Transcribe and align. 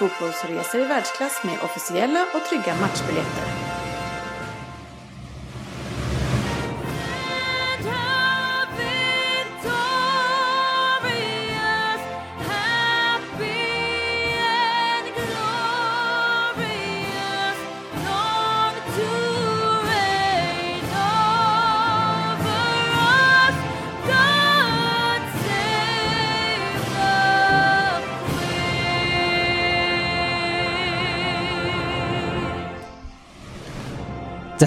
fotbollsresor 0.00 0.80
i 0.80 0.84
världsklass 0.84 1.44
med 1.44 1.58
officiella 1.62 2.26
och 2.34 2.44
trygga 2.48 2.74
matchbiljetter. 2.80 3.49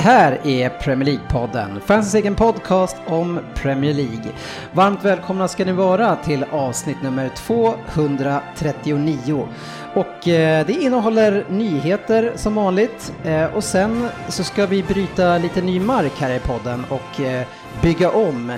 Här 0.03 0.39
är 0.43 0.69
Premier 0.69 1.09
League-podden, 1.09 1.79
fansens 1.79 2.15
egen 2.15 2.35
podcast 2.35 2.97
om 3.07 3.39
Premier 3.55 3.93
League. 3.93 4.31
Varmt 4.71 5.05
välkomna 5.05 5.47
ska 5.47 5.65
ni 5.65 5.71
vara 5.71 6.15
till 6.15 6.45
avsnitt 6.51 7.01
nummer 7.03 7.29
239. 7.35 9.47
Och 9.93 10.27
eh, 10.27 10.65
det 10.65 10.73
innehåller 10.73 11.45
nyheter 11.49 12.33
som 12.35 12.55
vanligt 12.55 13.13
eh, 13.23 13.45
och 13.45 13.63
sen 13.63 14.09
så 14.27 14.43
ska 14.43 14.65
vi 14.65 14.83
bryta 14.83 15.37
lite 15.37 15.61
ny 15.61 15.79
mark 15.79 16.13
här 16.19 16.35
i 16.35 16.39
podden 16.39 16.85
och 16.89 17.21
eh, 17.21 17.47
bygga 17.81 18.11
om. 18.11 18.51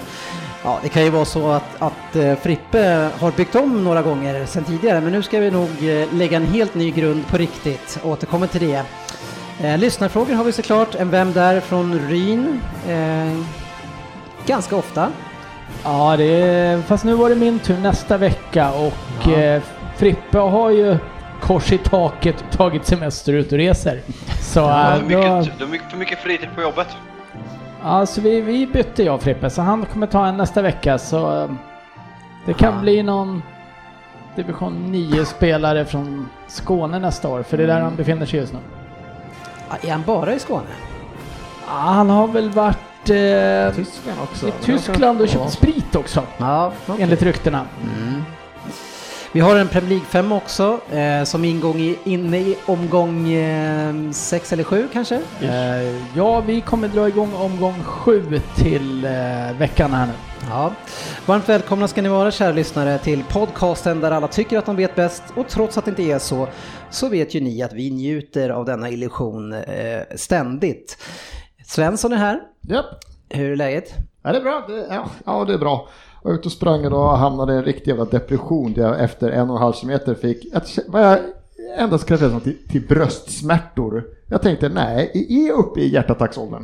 Ja, 0.64 0.80
det 0.84 0.90
kan 0.90 1.04
ju 1.04 1.10
vara 1.10 1.26
så 1.26 1.52
att, 1.52 1.82
att 1.82 2.16
eh, 2.16 2.36
Frippe 2.36 3.10
har 3.20 3.32
byggt 3.32 3.56
om 3.56 3.84
några 3.84 4.02
gånger 4.02 4.46
sedan 4.46 4.64
tidigare 4.64 5.02
men 5.02 5.12
nu 5.12 5.22
ska 5.22 5.40
vi 5.40 5.52
nog 5.52 5.90
eh, 5.90 6.14
lägga 6.14 6.38
en 6.38 6.46
helt 6.46 6.76
ny 6.76 6.92
grund 6.92 7.28
på 7.28 7.38
riktigt. 7.38 8.00
Återkommer 8.04 8.48
till 8.48 8.70
det. 8.70 8.84
Eh, 9.62 9.78
lyssnarfrågor 9.78 10.34
har 10.34 10.44
vi 10.44 10.52
såklart. 10.52 10.96
En 10.96 11.10
Vem 11.10 11.34
där 11.34 11.60
från 11.60 12.00
Ryn. 12.10 12.62
Eh, 12.90 13.40
ganska 14.46 14.76
ofta. 14.76 15.12
Ja, 15.84 16.16
det 16.18 16.24
är, 16.42 16.82
fast 16.82 17.04
nu 17.06 17.14
var 17.14 17.30
det 17.30 17.36
min 17.36 17.60
tur 17.60 17.78
nästa 17.78 18.18
vecka 18.18 18.72
och 18.72 18.94
Ja. 19.32 19.32
eh, 19.38 19.62
Frippe 19.98 20.38
har 20.38 20.70
ju 20.70 20.98
kors 21.42 21.72
i 21.72 21.78
taket 21.78 22.44
tagit 22.52 22.86
semester 22.86 23.34
ut 23.34 23.52
och 23.52 23.58
reser. 23.58 24.02
Så 24.42 24.60
Du 24.60 24.66
äh, 24.66 24.72
har, 24.72 25.00
mycket, 25.02 25.58
du 25.60 25.66
har 25.66 25.72
mycket, 25.72 25.90
för 25.92 25.98
mycket 25.98 26.20
fritid 26.20 26.50
på 26.56 26.62
jobbet. 26.62 26.88
alltså 27.84 28.22
vi, 28.22 28.42
vi 28.42 28.68
bytte 28.68 29.04
jag 29.04 29.16
och 29.16 29.22
Frippe 29.22 29.50
så 29.50 29.62
han 29.62 29.86
kommer 29.86 30.08
ta 30.08 30.26
en 30.28 30.38
nästa 30.38 30.62
vecka 30.62 30.98
så 30.98 31.42
eh, 31.44 31.50
det 32.46 32.54
kan 32.54 32.74
Ja. 32.76 32.82
bli 32.82 33.04
någon 33.04 33.44
division 34.36 34.92
9 34.92 35.26
spelare 35.26 35.86
från 35.86 36.30
Skåne 36.48 37.00
nästa 37.00 37.30
år 37.30 37.44
för 37.44 37.58
det 37.58 37.64
är 37.64 37.68
där 37.68 37.82
han 37.82 37.96
befinner 37.96 38.26
sig 38.26 38.40
just 38.40 38.54
nu. 38.54 38.60
Är 39.82 39.92
han 39.92 40.04
bara 40.06 40.34
i 40.34 40.40
Skåne? 40.40 40.66
Han 41.66 42.10
har 42.10 42.28
väl 42.28 42.50
varit 42.50 43.10
eh, 43.10 43.76
Tyskland 43.76 44.20
också. 44.24 44.48
i 44.48 44.52
Tyskland 44.62 45.22
och 45.22 45.28
köpt 45.30 45.52
sprit 45.52 45.96
också 45.96 46.24
Ja, 46.38 46.72
okej. 46.88 47.04
enligt 47.04 47.22
ryktena. 47.22 47.66
Mm. 47.84 48.24
Vi 49.32 49.40
har 49.42 49.56
en 49.56 49.68
Premier 49.68 49.90
League 49.90 50.06
5 50.06 50.32
också, 50.32 50.80
eh, 50.92 51.24
som 51.24 51.46
ingång 51.46 51.80
i, 51.80 51.98
inne 52.04 52.38
i 52.38 52.58
omgång 52.66 53.28
6 54.14 54.54
eller 54.54 54.64
7 54.64 54.88
kanske? 54.94 55.16
Eh, 55.42 56.02
ja, 56.16 56.40
vi 56.40 56.62
kommer 56.62 56.88
dra 56.88 57.08
igång 57.08 57.34
omgång 57.34 57.84
sju 57.84 58.42
till 58.56 59.06
eh, 59.06 59.12
veckan 59.58 59.94
här 59.94 60.06
nu. 60.06 60.14
Ja. 60.50 60.74
Varmt 61.26 61.50
välkomna 61.50 61.88
ska 61.88 62.02
ni 62.02 62.10
vara 62.10 62.32
kära 62.32 62.52
lyssnare 62.52 62.98
till 62.98 63.24
podcasten 63.24 64.00
där 64.00 64.12
alla 64.12 64.28
tycker 64.28 64.58
att 64.58 64.66
de 64.66 64.76
vet 64.76 64.96
bäst 64.96 65.24
och 65.36 65.48
trots 65.48 65.78
att 65.78 65.86
det 65.86 65.90
inte 65.90 66.04
är 66.04 66.20
så 66.20 66.48
så 66.90 67.10
vet 67.10 67.34
ju 67.34 67.42
ni 67.42 67.62
att 67.62 67.74
vi 67.74 67.92
njuter 67.92 68.50
av 68.50 68.66
denna 68.66 68.90
illusion 68.90 69.54
eh, 69.54 70.02
ständigt. 70.16 70.98
Svensson 71.66 72.14
är 72.14 72.18
här. 72.18 72.42
Japp. 72.62 72.86
Hur 73.30 73.52
är 73.52 73.56
läget? 73.56 73.94
Ja, 74.24 74.32
det 74.32 74.38
är 74.38 74.42
bra. 74.42 74.66
Det, 74.68 74.88
ja, 74.90 75.10
ja, 75.26 75.46
det 75.46 75.54
är 75.54 75.58
bra. 75.58 75.90
Jag 76.24 76.30
var 76.30 76.38
ute 76.38 76.48
och 76.48 76.52
sprang 76.52 76.86
och 76.86 77.18
hamnade 77.18 77.54
i 77.54 77.58
en 77.58 77.64
riktig 77.64 77.88
jävla 77.88 78.06
depression 78.06 78.74
där 78.74 78.82
jag 78.82 79.04
efter 79.04 79.30
en 79.30 79.50
och 79.50 79.56
en 79.56 79.62
halv 79.62 79.74
kilometer 79.74 80.16
fick 80.16 80.54
ett, 80.54 80.80
vad 80.88 81.02
jag 81.02 81.20
endast 81.78 82.08
som 82.08 82.42
till, 82.42 82.58
till 82.70 82.88
bröstsmärtor. 82.88 84.04
Jag 84.30 84.42
tänkte 84.42 84.70
nej, 84.70 85.12
är 85.30 85.48
jag 85.48 85.58
uppe 85.58 85.80
i 85.80 85.94
hjärtattacksåldern? 85.94 86.64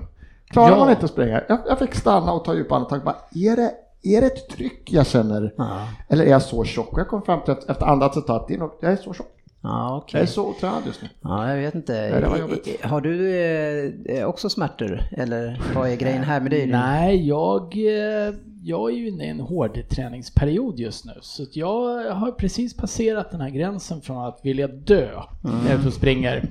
Klarar 0.51 0.69
Ja. 0.71 0.77
man 0.77 0.89
inte 0.89 1.05
att 1.05 1.11
springa? 1.11 1.41
Jag, 1.49 1.59
jag 1.67 1.79
fick 1.79 1.95
stanna 1.95 2.33
och 2.33 2.45
ta 2.45 2.53
djupa 2.53 2.75
andetag. 2.75 3.03
Bara, 3.03 3.15
Är 3.35 3.55
det, 3.55 3.71
är 4.03 4.21
det 4.21 4.27
ett 4.27 4.49
tryck 4.49 4.91
jag 4.91 5.07
känner? 5.07 5.53
Ja, 5.57 5.87
Eller 6.09 6.25
är 6.25 6.29
jag 6.29 6.41
så 6.41 6.63
tjock? 6.63 6.93
Och 6.93 6.99
jag 6.99 7.07
kom 7.07 7.21
fram 7.21 7.41
till 7.43 7.51
att 7.51 7.69
efter 7.69 7.85
andra 7.85 8.05
att 8.05 8.47
det 8.47 8.53
är 8.53 8.57
nog, 8.57 8.71
jag 8.81 8.91
är 8.91 8.95
så 8.95 9.13
tjock. 9.13 9.27
ja 9.61 9.97
okej. 9.97 10.19
Jag 10.19 10.27
är 10.27 10.31
så 10.31 10.47
otränad 10.49 10.81
just 10.85 11.01
nu. 11.01 11.09
Ja, 11.21 11.49
jag 11.49 11.57
vet 11.57 11.75
inte. 11.75 11.93
Nej, 11.93 12.77
Har 12.83 13.01
du 13.01 13.35
eh, 14.05 14.25
också 14.25 14.49
smärtor? 14.49 15.01
Eller 15.11 15.61
vad 15.75 15.89
är 15.89 15.95
grejen 15.95 16.23
här 16.23 16.41
med 16.41 16.51
dig? 16.51 16.67
Nej, 16.67 17.27
jag, 17.27 17.77
eh, 17.77 18.33
jag 18.63 18.91
är 18.91 18.95
ju 18.95 19.07
inne 19.07 19.25
i 19.25 19.29
en 19.29 19.39
hård 19.39 19.79
träningsperiod 19.89 20.79
just 20.79 21.05
nu. 21.05 21.13
Så 21.21 21.43
att 21.43 21.55
jag 21.55 22.11
har 22.13 22.31
precis 22.31 22.77
passerat 22.77 23.31
den 23.31 23.41
här 23.41 23.49
gränsen 23.49 24.01
från 24.01 24.25
att 24.25 24.39
vilja 24.43 24.67
dö 24.67 25.09
när 25.41 25.71
jag 25.71 25.87
och 25.87 25.93
springer 25.93 26.43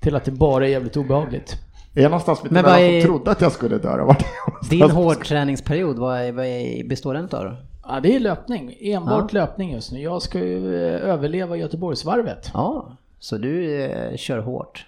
till 0.00 0.16
att 0.16 0.24
det 0.24 0.30
bara 0.30 0.66
är 0.66 0.70
jävligt 0.70 0.96
obehagligt. 0.96 1.56
Är 1.94 2.02
jag 2.02 2.10
någonstans 2.10 2.42
mitt 2.42 2.52
emellan 2.52 2.78
är- 2.78 3.00
som 3.00 3.08
trodde 3.10 3.30
att 3.30 3.40
jag 3.40 3.52
skulle 3.52 3.78
dö? 3.78 3.96
då? 3.96 4.16
Din 4.70 4.90
hårdträningsperiod, 4.90 5.98
vad, 5.98 6.18
är, 6.20 6.32
vad 6.32 6.46
är, 6.46 6.84
består 6.88 7.14
den 7.14 7.24
av 7.24 7.44
då? 7.44 7.56
Ja, 7.88 8.00
det 8.00 8.16
är 8.16 8.20
löpning. 8.20 8.76
Enbart 8.80 9.32
löpning 9.32 9.72
just 9.72 9.92
nu. 9.92 10.00
Jag 10.02 10.22
ska 10.22 10.38
ju 10.38 10.76
eh, 10.76 11.08
överleva 11.10 11.56
Göteborgsvarvet. 11.56 12.50
Ja, 12.54 12.96
så 13.18 13.36
du 13.38 13.82
eh, 13.82 14.16
kör 14.16 14.38
hårt? 14.38 14.86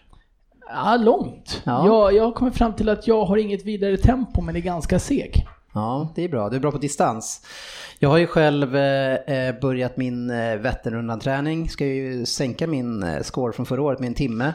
Ja, 0.69 0.97
långt. 0.97 1.63
Ja. 1.65 1.87
Jag, 1.87 2.15
jag 2.15 2.35
kommit 2.35 2.57
fram 2.57 2.73
till 2.73 2.89
att 2.89 3.07
jag 3.07 3.25
har 3.25 3.37
inget 3.37 3.65
vidare 3.65 3.97
tempo 3.97 4.41
men 4.41 4.57
är 4.57 4.61
ganska 4.61 4.99
seg. 4.99 5.47
Ja, 5.75 6.09
det 6.15 6.25
är 6.25 6.29
bra. 6.29 6.49
Du 6.49 6.57
är 6.57 6.61
bra 6.61 6.73
på 6.73 6.79
distans. 6.79 7.47
Jag 7.99 8.09
har 8.09 8.19
ju 8.19 8.27
själv 8.27 8.77
eh, 8.77 9.15
eh, 9.15 9.61
börjat 9.61 9.97
min 9.97 10.31
eh, 10.31 10.57
Vätternrundan-träning. 10.57 11.69
Ska 11.69 11.87
ju 11.87 12.27
sänka 12.27 12.67
min 12.67 13.03
eh, 13.03 13.23
score 13.23 13.53
från 13.53 13.67
förra 13.67 13.83
året 13.83 14.01
med 14.01 14.07
en 14.07 14.15
timme. 14.15 14.53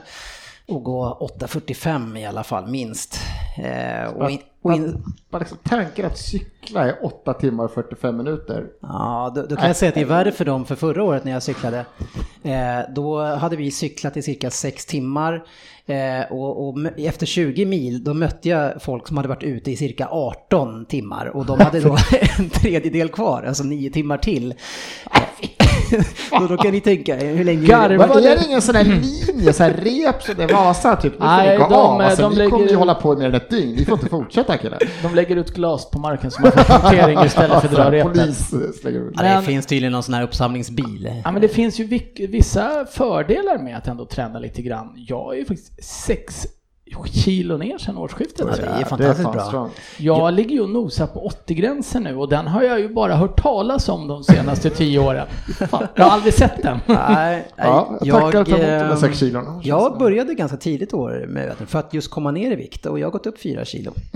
Och 0.71 0.83
gå 0.83 1.29
8.45 1.39 2.19
i 2.19 2.25
alla 2.25 2.43
fall, 2.43 2.67
minst. 2.67 3.19
Eh, 3.57 4.13
och 4.13 4.31
in, 4.31 4.39
och 4.61 4.73
in, 4.73 5.03
Bara 5.29 5.39
liksom, 5.39 5.57
tanken 5.63 6.05
att 6.05 6.17
cykla 6.17 6.89
i 6.89 6.93
8 7.01 7.33
timmar 7.33 7.63
och 7.63 7.71
45 7.71 8.17
minuter. 8.17 8.67
ja, 8.81 9.31
då, 9.35 9.45
då 9.45 9.55
kan 9.55 9.67
jag 9.67 9.75
säga 9.75 9.89
att 9.89 9.95
det 9.95 10.01
är 10.01 10.05
värre 10.05 10.31
för 10.31 10.45
dem 10.45 10.65
för 10.65 10.75
förra 10.75 11.03
året 11.03 11.23
när 11.23 11.31
jag 11.31 11.43
cyklade. 11.43 11.85
Eh, 12.43 12.79
då 12.95 13.23
hade 13.23 13.55
vi 13.55 13.71
cyklat 13.71 14.17
i 14.17 14.21
cirka 14.21 14.49
6 14.49 14.85
timmar. 14.85 15.43
Eh, 15.85 16.31
och, 16.31 16.67
och 16.67 16.77
efter 16.97 17.25
20 17.25 17.65
mil 17.65 18.03
då 18.03 18.13
mötte 18.13 18.49
jag 18.49 18.81
folk 18.81 19.07
som 19.07 19.17
hade 19.17 19.29
varit 19.29 19.43
ute 19.43 19.71
i 19.71 19.75
cirka 19.75 20.07
18 20.11 20.85
timmar. 20.85 21.25
Och 21.25 21.45
de 21.45 21.59
hade 21.59 21.79
då 21.79 21.97
en 22.39 22.49
tredjedel 22.49 23.09
kvar, 23.09 23.43
alltså 23.43 23.63
9 23.63 23.89
timmar 23.89 24.17
till. 24.17 24.53
Och 26.31 26.47
då 26.49 26.57
kan 26.57 26.71
ni 26.71 26.81
tänka 26.81 27.15
er 27.19 27.35
hur 27.35 27.43
länge... 27.43 27.67
Garva. 27.67 27.97
Men 27.97 28.09
var 28.09 28.17
är 28.17 28.21
det- 28.35 28.45
ingen 28.47 28.61
sån 28.61 28.75
här 28.75 28.83
linje, 28.83 29.53
så 29.53 29.63
här 29.63 29.73
rep 29.73 30.23
som 30.23 30.35
det 30.35 30.47
Vasa 30.47 30.95
typ? 30.95 31.17
Får 31.17 31.25
Nej, 31.25 31.57
de- 31.57 31.63
av. 31.73 32.01
Alltså, 32.01 32.21
de 32.21 32.35
ni 32.35 32.49
kommer 32.49 32.59
ju 32.59 32.65
lägger- 32.65 32.77
hålla 32.79 32.95
på 32.95 33.15
mer 33.15 33.25
än 33.25 33.33
ett 33.35 33.49
dygn. 33.49 33.75
Ni 33.75 33.85
får 33.85 33.93
inte 33.93 34.09
fortsätta 34.09 34.57
killar. 34.57 34.79
De 35.03 35.15
lägger 35.15 35.35
ut 35.35 35.53
glas 35.53 35.89
på 35.91 35.99
marken 35.99 36.31
så 36.31 36.41
man 36.41 36.51
får 36.51 36.63
punktering 36.63 37.19
istället 37.25 37.59
för 37.61 37.67
att 37.67 37.73
dra 37.75 37.91
repet. 37.91 38.13
Polis 38.13 38.53
eh. 38.53 38.91
Ja, 39.15 39.39
det 39.39 39.41
finns 39.45 39.65
tydligen 39.65 39.91
någon 39.91 40.03
sån 40.03 40.13
här 40.13 40.23
uppsamlingsbil. 40.23 41.21
Ja, 41.25 41.31
men 41.31 41.41
det 41.41 41.47
finns 41.47 41.79
ju 41.79 41.99
vissa 42.27 42.85
fördelar 42.91 43.57
med 43.63 43.77
att 43.77 43.87
ändå 43.87 44.05
träna 44.05 44.39
lite 44.39 44.61
grann. 44.61 44.93
Jag 44.95 45.33
är 45.33 45.37
ju 45.37 45.45
faktiskt 45.45 45.83
sex 45.83 46.47
kilo 47.13 47.57
ner 47.57 47.77
sedan 47.77 47.97
årsskiftet. 47.97 48.47
Ja, 48.49 48.55
det 48.55 48.81
är 48.81 48.85
fantastiskt 48.85 49.23
fan 49.23 49.33
bra. 49.33 49.45
strong. 49.45 49.69
Jag 49.97 50.33
ligger 50.33 50.51
ju 50.55 50.61
och 50.61 50.69
nosar 50.69 51.07
på 51.07 51.29
80-gränsen 51.47 52.03
nu 52.03 52.15
och 52.15 52.29
den 52.29 52.47
har 52.47 52.61
jag 52.63 52.79
ju 52.79 52.89
bara 52.93 53.15
hört 53.15 53.41
talas 53.41 53.89
om 53.89 54.07
de 54.07 54.23
senaste 54.23 54.69
tio 54.77 54.99
åren. 54.99 55.27
Fan, 55.69 55.87
Jag 55.95 56.03
har 56.03 56.11
aldrig 56.11 56.33
sett 56.33 56.63
den. 56.63 56.77
Nej, 56.85 57.47
Ja, 57.55 57.97
jag 58.01 58.21
tackar 58.21 58.31
för 58.31 58.51
emot 58.51 58.61
de 58.61 58.65
där 58.67 58.89
eh, 58.91 58.97
sex 58.97 59.19
kilona. 59.19 59.61
Jag 59.63 59.97
började 59.97 60.33
ganska 60.33 60.57
tidigt 60.57 60.93
år 60.93 61.25
med 61.29 61.47
vatten 61.49 61.67
för 61.67 61.79
att 61.79 61.93
just 61.93 62.09
komma 62.11 62.31
ner 62.31 62.51
i 62.51 62.55
vikt 62.55 62.85
och 62.85 62.99
jag 62.99 63.05
har 63.07 63.11
gått 63.11 63.25
upp 63.27 63.41
fyra 63.41 63.65
kilo. 63.65 63.91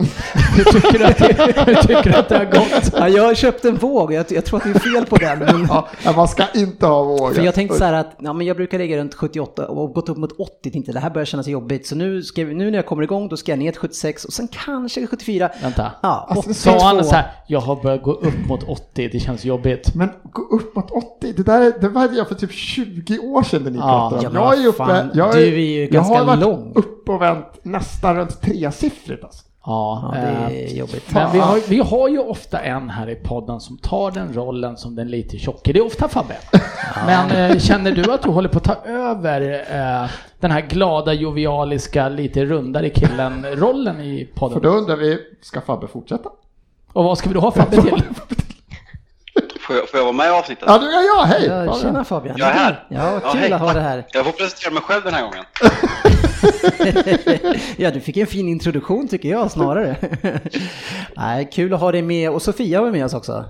Hur 0.58 0.64
tycker 0.64 1.00
du 1.00 1.06
att 1.06 1.18
det, 1.18 1.64
hur 1.66 1.76
tycker 1.76 2.04
du 2.12 2.16
att 2.16 2.30
det 2.30 2.38
har 2.38 2.46
gått? 2.46 2.94
Ja, 3.00 3.10
jag 3.10 3.38
köpte 3.38 3.68
en 3.70 3.76
våg, 3.76 4.14
jag, 4.14 4.26
jag 4.30 4.46
tror 4.46 4.58
att 4.60 4.64
det 4.64 4.70
är 4.70 4.94
fel 4.94 5.06
på 5.06 5.16
den. 5.16 5.40
Men, 5.40 5.68
Ja, 5.70 6.14
man 6.16 6.28
ska 6.28 6.44
inte 6.56 6.86
ha 6.86 7.04
vågat. 7.04 7.36
för 7.36 7.44
jag 7.44 7.54
tänkte 7.56 7.78
så 7.78 7.84
här 7.84 7.94
att 7.94 8.16
ja, 8.20 8.34
men 8.34 8.48
jag 8.48 8.58
brukar 8.58 8.78
ligga 8.78 8.98
runt 8.98 9.14
78 9.16 9.68
och 9.68 9.94
gått 9.94 10.10
upp 10.10 10.18
mot 10.18 10.32
80, 10.40 10.72
tänkte 10.72 10.92
det 10.92 11.00
här 11.00 11.10
börjar 11.10 11.26
kännas 11.26 11.48
jobbigt. 11.48 11.88
Så 11.88 11.96
nu, 11.96 12.24
ska, 12.24 12.44
vi- 12.46 12.54
nu 12.54 12.65
när 12.72 12.78
jag 12.78 12.86
kommer 12.86 13.04
igång 13.04 13.28
då 13.30 13.38
ska 13.38 13.52
jag 13.52 13.60
ner 13.60 13.72
till 13.72 13.80
76 13.82 14.26
och 14.26 14.34
sen 14.34 14.48
kanske 14.48 15.08
74. 15.08 15.50
Vänta. 15.62 15.92
Ja, 16.02 16.26
Alltså, 16.30 16.50
82. 16.50 16.80
Sa 16.80 16.88
han 16.88 17.04
så 17.06 17.16
här, 17.16 17.32
jag 17.48 17.60
har 17.60 17.76
börjat 17.84 18.04
gå 18.04 18.12
upp 18.14 18.48
mot 18.48 18.64
80, 18.64 19.10
det 19.12 19.20
känns 19.20 19.46
jobbigt. 19.46 19.96
Men 19.96 20.10
gå 20.24 20.42
upp 20.42 20.76
mot 20.76 20.92
80, 20.92 21.34
det 21.38 21.44
där 21.44 21.62
är- 21.62 21.80
det 21.82 21.90
var 21.90 22.10
jag 22.14 22.28
för 22.28 22.36
typ 22.36 22.52
20 22.52 23.20
år 23.20 23.44
sedan 23.44 23.64
det 23.64 23.70
ni 23.70 23.78
Ja, 23.78 24.10
pratade 24.10 24.24
ja, 24.24 24.30
om. 24.30 24.36
jag 24.36 24.64
är 24.64 24.68
uppe, 24.68 24.78
fan, 24.78 25.12
jag 25.14 25.34
du 25.34 25.40
är 25.44 25.46
ju 25.48 25.82
jag 25.82 25.90
ganska 25.92 26.18
har 26.18 26.26
varit 26.26 26.40
lång. 26.40 26.72
upp 26.76 27.10
och 27.10 27.22
vänt 27.22 27.46
nästan 27.64 28.16
runt 28.16 28.42
tresiffrigt 28.42 29.24
alltså. 29.24 29.45
Ja, 29.66 30.12
Ja, 30.14 30.20
det 30.20 30.28
eh, 30.28 30.72
är 30.72 30.76
jobbigt. 30.78 31.14
Men 31.14 31.32
vi 31.32 31.40
har, 31.40 31.70
vi 31.70 31.80
har 31.80 32.10
ju 32.10 32.20
ofta 32.20 32.60
en 32.60 32.90
här 32.90 33.10
i 33.10 33.16
podden 33.16 33.60
som 33.60 33.78
tar 33.78 34.12
den 34.12 34.34
rollen 34.34 34.78
som 34.78 34.96
den 34.96 35.08
lite 35.08 35.38
tjocke. 35.38 35.74
Det 35.74 35.80
är 35.80 35.86
ofta 35.86 36.08
Fabbe. 36.08 36.36
Men 37.06 37.52
eh, 37.52 37.60
känner 37.60 37.92
du 37.92 38.14
att 38.14 38.22
du 38.22 38.30
håller 38.30 38.50
på 38.50 38.58
att 38.58 38.64
ta 38.64 38.76
över 38.86 39.42
eh, 39.52 40.10
den 40.40 40.52
här 40.52 40.62
glada, 40.62 41.14
jovialiska, 41.14 42.10
lite 42.10 42.46
rundare 42.46 42.90
killen-rollen 42.90 44.02
i 44.02 44.26
För 44.26 44.40
podden? 44.40 44.62
då 44.62 44.70
undrar 44.70 44.96
vi, 44.96 45.20
ska 45.42 45.62
Fabbe 45.62 45.88
fortsätta? 45.88 46.30
Och 46.94 47.04
vad 47.04 47.18
ska 47.18 47.30
vi 47.30 47.34
då 47.34 47.40
ha 47.42 47.52
Fabbe 47.52 47.82
till? 47.82 48.04
Får 49.68 49.76
jag, 49.76 49.90
får 49.90 49.98
jag 50.00 50.04
vara 50.04 50.14
med 50.14 50.28
i 50.28 50.30
avsnittet? 50.30 50.64
Ja, 50.68 50.78
du, 50.78 50.86
ja, 50.92 51.02
ja 51.02 51.24
hej! 51.28 51.46
Ja, 51.46 51.80
tjena 51.82 52.04
Fabian. 52.04 52.36
Jag 52.38 52.48
är 52.50 52.54
här. 52.54 52.86
Ja, 52.90 53.20
Ja, 53.24 53.32
kul 53.32 53.40
hej. 53.42 53.52
att 53.52 53.62
ha 53.62 53.74
dig 53.74 53.84
här. 53.84 54.06
Jag 54.12 54.26
får 54.26 54.32
presentera 54.32 54.74
mig 54.74 54.84
själv 54.84 55.04
den 55.04 55.14
här 55.14 55.22
gången. 55.24 55.44
ja, 57.78 57.92
du 57.92 58.00
fick 58.02 58.18
en 58.18 58.28
fin 58.28 58.48
introduktion 58.48 59.08
tycker 59.08 59.30
jag 59.30 59.52
snarare. 59.52 59.96
Nej, 61.18 61.50
kul 61.54 61.74
att 61.74 61.80
ha 61.80 61.92
dig 61.92 62.02
med 62.02 62.30
och 62.30 62.42
Sofia 62.42 62.82
var 62.82 62.92
med 62.92 63.06
oss 63.06 63.14
också. 63.14 63.46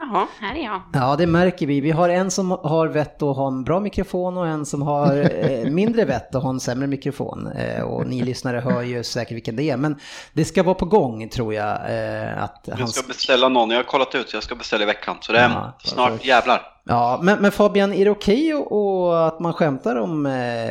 Jaha, 0.00 0.26
här 0.40 0.54
är 0.54 0.64
jag. 0.64 0.82
Ja, 0.92 1.16
det 1.16 1.26
märker 1.26 1.66
vi. 1.66 1.80
Vi 1.80 1.90
har 1.90 2.08
en 2.08 2.30
som 2.30 2.50
har 2.50 2.86
vett 2.88 3.22
att 3.22 3.36
ha 3.36 3.48
en 3.48 3.64
bra 3.64 3.80
mikrofon 3.80 4.36
och 4.36 4.46
en 4.46 4.66
som 4.66 4.82
har 4.82 5.30
eh, 5.44 5.70
mindre 5.70 6.04
vett 6.04 6.34
att 6.34 6.42
ha 6.42 6.50
en 6.50 6.60
sämre 6.60 6.86
mikrofon. 6.86 7.46
Eh, 7.46 7.82
och 7.82 8.06
ni 8.06 8.22
lyssnare 8.22 8.60
hör 8.60 8.82
ju 8.82 9.04
säkert 9.04 9.36
vilken 9.36 9.56
det 9.56 9.70
är. 9.70 9.76
Men 9.76 10.00
det 10.32 10.44
ska 10.44 10.62
vara 10.62 10.74
på 10.74 10.84
gång 10.84 11.28
tror 11.28 11.54
jag. 11.54 11.68
Eh, 11.68 12.42
att 12.42 12.68
han 12.70 12.78
Jag 12.80 12.88
ska 12.88 13.06
beställa 13.08 13.48
någon, 13.48 13.70
jag 13.70 13.78
har 13.78 13.84
kollat 13.84 14.14
ut 14.14 14.30
så 14.30 14.36
jag 14.36 14.42
ska 14.42 14.54
beställa 14.54 14.82
i 14.82 14.86
veckan. 14.86 15.16
Så 15.20 15.32
det 15.32 15.38
är 15.38 15.48
Ja, 15.48 15.72
snart 15.84 16.24
jävlar. 16.24 16.62
Ja, 16.84 17.20
men, 17.22 17.42
men 17.42 17.52
Fabian, 17.52 17.92
är 17.94 18.04
det 18.04 18.10
okej 18.10 18.54
och 18.54 19.26
att 19.26 19.40
man 19.40 19.52
skämtar 19.52 19.96
om 19.96 20.26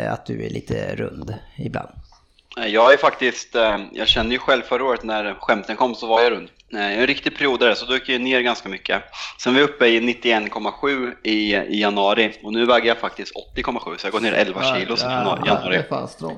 att 0.10 0.26
du 0.26 0.46
är 0.46 0.50
lite 0.50 0.96
rund 0.96 1.34
ibland? 1.58 1.90
Jag 2.68 2.94
är 2.94 2.98
faktiskt, 2.98 3.56
jag 3.92 4.08
kände 4.08 4.34
ju 4.34 4.40
själv 4.40 4.62
förra 4.62 4.84
året 4.84 5.04
när 5.04 5.34
skämten 5.40 5.76
kom 5.76 5.96
så 5.96 6.08
var 6.08 6.22
jag 6.22 6.32
rund. 6.32 6.50
Jag 6.72 6.82
är 6.82 7.02
en 7.02 7.08
riktig 7.08 7.38
periodare 7.38 7.76
så 7.76 7.86
då 7.86 7.94
gick 7.94 8.10
jag 8.10 8.22
ner 8.22 8.42
ganska 8.42 8.70
mycket. 8.70 9.02
Sen 9.44 9.54
var 9.54 9.62
jag 9.62 9.70
uppe 9.70 9.86
i 9.88 10.00
91,7 10.00 11.14
i, 11.24 11.56
i 11.56 11.82
januari 11.82 12.34
och 12.44 12.54
nu 12.54 12.66
väger 12.66 12.88
jag 12.88 12.98
faktiskt 12.98 13.34
80,7 13.56 13.80
så 13.98 14.08
jag 14.08 14.12
går 14.12 14.20
ner 14.20 14.34
11 14.34 14.62
kilo 14.64 14.96
sen 14.98 15.12
januari. 15.12 15.40
Ja, 15.46 15.54
januari. 15.54 15.84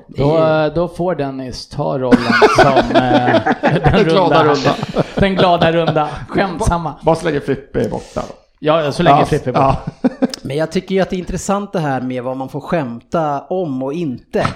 Då, 0.06 0.70
då 0.74 0.88
får 0.88 1.14
Dennis 1.14 1.68
ta 1.68 1.98
rollen 1.98 2.32
som 2.56 2.96
eh, 2.96 3.40
den, 3.92 4.04
glada 4.04 4.44
runda. 4.44 4.74
Den 5.14 5.34
glada 5.34 5.72
runda, 5.72 6.08
skämtsamma. 6.28 6.94
Bara 7.02 7.16
så 7.16 7.24
länge 7.24 7.40
Frippe 7.40 7.80
är 7.80 7.88
borta 7.88 8.22
då. 8.28 8.34
Ja, 8.58 8.92
så 8.92 9.02
länge 9.02 9.18
Ja, 9.20 9.24
Frippe 9.26 9.50
är 9.50 9.52
borta. 9.52 9.76
ja. 10.02 10.08
Men 10.52 10.58
jag 10.58 10.72
tycker 10.72 10.94
ju 10.94 11.00
att 11.00 11.10
det 11.10 11.16
är 11.16 11.18
intressant 11.18 11.72
det 11.72 11.80
här 11.80 12.00
med 12.00 12.22
vad 12.22 12.36
man 12.36 12.48
får 12.48 12.60
skämta 12.60 13.40
om 13.40 13.82
och 13.82 13.92
inte. 13.92 14.46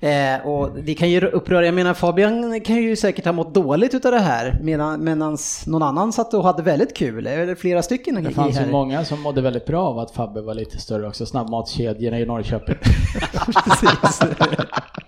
Eh, 0.00 0.46
och 0.46 0.70
det 0.84 0.94
kan 0.94 1.10
ju 1.10 1.26
uppröra, 1.26 1.64
jag 1.64 1.74
menar 1.74 1.94
Fabian 1.94 2.60
kan 2.60 2.76
ju 2.76 2.96
säkert 2.96 3.24
ha 3.24 3.32
mått 3.32 3.54
dåligt 3.54 3.94
utav 3.94 4.12
det 4.12 4.18
här 4.18 4.58
medan 4.62 5.04
medans 5.04 5.66
någon 5.66 5.82
annan 5.82 6.12
satt 6.12 6.34
och 6.34 6.44
hade 6.44 6.62
väldigt 6.62 6.96
kul, 6.96 7.26
eller 7.26 7.54
flera 7.54 7.82
stycken. 7.82 8.24
Det 8.24 8.30
fanns 8.30 8.56
ju 8.56 8.60
här. 8.60 8.70
många 8.70 9.04
som 9.04 9.20
mådde 9.20 9.40
väldigt 9.40 9.66
bra 9.66 9.82
av 9.82 9.98
att 9.98 10.10
Fabbe 10.10 10.40
var 10.40 10.54
lite 10.54 10.78
större 10.78 11.08
också, 11.08 11.26
snabbmatskedjorna 11.26 12.20
i 12.20 12.26
Norrköping. 12.26 12.76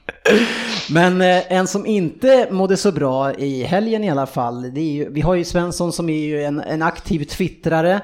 Men 0.90 1.20
eh, 1.20 1.52
en 1.52 1.66
som 1.66 1.86
inte 1.86 2.48
mådde 2.50 2.76
så 2.76 2.92
bra 2.92 3.34
i 3.34 3.62
helgen 3.62 4.04
i 4.04 4.10
alla 4.10 4.26
fall, 4.26 4.75
det 4.75 4.80
är 4.80 4.92
ju, 4.92 5.10
vi 5.12 5.20
har 5.20 5.34
ju 5.34 5.44
Svensson 5.44 5.92
som 5.92 6.08
är 6.08 6.19
ju 6.19 6.42
en, 6.44 6.60
en 6.60 6.82
aktiv 6.82 7.25
twittrare. 7.25 8.00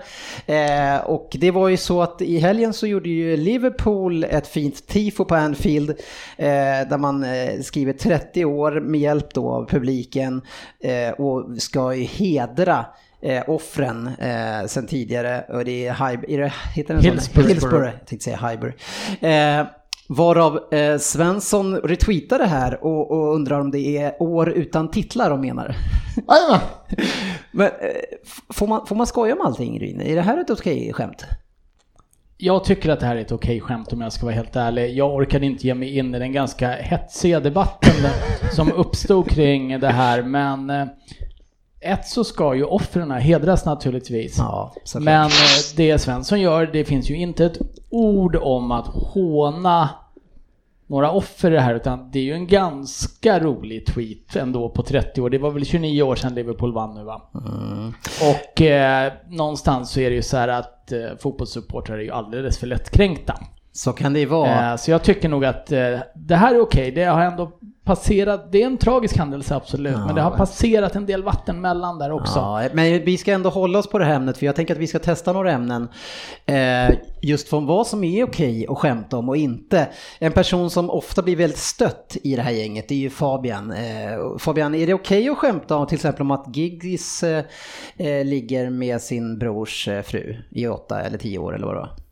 Eh, 0.46 0.96
och 1.04 1.36
det 1.40 1.50
var 1.50 1.68
ju 1.68 1.76
så 1.76 2.02
att 2.02 2.22
i 2.22 2.38
helgen 2.38 2.72
så 2.72 2.86
gjorde 2.86 3.08
ju 3.08 3.36
Liverpool 3.36 4.24
ett 4.24 4.46
fint 4.46 4.86
tifo 4.86 5.24
på 5.24 5.34
Anfield 5.34 5.90
eh, 6.36 6.46
där 6.88 6.98
man 6.98 7.24
eh, 7.24 7.60
skriver 7.62 7.92
30 7.92 8.44
år 8.44 8.80
med 8.80 9.00
hjälp 9.00 9.34
då 9.34 9.50
av 9.50 9.68
publiken 9.68 10.42
eh, 10.80 11.10
och 11.10 11.62
ska 11.62 11.94
ju 11.94 12.04
hedra 12.04 12.86
eh, 13.22 13.42
offren 13.50 14.10
eh, 14.18 14.66
sen 14.66 14.86
tidigare. 14.86 15.44
Och 15.48 15.64
det 15.64 15.86
är, 15.86 15.92
Hyb- 15.94 16.24
är 16.28 16.38
det, 16.38 16.52
heter 16.74 16.94
den? 16.94 17.02
Hillsborough. 17.02 17.48
Hillsborough, 17.48 17.84
jag 17.84 18.06
tänkte 18.06 18.24
säga 18.24 18.48
Highbury. 18.48 18.72
Eh, 19.20 19.66
varav 20.08 20.74
eh, 20.74 20.98
Svensson 20.98 21.76
retweetar 21.76 22.38
det 22.38 22.46
här 22.46 22.84
och, 22.84 23.10
och 23.10 23.34
undrar 23.34 23.60
om 23.60 23.70
det 23.70 23.98
är 23.98 24.22
år 24.22 24.50
utan 24.50 24.90
titlar 24.90 25.30
de 25.30 25.40
menar. 25.40 25.76
Jajamän. 26.28 26.60
Men 27.52 27.66
eh, 27.66 27.72
får, 28.52 28.66
man, 28.66 28.86
får 28.86 28.96
man 28.96 29.06
skoja 29.06 29.34
om 29.34 29.40
allting 29.40 29.80
Ryn? 29.80 30.00
Är 30.00 30.14
det 30.14 30.22
här 30.22 30.38
ett 30.38 30.50
okej 30.50 30.92
skämt? 30.92 31.24
Jag 32.36 32.64
tycker 32.64 32.90
att 32.90 33.00
det 33.00 33.06
här 33.06 33.16
är 33.16 33.20
ett 33.20 33.32
okej 33.32 33.60
skämt 33.60 33.92
om 33.92 34.00
jag 34.00 34.12
ska 34.12 34.26
vara 34.26 34.34
helt 34.34 34.56
ärlig. 34.56 34.96
Jag 34.96 35.14
orkade 35.14 35.46
inte 35.46 35.66
ge 35.66 35.74
mig 35.74 35.98
in 35.98 36.14
i 36.14 36.18
den 36.18 36.32
ganska 36.32 36.68
hetsiga 36.70 37.40
debatten 37.40 38.10
som 38.52 38.72
uppstod 38.72 39.30
kring 39.30 39.80
det 39.80 39.88
här, 39.88 40.22
men 40.22 40.70
eh, 40.70 40.86
ett 41.84 42.06
så 42.06 42.24
ska 42.24 42.54
ju 42.54 42.64
offren 42.64 43.10
hedras 43.10 43.64
naturligtvis. 43.64 44.38
Ja. 44.38 44.74
Men 45.00 45.24
eh, 45.24 45.30
det 45.76 45.98
Svensson 45.98 46.40
gör, 46.40 46.66
det 46.66 46.84
finns 46.84 47.10
ju 47.10 47.16
inte 47.16 47.44
ett 47.44 47.58
ord 47.90 48.36
om 48.36 48.72
att 48.72 48.86
håna 48.86 49.90
några 50.86 51.10
offer 51.10 51.50
i 51.50 51.54
det 51.54 51.60
här, 51.60 51.74
utan 51.74 52.10
det 52.10 52.18
är 52.18 52.22
ju 52.22 52.32
en 52.32 52.46
ganska 52.46 53.40
rolig 53.40 53.86
tweet 53.86 54.36
ändå 54.36 54.68
på 54.68 54.82
30 54.82 55.20
år. 55.20 55.30
Det 55.30 55.38
var 55.38 55.50
väl 55.50 55.64
29 55.64 56.02
år 56.02 56.16
sedan 56.16 56.34
Liverpool 56.34 56.72
vann 56.72 56.94
nu 56.94 57.04
va? 57.04 57.22
Och 58.20 58.62
eh, 58.62 59.12
någonstans 59.28 59.90
så 59.90 60.00
är 60.00 60.10
det 60.10 60.16
ju 60.16 60.22
så 60.22 60.36
här 60.36 60.48
att 60.48 60.92
eh, 60.92 60.98
fotbollssupportrar 61.18 61.98
är 61.98 62.02
ju 62.02 62.10
alldeles 62.10 62.58
för 62.58 62.66
lättkränkta. 62.66 63.38
Så 63.76 63.92
kan 63.92 64.12
det 64.12 64.20
ju 64.20 64.26
vara. 64.26 64.70
Eh, 64.70 64.76
så 64.76 64.90
jag 64.90 65.02
tycker 65.02 65.28
nog 65.28 65.44
att 65.44 65.72
eh, 65.72 65.98
det 66.14 66.36
här 66.36 66.54
är 66.54 66.60
okej. 66.60 66.90
Det 66.90 67.04
har 67.04 67.22
ändå 67.22 67.52
passerat, 67.84 68.52
det 68.52 68.62
är 68.62 68.66
en 68.66 68.78
tragisk 68.78 69.16
händelse 69.16 69.54
absolut, 69.54 69.96
men 70.06 70.14
det 70.14 70.22
har 70.22 70.30
passerat 70.30 70.96
en 70.96 71.06
del 71.06 71.22
vatten 71.22 71.60
mellan 71.60 71.98
där 71.98 72.12
också. 72.12 72.38
Ja, 72.38 72.68
men 72.72 73.04
vi 73.04 73.18
ska 73.18 73.32
ändå 73.32 73.50
hålla 73.50 73.78
oss 73.78 73.86
på 73.86 73.98
det 73.98 74.04
här 74.04 74.14
ämnet 74.14 74.38
för 74.38 74.46
jag 74.46 74.56
tänker 74.56 74.74
att 74.74 74.80
vi 74.80 74.86
ska 74.86 74.98
testa 74.98 75.32
några 75.32 75.52
ämnen 75.52 75.88
eh, 76.46 76.96
just 77.22 77.48
från 77.48 77.66
vad 77.66 77.86
som 77.86 78.04
är 78.04 78.24
okej 78.24 78.66
att 78.68 78.78
skämta 78.78 79.16
om 79.16 79.28
och 79.28 79.36
inte. 79.36 79.88
En 80.18 80.32
person 80.32 80.70
som 80.70 80.90
ofta 80.90 81.22
blir 81.22 81.36
väldigt 81.36 81.58
stött 81.58 82.16
i 82.22 82.36
det 82.36 82.42
här 82.42 82.52
gänget 82.52 82.88
det 82.88 82.94
är 82.94 82.98
ju 82.98 83.10
Fabian. 83.10 83.72
Eh, 83.72 84.38
Fabian, 84.38 84.74
är 84.74 84.86
det 84.86 84.94
okej 84.94 85.28
att 85.28 85.38
skämta 85.38 85.76
om 85.76 85.86
till 85.86 85.96
exempel 85.96 86.22
om 86.22 86.30
att 86.30 86.56
Giggis 86.56 87.22
eh, 87.22 87.44
eh, 87.96 88.24
ligger 88.24 88.70
med 88.70 89.00
sin 89.00 89.38
brors 89.38 89.88
fru 90.04 90.36
i 90.50 90.66
åtta 90.66 91.00
eller 91.00 91.18
tio 91.18 91.38
år 91.38 91.54
eller 91.54 91.66
vad 91.66 91.74
det 91.74 91.80
var? 91.80 92.03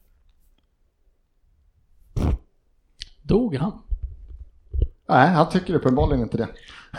Dog 3.33 3.57
han? 3.57 3.73
Nej, 5.09 5.29
han 5.29 5.49
tycker 5.49 5.75
uppenbarligen 5.75 6.23
inte 6.23 6.37
det. 6.37 6.49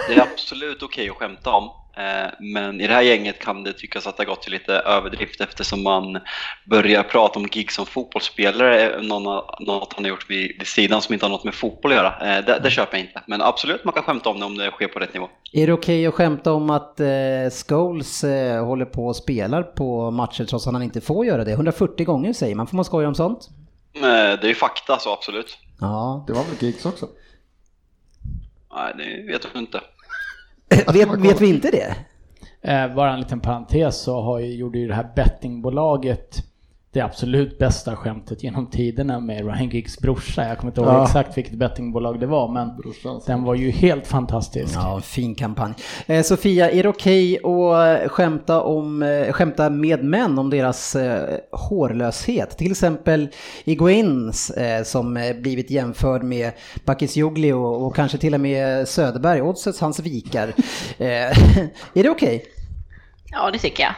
Det 0.07 0.13
är 0.13 0.21
absolut 0.21 0.83
okej 0.83 1.09
att 1.09 1.15
skämta 1.15 1.51
om. 1.53 1.63
eh, 1.97 2.31
Men 2.39 2.81
i 2.81 2.87
det 2.87 2.93
här 2.93 3.01
gänget 3.01 3.39
kan 3.39 3.63
det 3.63 3.73
tyckas 3.73 4.07
att 4.07 4.17
det 4.17 4.23
har 4.23 4.27
gått 4.27 4.41
till 4.41 4.51
lite 4.51 4.73
överdrift 4.73 5.41
eftersom 5.41 5.83
man 5.83 6.19
börjar 6.69 7.03
prata 7.03 7.39
om 7.39 7.47
gig 7.47 7.71
som 7.71 7.85
fotbollsspelare, 7.85 9.01
någon, 9.01 9.23
något 9.59 9.93
han 9.93 10.03
har 10.03 10.09
gjort 10.09 10.29
vid, 10.29 10.67
sidan 10.67 11.01
som 11.01 11.13
inte 11.13 11.25
har 11.25 11.31
något 11.31 11.43
med 11.43 11.53
fotboll 11.53 11.91
att 11.91 11.97
göra. 11.97 12.37
Eh, 12.37 12.45
Det, 12.45 12.59
det 12.63 12.69
köper 12.69 12.97
jag 12.97 13.05
inte. 13.07 13.21
Men 13.27 13.41
absolut, 13.41 13.83
man 13.83 13.93
kan 13.93 14.03
skämta 14.03 14.29
om 14.29 14.39
det 14.39 14.45
om 14.45 14.57
det 14.57 14.71
sker 14.71 14.87
på 14.87 14.99
rätt 14.99 15.13
nivå. 15.13 15.29
Är 15.53 15.67
det 15.67 15.73
okej 15.73 16.07
att 16.07 16.13
skämta 16.13 16.53
om 16.53 16.69
att 16.69 16.99
eh, 16.99 17.07
Scholes 17.67 18.23
eh, 18.23 18.65
håller 18.65 18.85
på 18.85 19.05
och 19.07 19.15
spelar 19.15 19.63
på 19.63 20.11
matcher 20.11 20.45
trots 20.45 20.67
att 20.67 20.73
han 20.73 20.83
inte 20.83 21.01
får 21.01 21.25
göra 21.25 21.43
det? 21.43 21.51
140 21.51 22.05
gånger 22.05 22.33
säger 22.33 22.55
man, 22.55 22.67
får 22.67 22.75
man 22.75 22.85
skoja 22.85 23.07
om 23.07 23.15
sånt? 23.15 23.49
Eh, 23.95 24.01
Det 24.01 24.43
är 24.43 24.47
ju 24.47 24.55
fakta, 24.55 24.99
så 24.99 25.13
absolut. 25.13 25.57
Ja, 25.79 26.23
Det 26.27 26.33
var 26.33 26.43
väl 26.43 26.55
gigs 26.63 26.85
också? 26.85 27.07
Nej, 28.75 28.93
det 28.97 29.31
vet 29.33 29.47
jag 29.53 29.61
inte. 29.61 29.81
vet, 30.93 31.09
vet 31.19 31.41
vi 31.41 31.49
inte 31.49 31.71
det? 31.71 31.95
Eh, 32.71 32.95
bara 32.95 33.13
en 33.13 33.19
liten 33.19 33.39
parentes 33.39 34.01
så 34.01 34.21
har 34.21 34.39
ju, 34.39 34.55
gjorde 34.55 34.79
ju 34.79 34.87
det 34.87 34.95
här 34.95 35.11
bettingbolaget 35.15 36.43
det 36.93 37.01
absolut 37.01 37.57
bästa 37.57 37.95
skämtet 37.95 38.43
genom 38.43 38.67
tiderna 38.69 39.19
med 39.19 39.37
Ryan 39.45 39.69
Giggs 39.69 39.99
brorsa. 39.99 40.47
Jag 40.47 40.57
kommer 40.57 40.71
inte 40.71 40.81
ihåg 40.81 40.89
Ja. 40.89 41.03
exakt 41.03 41.37
vilket 41.37 41.53
bettingbolag 41.53 42.19
det 42.19 42.25
var, 42.25 42.51
men 42.53 42.77
Brorsans. 42.77 43.25
den 43.25 43.43
var 43.43 43.55
ju 43.55 43.71
helt 43.71 44.07
fantastisk. 44.07 44.75
Ja, 44.75 44.95
en 44.95 45.01
fin 45.01 45.35
kampanj. 45.35 45.73
Eh, 46.05 46.23
Sofia, 46.23 46.71
är 46.71 46.83
det 46.83 46.89
okej 46.89 47.39
att 47.45 48.11
skämta, 48.11 48.61
om, 48.61 49.03
eh, 49.03 49.31
skämta 49.33 49.69
med 49.69 50.03
män 50.03 50.39
om 50.39 50.49
deras 50.49 50.95
eh, 50.95 51.37
hårlöshet? 51.51 52.57
Till 52.57 52.71
exempel 52.71 53.27
Iguains 53.63 54.49
eh, 54.49 54.83
som 54.83 55.17
eh, 55.17 55.33
blivit 55.35 55.71
jämförd 55.71 56.23
med 56.23 56.51
Bakircioglu 56.85 57.53
och, 57.53 57.85
och 57.87 57.95
kanske 57.95 58.17
till 58.17 58.33
och 58.33 58.39
med 58.39 58.87
Söderberg, 58.87 59.41
Oddsets 59.41 59.81
hans 59.81 59.99
vikar. 59.99 60.47
Eh, 60.97 61.07
är 61.93 62.03
det 62.03 62.09
okej? 62.09 62.45
Ja, 63.31 63.51
det 63.51 63.59
tycker 63.59 63.83
jag. 63.83 63.93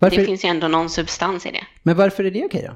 Varför, 0.00 0.16
Det 0.16 0.24
finns 0.24 0.44
ju 0.44 0.48
ändå 0.48 0.68
någon 0.68 0.90
substans 0.90 1.46
i 1.46 1.50
det. 1.50 1.64
Men 1.82 1.96
varför 1.96 2.24
är 2.24 2.30
det 2.30 2.44
okej 2.44 2.64
då? 2.68 2.74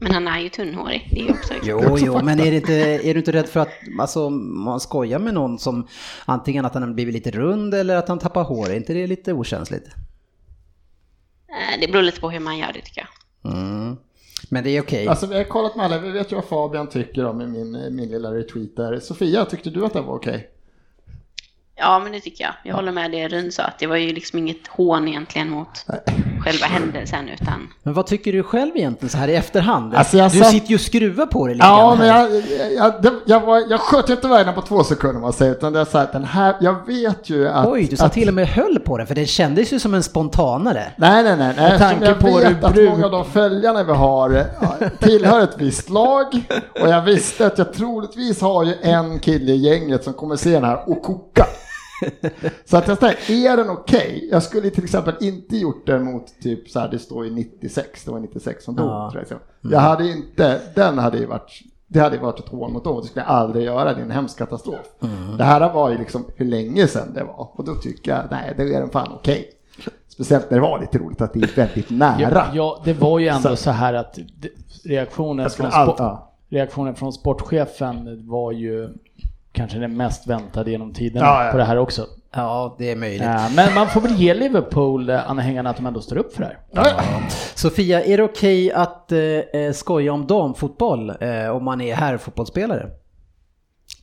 Men 0.00 0.12
han 0.12 0.28
är 0.28 0.40
ju 0.40 0.48
tunnhårig. 0.48 1.08
Det 1.10 1.20
är 1.20 1.24
ju 1.24 1.30
också 1.30 1.54
Jo, 1.62 1.98
jo, 1.98 2.22
men 2.22 2.40
är, 2.40 2.50
det 2.50 2.56
inte, 2.56 2.74
är 2.74 3.14
du 3.14 3.20
inte 3.20 3.32
rädd 3.32 3.48
för 3.48 3.60
att 3.60 3.68
alltså, 4.00 4.30
man 4.30 4.80
skojar 4.80 5.18
med 5.18 5.34
någon 5.34 5.58
som 5.58 5.88
antingen 6.24 6.64
att 6.64 6.74
han 6.74 6.82
har 6.82 6.90
blivit 6.90 7.14
lite 7.14 7.30
rund 7.30 7.74
eller 7.74 7.96
att 7.96 8.08
han 8.08 8.18
tappar 8.18 8.44
hår? 8.44 8.70
Är 8.70 8.74
inte 8.76 8.94
det 8.94 9.06
lite 9.06 9.32
okänsligt? 9.32 9.86
Eh, 11.48 11.80
Det 11.80 11.92
beror 11.92 12.02
lite 12.02 12.20
på 12.20 12.30
hur 12.30 12.40
man 12.40 12.58
gör 12.58 12.72
det 12.72 12.80
tycker 12.80 13.08
jag. 13.42 13.52
Mm. 13.54 13.96
Men 14.48 14.64
det 14.64 14.70
är 14.70 14.82
okej. 14.82 15.06
Alltså 15.08 15.26
vi 15.26 15.36
har 15.36 15.44
kollat 15.44 15.76
med 15.76 15.84
alla, 15.84 15.98
vi 15.98 16.10
vet 16.10 16.32
ju 16.32 16.36
vad 16.36 16.44
Fabian 16.44 16.88
tycker 16.88 17.24
om 17.24 17.40
i 17.40 17.46
min, 17.46 17.96
min 17.96 18.08
lilla 18.10 18.34
retweet 18.34 18.76
där. 18.76 19.00
Sofia, 19.00 19.44
tyckte 19.44 19.70
du 19.70 19.84
att 19.84 19.92
det 19.92 20.00
var 20.00 20.14
okej? 20.14 20.48
Ja, 21.76 21.98
men 21.98 22.12
det 22.12 22.20
tycker 22.20 22.44
jag. 22.44 22.52
Jag 22.64 22.74
håller 22.74 22.92
med 22.92 23.10
det 23.10 23.28
Ryn 23.28 23.52
sa, 23.52 23.62
att 23.62 23.78
det 23.78 23.86
var 23.86 23.96
ju 23.96 24.12
liksom 24.12 24.38
inget 24.38 24.66
hån 24.68 25.08
egentligen 25.08 25.50
mot 25.50 25.86
själva 26.44 26.66
händelsen, 26.66 27.28
utan 27.28 27.68
Men 27.82 27.94
vad 27.94 28.06
tycker 28.06 28.32
du 28.32 28.42
själv 28.42 28.76
egentligen 28.76 29.10
så 29.10 29.18
här 29.18 29.28
i 29.28 29.34
efterhand? 29.34 29.94
Alltså, 29.94 30.16
jag 30.16 30.30
du 30.32 30.38
satt- 30.38 30.50
sitter 30.50 30.68
ju 30.68 30.74
och 30.74 30.80
skruvar 30.80 31.26
på 31.26 31.46
det 31.46 31.54
lite 31.54 31.66
Ja, 31.66 31.94
men 31.98 32.08
jag, 32.08 32.30
jag, 32.76 32.94
jag, 33.02 33.14
jag, 33.26 33.40
var, 33.40 33.62
jag 33.70 33.80
sköt 33.80 34.08
inte 34.08 34.26
iväg 34.26 34.46
den 34.46 34.54
på 34.54 34.62
två 34.62 34.84
sekunder 34.84 35.20
man 35.20 35.32
säger, 35.32 35.52
utan 35.52 35.72
det 35.72 35.80
är 35.80 35.84
så 35.84 35.98
här, 35.98 36.08
den 36.12 36.24
här, 36.24 36.56
jag 36.60 36.86
vet 36.86 37.30
ju 37.30 37.48
att... 37.48 37.66
Oj, 37.66 37.86
du 37.90 37.96
sa 37.96 38.04
att, 38.06 38.12
till 38.12 38.28
och 38.28 38.34
med 38.34 38.48
höll 38.48 38.78
på 38.78 38.98
det, 38.98 39.06
för 39.06 39.14
det 39.14 39.26
kändes 39.26 39.72
ju 39.72 39.78
som 39.78 39.94
en 39.94 40.02
spontanare. 40.02 40.92
Nej, 40.96 41.22
nej, 41.22 41.36
nej, 41.36 41.54
nej. 41.56 41.70
Med 41.70 41.78
tanke 41.78 42.04
jag 42.06 42.18
på 42.18 42.38
vet 42.38 42.64
att 42.64 42.74
bruk- 42.74 42.90
många 42.90 43.04
av 43.04 43.10
de 43.10 43.24
följarna 43.24 43.82
vi 43.84 43.92
har 43.92 44.30
ja, 44.60 44.88
tillhör 45.00 45.40
ett 45.40 45.54
visst 45.58 45.90
lag 45.90 46.40
och 46.82 46.88
jag 46.88 47.02
visste 47.02 47.46
att 47.46 47.58
jag 47.58 47.72
troligtvis 47.72 48.40
har 48.40 48.64
ju 48.64 48.74
en 48.82 49.18
kille 49.20 49.52
i 49.52 49.56
gänget 49.56 50.04
som 50.04 50.12
kommer 50.12 50.36
se 50.36 50.50
den 50.50 50.64
här 50.64 50.90
och 50.90 51.02
koka. 51.02 51.46
Så 52.64 52.76
att 52.76 52.88
jag 52.88 53.00
tänkte, 53.00 53.32
är 53.32 53.56
den 53.56 53.70
okej? 53.70 54.28
Jag 54.32 54.42
skulle 54.42 54.70
till 54.70 54.84
exempel 54.84 55.14
inte 55.20 55.56
gjort 55.56 55.86
den 55.86 56.04
mot 56.04 56.26
typ 56.42 56.68
så 56.68 56.80
här, 56.80 56.88
det 56.88 56.98
står 56.98 57.24
ju 57.24 57.30
96, 57.30 58.04
det 58.04 58.10
var 58.10 58.20
96 58.20 58.64
som 58.64 58.76
dog 58.76 58.86
Ja. 58.86 59.12
jag. 59.28 59.38
Jag 59.72 59.80
hade 59.80 60.08
inte, 60.08 60.60
den 60.74 60.98
hade 60.98 61.18
ju 61.18 61.26
varit 61.26 61.62
det 61.86 62.00
hade 62.00 62.16
ju 62.16 62.22
varit 62.22 62.38
ett 62.40 62.48
hån 62.48 62.72
mot 62.72 62.84
dem, 62.84 63.00
det 63.02 63.06
skulle 63.08 63.24
jag 63.24 63.30
aldrig 63.34 63.64
göra, 63.64 63.94
det 63.94 64.00
är 64.00 64.04
en 64.04 64.10
hemsk 64.10 64.38
katastrof. 64.38 64.86
Det 65.38 65.44
här 65.44 65.72
var 65.72 65.90
ju 65.90 65.98
liksom 65.98 66.24
hur 66.36 66.46
länge 66.46 66.86
sedan 66.86 67.14
det 67.14 67.24
var 67.24 67.50
och 67.58 67.64
då 67.64 67.74
tycker 67.74 68.10
jag, 68.12 68.20
nej, 68.30 68.54
det 68.56 68.62
är 68.62 68.80
den 68.80 68.90
fan 68.90 69.12
okej. 69.14 69.50
Speciellt 70.08 70.50
när 70.50 70.58
det 70.58 70.62
var 70.62 70.80
lite 70.80 70.98
roligt 70.98 71.20
att 71.20 71.32
det 71.32 71.40
är 71.42 71.56
väldigt 71.56 71.90
nära. 71.90 72.18
Ja, 72.30 72.46
ja, 72.54 72.82
det 72.84 72.92
var 72.92 73.18
ju 73.18 73.28
ändå 73.28 73.48
Så- 73.48 73.56
så 73.56 73.70
här 73.70 73.94
att 73.94 74.18
reaktionen 74.84 75.50
från, 75.50 75.70
ja. 75.72 76.32
reaktionen 76.48 76.94
från 76.94 77.12
sportchefen 77.12 78.28
var 78.28 78.52
ju 78.52 78.88
kanske 79.52 79.78
den 79.78 79.96
mest 79.96 80.26
väntade 80.26 80.70
genom 80.70 80.92
tiderna 80.94 81.26
Ja, 81.26 81.44
ja. 81.44 81.52
på 81.52 81.58
det 81.58 81.64
här 81.64 81.76
också. 81.76 82.06
Ja, 82.34 82.76
det 82.78 82.90
är 82.90 82.96
möjligt. 82.96 83.22
Ja, 83.22 83.48
men 83.56 83.74
man 83.74 83.88
får 83.88 84.00
väl 84.00 84.14
ge 84.16 84.34
Liverpool-anhängarna 84.34 85.70
att 85.70 85.76
de 85.76 85.86
ändå 85.86 86.00
står 86.00 86.16
upp 86.16 86.34
för 86.34 86.40
det 86.42 86.46
här. 86.46 86.58
Ja. 86.72 87.02
Sofia, 87.54 88.04
är 88.04 88.16
det 88.16 88.22
okej 88.22 88.72
att 88.72 89.12
eh, 89.12 89.72
skoja 89.74 90.12
om 90.12 90.26
damfotboll 90.26 91.10
eh, 91.20 91.48
om 91.48 91.64
man 91.64 91.80
är 91.80 91.94
herrfotbollsspelare? 91.94 92.90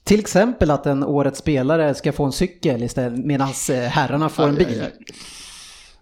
Till 0.03 0.20
exempel 0.20 0.72
att 0.72 0.86
en 0.86 1.03
årets 1.03 1.39
spelare 1.39 1.94
ska 1.94 2.12
få 2.12 2.25
en 2.25 2.32
cykel 2.32 2.84
istället 2.84 3.25
medan 3.25 3.50
eh, 3.72 3.75
herrarna 3.75 4.29
får 4.29 4.44
en 4.44 4.56
bil. 4.56 4.82
aj. 4.82 4.91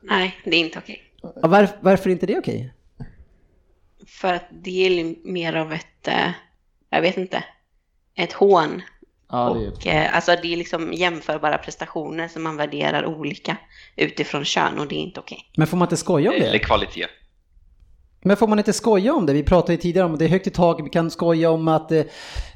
nej, 0.02 0.36
det 0.46 0.56
är 0.56 0.60
inte 0.60 0.80
okej. 0.80 1.02
Ja, 1.22 1.48
Var, 1.48 1.68
varför 1.82 2.10
är 2.10 2.14
inte 2.14 2.26
det 2.26 2.38
okej? 2.38 2.74
För 4.08 4.34
att 4.34 4.46
det 4.52 4.88
är 4.88 5.16
mer 5.32 5.56
av 5.56 5.74
ett, 5.74 6.08
eh, 6.08 6.30
jag 6.90 7.02
vet 7.02 7.18
inte, 7.18 7.44
ett 8.16 8.34
hån. 8.34 8.82
Ja, 9.30 9.54
det 9.54 9.66
är 9.66 9.72
och 9.72 9.88
eh, 9.88 10.16
alltså 10.16 10.36
det 10.42 10.54
är 10.54 10.58
liksom 10.58 10.94
jämförbara 10.94 11.58
prestationer 11.58 12.28
som 12.28 12.44
man 12.44 12.58
värderar 12.58 13.06
olika 13.06 13.58
utifrån 13.96 14.46
kön 14.46 14.80
och 14.80 14.88
det 14.88 14.96
är 14.96 15.00
inte 15.04 15.20
okej. 15.20 15.52
Men 15.58 15.68
får 15.68 15.78
man 15.78 15.86
inte 15.86 15.98
skoja 15.98 16.30
om 16.30 16.36
Eller 16.36 16.52
det? 16.52 16.60
kvalitet. 16.60 17.06
Men 18.22 18.38
får 18.38 18.48
man 18.48 18.58
inte 18.58 18.74
skoja 18.74 19.14
om 19.14 19.26
det? 19.26 19.34
Vi 19.34 19.44
pratade 19.44 19.74
ju 19.74 19.78
tidigare 19.78 20.06
om 20.06 20.14
att 20.14 20.20
det 20.20 20.26
är 20.26 20.30
högt 20.30 20.48
i 20.48 20.50
tak, 20.50 20.86
vi 20.86 20.90
kan 20.90 21.12
skoja 21.12 21.52
om 21.52 21.68
att 21.68 21.92
eh, 21.92 22.04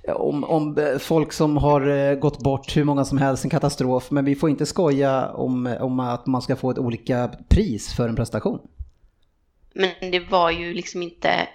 om, 0.07 0.43
om 0.43 0.77
eh, 0.77 0.97
folk 0.97 1.33
som 1.33 1.57
har 1.57 2.15
gått 2.15 2.39
bort, 2.39 2.77
hur 2.77 2.83
många 2.83 3.05
som 3.05 3.17
helst, 3.17 3.43
en 3.43 3.49
katastrof, 3.49 4.11
men 4.11 4.25
vi 4.25 4.35
får 4.35 4.49
inte 4.49 4.65
skoja 4.65 5.29
om, 5.29 5.75
om 5.79 5.99
att 5.99 6.25
man 6.27 6.41
ska 6.41 6.55
få 6.55 6.71
ett 6.71 6.77
olika 6.77 7.31
pris 7.49 7.93
för 7.93 8.09
en 8.09 8.15
prestation. 8.15 8.59
Men 9.73 10.11
det 10.11 10.19
var 10.19 10.51
ju 10.51 10.73
liksom 10.73 11.03
inte 11.03 11.47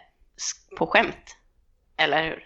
på 0.78 0.86
skämt. 0.86 1.36
Eller 1.96 2.24
hur? 2.24 2.42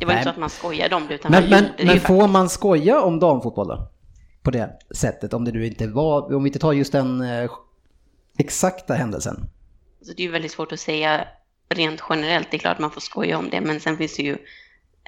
Det 0.00 0.06
var 0.06 0.12
Nej. 0.12 0.20
inte 0.20 0.24
så 0.24 0.30
att 0.30 0.38
man 0.38 0.50
skojade 0.50 0.94
om 0.94 1.06
det 1.08 1.14
utan 1.14 1.30
Men, 1.30 1.42
man 1.42 1.50
men, 1.50 1.64
gjorde 1.64 1.74
det 1.76 1.84
men 1.84 1.94
ju 1.94 2.00
får 2.00 2.28
man 2.28 2.48
skoja 2.48 3.02
om 3.02 3.18
damfotboll 3.20 3.68
då? 3.68 3.88
På 4.42 4.50
det 4.50 4.78
sättet, 4.94 5.34
om 5.34 5.44
det 5.44 5.52
nu 5.52 5.66
inte 5.66 5.86
var, 5.86 6.34
om 6.34 6.42
vi 6.42 6.48
inte 6.48 6.58
tar 6.58 6.72
just 6.72 6.92
den 6.92 7.20
eh, 7.20 7.50
exakta 8.38 8.94
händelsen. 8.94 9.36
Så 10.02 10.12
det 10.12 10.22
är 10.22 10.24
ju 10.24 10.30
väldigt 10.30 10.52
svårt 10.52 10.72
att 10.72 10.80
säga 10.80 11.24
rent 11.68 12.02
generellt. 12.10 12.48
Det 12.50 12.56
är 12.56 12.58
klart 12.58 12.78
man 12.78 12.90
får 12.90 13.00
skoja 13.00 13.38
om 13.38 13.50
det, 13.50 13.60
men 13.60 13.80
sen 13.80 13.96
finns 13.96 14.16
det 14.16 14.22
ju 14.22 14.32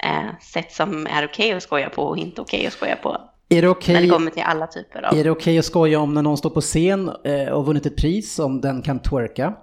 eh, 0.03 0.39
sätt 0.41 0.71
som 0.71 1.07
är 1.07 1.25
okej 1.25 1.53
att 1.53 1.63
skoja 1.63 1.89
på 1.89 2.03
och 2.03 2.17
inte 2.17 2.41
okej 2.41 2.67
att 2.67 2.73
skoja 2.73 2.95
på. 2.95 3.17
Är 3.49 3.61
det 3.61 3.87
När 3.93 4.01
det 4.01 4.09
kommer 4.09 4.31
till 4.31 4.43
alla 4.43 4.67
typer 4.67 5.01
av... 5.01 5.17
är 5.17 5.23
det 5.23 5.31
okej 5.31 5.59
att 5.59 5.65
skoja 5.65 5.99
om 5.99 6.13
när 6.13 6.21
någon 6.21 6.37
står 6.37 6.49
på 6.49 6.61
scen 6.61 7.11
eh, 7.23 7.47
och 7.47 7.65
vunnit 7.65 7.85
ett 7.85 7.97
pris, 7.97 8.39
om 8.39 8.61
den 8.61 8.81
kan 8.81 8.99
twerka? 8.99 9.53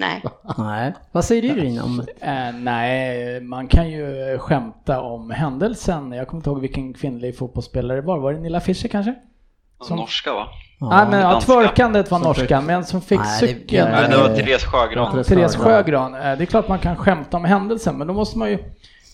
Nej. 0.00 0.22
Nej. 0.58 0.92
Vad 1.12 1.24
säger 1.24 1.42
du 1.42 1.60
Rin 1.60 1.80
om 1.80 2.00
Eh, 2.20 2.52
nej, 2.54 3.40
man 3.40 3.68
kan 3.68 3.90
ju 3.90 4.38
skämta 4.38 5.00
om 5.00 5.30
händelsen. 5.30 6.12
Jag 6.12 6.28
kommer 6.28 6.38
inte 6.38 6.50
ihåg 6.50 6.60
vilken 6.60 6.94
kvinnlig 6.94 7.38
fotbollsspelare 7.38 8.00
det 8.00 8.06
var. 8.06 8.18
Var 8.18 8.32
det 8.32 8.40
Nilla 8.40 8.60
Fischer 8.60 8.88
kanske? 8.88 9.14
Som- 9.82 9.96
Norska 9.96 10.32
va? 10.34 10.46
Nej, 10.80 11.06
men 11.10 11.20
ja, 11.20 11.40
twerkandet 11.40 12.10
var 12.10 12.18
Som 12.18 12.28
norskan, 12.28 12.62
fick- 12.62 12.66
men 12.66 12.84
som 12.84 13.00
fick 13.00 13.20
Nej, 13.20 13.40
det- 13.40 13.46
cykeln. 13.46 13.90
Nej, 13.90 14.08
det 14.10 14.16
var 14.16 14.28
Therese 14.28 14.64
Sjögran. 14.64 15.12
Therese 15.12 15.26
Therese 15.26 15.56
Sjögran. 15.56 16.12
Sjögran. 16.12 16.14
Eh, 16.32 16.38
Det 16.38 16.44
är 16.44 16.46
klart 16.46 16.68
man 16.68 16.78
kan 16.78 16.96
skämta 16.96 17.36
om 17.36 17.44
händelsen, 17.44 17.98
men 17.98 18.06
då 18.06 18.14
måste 18.14 18.38
man 18.38 18.50
ju 18.50 18.58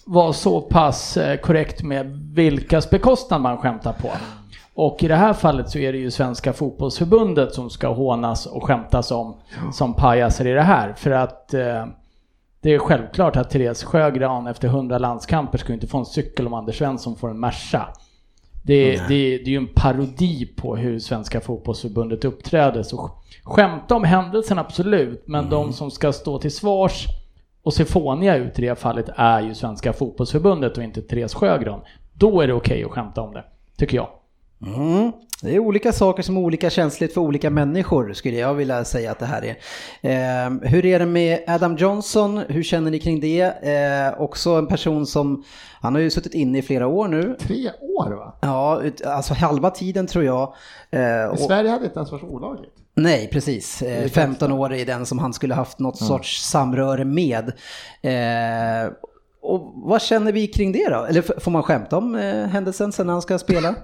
vara 0.07 0.33
så 0.33 0.61
pass 0.61 1.17
eh, 1.17 1.37
korrekt 1.37 1.83
med 1.83 2.07
vilkas 2.35 2.91
bekostnad 2.91 3.41
man 3.41 3.59
skämtar 3.59 3.93
på. 3.93 4.11
Och 4.83 5.03
i 5.03 5.09
det 5.09 5.17
här 5.17 5.33
fallet 5.33 5.71
så 5.71 5.79
är 5.79 5.93
det 5.93 5.99
ju 5.99 6.11
Svenska 6.11 6.53
fotbollsförbundet 6.53 7.55
som 7.55 7.71
ska 7.71 7.89
hånas 7.89 8.47
och 8.47 8.65
skämtas 8.65 9.11
om 9.11 9.37
som 9.73 9.95
pajaser 9.95 10.47
i 10.47 10.53
det 10.53 10.63
här. 10.63 10.93
För 10.93 11.11
att 11.11 11.55
eh, 11.55 11.87
det 12.61 12.75
är 12.75 12.79
självklart 12.79 13.37
att 13.37 13.51
Therese 13.51 13.85
Sjögran 13.85 14.47
efter 14.47 14.69
100 14.69 14.99
landskamper 14.99 15.59
ska 15.59 15.73
inte 15.73 15.87
få 15.87 15.99
en 15.99 16.07
cykel 16.07 16.47
om 16.47 16.55
Anders 16.55 16.79
Svensson 16.79 17.17
får 17.17 17.31
en 17.31 17.41
Merca. 17.41 17.89
Det, 18.63 18.91
det, 18.91 19.09
det 19.09 19.45
är 19.45 19.49
ju 19.49 19.57
en 19.57 19.75
parodi 19.75 20.47
på 20.57 20.77
hur 20.77 20.99
Svenska 20.99 21.41
fotbollsförbundet 21.41 22.25
uppträder. 22.25 22.83
Så 22.83 23.11
skämta 23.43 23.95
om 23.95 24.05
händelsen 24.05 24.59
absolut, 24.59 25.23
men 25.27 25.51
de 25.51 25.73
som 25.73 25.91
ska 25.91 26.13
stå 26.13 26.39
till 26.39 26.53
svars 26.55 27.07
och 27.63 27.75
se 27.75 27.85
fåniga 27.85 28.37
ut 28.37 28.59
i 28.59 28.63
det 28.63 28.79
fallet 28.79 29.09
är 29.17 29.41
ju 29.41 29.55
Svenska 29.55 29.93
fotbollsförbundet 29.93 30.79
och 30.79 30.85
inte 30.85 31.03
Therese 31.03 31.35
Sjögran. 31.35 31.81
Då 32.13 32.41
är 32.41 32.47
det 32.47 32.55
okej 32.55 32.85
att 32.85 32.91
skämta 32.91 33.21
om 33.21 33.35
det, 33.35 33.45
tycker 33.77 33.97
jag. 33.97 34.09
Mm. 34.67 35.13
Det 35.43 35.55
är 35.55 35.59
olika 35.59 35.93
saker 35.93 36.23
som 36.23 36.37
är 36.37 36.41
olika 36.41 36.71
känsligt 36.71 37.15
för 37.15 37.21
olika 37.21 37.51
människor 37.51 38.13
skulle 38.13 38.37
jag 38.37 38.55
vilja 38.55 38.85
säga 38.85 39.11
att 39.13 39.19
det 39.19 39.27
här 39.27 39.43
är. 39.45 39.57
Eh, 40.47 40.51
hur 40.63 40.87
är 40.87 40.99
det 40.99 41.07
med 41.07 41.41
Adam 41.47 41.77
Johnson? 41.77 42.39
Hur 42.49 42.63
känner 42.63 42.91
ni 42.91 42.99
kring 42.99 43.21
det? 43.21 43.41
Eh, 43.43 44.23
också 44.23 44.51
en 44.51 44.67
person 44.67 45.07
som, 45.07 45.45
han 45.81 45.95
har 45.95 46.03
ju 46.03 46.11
suttit 46.11 46.35
inne 46.35 46.59
i 46.59 46.63
flera 46.63 46.87
år 46.87 47.09
nu. 47.09 47.37
Tre 47.41 47.71
år 47.81 48.11
va? 48.11 48.39
Ja, 48.41 48.83
alltså 49.07 49.35
halva 49.35 49.71
tiden 49.71 50.07
tror 50.07 50.25
jag. 50.25 50.55
Eh, 50.91 51.25
och, 51.25 51.39
Sverige 51.39 51.71
hade 51.71 51.83
det 51.83 51.87
inte 51.87 51.99
ens 51.99 52.13
varit 52.13 52.25
olagligt. 52.25 52.73
nej, 52.95 53.29
precis. 53.33 53.83
Eh, 53.83 54.09
15 54.09 54.53
år 54.53 54.75
är 54.75 54.87
den 54.87 55.07
som 55.07 55.19
han 55.19 55.33
skulle 55.33 55.55
haft 55.55 55.79
något 55.79 55.99
sorts 55.99 56.43
samröre 56.43 57.05
med. 57.05 57.53
Eh, 58.03 58.93
och 59.43 59.73
vad 59.75 60.03
känner 60.03 60.33
vi 60.33 60.47
kring 60.47 60.73
det 60.73 60.89
då? 60.89 61.05
Eller 61.05 61.41
får 61.41 61.51
man 61.51 61.63
skämta 61.63 61.97
om 61.97 62.15
eh, 62.15 62.47
händelsen 62.47 62.93
sen 62.93 63.07
när 63.07 63.13
han 63.13 63.23
ska 63.23 63.39
spela? 63.39 63.75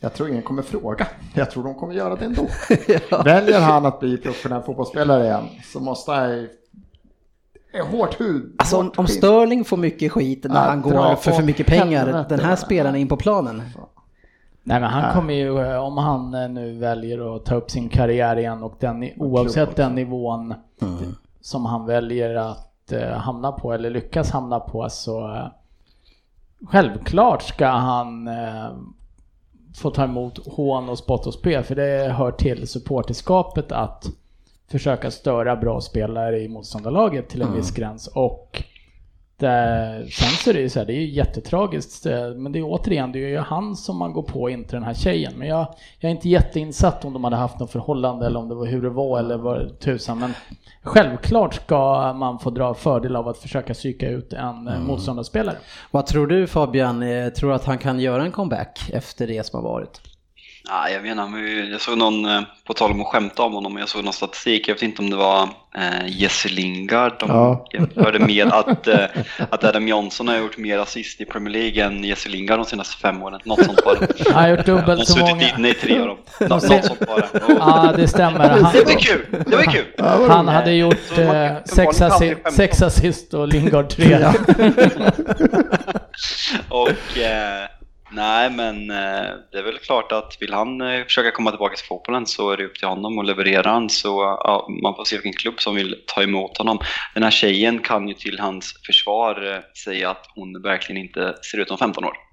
Jag 0.00 0.14
tror 0.14 0.28
ingen 0.28 0.42
kommer 0.42 0.62
fråga. 0.62 1.06
Jag 1.34 1.50
tror 1.50 1.64
de 1.64 1.74
kommer 1.74 1.94
göra 1.94 2.16
det 2.16 2.24
ändå. 2.24 2.46
Väljer 3.24 3.60
han 3.60 3.86
att 3.86 4.00
bli 4.00 4.16
professionell 4.16 4.62
fotbollsspelare 4.62 5.24
igen 5.24 5.48
så 5.72 5.80
måste 5.80 6.10
han 6.10 6.48
Hårt 7.90 8.20
hud. 8.20 8.54
Alltså 8.58 8.76
om, 8.76 8.86
hårt 8.86 8.98
om 8.98 9.06
skinn. 9.06 9.16
Sterling 9.16 9.64
får 9.64 9.76
mycket 9.76 10.12
skit 10.12 10.44
när 10.44 10.54
Ja, 10.54 10.60
han 10.60 10.82
går 10.82 11.16
för 11.16 11.30
för 11.30 11.42
mycket 11.42 11.66
pengar, 11.66 12.26
den 12.28 12.40
här 12.40 12.56
spelaren 12.56 12.96
in 12.96 13.08
på 13.08 13.16
planen. 13.16 13.62
Nej 14.62 14.80
men 14.80 14.90
han 14.90 15.14
kommer 15.14 15.34
ju, 15.34 15.60
eh, 15.60 15.84
om 15.84 15.98
han 15.98 16.34
eh, 16.34 16.48
nu 16.48 16.78
väljer 16.78 17.36
att 17.36 17.44
ta 17.44 17.54
upp 17.54 17.70
sin 17.70 17.88
karriär 17.88 18.36
igen 18.36 18.62
och 18.62 18.76
den, 18.80 19.10
oavsett 19.16 19.76
den 19.76 19.94
nivån 19.94 20.54
som 21.40 21.66
han 21.66 21.86
väljer 21.86 22.34
att 22.34 22.92
eh, 22.92 23.10
hamna 23.10 23.52
på 23.52 23.72
eller 23.72 23.90
lyckas 23.90 24.30
hamna 24.30 24.60
på 24.60 24.88
så 24.90 25.48
självklart 26.70 27.42
ska 27.42 27.66
han 27.66 28.28
få 29.74 29.90
ta 29.90 30.04
emot 30.04 30.46
hån 30.46 30.88
och 30.88 30.98
spott 30.98 31.26
och 31.26 31.34
spe 31.34 31.62
för 31.62 31.74
det 31.74 32.12
hör 32.12 32.32
till 32.32 32.68
supporterskapet 32.68 33.72
att 33.72 34.06
försöka 34.70 35.10
störa 35.10 35.56
bra 35.56 35.80
spelare 35.80 36.40
i 36.40 36.48
motståndarlaget 36.48 37.28
till 37.28 37.42
en 37.42 37.54
viss 37.54 37.70
gräns. 37.70 38.06
Och 38.06 38.62
sen 40.10 40.30
så 40.30 40.50
är 40.50 40.54
det 40.54 40.60
ju 40.60 40.68
så 40.68 40.78
här, 40.78 40.86
det 40.86 40.92
är 40.92 41.00
ju 41.00 41.10
jättetragiskt, 41.10 42.06
men 42.36 42.52
det 42.52 42.58
är 42.58 42.62
återigen, 42.62 43.12
det 43.12 43.18
är 43.18 43.28
ju 43.28 43.38
han 43.38 43.76
som 43.76 43.96
man 43.96 44.12
går 44.12 44.22
på, 44.22 44.50
inte 44.50 44.76
den 44.76 44.82
här 44.82 44.94
tjejen. 44.94 45.32
Men 45.36 45.48
jag, 45.48 45.74
jag 45.98 46.10
är 46.10 46.14
inte 46.14 46.28
jätteinsatt 46.28 47.04
om 47.04 47.12
de 47.12 47.24
hade 47.24 47.36
haft 47.36 47.58
något 47.58 47.70
förhållande 47.70 48.26
eller 48.26 48.40
om 48.40 48.48
det 48.48 48.54
var 48.54 48.66
hur 48.66 48.82
det 48.82 48.90
var 48.90 49.18
eller 49.18 49.36
vad 49.36 49.78
tusan. 49.78 50.18
Men 50.18 50.34
självklart 50.82 51.54
ska 51.54 52.12
man 52.12 52.38
få 52.38 52.50
dra 52.50 52.74
fördel 52.74 53.16
av 53.16 53.28
att 53.28 53.38
försöka 53.38 53.74
psyka 53.74 54.08
ut 54.08 54.32
en 54.32 54.68
mm. 54.68 54.84
motståndarspelare. 54.84 55.56
Vad 55.90 56.06
tror 56.06 56.26
du 56.26 56.46
Fabian? 56.46 57.02
Eh, 57.02 57.28
Tror 57.28 57.50
du 57.50 57.56
att 57.56 57.64
han 57.64 57.78
kan 57.78 58.00
göra 58.00 58.22
en 58.24 58.32
comeback 58.32 58.90
efter 58.92 59.26
det 59.26 59.46
som 59.46 59.64
har 59.64 59.70
varit? 59.70 60.00
Ja, 60.72 60.88
jag 60.90 61.00
vet 61.00 61.10
inte, 61.10 61.26
men 61.26 61.70
jag 61.72 61.80
såg 61.80 61.98
någon, 61.98 62.24
eh, 62.26 62.40
på 62.66 62.74
tal 62.74 62.90
om 62.90 63.00
att 63.00 63.06
skämta 63.06 63.42
om 63.42 63.52
honom, 63.52 63.76
jag 63.78 63.88
såg 63.88 64.04
någon 64.04 64.12
statistik, 64.12 64.68
jag 64.68 64.74
vet 64.74 64.82
inte 64.82 65.02
om 65.02 65.10
det 65.10 65.16
var 65.16 65.42
eh, 65.76 66.06
Jesse 66.20 66.48
Lingard 66.48 67.12
de 67.20 67.28
Ja. 67.30 67.66
jämförde 67.72 68.18
med 68.18 68.48
att, 68.52 68.86
eh, 68.86 69.04
att 69.50 69.64
Adam 69.64 69.88
Johnson 69.88 70.28
har 70.28 70.36
gjort 70.36 70.58
mer 70.58 70.78
assist 70.78 71.20
i 71.20 71.24
Premier 71.24 71.52
League 71.52 71.84
än 71.84 72.04
Jesse 72.04 72.28
Lingard 72.28 72.58
de 72.58 72.64
senaste 72.64 72.96
fem 72.96 73.22
åren. 73.22 73.40
Något 73.44 73.64
sånt 73.64 73.80
var 73.84 73.96
det. 73.96 74.30
Han 74.32 74.42
har 74.42 74.48
gjort 74.48 74.66
De 74.66 74.72
har 74.72 74.80
dubbelt 74.80 75.06
så 75.06 75.12
suttit 75.12 75.28
många. 75.30 75.48
inne 75.58 75.68
i 75.68 75.74
tre 75.74 75.98
av 76.00 76.06
dem. 76.06 76.16
Nå- 76.40 76.46
Något 76.48 76.62
sånt. 76.64 76.90
Och 76.90 77.20
Ja, 77.58 77.92
det 77.96 78.08
stämmer. 78.08 78.38
Det 78.38 78.48
var 78.48 78.60
Han, 78.62 78.72
kul! 78.98 79.26
Det 79.46 79.56
var 79.56 79.62
kul! 79.62 79.84
Han 80.30 80.48
hade 80.48 80.72
gjort 80.72 81.18
eh, 81.18 81.52
sex, 81.64 82.00
assi- 82.02 82.50
sex 82.50 82.82
assist 82.82 83.34
och 83.34 83.48
Lingard 83.48 83.88
tre. 83.88 84.16
Och 86.68 87.18
eh, 87.18 87.64
nej, 88.12 88.50
men 88.50 88.90
eh, 88.90 89.28
det 89.52 89.58
är 89.58 89.62
väl 89.62 89.78
klart 89.78 90.12
att 90.12 90.36
vill 90.40 90.52
han 90.52 90.80
eh, 90.80 91.04
försöka 91.04 91.30
komma 91.30 91.50
tillbaka 91.50 91.76
till 91.76 91.86
fotbollen 91.86 92.26
så 92.26 92.50
är 92.50 92.56
det 92.56 92.64
upp 92.64 92.78
till 92.78 92.88
honom 92.88 93.18
och 93.18 93.24
levererar 93.24 93.72
han 93.72 93.90
så 93.90 94.38
ja, 94.44 94.68
man 94.82 94.94
får 94.94 95.04
se 95.04 95.16
vilken 95.16 95.32
klubb 95.32 95.60
som 95.60 95.74
vill 95.74 95.96
ta 96.06 96.22
emot 96.22 96.58
honom. 96.58 96.78
Den 97.14 97.22
här 97.22 97.30
tjejen 97.30 97.78
kan 97.78 98.08
ju 98.08 98.14
till 98.14 98.38
hans 98.38 98.74
försvar 98.86 99.54
eh, 99.54 99.60
säga 99.84 100.10
att 100.10 100.26
hon 100.34 100.62
verkligen 100.62 101.02
inte 101.02 101.34
ser 101.50 101.58
ut 101.58 101.68
som 101.68 101.78
15 101.78 102.04
år. 102.04 102.29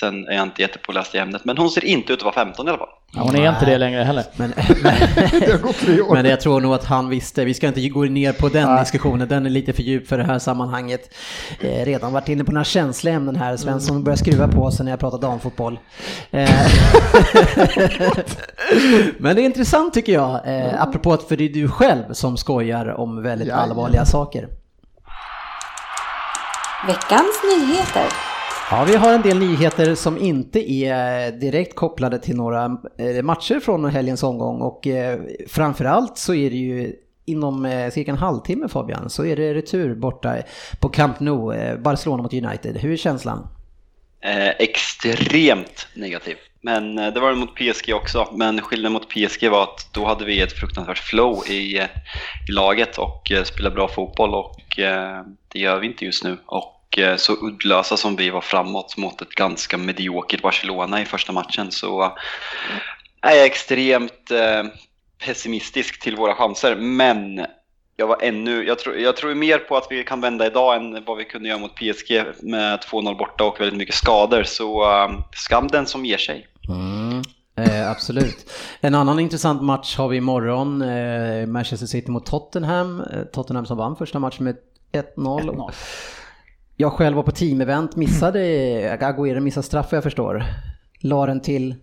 Sen 0.00 0.28
är 0.28 0.32
jag 0.32 0.42
inte 0.42 0.62
jättepåläst 0.62 1.14
i 1.14 1.18
ämnet, 1.18 1.44
men 1.44 1.58
hon 1.58 1.70
ser 1.70 1.84
inte 1.84 2.12
ut 2.12 2.18
att 2.18 2.24
vara 2.24 2.34
15 2.34 2.66
i 2.66 2.70
alla 2.70 2.78
fall. 2.78 2.88
Ja, 3.12 3.22
hon 3.22 3.36
är 3.36 3.48
inte 3.48 3.64
det 3.66 3.78
längre 3.78 4.02
heller. 4.02 4.24
Men, 4.36 4.50
Det 4.56 5.52
har 5.52 5.58
gått 5.58 5.76
tre 5.76 6.00
år. 6.00 6.14
men 6.14 6.24
jag 6.26 6.40
tror 6.40 6.60
nog 6.60 6.74
att 6.74 6.84
han 6.84 7.08
visste, 7.08 7.44
vi 7.44 7.54
ska 7.54 7.68
inte 7.68 7.88
gå 7.88 8.04
ner 8.04 8.32
på 8.32 8.48
den 8.48 8.68
Nej. 8.68 8.80
diskussionen, 8.80 9.28
den 9.28 9.46
är 9.46 9.50
lite 9.50 9.72
för 9.72 9.82
djup 9.82 10.08
för 10.08 10.18
det 10.18 10.24
här 10.24 10.38
sammanhanget. 10.38 11.14
Eh, 11.60 11.84
redan 11.84 12.12
varit 12.12 12.28
inne 12.28 12.44
på 12.44 12.52
några 12.52 12.64
känsliga 12.64 13.14
ämnen 13.14 13.36
här, 13.36 13.56
Svensson 13.56 14.04
börjar 14.04 14.16
skruva 14.16 14.48
på 14.48 14.70
sig 14.70 14.84
när 14.84 14.92
jag 14.92 15.00
pratar 15.00 15.18
damfotboll. 15.18 15.78
Eh, 16.30 16.50
men 19.18 19.36
det 19.36 19.42
är 19.42 19.44
intressant 19.44 19.94
tycker 19.94 20.12
jag, 20.12 20.40
eh, 20.46 20.82
apropå 20.82 21.12
att 21.12 21.22
för 21.28 21.36
det 21.36 21.44
är 21.44 21.48
du 21.48 21.68
själv 21.68 22.12
som 22.12 22.36
skojar 22.36 22.86
om 23.00 23.22
väldigt 23.22 23.48
Jajamän. 23.48 23.70
allvarliga 23.70 24.04
saker. 24.04 24.48
Veckans 26.86 27.42
nyheter. 27.58 28.35
Ja, 28.70 28.84
vi 28.84 28.96
har 28.96 29.14
en 29.14 29.22
del 29.22 29.38
nyheter 29.38 29.94
som 29.94 30.18
inte 30.18 30.72
är 30.72 31.32
direkt 31.32 31.74
kopplade 31.74 32.18
till 32.18 32.36
några 32.36 32.64
eh, 32.98 33.22
matcher 33.22 33.60
från 33.60 33.84
helgens 33.84 34.22
omgång 34.22 34.60
och 34.60 34.86
eh, 34.86 35.20
framförallt 35.48 36.18
så 36.18 36.34
är 36.34 36.50
det 36.50 36.56
ju 36.56 36.92
inom 37.24 37.64
eh, 37.64 37.90
cirka 37.90 38.10
en 38.10 38.18
halvtimme 38.18 38.68
Fabian 38.68 39.10
så 39.10 39.24
är 39.24 39.36
det 39.36 39.54
retur 39.54 39.94
borta 39.94 40.36
på 40.80 40.88
Camp 40.88 41.20
Nou, 41.20 41.76
Barcelona 41.78 42.22
mot 42.22 42.32
United. 42.32 42.76
Hur 42.76 42.92
är 42.92 42.96
känslan? 42.96 43.48
Eh, 44.20 44.48
extremt 44.48 45.88
negativ. 45.94 46.36
Men 46.60 46.96
det 46.96 47.20
var 47.20 47.30
det 47.30 47.36
mot 47.36 47.54
PSG 47.54 47.94
också. 47.94 48.28
Men 48.32 48.60
skillnaden 48.60 48.92
mot 48.92 49.08
PSG 49.08 49.48
var 49.48 49.62
att 49.62 49.88
då 49.92 50.06
hade 50.06 50.24
vi 50.24 50.40
ett 50.40 50.52
fruktansvärt 50.52 50.98
flow 50.98 51.50
i, 51.50 51.78
i 52.48 52.52
laget 52.52 52.98
och 52.98 53.32
spelade 53.44 53.74
bra 53.74 53.88
fotboll 53.88 54.34
och 54.34 54.78
eh, 54.78 55.22
det 55.48 55.58
gör 55.58 55.80
vi 55.80 55.86
inte 55.86 56.04
just 56.04 56.24
nu. 56.24 56.36
Och 56.46 56.75
eh, 56.98 57.16
så 57.16 57.32
uddlösa 57.46 57.96
som 57.96 58.16
vi 58.16 58.30
var 58.30 58.40
framåt 58.40 58.96
mot 58.96 59.22
ett 59.22 59.30
ganska 59.30 59.76
mediokert 59.76 60.42
Barcelona 60.42 61.02
i 61.02 61.04
första 61.04 61.32
matchen 61.32 61.70
så 61.70 62.02
eh, 62.02 62.12
är 63.20 63.36
jag 63.36 63.46
extremt 63.46 64.30
eh, 64.30 64.62
pessimistisk 65.26 66.00
till 66.00 66.16
våra 66.16 66.34
chanser. 66.34 66.76
Men 66.76 67.46
jag 67.96 68.06
var 68.06 68.18
ännu, 68.22 68.66
jag 68.66 68.78
tror, 68.78 68.96
jag 68.96 69.16
tror 69.16 69.34
mer 69.34 69.58
på 69.58 69.76
att 69.76 69.86
vi 69.90 70.04
kan 70.04 70.20
vända 70.20 70.46
idag 70.46 70.76
än 70.76 71.04
vad 71.04 71.16
vi 71.16 71.24
kunde 71.24 71.48
göra 71.48 71.58
mot 71.58 71.74
PSG 71.74 72.24
med 72.42 72.80
2-0 72.80 73.18
borta 73.18 73.44
och 73.44 73.60
väldigt 73.60 73.78
mycket 73.78 73.94
skador. 73.94 74.42
Så 74.42 74.84
skam 75.32 75.68
den 75.68 75.86
som 75.86 76.04
ger 76.04 76.18
sig. 76.18 76.46
Eh, 77.58 77.90
absolut. 77.90 78.50
En 78.80 78.94
annan 78.94 79.18
intressant 79.18 79.62
match 79.62 79.96
har 79.96 80.08
vi 80.08 80.16
imorgon, 80.16 80.82
eh, 80.82 81.46
Manchester 81.46 81.86
City 81.86 82.10
mot 82.10 82.26
Tottenham. 82.26 83.02
Tottenham 83.32 83.66
som 83.66 83.78
vann 83.78 83.96
första 83.96 84.18
matchen 84.18 84.44
med 84.44 84.56
1-0. 84.92 85.70
1-0. 86.76 86.82
Jag 86.84 86.92
själv 86.92 87.16
var 87.16 87.22
på 87.22 87.30
teamevent, 87.30 87.96
missade, 87.96 88.38
Agüero 89.00 89.40
missade 89.40 89.66
straff 89.66 89.88
jag 89.92 90.02
förstår. 90.02 90.44
La 91.00 91.26
den 91.26 91.40
till 91.40 91.74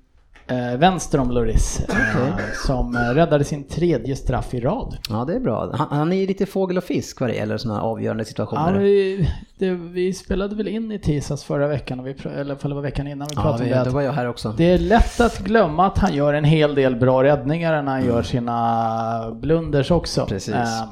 Eh, 0.47 0.77
vänster 0.77 1.19
om 1.19 1.31
Loris, 1.31 1.79
eh, 1.89 2.35
som 2.65 2.95
räddade 2.97 3.43
sin 3.43 3.63
tredje 3.67 4.15
straff 4.15 4.53
i 4.53 4.59
rad. 4.59 4.97
Ja, 5.09 5.25
det 5.27 5.33
är 5.35 5.39
bra. 5.39 5.71
Han, 5.73 5.87
han 5.97 6.13
är 6.13 6.17
ju 6.17 6.27
lite 6.27 6.45
fågel 6.45 6.77
och 6.77 6.83
fisk 6.83 7.21
vad 7.21 7.29
det 7.29 7.33
gäller 7.35 7.57
sådana 7.57 7.81
avgörande 7.81 8.21
Ja, 8.23 8.25
situationer. 8.25 8.79
vi, 8.79 9.29
det, 9.57 9.69
vi 9.71 10.13
spelade 10.13 10.55
väl 10.55 10.67
in 10.67 10.91
i 10.91 10.99
tisdags 10.99 11.43
förra 11.43 11.67
veckan, 11.67 11.99
och 11.99 12.07
vi, 12.07 12.15
eller 12.35 12.67
det 12.69 12.75
var 12.75 12.81
veckan 12.81 13.07
innan 13.07 13.27
vi 13.27 13.35
Ja, 13.35 13.41
pratade 13.41 13.63
vi, 13.63 13.73
om 13.73 13.77
då 13.79 13.83
det. 13.83 13.89
var 13.89 14.01
att 14.01 14.05
jag 14.05 14.13
här 14.13 14.27
också. 14.29 14.53
Det 14.57 14.63
är 14.71 14.77
lätt 14.77 15.19
att 15.19 15.39
glömma 15.39 15.87
att 15.87 15.97
han 15.97 16.13
gör 16.15 16.33
en 16.33 16.43
hel 16.45 16.75
del 16.75 16.95
bra 16.95 17.23
räddningar 17.23 17.71
när 17.83 17.91
han 17.91 18.01
Mm. 18.01 18.15
gör 18.15 18.23
sina 18.23 19.31
blunders 19.33 19.91
också. 19.91 20.25
Precis. 20.25 20.53
Eh, 20.55 20.83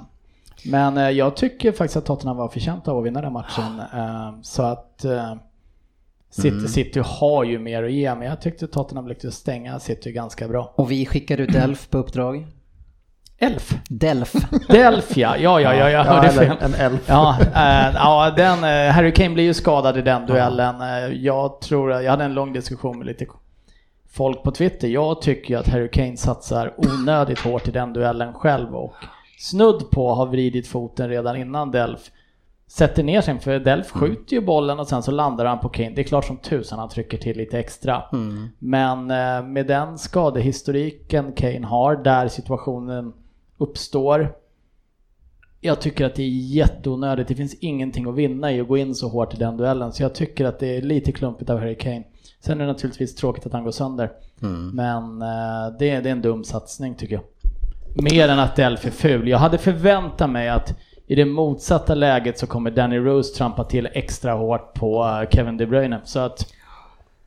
Men 0.65 0.97
eh, 0.97 1.09
jag 1.09 1.35
tycker 1.35 1.71
faktiskt 1.71 1.97
att 1.97 2.05
Tottenham 2.05 2.37
var 2.37 2.47
förtjänta 2.47 2.91
av 2.91 2.97
att 2.99 3.05
vinna 3.05 3.21
den 3.21 3.33
matchen. 3.33 3.79
Eh, 3.93 4.33
Så 4.41 4.63
att 4.63 5.05
eh, 5.05 5.33
City, 6.29 6.49
Mm. 6.49 6.67
City 6.67 7.01
har 7.05 7.43
ju 7.43 7.59
mer 7.59 7.83
att 7.83 7.91
ge, 7.91 8.15
men 8.15 8.27
jag 8.27 8.41
tyckte 8.41 8.67
Tottenham 8.67 9.07
lyckades 9.07 9.35
stänga 9.35 9.79
City 9.79 10.11
ganska 10.11 10.47
bra. 10.47 10.73
Och 10.75 10.91
vi 10.91 11.05
skickade 11.05 11.43
ut 11.43 11.53
Delf 11.53 11.89
på 11.89 11.97
uppdrag. 11.97 12.47
Elf. 13.37 13.73
Delf. 13.89 14.33
Delfia, 14.69 15.37
ja, 15.37 15.61
ja, 15.61 15.73
ja, 15.75 15.89
jag 15.89 15.91
Ja, 15.91 16.03
hörde 16.03 16.27
eller 16.27 16.45
fel. 16.45 16.57
en 16.61 16.73
elf. 16.73 17.01
Ja, 17.07 17.37
eh, 17.55 17.93
ja 17.95 18.33
den, 18.37 18.57
Harry 18.93 19.13
Kane 19.13 19.29
blir 19.29 19.43
ju 19.43 19.53
skadad 19.53 19.97
i 19.97 20.01
den 20.01 20.25
duellen. 20.25 20.75
Jag 21.23 21.61
tror, 21.61 21.91
jag 21.91 22.11
hade 22.11 22.23
en 22.23 22.33
lång 22.33 22.53
diskussion 22.53 22.97
med 22.97 23.07
lite 23.07 23.25
folk 24.11 24.43
på 24.43 24.51
Twitter. 24.51 24.87
Jag 24.87 25.21
tycker 25.21 25.53
ju 25.53 25.59
att 25.59 25.67
Harry 25.67 25.89
Kane 25.91 26.17
satsar 26.17 26.73
onödigt 26.77 27.39
hårt 27.39 27.67
i 27.67 27.71
den 27.71 27.93
duellen 27.93 28.33
själv 28.33 28.75
och 28.75 28.93
snudd 29.41 29.89
på 29.91 30.09
har 30.13 30.25
vridit 30.25 30.67
foten 30.67 31.09
redan 31.09 31.35
innan 31.35 31.71
Delf 31.71 32.11
sätter 32.67 33.03
ner 33.03 33.21
sig, 33.21 33.39
för 33.39 33.59
Delf 33.59 33.91
skjuter 33.91 34.33
ju 34.35 34.41
bollen 34.41 34.79
och 34.79 34.87
sen 34.87 35.03
så 35.03 35.11
landar 35.11 35.45
han 35.45 35.59
på 35.59 35.69
Kane. 35.69 35.89
Det 35.89 36.01
är 36.01 36.03
klart 36.03 36.25
som 36.25 36.37
tusan 36.37 36.79
han 36.79 36.89
trycker 36.89 37.17
till 37.17 37.37
lite 37.37 37.59
extra. 37.59 38.03
Men 38.59 39.11
eh, 39.11 39.43
med 39.47 39.67
den 39.67 39.97
skadehistoriken 39.97 41.31
Kane 41.33 41.67
har, 41.67 41.95
där 41.95 42.27
situationen 42.27 43.13
uppstår, 43.57 44.35
jag 45.61 45.81
tycker 45.81 46.05
att 46.05 46.15
det 46.15 46.23
är 46.23 46.29
jätteonödigt. 46.29 47.27
Det 47.27 47.35
finns 47.35 47.53
ingenting 47.53 48.09
att 48.09 48.15
vinna 48.15 48.51
i 48.53 48.61
att 48.61 48.67
gå 48.67 48.77
in 48.77 48.95
så 48.95 49.07
hårt 49.07 49.33
i 49.33 49.37
den 49.37 49.57
duellen. 49.57 49.93
Så 49.93 50.03
jag 50.03 50.15
tycker 50.15 50.45
att 50.45 50.59
det 50.59 50.77
är 50.77 50.81
lite 50.81 51.11
klumpigt 51.11 51.49
av 51.49 51.59
Harry 51.59 51.75
Kane. 51.77 52.03
Sen 52.39 52.57
är 52.61 52.65
det 52.65 52.71
naturligtvis 52.71 53.15
tråkigt 53.15 53.45
att 53.45 53.53
han 53.53 53.63
går 53.63 53.71
sönder. 53.71 54.11
Men 54.75 55.21
eh, 55.21 55.77
det, 55.79 55.89
är- 55.89 56.01
det 56.01 56.09
är 56.09 56.11
en 56.11 56.21
dum 56.21 56.43
satsning 56.43 56.95
tycker 56.95 57.13
jag. 57.15 57.23
Mer 57.93 58.29
än 58.29 58.39
att 58.39 58.55
Delf 58.55 58.85
är 58.85 58.91
ful. 58.91 59.27
Jag 59.27 59.37
hade 59.37 59.57
förväntat 59.57 60.29
mig 60.29 60.49
att 60.49 60.77
i 61.07 61.15
det 61.15 61.25
motsatta 61.25 61.95
läget 61.95 62.39
så 62.39 62.47
kommer 62.47 62.71
Danny 62.71 62.97
Rose 62.99 63.37
trampa 63.37 63.63
till 63.63 63.89
extra 63.93 64.33
hårt 64.33 64.73
på 64.73 65.03
eh, 65.23 65.29
Kevin 65.29 65.57
De 65.57 65.65
Bruyne. 65.65 66.01
Så 66.03 66.19
att 66.19 66.45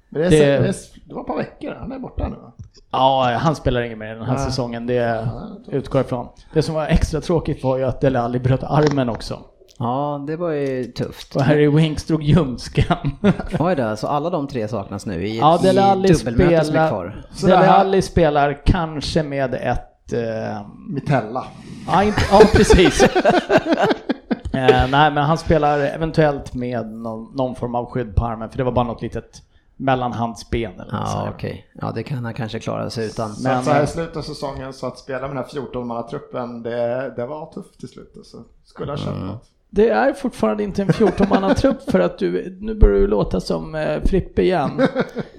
Men 0.09 0.22
det, 0.22 0.27
är, 0.44 0.61
Det- 0.61 0.66
det... 0.66 0.74
Det, 1.09 1.14
var 1.14 1.20
ett 1.20 1.27
par 1.27 1.37
veckor, 1.37 1.77
han 1.81 1.92
är 1.92 1.98
borta 1.98 2.29
nu 2.29 2.37
va? 2.37 2.53
Ja, 2.90 3.37
han 3.40 3.57
spelar 3.57 3.83
inget 3.83 3.98
mer 3.98 4.14
den 4.14 4.24
här 4.24 4.35
Nej. 4.35 4.44
säsongen, 4.44 4.87
det 4.87 5.29
utgår 5.68 6.00
ifrån. 6.00 6.29
Det 6.53 6.62
som 6.62 6.74
var 6.74 6.87
extra 6.87 7.20
tråkigt 7.20 7.64
var 7.64 7.79
ju 7.79 7.85
att 7.85 8.00
Dele 8.00 8.20
Alli 8.20 8.38
bröt 8.38 8.62
armen 8.62 9.09
också. 9.09 9.38
Ja, 9.79 10.24
det 10.27 10.37
var 10.37 10.50
ju 10.50 10.85
tufft. 10.85 11.37
Och 11.37 11.42
Harry 11.42 11.68
Winks 11.68 12.05
drog 12.05 12.22
ljumsken. 12.22 12.96
Oj 13.59 13.77
då, 13.77 13.96
så 13.96 14.07
alla 14.07 14.31
de 14.31 14.48
tre 14.48 14.68
saknas 14.68 15.07
nu 15.07 15.27
i, 15.27 15.38
ja, 15.38 15.59
Dele 15.62 15.81
i 15.81 15.85
Alli 15.85 16.09
dubbelmöte 16.09 16.64
som 16.64 16.77
är 16.77 16.88
kvar. 16.88 17.24
Det 17.40 17.46
Dele 17.46 17.68
Alli 17.68 18.03
spelar 18.03 18.62
kanske 18.66 19.22
med 19.22 19.55
ett... 19.55 19.81
Eh, 20.12 20.66
Mitella. 20.88 21.44
ja, 21.86 22.02
inte, 22.02 22.20
ja, 22.30 22.40
precis. 22.52 23.02
eh, 24.52 24.88
nej, 24.90 25.10
men 25.12 25.16
han 25.16 25.38
spelar 25.38 25.78
eventuellt 25.78 26.54
med 26.54 26.86
någon, 26.92 27.36
någon 27.36 27.54
form 27.54 27.74
av 27.74 27.86
skydd 27.90 28.16
på 28.16 28.24
armen, 28.24 28.50
för 28.50 28.58
det 28.58 28.64
var 28.64 28.72
bara 28.72 28.86
något 28.86 29.02
litet 29.02 29.42
mellanhandsben 29.76 30.72
eller 30.80 30.92
Ja, 30.92 31.06
säger. 31.06 31.30
okej. 31.30 31.70
Ja, 31.80 31.92
det 31.94 32.02
kan 32.02 32.24
han 32.24 32.34
kanske 32.34 32.60
klara 32.60 32.90
sig 32.90 33.06
utan. 33.06 33.34
Så 33.34 33.42
Men- 33.48 33.58
att 33.58 33.64
så 33.64 33.70
här 33.70 33.84
i 33.84 33.86
slutet 33.86 34.16
av 34.16 34.22
säsongen 34.22 34.72
så 34.72 34.86
att 34.86 34.98
spela 34.98 35.20
med 35.20 35.30
den 35.30 35.36
här 35.36 35.44
14-mannatruppen, 35.44 36.62
det, 36.62 37.12
det 37.16 37.26
var 37.26 37.46
tufft 37.52 37.78
till 37.80 37.88
slut. 37.88 38.14
Så 38.24 38.38
skulle 38.64 38.92
ha 38.92 38.96
känt 38.96 39.24
något. 39.24 39.44
Det 39.74 39.88
är 39.88 40.12
fortfarande 40.12 40.62
inte 40.62 40.82
en 40.82 40.88
14-mannatrupp 40.88 41.90
för 41.90 42.00
att 42.00 42.18
du, 42.18 42.58
nu 42.60 42.74
börjar 42.74 43.00
du 43.00 43.06
låta 43.06 43.40
som 43.40 43.74
eh, 43.74 44.00
Frippe 44.04 44.42
igen. 44.42 44.70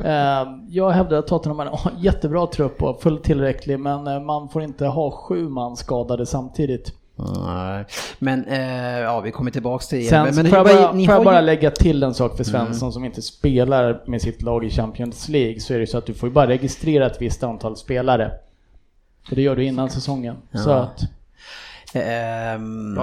Eh, 0.05 0.43
jag 0.69 0.89
hävdar 0.91 1.17
att 1.17 1.27
Tottenham 1.27 1.59
har 1.59 1.91
en 1.91 1.99
jättebra 2.01 2.47
trupp 2.47 2.83
och 2.83 3.01
fullt 3.01 3.23
tillräcklig 3.23 3.79
men 3.79 4.07
eh, 4.07 4.19
man 4.19 4.49
får 4.49 4.63
inte 4.63 4.85
ha 4.85 5.11
sju 5.11 5.49
man 5.49 5.75
skadade 5.75 6.25
samtidigt. 6.25 6.93
Nej. 7.45 7.85
Men 8.19 8.45
eh, 8.45 8.99
ja, 8.99 9.19
vi 9.19 9.31
kommer 9.31 9.51
tillbaks 9.51 9.87
till 9.87 9.97
er. 9.99 10.09
Sen 10.09 10.25
men, 10.25 10.35
men 10.35 10.45
får 10.45 10.57
jag 10.57 10.65
bara, 10.67 10.91
får 10.91 11.01
jag 11.01 11.23
bara 11.23 11.33
ju- 11.33 11.37
Mm. 11.39 11.45
lägga 11.45 11.71
till 11.71 12.03
en 12.03 12.13
sak 12.13 12.37
för 12.37 12.43
Svensson 12.43 12.93
som 12.93 13.05
inte 13.05 13.21
spelar 13.21 14.03
med 14.05 14.21
sitt 14.21 14.41
lag 14.41 14.65
i 14.65 14.69
Champions 14.69 15.29
League 15.29 15.59
så 15.59 15.73
är 15.73 15.79
det 15.79 15.87
så 15.87 15.97
att 15.97 16.05
du 16.05 16.13
får 16.13 16.29
ju 16.29 16.33
bara 16.33 16.47
registrera 16.47 17.05
ett 17.05 17.21
visst 17.21 17.43
antal 17.43 17.75
spelare. 17.77 18.31
Och 19.29 19.35
det 19.35 19.41
gör 19.41 19.55
du 19.55 19.63
innan 19.63 19.89
säsongen. 19.89 20.35
Så 20.53 20.69
Ja. 20.69 20.75
att, 20.75 21.01
Ehm, 21.95 22.93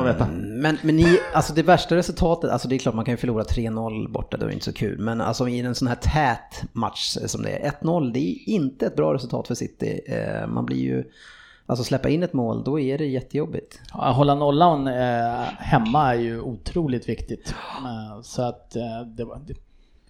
men, 0.60 0.78
men 0.82 0.96
ni, 0.96 1.18
alltså 1.34 1.54
det 1.54 1.62
värsta 1.62 1.96
resultatet, 1.96 2.50
alltså 2.50 2.68
det 2.68 2.76
är 2.76 2.78
klart 2.78 2.94
man 2.94 3.04
kan 3.04 3.12
ju 3.12 3.16
förlora 3.18 3.42
3-0 3.42 4.12
borta, 4.12 4.36
det 4.36 4.46
är 4.46 4.50
inte 4.50 4.64
så 4.64 4.72
kul. 4.72 4.98
Men 4.98 5.20
alltså 5.20 5.48
i 5.48 5.60
en 5.60 5.74
sån 5.74 5.88
här 5.88 5.94
tät 5.94 6.64
match 6.72 7.16
som 7.26 7.42
det 7.42 7.50
är, 7.50 7.70
1-0, 7.70 8.12
det 8.12 8.18
är 8.18 8.48
inte 8.48 8.86
ett 8.86 8.96
bra 8.96 9.14
resultat 9.14 9.46
för 9.46 9.54
City. 9.54 10.00
Eh, 10.06 10.46
man 10.46 10.66
blir 10.66 10.76
ju, 10.76 11.04
alltså 11.66 11.84
släppa 11.84 12.08
in 12.08 12.22
ett 12.22 12.32
mål, 12.32 12.64
då 12.64 12.80
är 12.80 12.98
det 12.98 13.06
jättejobbigt. 13.06 13.80
ja, 13.92 14.10
hålla 14.10 14.34
nollan 14.34 14.86
eh, 14.86 15.42
hemma 15.58 16.14
är 16.14 16.20
ju 16.20 16.40
otroligt 16.40 17.08
viktigt. 17.08 17.54
Eh, 17.84 18.22
så 18.22 18.42
att 18.42 18.76
eh, 18.76 19.00
det 19.16 19.24
var... 19.24 19.40
Det, 19.46 19.54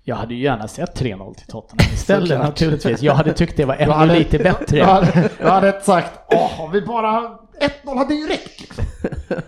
jag 0.05 0.17
hade 0.17 0.35
ju 0.35 0.43
gärna 0.43 0.69
sett 0.69 1.01
3-0 1.01 1.35
till 1.35 1.47
Tottenham 1.47 1.93
istället 1.95 2.29
Såklart. 2.29 2.47
naturligtvis. 2.47 3.03
Jag 3.03 3.15
hade 3.15 3.33
tyckt 3.33 3.57
det 3.57 3.65
var 3.65 3.75
ännu 3.79 3.93
hade- 3.93 4.19
lite 4.19 4.39
bättre. 4.39 4.77
Du 4.77 4.83
hade, 4.83 5.29
du 5.41 5.47
hade 5.49 5.81
sagt, 5.81 6.21
åh, 6.35 6.71
vi 6.73 6.81
bara 6.81 7.39
1-0 7.85 7.97
hade 7.99 8.15
ju 8.15 8.27
räckt. 8.29 8.61
Liksom. 8.61 8.85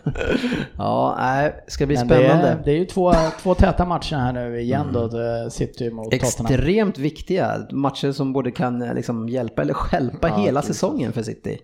Ja, 0.79 1.17
nej, 1.19 1.65
ska 1.69 1.87
bli 1.87 1.97
Men 1.97 2.09
det 2.09 2.15
spännande. 2.15 2.49
är, 2.49 2.63
det 2.65 2.71
är 2.73 2.77
ju 2.77 2.85
två, 2.85 3.15
två 3.43 3.55
täta 3.55 3.85
matcher 3.85 4.17
här 4.17 4.33
nu 4.33 4.61
igen 4.61 4.87
då, 4.93 5.09
det 5.09 5.51
City 5.51 5.91
mot 5.91 6.11
Tottenham. 6.11 6.47
Extremt 6.55 6.99
viktiga 6.99 7.67
matcher 7.71 8.13
som 8.13 8.33
både 8.33 8.51
kan 8.51 8.83
eh, 8.83 8.95
liksom 8.95 9.29
hjälpa 9.29 9.63
eller 9.63 9.75
stjälpa 9.75 10.29
hela 10.29 10.63
säsongen 10.63 11.13
för 11.13 11.23
City. 11.23 11.59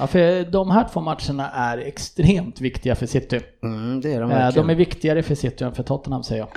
Ja, 0.00 0.06
för 0.06 0.50
de 0.50 0.70
här 0.70 0.88
två 0.92 1.00
matcherna 1.00 1.50
är 1.50 1.78
extremt 1.78 2.60
viktiga 2.60 2.94
för 2.94 3.06
City. 3.06 3.40
Mm, 3.62 4.00
det 4.00 4.14
är 4.14 4.20
de 4.20 4.30
Eh, 4.30 4.38
verkligen. 4.38 4.66
De 4.66 4.72
är 4.72 4.76
viktigare 4.76 5.22
för 5.22 5.34
City 5.34 5.64
än 5.64 5.74
för 5.74 5.82
Tottenham 5.82 6.22
säger 6.22 6.40
jag. 6.42 6.48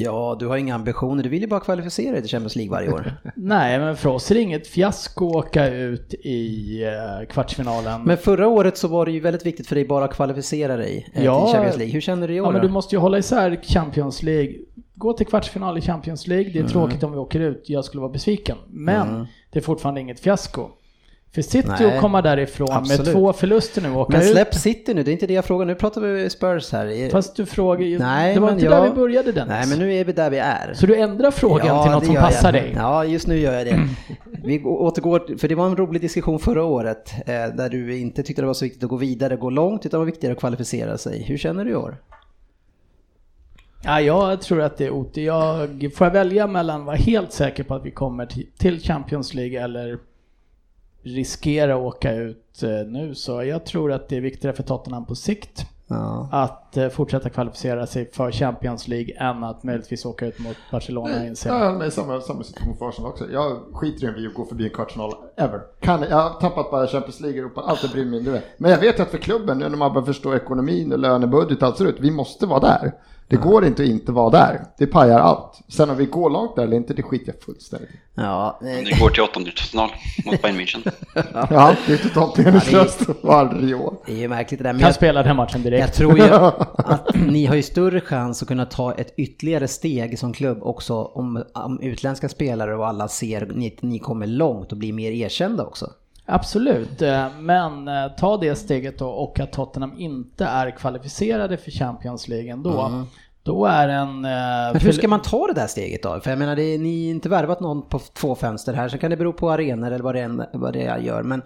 Ja, 0.00 0.36
du 0.40 0.46
har 0.46 0.56
inga 0.56 0.74
ambitioner, 0.74 1.22
du 1.22 1.28
vill 1.28 1.40
ju 1.42 1.46
bara 1.48 1.60
kvalificera 1.60 2.12
dig 2.12 2.20
till 2.20 2.30
Champions 2.30 2.56
League 2.56 2.70
varje 2.70 2.92
år. 2.92 3.12
Nej, 3.36 3.78
men 3.78 3.96
för 3.96 4.08
oss 4.08 4.30
är 4.30 4.34
det 4.34 4.40
inget 4.40 4.66
fiasko 4.66 5.28
att 5.38 5.46
åka 5.46 5.68
ut 5.68 6.14
i 6.14 6.82
eh, 6.84 7.26
kvartsfinalen. 7.28 8.02
Men 8.02 8.16
förra 8.16 8.48
året 8.48 8.76
så 8.76 8.88
var 8.88 9.06
det 9.06 9.12
ju 9.12 9.20
väldigt 9.20 9.46
viktigt 9.46 9.66
för 9.66 9.74
dig 9.74 9.84
bara 9.84 10.04
att 10.04 10.14
kvalificera 10.14 10.76
dig 10.76 11.08
eh, 11.14 11.24
Ja. 11.24 11.44
till 11.46 11.54
Champions 11.54 11.76
League. 11.76 11.92
Hur 11.92 12.00
känner 12.00 12.28
du 12.28 12.34
i 12.34 12.40
år 12.40 12.46
ja, 12.46 12.50
men 12.52 12.60
du 12.62 12.68
måste 12.68 12.94
ju 12.94 12.98
hålla 13.00 13.18
isär 13.18 13.60
Champions 13.62 14.22
League. 14.22 14.54
Gå 14.94 15.12
till 15.12 15.26
kvartsfinal 15.26 15.78
i 15.78 15.80
Champions 15.80 16.26
League, 16.26 16.52
det 16.52 16.58
är 16.58 16.68
tråkigt 16.68 17.02
om 17.02 17.12
vi 17.12 17.18
åker 17.18 17.40
ut, 17.40 17.64
jag 17.66 17.84
skulle 17.84 18.00
vara 18.00 18.12
besviken. 18.12 18.56
Men 18.68 19.26
det 19.50 19.58
är 19.58 19.62
fortfarande 19.62 20.00
inget 20.00 20.20
fiasko. 20.20 20.68
För 21.34 21.42
City 21.42 21.68
Nej, 21.80 21.94
att 21.94 22.00
komma 22.00 22.22
därifrån 22.22 22.68
absolut. 22.70 23.06
med 23.06 23.14
två 23.14 23.32
förluster 23.32 23.82
nu 23.82 23.90
och 23.90 24.00
åka 24.00 24.12
Men 24.12 24.26
ut. 24.26 24.32
släpp 24.32 24.54
City 24.54 24.94
nu, 24.94 25.02
det 25.02 25.10
är 25.10 25.12
inte 25.12 25.26
det 25.26 25.34
jag 25.34 25.44
frågar. 25.44 25.66
Nu 25.66 25.74
pratar 25.74 26.00
vi 26.00 26.30
Spurs 26.30 26.72
här. 26.72 27.10
Fast 27.10 27.36
du 27.36 27.46
frågar 27.46 27.84
ju, 27.84 27.98
Nej, 27.98 28.34
det 28.34 28.40
var 28.40 28.46
men 28.48 28.54
inte 28.54 28.64
jag- 28.66 28.82
där 28.82 28.90
vi 28.90 28.96
började 28.96 29.32
Dennis. 29.32 29.48
Nej, 29.48 29.66
men 29.68 29.78
nu 29.78 29.94
är 29.94 30.04
vi 30.04 30.12
där 30.12 30.30
vi 30.30 30.38
är. 30.38 30.72
Så 30.74 30.86
du 30.86 30.96
ändrar 30.96 31.30
frågan 31.30 31.66
Ja, 31.66 31.82
till 31.82 31.92
något 31.92 32.04
som 32.04 32.14
gör 32.14 32.20
jag. 32.20 32.30
passar 32.30 32.52
dig? 32.52 32.72
Ja, 32.76 33.04
just 33.04 33.26
nu 33.26 33.38
gör 33.38 33.52
jag 33.54 33.66
det. 33.66 33.88
Vi 34.44 34.62
återgår, 34.64 35.38
för 35.38 35.48
det 35.48 35.54
var 35.54 35.66
en 35.66 35.76
rolig 35.76 36.00
diskussion 36.02 36.38
förra 36.38 36.64
året 36.64 37.12
eh, 37.18 37.24
där 37.56 37.68
du 37.68 37.98
inte 37.98 38.22
tyckte 38.22 38.42
det 38.42 38.46
var 38.46 38.54
så 38.54 38.64
viktigt 38.64 38.82
att 38.84 38.90
gå 38.90 38.96
vidare, 38.96 39.36
gå 39.36 39.50
långt, 39.50 39.86
utan 39.86 39.90
det 39.90 39.98
var 39.98 40.06
viktigare 40.06 40.32
att 40.32 40.38
kvalificera 40.40 40.98
sig. 40.98 41.22
Hur 41.22 41.36
känner 41.38 41.64
du 41.64 41.70
i 41.70 41.74
år? 41.74 41.96
Ja, 43.84 44.00
jag 44.00 44.40
tror 44.40 44.60
att 44.62 44.76
det 44.76 44.84
är 44.86 44.90
ot. 44.90 45.16
Jag, 45.16 45.68
får 45.96 46.06
jag 46.06 46.12
välja 46.14 46.46
mellan 46.46 46.80
att 46.80 46.86
vara 46.86 46.96
helt 46.96 47.32
säker 47.32 47.62
på 47.64 47.74
att 47.74 47.84
vi 47.86 47.90
kommer 47.90 48.28
till 48.58 48.80
Champions 48.80 49.34
League 49.34 49.60
eller 49.64 49.98
riskera 51.16 51.74
att 51.74 51.80
åka 51.80 52.12
ut 52.14 52.62
eh, 52.62 52.68
nu 52.70 53.14
så 53.14 53.42
jag 53.42 53.66
tror 53.66 53.92
att 53.92 54.08
det 54.08 54.16
är 54.16 54.20
viktigare 54.20 54.56
för 54.56 54.62
Tottenham 54.62 55.06
på 55.06 55.14
sikt 55.14 55.66
Ja. 55.90 56.28
att 56.32 56.76
eh, 56.76 56.88
fortsätta 56.88 57.30
kvalificera 57.30 57.86
sig 57.86 58.10
för 58.12 58.30
Champions 58.32 58.88
League 58.88 59.14
än 59.18 59.44
att 59.44 59.62
möjligtvis 59.62 60.04
åka 60.04 60.26
ut 60.26 60.38
mot 60.38 60.56
Barcelona 60.70 61.24
i 61.24 61.28
en 61.28 61.36
semi. 61.36 61.54
Ja, 61.58 61.72
men 61.72 61.90
samma, 61.90 62.20
samma 62.20 62.42
situation 62.42 62.76
för 62.76 62.88
Arsenal 62.88 63.10
också. 63.10 63.24
Jag 63.32 63.56
skiter 63.72 64.06
i 64.06 64.08
om 64.08 64.14
vi 64.14 64.26
går 64.26 64.44
förbi 64.44 64.64
en 64.64 64.70
kvartsfinal 64.70 65.12
ever. 65.36 65.60
Kan, 65.80 66.02
jag 66.02 66.16
har 66.16 66.40
tappat 66.40 66.70
bara 66.70 66.86
Champions 66.86 67.20
League 67.20 67.36
i 67.36 67.40
Europa, 67.40 67.60
alltid 67.60 67.90
bryr 67.90 68.04
mig 68.04 68.10
mindre 68.10 68.32
det. 68.32 68.42
Men 68.56 68.70
jag 68.70 68.78
vet 68.78 69.00
att 69.00 69.10
för 69.10 69.18
klubben, 69.18 69.58
nu 69.58 69.68
när 69.68 69.76
man 69.76 69.92
börjar 69.92 70.06
förstå 70.06 70.34
ekonomin 70.34 70.92
och 70.92 70.98
lönebudget 70.98 71.62
och 71.62 71.68
allt 71.68 71.80
ut, 71.80 71.96
vi 72.00 72.10
måste 72.10 72.46
vara 72.46 72.60
där. 72.60 72.92
Det 73.28 73.36
går 73.36 73.64
inte 73.64 73.82
att 73.82 73.88
inte 73.88 74.12
vara 74.12 74.30
där. 74.30 74.60
Det 74.78 74.86
pajar 74.86 75.18
allt. 75.18 75.60
Sen 75.68 75.90
om 75.90 75.96
vi 75.96 76.06
går 76.06 76.30
långt 76.30 76.56
där 76.56 76.62
eller 76.62 76.76
inte, 76.76 76.94
det 76.94 77.02
skiter 77.02 77.32
jag 77.32 77.42
fullständigt. 77.42 77.90
Ja, 78.14 78.58
eh, 78.62 78.66
Det 78.66 79.00
går 79.00 79.10
till 79.10 79.22
åttondelsfinal 79.22 79.90
mot 80.26 80.42
Bayern 80.42 80.56
München. 80.60 80.90
Ja, 81.50 81.74
det 81.86 81.92
är 81.92 81.96
totalt 81.96 82.36
meningslöst 82.38 83.00
varje 83.22 83.74
år. 83.74 83.94
det 84.06 84.12
är 84.12 84.16
ju 84.16 84.28
märkligt 84.28 84.58
det 84.58 84.64
där. 84.64 84.72
Men 84.72 84.80
Kan 84.80 84.86
jag, 84.86 84.94
spela 84.94 85.22
den 85.22 85.36
matchen 85.36 85.62
jag 85.62 85.72
direkt. 85.72 85.94
tror 85.96 86.18
ju 86.18 86.24
att 86.76 87.08
ni 87.14 87.46
har 87.46 87.54
ju 87.54 87.62
större 87.62 88.00
chans 88.00 88.42
att 88.42 88.48
kunna 88.48 88.64
ta 88.66 88.92
ett 88.94 89.14
ytterligare 89.16 89.68
steg 89.68 90.18
som 90.18 90.32
klubb 90.32 90.62
också 90.62 90.94
om, 90.94 91.44
om 91.54 91.80
utländska 91.80 92.28
spelare 92.28 92.76
och 92.76 92.86
alla 92.88 93.08
ser 93.08 93.42
att 93.42 93.56
ni, 93.56 93.76
ni 93.80 93.98
kommer 93.98 94.26
långt 94.26 94.72
och 94.72 94.78
blir 94.78 94.92
mer 94.92 95.10
erkända 95.12 95.64
också. 95.64 95.86
Absolut, 96.30 97.02
eh, 97.02 97.26
men 97.40 97.88
eh, 97.88 98.08
ta 98.18 98.36
det 98.36 98.54
steget 98.54 98.98
då 98.98 99.08
och 99.08 99.40
att 99.40 99.52
Tottenham 99.52 99.92
inte 99.98 100.44
är 100.44 100.70
kvalificerade 100.70 101.56
för 101.56 101.70
Champions 101.70 102.28
League 102.28 102.50
ändå. 102.52 103.04
Då 103.42 103.66
är 103.66 103.88
en... 103.88 104.08
eh, 104.24 104.30
Men 104.72 104.80
hur 104.80 104.92
ska 104.92 105.08
man 105.08 105.22
ta 105.22 105.46
det 105.46 105.52
där 105.52 105.66
steget 105.66 106.02
då? 106.02 106.20
För 106.20 106.30
jag 106.30 106.38
menar, 106.38 106.58
är, 106.58 106.78
ni 106.78 107.04
har 107.06 107.10
inte 107.10 107.28
värvat 107.28 107.60
någon 107.60 107.82
på 107.88 107.98
två 107.98 108.34
fönster 108.34 108.72
här, 108.72 108.88
så 108.88 108.98
kan 108.98 109.10
det 109.10 109.16
bero 109.16 109.32
på 109.32 109.50
arenor 109.50 109.86
eller 109.86 110.04
vad 110.04 110.14
det, 110.14 110.20
än, 110.20 110.42
vad 110.52 110.72
det 110.72 111.00
gör. 111.04 111.22
Men 111.22 111.42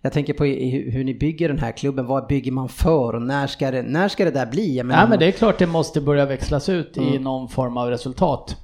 jag 0.00 0.12
tänker 0.12 0.32
på 0.34 0.44
hur 0.44 1.04
ni 1.04 1.14
bygger 1.14 1.48
den 1.48 1.58
här 1.58 1.72
klubben, 1.72 2.06
vad 2.06 2.26
bygger 2.26 2.52
man 2.52 2.68
för 2.68 3.14
och 3.14 3.22
när 3.22 3.46
ska 3.46 3.70
det, 3.70 3.82
när 3.82 4.08
ska 4.08 4.24
det 4.24 4.30
där 4.30 4.46
bli? 4.46 4.76
Jag 4.76 4.86
menar, 4.86 5.00
Nej 5.00 5.08
men 5.10 5.18
det 5.18 5.26
är 5.26 5.30
klart 5.32 5.58
det 5.58 5.66
måste 5.66 6.00
börja 6.00 6.26
växlas 6.26 6.68
ut 6.68 6.96
Mm. 6.96 7.14
i 7.14 7.18
någon 7.18 7.48
form 7.48 7.76
av 7.76 7.90
resultat. 7.90 8.56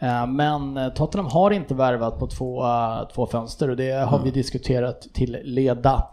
Eh, 0.00 0.26
Men 0.26 0.76
eh, 0.76 0.88
Tottenham 0.88 1.26
har 1.30 1.50
inte 1.50 1.74
värvat 1.74 2.18
på 2.18 2.26
två, 2.26 2.64
eh, 2.64 3.08
två 3.14 3.26
fönster 3.26 3.70
och 3.70 3.76
det 3.76 3.90
har 3.92 4.16
Mm. 4.16 4.24
vi 4.24 4.30
diskuterat 4.30 5.00
till 5.14 5.38
leda 5.44 6.06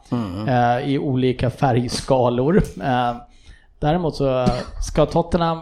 eh, 0.47 0.89
i 0.89 0.99
olika 0.99 1.49
färgskalor. 1.49 2.63
Däremot 3.79 4.15
så 4.15 4.45
ska 4.81 5.05
Tottenham 5.05 5.59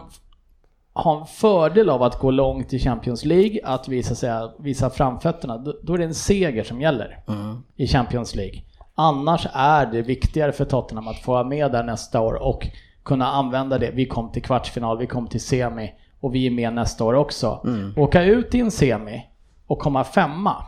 ha 0.94 1.20
en 1.20 1.26
fördel 1.26 1.90
av 1.90 2.02
att 2.02 2.18
gå 2.18 2.30
långt 2.30 2.72
i 2.72 2.78
Champions 2.78 3.24
League, 3.24 3.60
att 3.64 3.88
visa, 3.88 4.14
sig, 4.14 4.30
visa 4.58 4.90
framfötterna, 4.90 5.58
då, 5.58 5.74
då 5.82 5.94
är 5.94 5.98
det 5.98 6.04
en 6.04 6.14
seger 6.14 6.64
som 6.64 6.80
gäller 6.80 7.18
Mm. 7.28 7.62
i 7.76 7.86
Champions 7.86 8.34
League. 8.34 8.60
Annars 8.94 9.46
är 9.52 9.86
det 9.86 10.02
viktigare 10.02 10.52
för 10.52 10.64
Tottenham 10.64 11.08
att 11.08 11.18
få 11.18 11.32
vara 11.32 11.44
med 11.44 11.72
där 11.72 11.82
nästa 11.84 12.20
år 12.20 12.34
och 12.42 12.66
kunna 13.04 13.26
använda 13.26 13.78
det. 13.78 13.90
Vi 13.90 14.06
kom 14.06 14.32
till 14.32 14.42
kvartsfinal, 14.42 14.98
vi 14.98 15.06
kom 15.06 15.26
till 15.26 15.40
semi 15.40 15.92
och 16.24 16.34
vi 16.34 16.46
är 16.46 16.50
med 16.50 16.72
nästa 16.72 17.04
år 17.04 17.14
också. 17.14 17.60
Åka 17.96 18.22
ut 18.22 18.54
i 18.54 18.60
en 18.60 18.70
semi 18.70 19.26
och 19.66 19.78
komma 19.78 20.04
femma. 20.04 20.64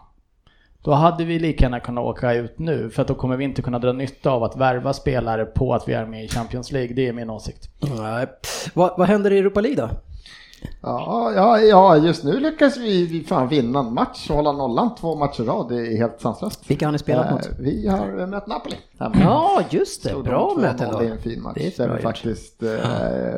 Då 0.83 0.93
hade 0.93 1.25
vi 1.25 1.39
lika 1.39 1.65
gärna 1.65 1.81
kunnat 1.81 2.05
åka 2.05 2.33
ut 2.33 2.59
nu 2.59 2.91
för 2.91 3.03
att 3.03 3.09
då 3.09 3.15
kommer 3.15 3.37
vi 3.37 3.45
inte 3.45 3.63
kunna 3.63 3.79
dra 3.79 3.93
nytta 3.93 4.31
av 4.31 4.45
att 4.45 4.57
värva 4.57 4.93
spelare 4.93 5.45
på 5.45 5.75
att 5.75 5.89
vi 5.89 5.93
är 5.93 6.07
med 6.07 6.25
i 6.25 6.29
Champions 6.29 6.73
League. 6.73 6.95
Det 6.95 7.09
är 7.09 7.13
min 7.13 7.31
åsikt. 7.31 7.71
Nej. 7.99 8.27
Vad, 8.75 8.99
vad 8.99 9.09
händer 9.09 9.33
i 9.33 9.39
Europa 9.39 9.61
League 9.61 9.87
då? 9.87 9.91
Ja, 10.81 11.33
ja, 11.37 11.61
ja, 11.61 11.97
just 11.97 12.25
nu 12.25 12.41
lyckas 12.41 12.77
vi 12.77 13.25
fan 13.29 13.49
vinna 13.49 13.79
en 13.81 13.95
match 13.95 14.31
och 14.31 14.37
hålla 14.37 14.53
nollan 14.53 14.95
två 14.95 15.15
matcher 15.15 15.43
i 15.43 15.47
rad. 15.47 15.69
Det 15.69 15.75
är 15.87 15.97
helt 15.97 16.21
sanslöst. 16.21 16.71
Vilka 16.71 16.87
har 16.87 16.93
ni 16.93 16.99
spelat 16.99 17.27
Eh, 17.27 17.33
mot? 17.33 17.49
Vi 17.59 17.89
har 17.89 18.21
eh, 18.21 18.27
mött 18.27 18.47
Napoli. 18.47 18.77
Ja, 18.99 19.63
just 19.71 20.03
det. 20.03 20.09
Slog 20.09 20.25
Bra 20.25 20.55
2-0. 20.57 20.61
möte 20.61 20.89
då. 20.93 20.99
Det 20.99 21.07
är 21.07 21.11
en 21.11 21.19
fin 21.19 21.43
match. 21.43 21.77
Där 21.77 21.89
vi 21.97 22.03
faktiskt 22.03 22.63
eh, 22.63 22.69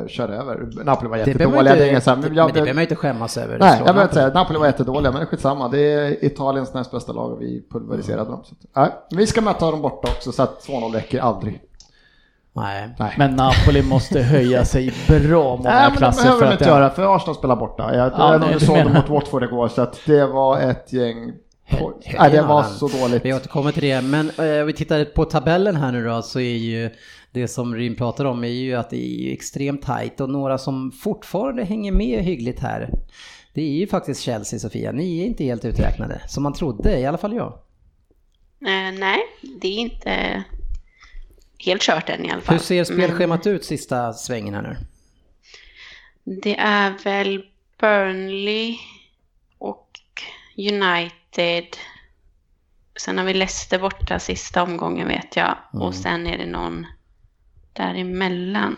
körde 0.07 0.33
över. 0.35 0.83
Napoli 0.83 1.09
var 1.09 1.17
jättedåliga. 1.17 1.75
Det 1.75 1.89
inte, 1.89 2.01
så 2.01 2.09
det, 2.09 2.21
men 2.21 2.35
det 2.35 2.53
behöver 2.53 2.73
man 2.73 2.81
inte 2.81 2.95
skämmas 2.95 3.37
över. 3.37 3.59
Nej, 3.59 3.81
jag 3.85 3.95
behöver 3.95 4.13
säga 4.13 4.31
Napoli 4.33 4.59
var 4.59 4.65
jättedåliga, 4.65 5.11
men 5.11 5.25
skitsamma. 5.25 5.67
Det 5.67 5.79
är 5.93 6.25
Italiens 6.25 6.73
näst 6.73 6.91
bästa 6.91 7.13
lag 7.13 7.31
och 7.31 7.41
vi 7.41 7.63
pulveriserade 7.71 8.29
dem. 8.31 8.43
Så, 8.43 8.55
nej, 8.75 8.89
vi 9.15 9.27
ska 9.27 9.41
möta 9.41 9.71
dem 9.71 9.81
borta 9.81 10.07
också, 10.17 10.31
så 10.31 10.43
att 10.43 10.67
2-0 10.67 10.93
räcker 10.93 11.19
aldrig. 11.19 11.61
Nej. 12.53 12.89
Nej. 12.99 13.13
Men 13.17 13.35
Napoli 13.35 13.81
måste 13.81 14.21
höja 14.21 14.65
sig 14.65 14.93
bra 15.07 15.55
många 15.57 15.69
Nej, 15.69 15.81
men 15.83 15.91
det 15.91 15.97
klasser 15.97 16.23
behöver 16.23 16.39
för 16.39 16.45
de 16.45 16.53
att 16.53 16.53
inte 16.61 16.65
det- 16.65 16.69
göra, 16.77 16.89
för 16.89 17.15
Arsenal 17.15 17.35
spelar 17.35 17.55
borta. 17.55 17.95
Jag, 17.95 18.11
Ja, 18.17 18.31
jag 18.31 18.41
nej, 18.41 18.59
såg 18.59 18.77
dem 18.77 18.93
mot 18.93 19.09
Watford 19.09 19.43
igår, 19.43 19.67
så 19.67 19.81
att 19.81 19.99
det 20.05 20.25
var 20.25 20.59
ett 20.59 20.93
gäng... 20.93 21.31
Nej, 22.19 22.31
det 22.31 22.41
var 22.41 22.63
så 22.63 22.87
dåligt. 22.87 23.25
Vi 23.25 23.33
återkommer 23.33 23.71
till 23.71 23.81
det, 23.83 24.01
men 24.01 24.29
eh, 24.29 24.63
vi 24.65 24.73
tittar 24.73 25.05
på 25.05 25.25
tabellen 25.25 25.75
här 25.75 25.91
nu 25.91 26.03
då 26.05 26.21
så 26.21 26.39
är 26.39 26.57
ju 26.57 26.89
det 27.31 27.47
som 27.47 27.75
Rim 27.75 27.95
pratar 27.95 28.25
om 28.25 28.43
är 28.43 28.47
ju 28.47 28.75
att 28.75 28.89
det 28.89 29.05
är 29.05 29.19
ju 29.27 29.33
extremt 29.33 29.81
tajt 29.81 30.21
och 30.21 30.29
några 30.29 30.57
som 30.57 30.91
fortfarande 30.91 31.63
hänger 31.63 31.91
med 31.91 32.23
hyggligt 32.23 32.59
här. 32.59 32.89
Det 33.53 33.61
är 33.61 33.71
ju 33.79 33.87
faktiskt 33.87 34.21
Chelsea, 34.21 34.59
Sofia. 34.59 34.91
Ni 34.91 35.19
är 35.21 35.25
inte 35.25 35.43
helt 35.43 35.65
uträknade, 35.65 36.21
som 36.27 36.43
man 36.43 36.53
trodde, 36.53 36.99
i 36.99 37.05
alla 37.05 37.17
fall 37.17 37.33
jag. 37.35 37.53
Eh, 38.61 38.99
nej, 38.99 39.19
det 39.61 39.67
är 39.67 39.77
inte 39.79 40.43
helt 41.65 41.81
kört 41.81 42.09
än 42.09 42.25
i 42.25 42.31
alla 42.31 42.41
fall. 42.41 42.55
Hur 42.55 42.63
ser 42.63 42.83
spelschemat 42.83 43.45
Men... 43.45 43.53
ut 43.53 43.65
sista 43.65 44.13
svängen 44.13 44.53
här 44.53 44.61
nu? 44.61 44.77
Det 46.23 46.59
är 46.59 46.93
väl 47.03 47.43
Burnley 47.79 48.77
och 49.57 49.89
United. 50.57 51.65
Sen 52.99 53.17
har 53.17 53.25
vi 53.25 53.33
Leicester 53.33 53.79
borta 53.79 54.19
sista 54.19 54.63
omgången 54.63 55.07
vet 55.07 55.35
jag. 55.35 55.57
Mm. 55.73 55.85
Och 55.85 55.95
sen 55.95 56.27
är 56.27 56.37
det 56.37 56.45
någon 56.45 56.87
däremellan 57.73 58.75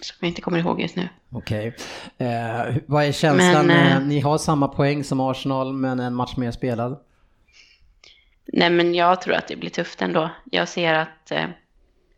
som 0.00 0.16
jag 0.20 0.28
inte 0.28 0.40
kommer 0.40 0.58
ihåg 0.58 0.80
just 0.80 0.96
nu. 0.96 1.08
Okej. 1.32 1.76
Okay. 2.16 2.28
Eh, 2.28 2.76
vad 2.86 3.04
är 3.04 3.12
känslan? 3.12 3.66
Men, 3.66 4.02
eh, 4.02 4.06
Ni 4.06 4.20
har 4.20 4.38
samma 4.38 4.68
poäng 4.68 5.04
som 5.04 5.20
Arsenal 5.20 5.72
men 5.72 6.00
en 6.00 6.14
match 6.14 6.36
mer 6.36 6.50
spelad. 6.50 7.00
Nej 8.46 8.70
men 8.70 8.94
jag 8.94 9.20
tror 9.20 9.34
att 9.34 9.48
det 9.48 9.56
blir 9.56 9.70
tufft 9.70 10.02
ändå. 10.02 10.30
Jag 10.50 10.68
ser 10.68 10.94
att 10.94 11.30
eh, 11.30 11.46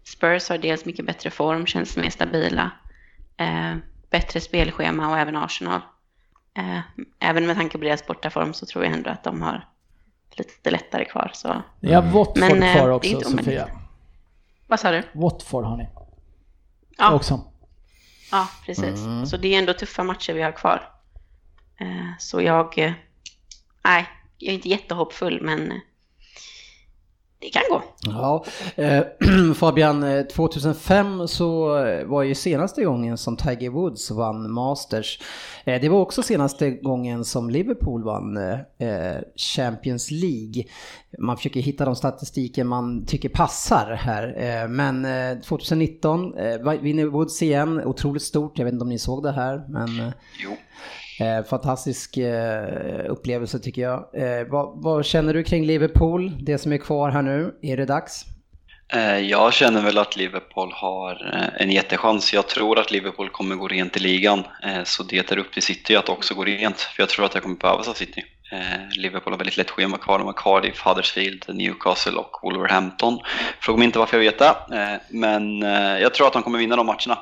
Spurs 0.08 0.48
har 0.48 0.58
dels 0.58 0.84
mycket 0.84 1.06
bättre 1.06 1.30
form, 1.30 1.66
känns 1.66 1.96
mer 1.96 2.10
stabila. 2.10 2.70
Eh, 3.36 3.76
bättre 4.10 4.40
spelschema 4.40 5.10
och 5.10 5.18
även 5.18 5.36
Arsenal. 5.36 5.80
Eh, 6.54 6.80
även 7.18 7.46
med 7.46 7.56
tanke 7.56 7.78
på 7.78 7.84
deras 7.84 8.06
bortaform 8.06 8.54
så 8.54 8.66
tror 8.66 8.84
jag 8.84 8.92
ändå 8.92 9.10
att 9.10 9.24
de 9.24 9.42
har 9.42 9.68
lite 10.30 10.70
lättare 10.70 11.04
kvar. 11.04 11.30
Så. 11.34 11.62
Ni 11.80 11.92
har 11.92 12.02
Watford 12.02 12.38
Men, 12.38 12.62
eh, 12.62 12.74
kvar 12.74 12.88
också 12.88 13.20
Sofia. 13.20 13.68
Vad 14.66 14.80
sa 14.80 14.90
du? 14.90 15.02
Watford 15.12 15.64
har 15.64 15.76
ni. 15.76 15.88
Ja. 16.98 17.12
Också. 17.12 17.40
Ja, 18.30 18.48
precis. 18.66 19.00
Mm. 19.00 19.26
Så 19.26 19.36
det 19.36 19.54
är 19.54 19.58
ändå 19.58 19.72
tuffa 19.72 20.04
matcher 20.04 20.32
vi 20.32 20.42
har 20.42 20.52
kvar. 20.52 20.92
Eh, 21.80 22.10
så 22.18 22.42
jag... 22.42 22.78
Eh, 22.78 22.92
nej, 23.84 24.08
jag 24.38 24.50
är 24.50 24.54
inte 24.54 24.68
jättehoppfull 24.68 25.42
men 25.42 25.80
det 27.46 27.50
kan 27.50 27.62
gå. 27.70 27.82
Ja, 28.00 28.44
eh, 28.76 29.02
Fabian, 29.54 30.26
2005 30.32 31.20
eh, 31.20 31.26
så 31.26 31.78
eh, 31.84 32.06
var 32.06 32.22
ju 32.22 32.34
senaste 32.34 32.84
gången 32.84 33.18
som 33.18 33.36
Tiger 33.36 33.70
Woods 33.70 34.10
vann 34.10 34.52
Masters. 34.52 35.20
Eh, 35.64 35.80
det 35.80 35.88
var 35.88 35.98
också 35.98 36.22
senaste 36.22 36.70
gången 36.70 37.24
som 37.24 37.50
Liverpool 37.50 38.04
vann 38.04 38.36
eh, 38.36 39.16
Champions 39.36 40.10
League. 40.10 40.64
Man 41.18 41.36
försöker 41.36 41.60
hitta 41.60 41.84
de 41.84 41.96
statistiker 41.96 42.64
man 42.64 43.06
tycker 43.06 43.28
passar 43.28 43.92
här. 44.00 44.34
Eh, 44.38 44.68
men 44.68 45.06
2019 45.42 46.32
vinner 46.80 47.04
Woods 47.04 47.42
igen, 47.42 47.84
otroligt 47.84 48.22
stort. 48.22 48.58
Jag 48.58 48.64
vet 48.64 48.72
inte 48.72 48.82
om 48.82 48.88
ni 48.88 48.98
såg 48.98 49.22
det 49.22 49.32
här, 49.32 49.64
men... 49.68 50.12
Jo. 50.44 50.56
Eh, 51.20 51.44
fantastisk 51.44 52.16
eh, 52.16 53.04
upplevelse 53.08 53.58
tycker 53.58 53.82
jag. 53.82 54.08
Eh, 54.12 54.46
vad, 54.48 54.82
vad, 54.82 55.04
känner 55.04 55.34
du 55.34 55.42
kring 55.42 55.64
Liverpool, 55.64 56.32
det 56.40 56.58
som 56.58 56.72
är 56.72 56.78
kvar 56.78 57.10
här 57.10 57.22
nu? 57.22 57.54
Är 57.62 57.76
det 57.76 57.84
dags? 57.84 58.24
Eh, 58.92 59.18
jag 59.18 59.52
känner 59.52 59.82
väl 59.82 59.98
att 59.98 60.16
Liverpool 60.16 60.72
har 60.72 61.34
eh, 61.34 61.62
en 61.62 61.70
jättechans. 61.70 62.34
Jag 62.34 62.48
tror 62.48 62.78
att 62.78 62.90
Liverpool 62.90 63.28
kommer 63.28 63.56
gå 63.56 63.68
rent 63.68 63.96
i 63.96 64.00
ligan, 64.00 64.38
eh, 64.62 64.84
så 64.84 65.02
det 65.02 65.32
är 65.32 65.38
upp 65.38 65.52
till 65.52 65.62
City 65.62 65.96
att 65.96 66.08
också 66.08 66.34
gå 66.34 66.44
rent. 66.44 66.80
För 66.80 67.02
jag 67.02 67.08
tror 67.08 67.24
att 67.24 67.32
det 67.32 67.40
kommer 67.40 67.56
behövas 67.56 67.88
av 67.88 67.92
City. 67.92 68.24
Eh, 68.50 68.88
Liverpool 68.96 69.32
har 69.32 69.38
väldigt 69.38 69.56
lätt 69.56 69.70
schema 69.70 69.98
kvar. 69.98 70.18
De 70.18 70.26
har 70.26 70.34
Cardiff, 70.34 70.80
Huddersfield, 70.80 71.44
Newcastle 71.48 72.12
och 72.12 72.38
Wolverhampton. 72.42 73.18
Fråga 73.60 73.78
mig 73.78 73.86
inte 73.86 73.98
varför 73.98 74.16
jag 74.16 74.32
vet 74.32 74.38
det, 74.38 74.76
eh, 74.80 75.00
men 75.10 75.62
eh, 75.62 75.98
jag 75.98 76.14
tror 76.14 76.26
att 76.26 76.32
de 76.32 76.42
kommer 76.42 76.58
vinna 76.58 76.76
de 76.76 76.86
matcherna. 76.86 77.18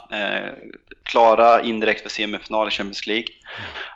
Klara 1.03 1.63
indirekt 1.63 2.03
för 2.03 2.09
semifinal 2.09 2.69
i 2.69 2.71
Champions 2.71 3.07
League. 3.07 3.27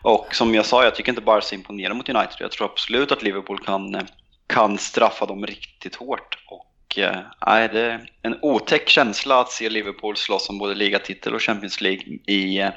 Och 0.02 0.34
som 0.34 0.54
jag 0.54 0.66
sa, 0.66 0.84
jag 0.84 0.94
tycker 0.94 1.12
inte 1.12 1.22
Barca 1.22 1.54
imponerar 1.54 1.94
mot 1.94 2.08
United. 2.08 2.36
Jag 2.38 2.50
tror 2.50 2.70
absolut 2.70 3.12
att 3.12 3.22
Liverpool 3.22 3.58
kan, 3.58 4.06
kan 4.46 4.78
straffa 4.78 5.26
dem 5.26 5.46
riktigt 5.46 5.94
hårt. 5.94 6.38
Och 6.46 6.67
eh, 6.98 7.72
det 7.72 7.80
är 7.80 8.10
en 8.22 8.38
otäck 8.42 8.88
känsla 8.88 9.40
att 9.40 9.50
se 9.50 9.68
Liverpool 9.68 10.16
slåss 10.16 10.48
om 10.48 10.58
både 10.58 10.74
ligatitel 10.74 11.34
och 11.34 11.42
Champions 11.42 11.80
League 11.80 12.02
i, 12.26 12.60
eh, 12.60 12.70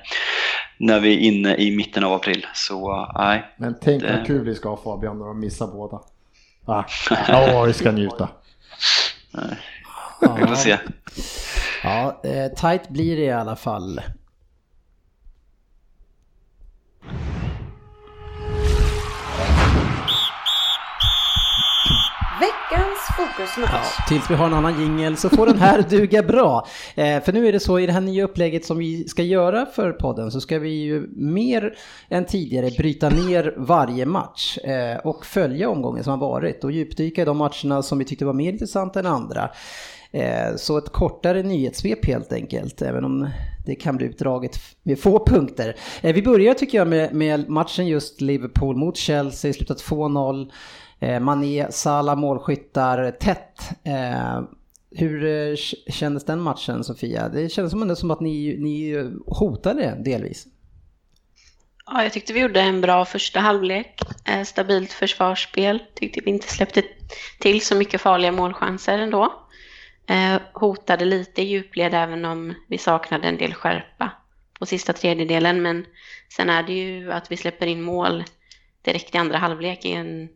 när 0.77 0.99
vi 0.99 1.13
är 1.13 1.19
inne 1.19 1.55
i 1.55 1.75
mitten 1.75 2.03
av 2.03 2.13
april. 2.13 2.47
Så 2.53 3.07
nej. 3.15 3.43
Men 3.57 3.75
tänk 3.81 4.01
det... 4.01 4.17
vad 4.17 4.27
kul 4.27 4.45
vi 4.45 4.55
ska 4.55 4.69
ha 4.69 4.77
Fabian 4.77 5.19
när 5.19 5.25
de 5.25 5.39
missar 5.39 5.67
båda. 5.67 6.01
Ah. 6.65 6.83
Ja, 7.27 7.63
vi 7.63 7.73
ska 7.73 7.91
njuta. 7.91 8.29
Vi 10.21 10.47
får 10.47 10.55
se. 10.55 10.77
Ja, 11.83 12.21
eh, 12.23 12.47
tight 12.47 12.89
blir 12.89 13.17
det 13.17 13.23
i 13.23 13.31
alla 13.31 13.55
fall. 13.55 14.01
Veckans 22.71 22.99
fokusmatch. 23.17 23.95
Ja, 23.97 24.05
tills 24.07 24.31
vi 24.31 24.35
har 24.35 24.45
en 24.45 24.53
annan 24.53 24.81
jingel 24.81 25.17
så 25.17 25.29
får 25.29 25.45
den 25.45 25.59
här 25.59 25.81
duga 25.89 26.23
bra. 26.23 26.67
Eh, 26.95 27.21
för 27.21 27.33
nu 27.33 27.47
är 27.47 27.51
det 27.51 27.59
så 27.59 27.79
i 27.79 27.85
det 27.85 27.91
här 27.91 28.01
nya 28.01 28.23
upplägget 28.23 28.65
som 28.65 28.77
vi 28.77 29.07
ska 29.07 29.23
göra 29.23 29.65
för 29.65 29.91
podden 29.91 30.31
så 30.31 30.41
ska 30.41 30.59
vi 30.59 30.69
ju 30.69 31.07
mer 31.15 31.73
än 32.09 32.25
tidigare 32.25 32.71
bryta 32.77 33.09
ner 33.09 33.53
varje 33.57 34.05
match 34.05 34.57
eh, 34.57 34.97
och 34.97 35.25
följa 35.25 35.69
omgången 35.69 36.03
som 36.03 36.11
har 36.11 36.29
varit 36.29 36.63
och 36.63 36.71
djupdyka 36.71 37.21
i 37.21 37.25
de 37.25 37.37
matcherna 37.37 37.83
som 37.83 37.99
vi 37.99 38.05
tyckte 38.05 38.25
var 38.25 38.33
mer 38.33 38.51
intressanta 38.51 38.99
än 38.99 39.05
andra. 39.05 39.49
Eh, 40.11 40.55
så 40.55 40.77
ett 40.77 40.89
kortare 40.89 41.43
nyhetssvep 41.43 42.05
helt 42.05 42.33
enkelt, 42.33 42.81
även 42.81 43.05
om 43.05 43.29
det 43.65 43.75
kan 43.75 43.97
bli 43.97 44.05
utdraget 44.05 44.59
med 44.83 44.99
få 44.99 45.25
punkter. 45.25 45.75
Eh, 46.01 46.13
vi 46.13 46.21
börjar 46.21 46.53
tycker 46.53 46.77
jag 46.77 46.87
med, 46.87 47.13
med 47.13 47.49
matchen 47.49 47.87
just 47.87 48.21
Liverpool 48.21 48.75
mot 48.75 48.97
Chelsea, 48.97 49.53
slutat 49.53 49.83
2-0. 49.83 50.51
Eh, 51.01 51.19
Mané, 51.19 51.67
Salah 51.71 52.15
målskyttar 52.15 53.11
tätt. 53.11 53.71
Eh, 53.83 54.41
hur 54.91 55.25
eh, 55.25 55.55
kändes 55.89 56.25
den 56.25 56.41
matchen 56.41 56.83
Sofia? 56.83 57.29
Det 57.29 57.49
kändes 57.49 57.71
som, 57.71 57.95
som 57.95 58.11
att 58.11 58.19
ni, 58.19 58.57
ni 58.59 59.09
hotade 59.27 59.97
delvis. 60.05 60.47
Ja, 61.85 62.03
jag 62.03 62.13
tyckte 62.13 62.33
vi 62.33 62.39
gjorde 62.39 62.61
en 62.61 62.81
bra 62.81 63.05
första 63.05 63.39
halvlek. 63.39 64.01
Stabilt 64.45 64.93
försvarsspel. 64.93 65.83
Tyckte 65.95 66.21
vi 66.25 66.29
inte 66.29 66.47
släppte 66.47 66.83
till 67.39 67.61
så 67.61 67.75
mycket 67.75 68.01
farliga 68.01 68.31
målchanser 68.31 68.99
ändå. 68.99 69.33
hotade 70.53 71.05
lite 71.05 71.41
i 71.41 71.45
djupled 71.45 71.93
även 71.93 72.25
om 72.25 72.53
vi 72.67 72.77
saknade 72.77 73.27
en 73.27 73.37
del 73.37 73.53
skärpa 73.53 74.11
på 74.59 74.65
sista 74.65 74.93
tredjedelen. 74.93 75.61
Men 75.61 75.85
sen 76.35 76.49
är 76.49 76.63
det 76.63 76.73
ju 76.73 77.11
att 77.11 77.31
vi 77.31 77.37
släpper 77.37 77.67
in 77.67 77.81
mål 77.81 78.23
direkt 78.81 79.15
i 79.15 79.17
andra 79.17 79.37
halvlek 79.37 79.85
i 79.85 79.91
en 79.91 80.29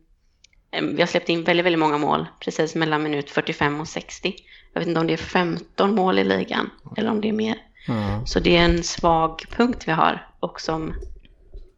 vi 0.82 1.02
har 1.02 1.06
släppt 1.06 1.28
in 1.28 1.44
väldigt, 1.44 1.66
väldigt 1.66 1.80
många 1.80 1.98
mål 1.98 2.26
precis 2.40 2.74
mellan 2.74 3.02
minut 3.02 3.30
45 3.30 3.80
och 3.80 3.88
60. 3.88 4.34
Jag 4.72 4.80
vet 4.80 4.88
inte 4.88 5.00
om 5.00 5.06
det 5.06 5.12
är 5.12 5.16
15 5.16 5.94
mål 5.94 6.18
i 6.18 6.24
ligan 6.24 6.70
eller 6.96 7.10
om 7.10 7.20
det 7.20 7.28
är 7.28 7.32
mer. 7.32 7.56
Mm. 7.88 8.26
Så 8.26 8.40
det 8.40 8.56
är 8.56 8.64
en 8.64 8.82
svag 8.82 9.44
punkt 9.50 9.84
vi 9.86 9.92
har 9.92 10.26
och 10.40 10.60
som, 10.60 10.94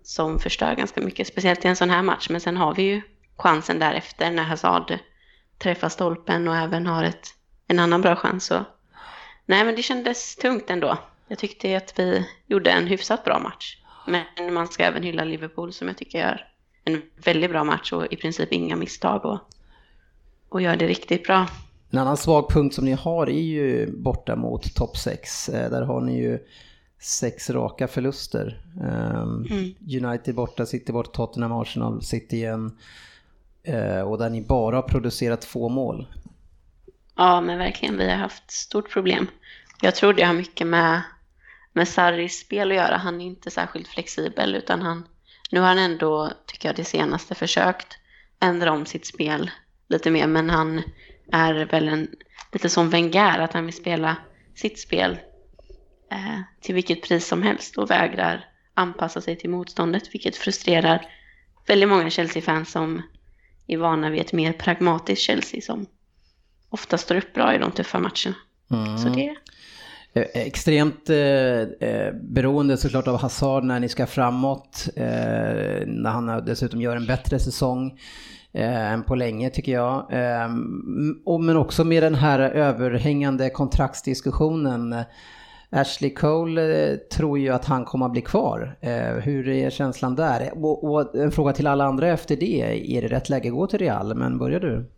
som 0.02 0.38
förstör 0.38 0.74
ganska 0.74 1.00
mycket, 1.00 1.26
speciellt 1.26 1.64
i 1.64 1.68
en 1.68 1.76
sån 1.76 1.90
här 1.90 2.02
match. 2.02 2.28
Men 2.30 2.40
sen 2.40 2.56
har 2.56 2.74
vi 2.74 2.82
ju 2.82 3.02
chansen 3.36 3.78
därefter 3.78 4.30
när 4.30 4.42
Hazard 4.42 4.98
träffar 5.58 5.88
stolpen 5.88 6.48
och 6.48 6.56
även 6.56 6.86
har 6.86 7.04
ett, 7.04 7.28
en 7.66 7.78
annan 7.78 8.00
bra 8.00 8.16
chans. 8.16 8.46
Så. 8.46 8.64
Nej, 9.46 9.64
men 9.64 9.76
det 9.76 9.82
kändes 9.82 10.36
tungt 10.36 10.70
ändå. 10.70 10.98
Jag 11.28 11.38
tyckte 11.38 11.76
att 11.76 11.98
vi 11.98 12.28
gjorde 12.46 12.70
en 12.70 12.86
hyfsat 12.86 13.24
bra 13.24 13.38
match. 13.38 13.76
Men 14.06 14.54
man 14.54 14.68
ska 14.68 14.84
även 14.84 15.02
hylla 15.02 15.24
Liverpool 15.24 15.72
som 15.72 15.88
jag 15.88 15.96
tycker 15.96 16.18
gör 16.18 16.47
en 16.94 17.02
väldigt 17.24 17.50
bra 17.50 17.64
match 17.64 17.92
och 17.92 18.12
i 18.12 18.16
princip 18.16 18.52
inga 18.52 18.76
misstag 18.76 19.24
och, 19.24 19.38
och 20.48 20.62
gör 20.62 20.76
det 20.76 20.86
riktigt 20.86 21.24
bra. 21.24 21.46
En 21.90 21.98
annan 21.98 22.16
svag 22.16 22.50
punkt 22.50 22.74
som 22.74 22.84
ni 22.84 22.92
har 22.92 23.26
är 23.26 23.42
ju 23.42 23.92
borta 23.96 24.36
mot 24.36 24.74
topp 24.74 24.96
6. 24.96 25.48
Eh, 25.48 25.70
där 25.70 25.82
har 25.82 26.00
ni 26.00 26.18
ju 26.18 26.38
sex 27.00 27.50
raka 27.50 27.88
förluster. 27.88 28.62
Ehm, 28.82 29.46
mm. 29.50 30.06
United 30.06 30.34
borta, 30.34 30.66
City 30.66 30.92
borta, 30.92 31.10
Tottenham, 31.10 31.52
Arsenal, 31.52 32.02
City 32.02 32.36
igen. 32.36 32.78
Eh, 33.62 34.00
och 34.00 34.18
där 34.18 34.30
ni 34.30 34.42
bara 34.42 34.76
har 34.76 34.82
producerat 34.82 35.40
två 35.40 35.68
mål. 35.68 36.06
Ja, 37.16 37.40
men 37.40 37.58
verkligen. 37.58 37.98
Vi 37.98 38.10
har 38.10 38.16
haft 38.16 38.50
stort 38.50 38.92
problem. 38.92 39.26
Jag 39.80 39.94
tror 39.94 40.12
det 40.12 40.22
har 40.22 40.34
mycket 40.34 40.66
med, 40.66 41.02
med 41.72 41.88
Sarris 41.88 42.40
spel 42.40 42.70
att 42.70 42.76
göra. 42.76 42.96
Han 42.96 43.20
är 43.20 43.26
inte 43.26 43.50
särskilt 43.50 43.88
flexibel 43.88 44.54
utan 44.54 44.82
han 44.82 45.04
nu 45.50 45.60
har 45.60 45.66
han 45.66 45.78
ändå, 45.78 46.32
tycker 46.46 46.68
jag, 46.68 46.76
det 46.76 46.84
senaste 46.84 47.34
försökt 47.34 47.98
ändra 48.40 48.72
om 48.72 48.86
sitt 48.86 49.06
spel 49.06 49.50
lite 49.88 50.10
mer, 50.10 50.26
men 50.26 50.50
han 50.50 50.82
är 51.32 51.64
väl 51.64 51.88
en, 51.88 52.08
lite 52.52 52.68
som 52.68 52.90
Wenger, 52.90 53.38
att 53.38 53.52
han 53.52 53.64
vill 53.64 53.74
spela 53.74 54.16
sitt 54.54 54.78
spel 54.78 55.18
eh, 56.10 56.40
till 56.60 56.74
vilket 56.74 57.02
pris 57.02 57.26
som 57.26 57.42
helst 57.42 57.78
och 57.78 57.90
vägrar 57.90 58.44
anpassa 58.74 59.20
sig 59.20 59.36
till 59.36 59.50
motståndet, 59.50 60.14
vilket 60.14 60.36
frustrerar 60.36 61.06
väldigt 61.66 61.88
många 61.88 62.10
Chelsea-fans 62.10 62.70
som 62.70 63.02
är 63.66 63.76
vana 63.76 64.10
vid 64.10 64.20
ett 64.20 64.32
mer 64.32 64.52
pragmatiskt 64.52 65.24
Chelsea 65.24 65.60
som 65.60 65.86
ofta 66.70 66.98
står 66.98 67.16
upp 67.16 67.34
bra 67.34 67.54
i 67.54 67.58
de 67.58 67.72
tuffa 67.72 67.98
matcherna. 67.98 68.36
Mm. 68.70 68.98
Så 68.98 69.08
det 69.08 69.36
Eh, 70.18 70.42
extremt 70.46 71.10
eh, 71.10 71.88
eh, 71.88 72.14
beroende 72.14 72.76
såklart 72.76 73.08
av 73.08 73.16
Hazard 73.16 73.64
när 73.64 73.80
ni 73.80 73.88
ska 73.88 74.06
framåt. 74.06 74.88
Eh, 74.96 75.86
när 75.86 76.10
han 76.10 76.44
dessutom 76.44 76.80
gör 76.80 76.96
en 76.96 77.06
bättre 77.06 77.38
säsong 77.38 77.98
eh, 78.52 78.92
än 78.92 79.02
på 79.02 79.14
länge 79.14 79.50
tycker 79.50 79.72
jag. 79.72 80.12
Eh, 80.12 80.48
och, 81.24 81.40
men 81.40 81.56
också 81.56 81.84
med 81.84 82.02
den 82.02 82.14
här 82.14 82.40
överhängande 82.40 83.50
kontraktsdiskussionen. 83.50 84.96
Ashley 85.70 86.14
Cole 86.14 86.90
eh, 86.90 86.96
tror 86.96 87.38
ju 87.38 87.48
att 87.48 87.64
han 87.64 87.84
kommer 87.84 88.06
att 88.06 88.12
bli 88.12 88.22
kvar. 88.22 88.76
hur 89.22 89.48
är 89.48 89.70
känslan 89.70 90.14
där? 90.14 90.64
Och, 90.64 90.84
och 90.84 91.14
en 91.14 91.32
fråga 91.32 91.52
till 91.52 91.66
alla 91.66 91.84
andra 91.84 92.08
efter 92.08 92.36
det. 92.36 92.96
Är 92.96 93.02
det 93.02 93.08
rätt 93.08 93.28
läge 93.28 93.48
att 93.48 93.54
gå 93.54 93.66
till 93.66 93.78
Real? 93.78 94.14
Men 94.14 94.38
börjar 94.38 94.60
du? 94.60 94.90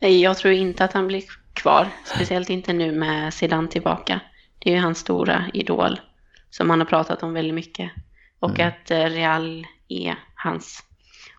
Jag 0.00 0.36
tror 0.36 0.54
inte 0.54 0.84
att 0.84 0.92
han 0.92 1.06
blir 1.06 1.22
kvar. 1.58 1.88
Speciellt 2.04 2.50
inte 2.50 2.72
nu 2.72 2.92
med 2.92 3.34
Zidane 3.34 3.68
tillbaka. 3.68 4.20
Det 4.58 4.70
är 4.70 4.74
ju 4.74 4.80
hans 4.80 4.98
stora 4.98 5.44
idol 5.54 6.00
som 6.50 6.70
han 6.70 6.78
har 6.78 6.86
pratat 6.86 7.22
om 7.22 7.32
väldigt 7.32 7.54
mycket. 7.54 7.90
Och 8.40 8.60
mm. 8.60 8.68
att 8.68 8.90
eh, 8.90 9.04
Real 9.04 9.66
är 9.88 10.18
hans 10.34 10.82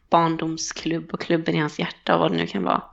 barndomsklubb 0.09 1.13
och 1.13 1.21
klubben 1.21 1.55
i 1.55 1.59
hans 1.59 1.79
hjärta 1.79 2.13
och 2.13 2.19
vad 2.19 2.31
det 2.31 2.37
nu 2.37 2.47
kan 2.47 2.63
vara. 2.63 2.83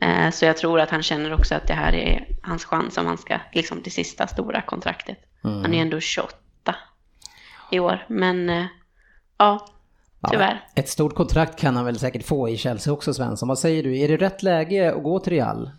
Eh, 0.00 0.30
så 0.30 0.44
jag 0.44 0.56
tror 0.56 0.80
att 0.80 0.90
han 0.90 1.02
känner 1.02 1.32
också 1.32 1.54
att 1.54 1.66
det 1.66 1.74
här 1.74 1.94
är 1.94 2.26
hans 2.42 2.64
chans 2.64 2.96
om 2.96 3.06
han 3.06 3.18
ska, 3.18 3.38
liksom 3.52 3.82
det 3.84 3.90
sista 3.90 4.26
stora 4.26 4.62
kontraktet. 4.62 5.18
Mm. 5.44 5.62
Han 5.62 5.74
är 5.74 5.82
ändå 5.82 6.00
28 6.00 6.36
i 7.70 7.78
år, 7.78 8.06
men 8.08 8.50
eh, 8.50 8.66
ja, 9.38 9.68
tyvärr. 10.30 10.64
Ja, 10.74 10.80
ett 10.82 10.88
stort 10.88 11.14
kontrakt 11.14 11.60
kan 11.60 11.76
han 11.76 11.84
väl 11.84 11.98
säkert 11.98 12.26
få 12.26 12.48
i 12.48 12.56
Chelsea 12.56 12.92
också 12.92 13.14
Svensson. 13.14 13.48
Vad 13.48 13.58
säger 13.58 13.82
du, 13.82 13.98
är 13.98 14.08
det 14.08 14.16
rätt 14.16 14.42
läge 14.42 14.94
att 14.94 15.02
gå 15.02 15.18
till 15.18 15.32
Real? 15.32 15.70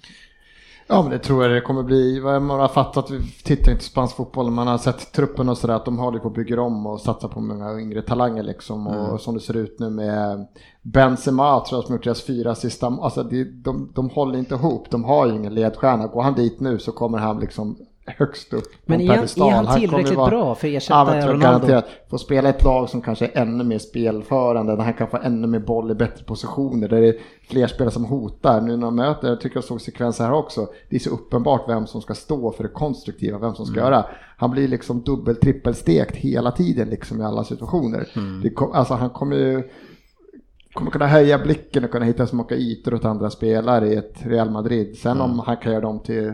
Ja 0.92 1.02
men 1.02 1.12
det 1.12 1.20
tror 1.20 1.44
jag 1.44 1.52
det 1.52 1.62
kommer 1.62 1.84
bli. 1.84 2.22
Man 2.22 2.50
har 2.50 2.68
fattat, 2.68 3.12
vi 3.12 3.32
tittar 3.44 3.72
inte 3.72 3.84
på 3.84 3.90
spansk 3.90 4.16
fotboll, 4.16 4.52
man 4.52 4.68
har 4.68 4.78
sett 4.78 5.12
truppen 5.12 5.50
och 5.50 5.58
sådär 5.58 5.74
att 5.74 5.86
de 5.86 5.98
håller 5.98 6.20
på 6.20 6.28
att 6.28 6.34
bygga 6.34 6.62
om 6.62 6.88
och 6.88 7.02
satsa 7.02 7.28
på 7.28 7.42
många 7.42 7.80
yngre 7.80 8.02
talanger 8.02 8.44
liksom. 8.44 8.88
Mm. 8.88 9.00
Och 9.00 9.22
som 9.22 9.34
det 9.34 9.40
ser 9.40 9.58
ut 9.58 9.80
nu 9.80 9.90
med 9.90 10.48
Benzema 10.82 11.60
tror 11.60 11.78
jag 11.78 11.86
som 11.86 11.96
gjort 11.96 12.04
deras 12.04 12.26
fyra 12.26 12.56
sista, 12.56 12.88
alltså 12.88 13.24
de, 13.24 13.44
de, 13.44 13.92
de 13.96 14.10
håller 14.10 14.40
inte 14.40 14.56
ihop, 14.56 14.92
de 14.92 15.04
har 15.04 15.28
ju 15.28 15.36
ingen 15.36 15.54
ledstjärna. 15.54 16.08
Går 16.08 16.22
han 16.22 16.36
dit 16.36 16.60
nu 16.60 16.80
så 16.80 16.92
kommer 16.92 17.18
han 17.18 17.40
liksom 17.40 17.78
högst 18.18 18.54
upp 18.54 18.66
Men 18.86 19.02
är, 19.02 19.12
är 19.12 19.52
han 19.52 19.80
tillräckligt 19.80 20.18
han 20.20 20.30
bra 20.30 20.56
för 20.56 20.68
att 20.68 20.74
ersätta 20.74 21.18
ja, 21.18 21.28
Ronaldo? 21.28 21.40
Garanterat 21.40 21.86
få 22.10 22.18
spela 22.18 22.50
ett 22.50 22.64
lag 22.64 22.90
som 22.90 23.02
kanske 23.02 23.26
är 23.26 23.42
ännu 23.42 23.64
mer 23.64 23.78
spelförande, 23.78 24.76
där 24.76 24.84
han 24.84 24.94
kan 24.94 25.08
få 25.08 25.18
ännu 25.18 25.48
mer 25.48 25.60
boll 25.60 25.92
i 25.92 25.96
bättre 25.96 26.24
positioner, 26.24 26.88
där 26.88 27.02
det 27.02 27.08
är 27.08 27.16
fler 27.50 27.68
spelare 27.68 27.92
som 27.92 28.06
hotar. 28.06 28.62
Nu 28.62 28.78
när 28.78 28.86
de 28.86 28.96
möter, 28.96 29.28
jag 29.28 29.42
tycker 29.42 29.58
jag 29.58 29.64
såg 29.64 29.82
sekvenser 29.82 30.24
här 30.24 30.34
också, 30.34 30.68
det 30.90 30.96
är 30.96 31.00
så 31.00 31.10
uppenbart 31.10 31.70
vem 31.70 31.88
som 31.88 32.02
ska 32.02 32.14
stå 32.14 32.52
för 32.52 32.64
det 32.64 32.70
konstruktiva, 32.70 33.38
vem 33.38 33.56
som 33.56 33.66
ska 33.66 33.80
mm. 33.80 33.92
göra. 33.92 34.06
Han 34.38 34.52
blir 34.52 34.68
liksom 34.68 35.02
dubbel, 35.02 35.36
trippelstekt 35.36 36.16
hela 36.16 36.52
tiden 36.52 36.90
liksom 36.90 37.22
i 37.22 37.24
alla 37.24 37.44
situationer. 37.44 38.08
Mm. 38.16 38.42
Det, 38.42 38.54
alltså 38.74 38.94
han 38.94 39.10
kommer 39.10 39.36
ju 39.36 39.64
kommer 40.74 40.92
kunna 40.92 41.08
höja 41.08 41.40
blicken 41.40 41.84
och 41.84 41.92
kunna 41.92 42.06
hitta 42.06 42.28
så 42.28 42.36
många 42.36 42.56
ytor 42.56 42.94
åt 42.94 43.06
andra 43.06 43.30
spelare 43.30 43.88
i 43.88 43.96
ett 43.96 44.26
Real 44.26 44.50
Madrid. 44.50 44.98
Sen 44.98 45.12
mm. 45.12 45.32
om 45.32 45.40
han 45.40 45.58
kan 45.58 45.72
göra 45.72 45.82
dem 45.82 46.00
till 46.00 46.34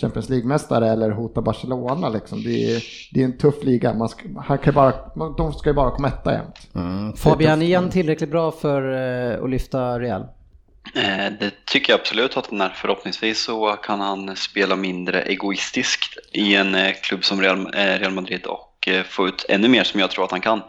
Champions 0.00 0.28
League-mästare 0.28 0.92
eller 0.92 1.10
hota 1.10 1.42
Barcelona. 1.42 2.08
Liksom. 2.08 2.42
Det, 2.42 2.74
är, 2.74 2.82
det 3.12 3.20
är 3.20 3.24
en 3.24 3.38
tuff 3.38 3.64
liga. 3.64 3.94
Man 3.94 4.08
ska, 4.08 4.22
han 4.46 4.58
kan 4.58 4.74
bara, 4.74 4.92
de 5.36 5.52
ska 5.52 5.70
ju 5.70 5.74
bara 5.74 5.90
komma 5.90 6.08
etta 6.08 6.32
jämt. 6.32 6.68
Mm. 6.74 7.12
Fabian, 7.12 7.62
är 7.62 7.76
han 7.76 7.90
tillräckligt 7.90 8.30
bra 8.30 8.50
för 8.50 8.82
uh, 8.82 9.44
att 9.44 9.50
lyfta 9.50 9.98
Real? 9.98 10.22
Eh, 10.94 11.32
det 11.40 11.52
tycker 11.64 11.92
jag 11.92 12.00
absolut 12.00 12.36
att 12.36 12.46
han 12.46 12.60
är. 12.60 12.68
Förhoppningsvis 12.68 13.42
så 13.42 13.72
kan 13.72 14.00
han 14.00 14.36
spela 14.36 14.76
mindre 14.76 15.22
egoistiskt 15.22 16.18
i 16.32 16.54
en 16.54 16.74
eh, 16.74 16.92
klubb 17.02 17.24
som 17.24 17.40
Real 17.40 18.12
Madrid 18.12 18.46
och 18.46 18.88
få 19.04 19.28
ut 19.28 19.46
ännu 19.48 19.68
mer 19.68 19.84
som 19.84 20.00
jag 20.00 20.10
tror 20.10 20.24
att 20.24 20.30
han 20.30 20.40
kan. 20.40 20.62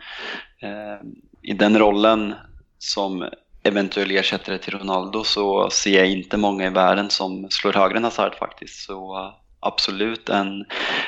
I 1.42 1.54
den 1.54 1.80
rollen 1.80 2.34
som 2.78 3.30
eventuell 3.63 4.12
ersättare 4.12 4.58
till 4.58 4.74
Ronaldo 4.74 5.24
så 5.24 5.69
ser 5.69 5.98
jag 5.98 6.12
inte 6.12 6.38
många 6.38 6.65
i 6.65 6.69
världen 6.69 7.10
som 7.10 7.48
slår 7.50 7.74
högre 7.74 7.98
än 7.98 8.04
Hazard 8.04 8.36
faktiskt. 8.36 8.86
Så 8.86 9.17
uh, 9.17 9.34
absolut 9.60 10.30
en 10.30 10.65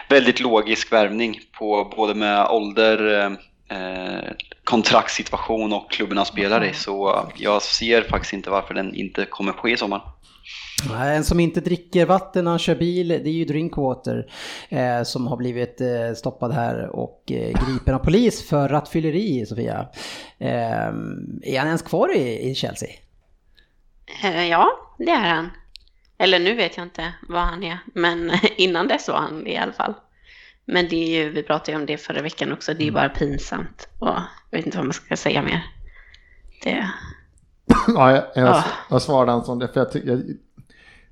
väldigt 0.09 0.39
logisk 0.39 0.91
värvning 0.91 1.39
på 1.59 1.93
både 1.95 2.13
med 2.13 2.47
ålder, 2.47 3.25
eh, 3.69 4.31
kontraktssituation 4.63 5.73
och 5.73 5.91
klubben 5.91 6.17
han 6.17 6.25
spelar 6.25 6.63
i. 6.63 6.73
Så 6.73 7.09
uh, 7.09 7.23
jag 7.35 7.61
ser 7.61 8.01
faktiskt 8.01 8.33
inte 8.33 8.49
varför 8.49 8.73
den 8.73 8.95
inte 8.95 9.25
kommer 9.25 9.51
ske 9.51 9.71
i 9.71 9.77
sommar. 9.77 10.01
En 10.89 11.23
som 11.23 11.39
inte 11.39 11.61
dricker 11.61 12.05
vatten 12.05 12.43
när 12.43 12.51
han 12.51 12.59
kör 12.59 12.75
bil, 12.75 13.07
det 13.07 13.29
är 13.29 13.33
ju 13.33 13.45
Drinkwater 13.45 14.27
eh, 14.69 15.03
som 15.03 15.27
har 15.27 15.37
blivit 15.37 15.81
eh, 15.81 16.13
stoppad 16.15 16.51
här 16.51 16.95
och 16.95 17.31
eh, 17.31 17.65
gripen 17.65 17.95
av 17.95 17.99
polis 17.99 18.49
för 18.49 18.69
rattfylleri, 18.69 19.45
Sofia. 19.45 19.87
Eh, 20.41 20.87
är 21.41 21.57
han 21.59 21.67
ens 21.67 21.81
kvar 21.81 22.15
i, 22.15 22.49
i 22.49 22.55
Chelsea? 22.55 22.89
Eh, 24.23 24.47
ja, 24.47 24.69
det 24.97 25.11
är 25.11 25.33
han. 25.33 25.49
Eller 26.17 26.39
nu 26.39 26.55
vet 26.55 26.77
jag 26.77 26.85
inte 26.85 27.13
vad 27.29 27.41
han 27.41 27.63
är, 27.63 27.79
men 27.93 28.31
innan 28.57 28.87
dess 28.87 29.07
var 29.07 29.17
han 29.17 29.47
i 29.47 29.57
alla 29.57 29.73
fall. 29.73 29.93
Men 30.65 30.87
det 30.89 30.95
är 30.95 31.23
ju, 31.23 31.29
vi 31.29 31.43
pratade 31.43 31.71
ju 31.71 31.77
om 31.77 31.85
det 31.85 31.97
förra 31.97 32.21
veckan 32.21 32.51
också, 32.51 32.73
det 32.73 32.83
är 32.83 32.89
mm. 32.89 32.93
bara 32.93 33.09
pinsamt 33.09 33.87
och 33.99 34.07
jag 34.49 34.57
vet 34.57 34.65
inte 34.65 34.77
vad 34.77 34.85
man 34.85 34.93
ska 34.93 35.17
säga 35.17 35.41
mer. 35.41 35.65
Det... 36.63 36.89
Ja, 37.87 38.11
jag, 38.11 38.23
jag, 38.35 38.49
oh. 38.49 38.65
jag 38.89 39.01
svarade 39.01 39.45
som 39.45 39.59
det, 39.59 39.67
för 39.67 39.79
jag, 39.79 40.05
jag 40.05 40.23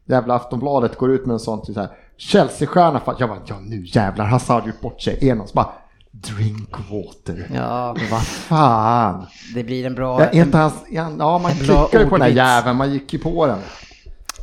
jävla 0.06 0.36
Aftonbladet 0.36 0.98
går 0.98 1.12
ut 1.12 1.26
med 1.26 1.34
en 1.34 1.40
sån 1.40 1.66
så 1.66 1.80
här 1.80 1.90
Chelsea-stjärna, 2.18 3.02
jag 3.20 3.30
bara 3.30 3.42
ja 3.48 3.60
nu 3.60 3.84
jävlar 3.86 4.26
Hazard 4.26 4.68
gjort 4.68 4.82
bort 4.82 5.02
sig, 5.02 5.30
som 5.30 5.48
bara 5.54 5.74
Drink 6.22 6.70
water. 6.90 7.50
Ja. 7.56 7.96
Vad 8.12 8.28
fan. 8.28 9.26
Det 9.56 9.64
blir 9.64 9.86
en 9.86 9.96
bra... 9.96 10.22
Ja, 10.22 10.32
inte 10.32 10.58
hans, 10.58 10.74
ja 10.90 11.38
man 11.38 11.52
klickar 11.52 12.00
ju 12.00 12.06
på 12.06 12.18
den 12.18 12.22
här 12.22 12.30
jäveln, 12.30 12.78
man 12.78 12.94
gick 12.94 13.14
ju 13.14 13.20
på 13.20 13.48
den. 13.48 13.60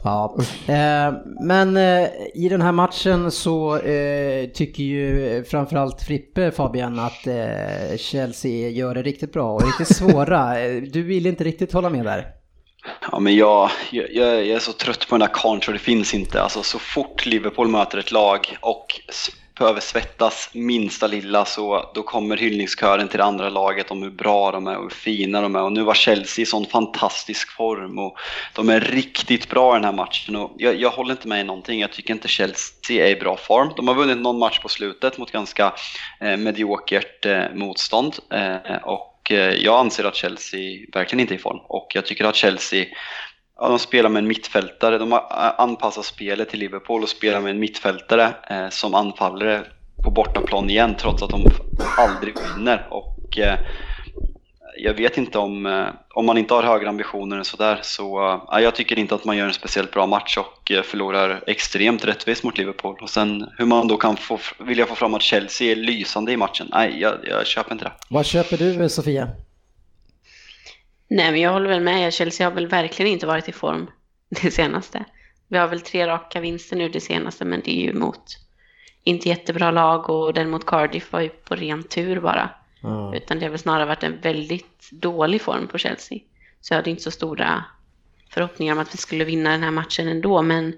Ja, 0.05 0.37
eh, 0.67 1.15
men 1.41 1.77
eh, 1.77 2.09
i 2.35 2.49
den 2.51 2.62
här 2.62 2.73
matchen 2.73 3.31
så 3.31 3.79
eh, 3.79 4.47
tycker 4.47 4.83
ju 4.83 5.45
framförallt 5.45 6.03
Frippe 6.03 6.51
Fabian 6.51 6.99
att 6.99 7.27
eh, 7.27 7.97
Chelsea 7.97 8.69
gör 8.69 8.95
det 8.95 9.03
riktigt 9.03 9.33
bra 9.33 9.53
och 9.53 9.62
riktigt 9.62 9.97
svåra. 9.97 10.55
du 10.81 11.03
vill 11.03 11.27
inte 11.27 11.45
riktigt 11.45 11.73
hålla 11.73 11.91
med 11.91 12.05
där? 12.05 12.27
Ja, 13.12 13.19
men 13.19 13.37
jag, 13.37 13.71
jag, 13.91 14.15
jag 14.15 14.47
är 14.47 14.59
så 14.59 14.73
trött 14.73 15.09
på 15.09 15.19
den 15.19 15.29
där 15.35 15.61
så 15.61 15.73
det 15.73 15.79
finns 15.79 16.15
inte. 16.15 16.43
Alltså, 16.43 16.62
så 16.62 16.79
fort 16.79 17.27
Liverpool 17.27 17.69
möter 17.69 17.99
ett 17.99 18.12
lag 18.12 18.57
och 18.61 18.87
behöver 19.59 19.81
svettas 19.81 20.51
minsta 20.53 21.07
lilla 21.07 21.45
så 21.45 21.90
då 21.95 22.03
kommer 22.03 22.37
hyllningskören 22.37 23.09
till 23.09 23.19
det 23.19 23.25
andra 23.25 23.49
laget 23.49 23.90
om 23.90 24.03
hur 24.03 24.11
bra 24.11 24.53
de 24.53 24.66
är 24.66 24.77
och 24.77 24.83
hur 24.83 24.90
fina 24.90 25.40
de 25.40 25.57
är. 25.57 25.62
Och 25.62 25.73
nu 25.73 25.83
var 25.83 25.95
Chelsea 25.95 26.42
i 26.42 26.47
sån 26.47 26.66
fantastisk 26.66 27.51
form 27.51 27.99
och 27.99 28.19
de 28.55 28.69
är 28.69 28.81
riktigt 28.81 29.49
bra 29.49 29.73
i 29.73 29.77
den 29.77 29.85
här 29.85 29.92
matchen. 29.92 30.37
Och 30.37 30.53
jag, 30.57 30.75
jag 30.75 30.90
håller 30.90 31.11
inte 31.12 31.29
med 31.29 31.40
i 31.40 31.45
någonting. 31.45 31.81
Jag 31.81 31.92
tycker 31.92 32.14
inte 32.14 32.29
Chelsea 32.29 33.07
är 33.07 33.11
i 33.11 33.21
bra 33.21 33.37
form. 33.37 33.73
De 33.77 33.88
har 33.88 33.95
vunnit 33.95 34.19
någon 34.19 34.38
match 34.38 34.59
på 34.59 34.69
slutet 34.69 35.19
mot 35.19 35.33
ganska 35.33 35.73
eh, 36.21 36.37
mediokert 36.37 37.27
eh, 37.27 37.45
motstånd. 37.55 38.14
Eh, 38.31 38.77
och 38.83 39.12
Eh, 39.31 39.38
jag 39.38 39.81
anser 39.81 40.05
att 40.05 40.16
Chelsea 40.16 40.87
verkligen 40.92 41.21
inte 41.21 41.35
är 41.35 41.37
i 41.37 41.40
form 41.40 41.59
och 41.69 41.92
jag 41.95 42.07
tycker 42.07 42.25
att 42.25 42.37
Chelsea 42.37 42.87
Ja, 43.59 43.69
de 43.69 43.79
spelar 43.79 44.11
med 44.11 44.21
en 44.21 44.29
mittfältare, 44.29 44.99
de 44.99 45.12
har 45.12 45.19
eh, 45.19 45.61
anpassat 45.61 46.05
spelet 46.05 46.49
till 46.49 46.61
Liverpool 46.61 47.03
och 47.03 47.09
spelar 47.09 47.40
med 47.40 47.51
en 47.51 47.59
mittfältare 47.59 48.35
eh, 48.51 48.69
som 48.71 48.95
anfallare 48.95 49.62
på 50.05 50.11
bortaplan 50.11 50.71
igen 50.71 50.95
trots 50.99 51.23
att 51.23 51.31
de 51.31 51.45
aldrig 51.99 52.35
vinner. 52.38 52.87
Och, 52.90 53.38
eh, 53.38 53.59
jag 54.79 54.95
vet 54.95 55.19
inte 55.19 55.38
om, 55.38 55.66
eh, 55.66 55.87
om 56.14 56.27
man 56.27 56.38
inte 56.38 56.55
har 56.55 56.62
högre 56.62 56.88
ambitioner 56.88 57.37
än 57.37 57.45
sådär 57.45 57.79
så 57.83 58.33
eh, 58.53 58.61
jag 58.61 58.75
tycker 58.75 58.99
inte 58.99 59.14
att 59.14 59.25
man 59.25 59.37
gör 59.37 59.47
en 59.47 59.53
speciellt 59.53 59.90
bra 59.90 60.07
match 60.07 60.37
och 60.38 60.71
eh, 60.71 60.83
förlorar 60.83 61.45
extremt 61.47 62.05
rättvist 62.05 62.45
mot 62.45 62.59
Liverpool. 62.59 62.99
Och 63.03 63.11
sen 63.11 63.49
hur 63.59 63.66
man 63.66 63.88
då 63.88 63.97
kan 63.97 64.16
få, 64.16 64.38
vilja 64.59 64.87
få 64.87 64.95
fram 64.95 65.14
att 65.14 65.23
Chelsea 65.23 65.73
är 65.73 65.77
lysande 65.77 66.33
i 66.33 66.37
matchen, 66.37 66.69
nej 66.73 67.01
jag, 67.01 67.14
jag 67.25 67.47
köper 67.47 67.73
inte 67.73 67.85
det. 67.85 67.92
Vad 68.09 68.27
köper 68.27 68.57
du 68.57 68.88
Sofia? 68.88 69.29
Nej 71.09 71.31
men 71.31 71.40
jag 71.40 71.53
håller 71.53 71.69
väl 71.69 71.81
med, 71.81 72.12
Chelsea 72.12 72.47
har 72.47 72.55
väl 72.55 72.66
verkligen 72.66 73.12
inte 73.12 73.27
varit 73.27 73.49
i 73.49 73.53
form 73.53 73.90
det 74.29 74.51
senaste. 74.51 75.05
Vi 75.49 75.59
har 75.59 75.69
väl 75.69 75.81
tre 75.81 76.07
raka 76.07 76.40
vinster 76.40 76.77
nu 76.77 76.88
det 76.88 77.01
senaste 77.01 77.45
men 77.45 77.61
det 77.64 77.71
är 77.71 77.83
ju 77.83 77.92
mot 77.92 78.38
inte 79.05 79.29
jättebra 79.29 79.71
lag 79.71 80.11
och 80.11 80.35
den 80.35 80.51
mot 80.51 80.66
Cardiff 80.66 81.12
var 81.12 81.21
ju 81.21 81.29
på 81.29 81.55
ren 81.55 81.83
tur 81.83 82.21
bara. 82.21 82.51
Mm. 82.85 83.14
Utan 83.14 83.38
det 83.38 83.45
har 83.45 83.51
väl 83.51 83.59
snarare 83.59 83.87
varit 83.87 84.03
en 84.03 84.21
väldigt 84.21 84.90
dålig 84.90 85.42
form 85.42 85.69
på 85.69 85.79
Chelsea. 85.79 86.19
Så 86.61 86.75
jag 86.75 86.79
hade 86.79 86.90
inte 86.90 87.03
så 87.03 87.11
stora 87.11 87.64
förhoppningar 88.31 88.73
om 88.73 88.79
att 88.79 88.95
vi 88.95 88.99
skulle 88.99 89.25
vinna 89.25 89.51
den 89.51 89.62
här 89.62 89.71
matchen 89.71 90.09
ändå. 90.09 90.42
Men 90.42 90.75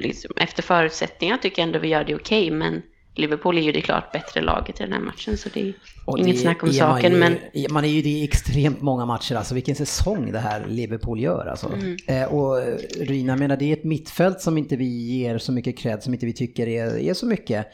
liksom, 0.00 0.32
efter 0.36 0.62
förutsättningar 0.62 1.36
tycker 1.36 1.62
jag 1.62 1.66
ändå 1.66 1.78
vi 1.78 1.88
gör 1.88 2.04
det 2.04 2.14
okej. 2.14 2.46
Okay, 2.46 2.58
men 2.58 2.82
Liverpool 3.14 3.58
är 3.58 3.62
ju 3.62 3.72
det 3.72 3.80
klart 3.80 4.12
bättre 4.12 4.40
laget 4.40 4.80
i 4.80 4.82
den 4.82 4.92
här 4.92 5.00
matchen 5.00 5.38
så 5.38 5.48
det 5.48 5.60
är 5.60 5.74
Och 6.04 6.18
inget 6.18 6.36
det 6.36 6.40
snack 6.40 6.62
om 6.62 6.72
saken. 6.72 7.12
ju, 7.12 7.18
Men 7.18 7.36
Man 7.70 7.84
är 7.84 7.88
ju 7.88 8.02
det 8.02 8.08
i 8.08 8.24
extremt 8.24 8.82
många 8.82 9.06
matcher, 9.06 9.34
alltså 9.34 9.54
vilken 9.54 9.74
säsong 9.74 10.32
det 10.32 10.38
här 10.38 10.66
Liverpool 10.68 11.20
gör 11.20 11.46
alltså. 11.46 11.72
Mm. 11.72 11.96
Eh, 12.06 12.34
och 12.34 12.62
Rina, 13.00 13.32
jag 13.32 13.38
menar 13.38 13.56
det 13.56 13.64
är 13.64 13.72
ett 13.72 13.84
mittfält 13.84 14.40
som 14.40 14.58
inte 14.58 14.76
vi 14.76 15.16
ger 15.16 15.38
så 15.38 15.52
mycket 15.52 15.78
cred, 15.78 16.02
som 16.02 16.14
inte 16.14 16.26
vi 16.26 16.32
tycker 16.32 16.68
är, 16.68 16.98
är 16.98 17.14
så 17.14 17.26
mycket. 17.26 17.66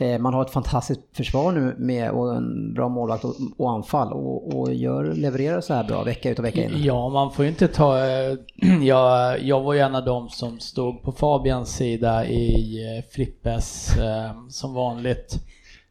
Eh, 0.00 0.18
man 0.18 0.34
har 0.34 0.42
ett 0.42 0.50
fantastiskt 0.50 1.00
försvar 1.12 1.52
nu 1.52 1.74
med 1.78 2.10
och 2.10 2.36
en 2.36 2.74
bra 2.74 2.88
målvakt 2.88 3.24
och, 3.24 3.34
och 3.56 3.70
anfall 3.70 4.12
och, 4.12 4.58
och 4.58 4.74
gör, 4.74 5.14
levererar 5.14 5.60
så 5.60 5.74
här 5.74 5.84
bra 5.84 6.04
vecka 6.04 6.30
ut 6.30 6.38
och 6.38 6.44
vecka 6.44 6.64
in. 6.64 6.72
Ja, 6.76 7.08
man 7.08 7.32
får 7.32 7.44
ju 7.44 7.50
inte 7.50 7.68
ta... 7.68 7.98
eh, 7.98 8.36
Jag, 8.82 9.42
jag 9.42 9.60
var 9.60 9.74
ju 9.74 9.80
en 9.80 9.94
av 9.94 10.04
dem 10.04 10.28
som 10.28 10.60
stod 10.60 11.02
på 11.02 11.12
Fabians 11.12 11.76
sida 11.76 12.26
i 12.26 12.78
eh, 12.98 13.04
Frippes 13.10 13.96
eh, 13.96 14.48
som 14.48 14.74
vanligt 14.74 15.38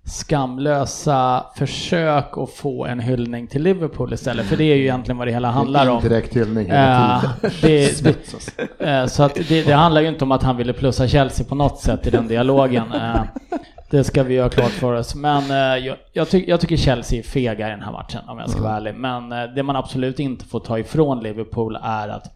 skamlösa 0.06 1.46
försök 1.56 2.38
att 2.38 2.50
få 2.52 2.86
en 2.86 3.00
hyllning 3.00 3.48
till 3.48 3.64
Liverpool 3.64 4.14
istället. 4.14 4.46
För 4.46 4.58
det 4.58 4.64
är 4.64 4.76
ju 4.76 4.82
egentligen 4.84 5.18
vad 5.18 5.28
det 5.28 5.32
hela 5.32 5.52
handlar 5.52 5.90
om. 5.90 5.98
Indirekt 6.04 6.36
hyllning 6.36 6.66
hela 6.66 7.16
Eh, 7.16 7.22
tiden. 7.22 7.52
det, 7.62 8.04
det, 8.80 8.86
eh, 8.92 9.06
så 9.06 9.24
att 9.24 9.36
det, 9.36 9.64
det 9.66 9.74
handlar 9.74 10.02
ju 10.02 10.08
inte 10.08 10.24
om 10.24 10.32
att 10.32 10.44
han 10.44 10.58
ville 10.58 10.74
plussa 10.74 11.08
Chelsea 11.08 11.46
på 11.46 11.56
något 11.56 11.80
sätt 11.80 12.08
i 12.08 12.10
den 12.10 12.28
dialogen. 12.28 12.92
Eh, 12.94 13.22
Det 13.90 14.04
ska 14.04 14.24
vi 14.24 14.34
göra 14.34 14.50
klart 14.50 14.72
för 14.72 14.94
oss. 14.94 15.16
Men 15.16 15.50
jag, 15.84 15.98
jag, 16.14 16.30
ty 16.30 16.46
jag 16.48 16.60
tycker 16.62 16.78
Chelsea 16.78 17.20
är 17.20 17.24
fega 17.24 17.68
i 17.68 17.72
den 17.72 17.82
här 17.82 17.92
matchen 17.92 18.22
om 18.28 18.40
jag 18.40 18.50
ska 18.50 18.62
vara 18.62 18.76
ärlig. 18.78 18.96
Men 18.96 19.30
det 19.30 19.64
man 19.64 19.76
absolut 19.76 20.20
inte 20.20 20.46
får 20.46 20.60
ta 20.60 20.80
ifrån 20.80 21.20
Liverpool 21.24 21.78
är 21.84 22.08
att 22.10 22.32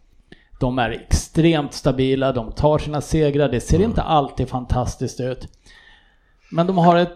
de 0.60 0.78
är 0.78 0.90
extremt 0.90 1.72
stabila, 1.74 2.32
de 2.32 2.52
tar 2.52 2.78
sina 2.78 3.00
segrar, 3.00 3.48
det 3.48 3.60
ser 3.60 3.82
inte 3.82 4.02
alltid 4.02 4.48
fantastiskt 4.48 5.20
ut. 5.20 5.48
Men 6.52 6.66
de 6.66 6.78
har 6.78 6.96
ett 6.96 7.12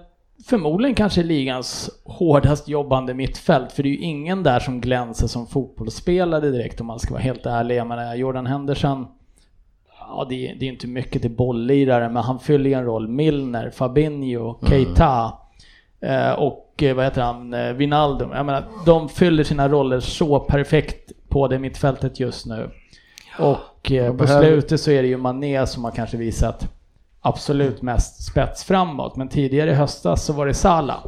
förmodligen 0.46 0.94
kanske 0.94 1.22
ligans 1.22 1.90
hårdast 2.04 2.68
jobbande 2.68 3.14
mittfält, 3.14 3.72
för 3.72 3.82
det 3.82 3.88
är 3.88 3.90
ju 3.90 3.98
ingen 3.98 4.42
där 4.42 4.60
som 4.60 4.80
glänser 4.80 5.26
som 5.26 5.46
fotbollsspelare 5.46 6.50
direkt 6.50 6.80
om 6.80 6.86
man 6.86 6.98
ska 6.98 7.14
vara 7.14 7.22
helt 7.22 7.46
ärlig. 7.46 7.76
Jag 7.76 7.86
menar, 7.86 8.14
Jordan 8.14 8.46
Henderson, 8.46 9.06
ja 10.00 10.26
det 10.28 10.48
är, 10.50 10.54
det 10.54 10.66
är 10.66 10.70
inte 10.72 10.86
mycket 10.86 11.22
till 11.22 11.30
bolllirare, 11.30 12.08
men 12.08 12.22
han 12.22 12.38
fyller 12.40 12.70
ju 12.70 12.76
en 12.76 12.84
roll. 12.84 13.08
Milner, 13.08 13.70
Fabinho, 13.70 14.58
Keita 14.68 15.32
eh, 16.00 16.30
och 16.32 16.82
eh, 16.82 16.94
vad 16.96 17.04
heter 17.04 17.22
han, 17.22 17.54
eh, 17.54 17.72
Wijnaldum. 17.72 18.30
Jag 18.30 18.46
menar, 18.46 18.64
de 18.86 19.08
fyller 19.08 19.44
sina 19.44 19.68
roller 19.68 20.00
så 20.00 20.40
perfekt 20.40 21.12
på 21.28 21.48
det 21.48 21.58
mittfältet 21.58 22.20
just 22.20 22.46
nu. 22.46 22.70
Och 23.38 23.56
på 23.82 24.12
behöver- 24.12 24.42
slutet 24.42 24.80
så 24.80 24.90
är 24.90 25.02
det 25.02 25.08
ju 25.08 25.16
Mané 25.16 25.66
som 25.66 25.84
har 25.84 25.90
kanske 25.90 26.16
visat 26.16 26.68
absolut 27.24 27.82
mest 27.82 28.24
spets 28.24 28.64
framåt. 28.64 29.16
Men 29.16 29.28
tidigare 29.28 29.70
i 29.70 29.74
höstas 29.74 30.24
så 30.24 30.32
var 30.32 30.46
det 30.46 30.54
Salah. 30.54 30.98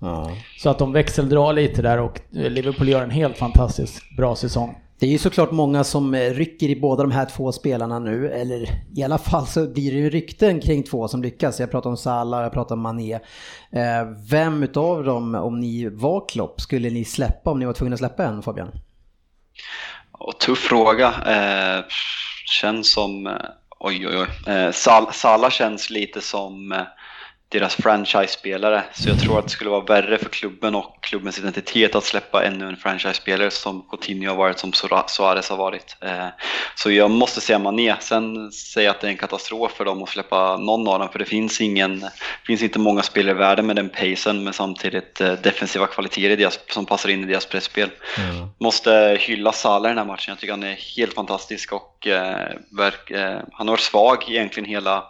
Ja. 0.00 0.30
Så 0.58 0.70
att 0.70 0.78
de 0.78 0.92
växeldrar 0.92 1.52
lite 1.52 1.82
där 1.82 1.98
och 1.98 2.20
Liverpool 2.30 2.88
gör 2.88 3.02
en 3.02 3.10
helt 3.10 3.36
fantastiskt 3.36 4.16
bra 4.16 4.36
säsong. 4.36 4.76
Det 4.98 5.06
är 5.06 5.10
ju 5.10 5.18
såklart 5.18 5.50
många 5.50 5.84
som 5.84 6.14
eh, 6.14 6.30
rycker 6.30 6.68
i 6.68 6.80
båda 6.80 7.02
de 7.02 7.12
här 7.12 7.26
två 7.26 7.52
spelarna 7.52 7.98
nu, 7.98 8.30
eller 8.30 8.68
i 8.96 9.02
alla 9.02 9.18
fall 9.18 9.46
så 9.46 9.66
blir 9.66 9.92
det 9.92 9.98
ju 9.98 10.10
rykten 10.10 10.60
kring 10.60 10.82
två 10.82 11.08
som 11.08 11.22
lyckas. 11.22 11.60
Jag 11.60 11.70
pratar 11.70 11.90
om 11.90 11.96
Salah 11.96 12.38
och 12.38 12.44
jag 12.44 12.52
pratar 12.52 12.74
om 12.74 12.80
Mané. 12.80 13.14
Eh, 13.70 14.04
Vem 14.30 14.62
utav 14.62 15.04
dem, 15.04 15.34
om 15.34 15.60
ni 15.60 15.88
var 15.88 16.28
Klopp, 16.28 16.60
skulle 16.60 16.90
ni 16.90 17.04
släppa 17.04 17.50
om 17.50 17.58
ni 17.58 17.66
var 17.66 17.72
tvungna 17.72 17.94
att 17.94 18.00
släppa 18.00 18.24
en 18.24 18.42
Fabian? 18.42 18.70
Och 20.12 20.40
tuff 20.40 20.58
fråga. 20.58 21.06
Eh, 21.08 21.84
känns 22.60 22.92
som... 22.92 23.38
Oj, 23.78 24.06
oj, 24.06 24.16
oj. 24.16 24.52
Eh, 24.52 24.72
Sal 24.72 25.12
Sala 25.12 25.50
känns 25.50 25.90
lite 25.90 26.20
som 26.20 26.72
eh, 26.72 26.86
deras 27.48 27.74
franchise-spelare. 27.74 28.84
Så 28.94 29.08
jag 29.08 29.20
tror 29.20 29.38
att 29.38 29.44
det 29.44 29.50
skulle 29.50 29.70
vara 29.70 29.84
värre 29.84 30.18
för 30.18 30.28
klubben 30.28 30.74
och 30.74 30.96
klubbens 31.00 31.38
identitet 31.38 31.94
att 31.94 32.04
släppa 32.04 32.44
ännu 32.44 32.68
en 32.68 32.76
franchise-spelare 32.76 33.50
som 33.50 33.82
Coutinho 33.90 34.30
har 34.30 34.36
varit, 34.36 34.58
som 34.58 34.72
Suarez 35.06 35.50
har 35.50 35.56
varit. 35.56 35.96
Eh, 36.00 36.26
så 36.74 36.90
jag 36.90 37.10
måste 37.10 37.40
säga 37.40 37.58
Mané. 37.58 37.96
Sen 38.00 38.52
säger 38.52 38.86
jag 38.86 38.94
att 38.94 39.00
det 39.00 39.06
är 39.06 39.10
en 39.10 39.16
katastrof 39.16 39.72
för 39.72 39.84
dem 39.84 40.02
att 40.02 40.08
släppa 40.08 40.56
någon 40.56 40.88
av 40.88 40.98
dem. 40.98 41.08
För 41.08 41.18
det 41.18 41.24
finns, 41.24 41.60
ingen, 41.60 42.04
finns 42.46 42.62
inte 42.62 42.78
många 42.78 43.02
spelare 43.02 43.36
i 43.36 43.38
världen 43.38 43.66
med 43.66 43.76
den 43.76 43.88
pacen 43.88 44.44
men 44.44 44.52
samtidigt 44.52 45.20
eh, 45.20 45.32
defensiva 45.32 45.86
kvaliteter 45.86 46.30
i 46.30 46.36
deras, 46.36 46.60
som 46.68 46.86
passar 46.86 47.08
in 47.08 47.24
i 47.24 47.26
deras 47.26 47.46
pressspel. 47.46 47.90
Måste 48.58 49.18
hylla 49.20 49.52
Salah 49.52 49.90
i 49.90 49.94
den 49.94 49.98
här 49.98 50.04
matchen. 50.04 50.32
Jag 50.32 50.38
tycker 50.38 50.52
han 50.52 50.62
är 50.62 50.96
helt 50.96 51.14
fantastisk 51.14 51.72
och 51.72 52.06
eh, 52.06 52.48
verk, 52.70 53.10
eh, 53.10 53.40
han 53.52 53.68
har 53.68 53.72
varit 53.72 53.80
svag 53.80 54.24
egentligen 54.28 54.68
hela 54.68 55.04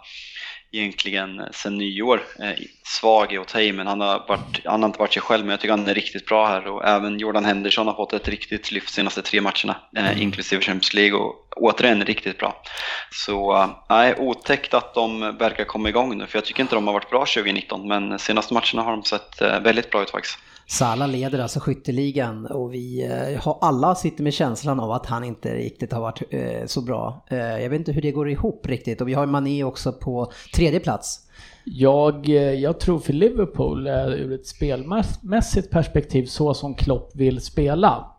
egentligen 0.71 1.41
sen 1.51 1.77
nyår. 1.77 2.21
Eh, 2.39 2.51
svag 2.85 3.33
är 3.33 3.39
att 3.39 3.47
ta 3.47 3.61
i, 3.61 3.71
men 3.71 3.87
han 3.87 4.01
har, 4.01 4.25
varit, 4.27 4.65
han 4.65 4.83
har 4.83 4.89
inte 4.89 4.99
varit 4.99 5.13
sig 5.13 5.21
själv. 5.21 5.45
Men 5.45 5.51
jag 5.51 5.59
tycker 5.59 5.71
han 5.71 5.87
är 5.87 5.93
riktigt 5.93 6.25
bra 6.25 6.47
här 6.47 6.67
och 6.67 6.85
även 6.87 7.19
Jordan 7.19 7.45
Henderson 7.45 7.87
har 7.87 7.93
fått 7.93 8.13
ett 8.13 8.27
riktigt 8.27 8.71
lyft 8.71 8.93
senaste 8.93 9.21
tre 9.21 9.41
matcherna, 9.41 9.75
eh, 9.97 10.21
inklusive 10.21 10.61
Champions 10.61 10.93
League 10.93 11.19
och 11.19 11.35
återigen 11.55 12.05
riktigt 12.05 12.37
bra. 12.37 12.63
Så 13.11 13.55
eh, 13.55 13.69
nej, 13.89 14.15
otäckt 14.17 14.73
att 14.73 14.93
de 14.93 15.37
verkar 15.37 15.63
komma 15.63 15.89
igång 15.89 16.17
nu, 16.17 16.27
för 16.27 16.37
jag 16.37 16.45
tycker 16.45 16.61
inte 16.61 16.75
de 16.75 16.87
har 16.87 16.93
varit 16.93 17.09
bra 17.09 17.19
2019, 17.19 17.87
men 17.87 18.19
senaste 18.19 18.53
matcherna 18.53 18.81
har 18.81 18.91
de 18.91 19.03
sett 19.03 19.41
väldigt 19.41 19.89
bra 19.89 20.01
ut 20.01 20.09
faktiskt. 20.09 20.39
Salah 20.69 21.07
leder 21.07 21.39
alltså 21.39 21.59
skytteligan 21.59 22.45
och 22.45 22.73
vi 22.73 23.05
eh, 23.05 23.41
har 23.41 23.57
alla 23.61 23.95
sitter 23.95 24.23
med 24.23 24.33
känslan 24.33 24.79
av 24.79 24.91
att 24.91 25.05
han 25.05 25.23
inte 25.23 25.55
riktigt 25.55 25.93
har 25.93 26.01
varit 26.01 26.21
eh, 26.29 26.65
så 26.65 26.81
bra. 26.81 27.25
Eh, 27.27 27.37
jag 27.37 27.69
vet 27.69 27.79
inte 27.79 27.91
hur 27.91 28.01
det 28.01 28.11
går 28.11 28.29
ihop 28.29 28.67
riktigt 28.67 29.01
och 29.01 29.07
vi 29.07 29.13
har 29.13 29.25
Mané 29.25 29.63
också 29.63 29.93
på 29.93 30.31
tredje 30.55 30.79
plats. 30.79 31.19
Jag, 31.63 32.27
jag 32.55 32.79
tror 32.79 32.99
för 32.99 33.13
Liverpool, 33.13 33.87
ur 33.87 34.33
ett 34.33 34.47
spelmässigt 34.47 35.69
perspektiv, 35.71 36.25
så 36.25 36.53
som 36.53 36.75
Klopp 36.75 37.11
vill 37.15 37.41
spela, 37.41 38.11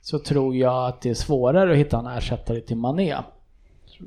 så 0.00 0.18
tror 0.18 0.56
jag 0.56 0.88
att 0.88 1.00
det 1.00 1.10
är 1.10 1.14
svårare 1.14 1.72
att 1.72 1.78
hitta 1.78 1.98
en 1.98 2.06
ersättare 2.06 2.60
till 2.60 2.76
Mané. 2.76 3.16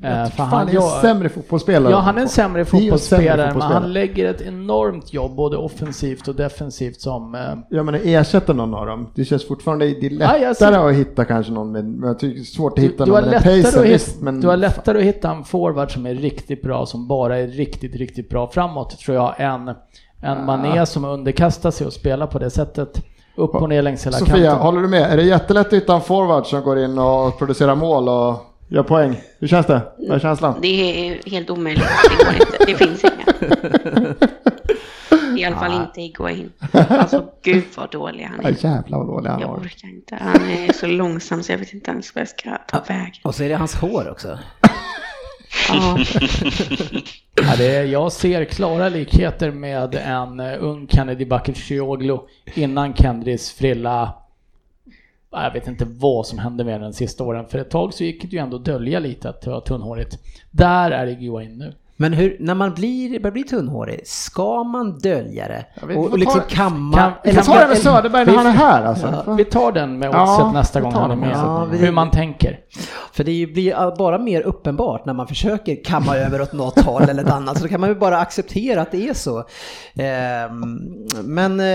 Eh, 0.04 0.26
för 0.26 0.30
Fan, 0.30 0.70
är 0.70 0.76
en 0.76 0.82
sämre 1.02 1.30
fotbollsspelare. 1.30 1.92
Ja, 1.94 2.00
han 2.00 2.18
är 2.18 2.22
en 2.22 2.30
sämre 2.30 2.62
en 2.62 2.66
sämre 2.66 2.82
fotbollsspelare, 2.82 3.38
men 3.38 3.46
fotbollsspelare. 3.48 3.82
han 3.82 3.94
lägger 3.94 4.30
ett 4.30 4.42
enormt 4.42 5.14
jobb 5.14 5.36
både 5.36 5.58
offensivt 5.58 6.28
och 6.28 6.36
defensivt 6.36 7.02
som... 7.02 7.36
eh, 7.36 7.42
Ja 7.70 7.84
men 7.84 7.96
ersätta 7.96 8.54
någon 8.54 8.74
av 8.74 8.86
dem. 8.86 9.08
Det 9.16 9.26
känns 9.26 9.48
fortfarande, 9.48 9.86
det 9.86 9.92
är 10.06 10.12
Ja, 10.12 10.18
lättare 10.18 10.44
jag 10.44 10.56
ser- 10.58 10.90
att 10.90 10.96
hitta 10.96 11.26
kanske 11.26 11.52
någon 11.52 11.72
med, 11.72 11.86
men 11.86 12.08
jag 12.08 12.20
tycker 12.20 12.36
det 12.36 12.42
är 12.42 12.44
svårt 12.44 12.72
att 12.72 12.76
Du, 12.76 12.82
hitta 12.82 13.06
du, 13.06 13.12
någon 13.12 13.22
med 13.22 13.32
den 13.32 13.42
lättare 13.42 13.62
pacen 13.64 13.80
att 13.80 13.86
visst, 13.88 14.22
men 14.22 14.42
du 14.42 14.48
har 14.48 14.58
lättare 14.58 14.98
att 14.98 15.04
hitta 15.04 15.32
en 15.32 15.44
forward 15.44 15.92
som 15.94 16.06
är 16.06 16.16
riktigt 16.16 16.62
bra, 16.62 16.86
som 16.86 17.08
bara 17.08 17.38
är 17.38 17.48
riktigt, 17.48 17.96
riktigt 17.96 18.30
bra 18.30 18.48
framåt, 18.48 19.00
tror 19.00 19.18
jag, 19.18 19.34
än 19.38 19.72
en 20.22 20.46
Mané 20.46 20.86
som 20.86 21.06
underkastar 21.06 21.72
sig 21.72 21.88
och 21.88 21.94
spelar 21.94 22.28
på 22.28 22.40
det 22.40 22.50
sättet. 22.50 23.02
Upp 23.36 23.56
och 23.56 23.70
ner 23.70 23.82
längs 23.82 24.06
hela 24.06 24.18
Sofia, 24.18 24.36
kanten. 24.36 24.54
håller 24.66 24.82
du 24.82 24.88
med? 24.88 25.02
Är 25.14 25.18
det 25.18 25.24
jättelätt 25.24 25.68
att 25.68 25.74
hitta 25.74 25.94
en 25.96 26.02
forward 26.02 26.46
som 26.46 26.62
går 26.64 26.80
in 26.80 26.98
och 27.00 27.38
producerar 27.38 27.76
mål 27.76 28.10
och 28.10 28.36
gör 28.72 28.84
poäng? 28.84 29.22
Hur 29.40 29.48
känns 29.48 29.66
det? 29.68 29.82
Vad 29.98 30.12
är 30.16 30.20
känslan? 30.20 30.60
det 30.62 30.68
är 30.68 31.30
helt 31.30 31.50
omöjligt. 31.50 31.86
Det 32.20 32.26
går 32.26 32.34
inte. 32.34 32.66
Det 32.66 32.76
finns 32.76 33.04
inga. 33.04 33.26
I 35.38 35.46
alla 35.46 35.56
fall 35.56 35.82
inte 35.82 36.02
Higuain. 36.02 36.52
Alltså 36.90 37.26
gud 37.44 37.64
vad 37.78 37.92
dålig 37.92 38.24
han 38.24 38.46
är. 38.46 38.66
jävlar 38.66 38.98
vad 38.98 39.08
dålig 39.08 39.30
han 39.30 39.40
Jag 39.42 39.48
var. 39.48 39.58
orkar 39.58 39.88
inte. 39.88 40.16
Han 40.22 40.50
är 40.50 40.74
så 40.74 40.88
långsam 40.88 41.44
så 41.44 41.52
jag 41.52 41.58
vet 41.58 41.74
inte 41.74 41.92
ens 41.92 42.16
vad 42.16 42.22
jag 42.22 42.30
ska 42.30 42.58
ta 42.68 42.84
vägen. 42.88 43.14
Och 43.24 43.36
så 43.36 43.44
är 43.44 43.50
det 43.50 43.56
hans 43.56 43.76
hår 43.76 44.10
också. 44.12 44.40
Ja. 45.70 45.98
Ja, 47.36 47.56
det 47.58 47.76
är, 47.76 47.84
jag 47.84 48.12
ser 48.12 48.46
klara 48.46 48.90
likheter 48.90 49.52
med 49.52 49.96
en 49.96 50.40
eh, 50.40 50.54
ung 50.60 50.88
Kennedy 50.88 51.26
Bakircioglu 51.26 52.18
innan 52.54 52.94
Kendrys 52.94 53.52
frilla. 53.52 54.14
Jag 55.32 55.54
vet 55.54 55.68
inte 55.68 55.86
vad 55.86 56.28
som 56.28 56.40
hände 56.40 56.64
med 56.64 56.82
den 56.82 56.94
sista 56.94 57.24
åren. 57.24 57.48
För 57.48 57.58
ett 57.60 57.70
tag 57.70 57.94
så 57.94 58.04
gick 58.04 58.22
det 58.22 58.28
ju 58.28 58.38
ändå 58.38 58.58
att 58.58 58.66
dölja 58.66 59.00
lite 59.00 59.30
att 59.30 59.42
det 59.42 59.50
var 59.50 59.62
tunnhårigt. 59.62 60.20
Där 60.52 60.92
är 60.92 61.08
Higuain 61.08 61.58
nu. 61.58 61.74
Men 62.02 62.14
hur, 62.14 62.38
när 62.40 62.56
man 62.56 62.74
blir, 62.74 63.20
börjar 63.20 63.32
bli 63.32 63.44
tunnhårig, 63.44 64.02
ska 64.08 64.64
man 64.64 65.00
dölja 65.00 65.48
det? 65.48 65.66
vet, 65.88 65.98
och, 65.98 66.04
vi 66.06 66.10
och 66.14 66.20
liksom 66.20 66.40
tar- 66.42 66.48
kamma? 66.50 67.14
Vi 67.24 67.34
kan- 67.34 67.44
får 67.44 67.54
ta 67.54 67.60
det 67.60 67.68
med 67.68 67.78
Söderberg 67.78 68.26
när 68.26 68.34
han 68.36 68.46
är 68.46 68.52
här 68.52 68.84
alltså. 68.86 69.24
Ja, 69.26 69.34
vi 69.34 69.46
tar 69.46 69.72
den 69.72 70.00
med 70.00 70.10
Ja, 70.14 70.36
oddset 70.38 70.54
nästa 70.54 70.80
vi 70.80 70.84
gång 70.84 70.94
tar 70.94 71.02
han 71.02 71.12
är 71.12 71.16
den 71.16 71.20
med. 71.28 71.38
Ja, 71.38 71.68
vi- 71.72 71.78
Hur 71.78 71.92
man 71.92 72.12
tänker. 72.12 72.60
För 73.14 73.24
det 73.24 73.46
blir 73.54 73.96
bara 73.98 74.18
mer 74.18 74.42
uppenbart 74.42 75.06
när 75.06 75.14
man 75.14 75.28
försöker 75.28 75.84
kamma 75.84 76.18
över 76.18 76.42
åt 76.42 76.54
något 76.54 76.80
håll 76.86 77.02
eller 77.10 77.24
ett 77.24 77.32
annat. 77.32 77.58
Så 77.58 77.64
då 77.64 77.70
kan 77.70 77.80
man 77.80 77.90
ju 77.90 77.96
bara 77.96 78.18
acceptera 78.18 78.82
att 78.82 78.92
det 78.92 79.10
är 79.10 79.14
så. 79.14 79.44
Ehm, 79.96 80.80
Men 81.24 81.60
eh, 81.60 81.66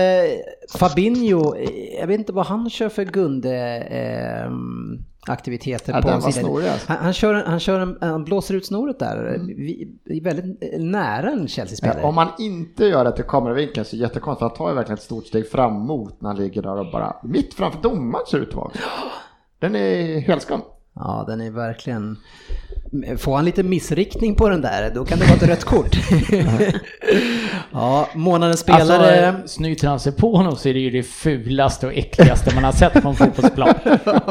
Fabinho, 0.79 1.55
eh, 1.55 1.69
jag 1.99 2.07
vet 2.07 2.19
inte 2.19 2.33
vad 2.33 2.45
han 2.45 2.69
kör 2.69 2.89
för 2.89 3.03
Gunde 3.05 3.55
ehm, 3.77 4.97
aktiviteter 5.29 5.93
Ja, 5.93 6.01
på 6.01 6.21
sidan. 6.21 6.31
snorig, 6.31 6.67
alltså. 6.67 6.87
han, 6.87 6.97
han, 6.97 7.13
kör, 7.13 7.33
han, 7.33 7.59
kör 7.59 7.79
en, 7.79 7.97
han 8.01 8.23
blåser 8.23 8.55
ut 8.55 8.65
snoret 8.65 8.99
där, 8.99 9.39
vi, 9.47 9.97
vi 10.03 10.19
väldigt 10.19 10.73
eh, 10.73 10.79
nära 10.79 11.29
en 11.29 11.47
Chelsea-spelare. 11.47 12.03
Om 12.03 12.15
man 12.15 12.27
inte 12.39 12.85
gör 12.85 13.03
det 13.03 13.11
till 13.11 13.25
kameravinkeln 13.25 13.85
så 13.85 13.95
är 13.95 13.97
det 13.97 14.03
jättekonstigt. 14.03 14.41
Han 14.41 14.53
tar 14.57 14.69
ju 14.69 14.75
verkligen 14.75 14.97
ett 14.97 15.03
stort 15.03 15.25
steg 15.25 15.49
framåt 15.51 16.21
när 16.21 16.29
han 16.29 16.37
ligger 16.37 16.61
där 16.61 16.79
och 16.79 16.91
bara 16.91 17.15
mitt 17.23 17.53
framför 17.53 17.81
domaren 17.81 18.25
ser 18.31 18.37
ut 18.37 18.49
att 18.49 18.55
vara. 18.55 18.71
Den 19.59 19.75
är 19.75 20.19
helskan. 20.19 20.61
Ja, 20.99 21.25
den 21.27 21.41
är 21.41 21.51
verkligen... 21.51 22.17
Får 23.17 23.35
han 23.35 23.45
lite 23.45 23.63
missriktning 23.63 24.35
på 24.35 24.49
den 24.49 24.61
där, 24.61 24.91
då 24.95 25.05
kan 25.05 25.19
det 25.19 25.25
vara 25.25 25.35
ett 25.35 25.43
rött 25.43 25.63
kort. 25.63 25.95
ja, 27.71 28.09
månadens 28.15 28.59
spelare... 28.59 29.27
Alltså, 29.27 29.47
snyter 29.47 29.87
han 29.87 29.99
sig 29.99 30.11
på 30.11 30.35
honom 30.35 30.55
så 30.55 30.69
är 30.69 30.73
det 30.73 30.79
ju 30.79 30.89
det 30.89 31.03
fulaste 31.03 31.87
och 31.87 31.93
äckligaste 31.93 32.55
man 32.55 32.63
har 32.63 32.71
sett 32.71 32.93
på 33.03 33.09
en 33.09 33.15
fotbollsplan. 33.15 33.73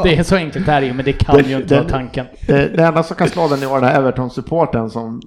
Det 0.03 0.15
är 0.15 0.23
så 0.23 0.35
enkelt 0.35 0.67
är 0.67 0.81
det 0.81 0.87
ju, 0.87 0.93
men 0.93 1.05
det 1.05 1.13
kan 1.13 1.45
ju 1.45 1.57
inte 1.57 1.75
vara 1.75 1.89
tanken. 1.89 2.25
Det, 2.47 2.77
det 2.77 2.83
enda 2.83 3.03
som 3.03 3.15
kan 3.15 3.29
slå 3.29 3.47
den 3.47 3.63
i 3.63 3.65
år 3.65 3.85
är 3.85 3.99
Everton-supporten 3.99 4.89
som 4.89 5.21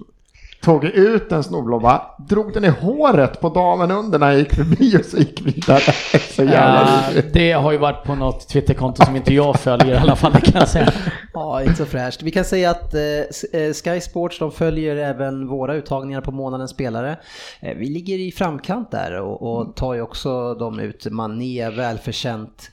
tog 0.60 0.84
ut 0.84 1.32
en 1.32 1.42
snubblobba, 1.42 2.02
drog 2.18 2.52
den 2.52 2.64
i 2.64 2.68
håret 2.68 3.40
på 3.40 3.48
damen 3.48 3.90
under 3.90 4.18
när 4.18 4.30
jag 4.30 4.38
gick 4.38 4.54
förbi 4.54 4.96
och 4.96 5.04
så 5.04 5.16
gick 5.16 5.46
vidare. 5.46 5.80
Så 6.30 6.44
jävla 6.44 7.10
uh, 7.16 7.24
det 7.32 7.52
har 7.52 7.72
ju 7.72 7.78
varit 7.78 8.04
på 8.04 8.14
något 8.14 8.48
Twitterkonto 8.48 9.04
som 9.04 9.16
inte 9.16 9.34
jag 9.34 9.60
följer 9.60 9.94
i 9.94 9.98
alla 9.98 10.16
fall, 10.16 10.32
det 10.32 10.40
kan 10.40 10.60
jag 10.60 10.68
säga. 10.68 10.92
Ja, 11.34 11.62
inte 11.62 11.74
så 11.74 11.86
fräscht. 11.86 12.22
Vi 12.22 12.30
kan 12.30 12.44
säga 12.44 12.70
att 12.70 12.94
eh, 12.94 13.72
Sky 13.84 14.00
Sports 14.00 14.38
de 14.38 14.52
följer 14.52 14.96
även 14.96 15.48
våra 15.48 15.74
uttagningar 15.74 16.20
på 16.20 16.32
månadens 16.32 16.70
spelare. 16.70 17.16
Eh, 17.60 17.76
vi 17.76 17.86
ligger 17.86 18.18
i 18.18 18.32
framkant 18.32 18.90
där 18.90 19.20
och, 19.20 19.42
och 19.42 19.76
tar 19.76 19.94
ju 19.94 20.02
också 20.02 20.54
dem 20.54 20.80
ut. 20.80 21.06
Mané, 21.10 21.70
välförtjänt 21.70 22.70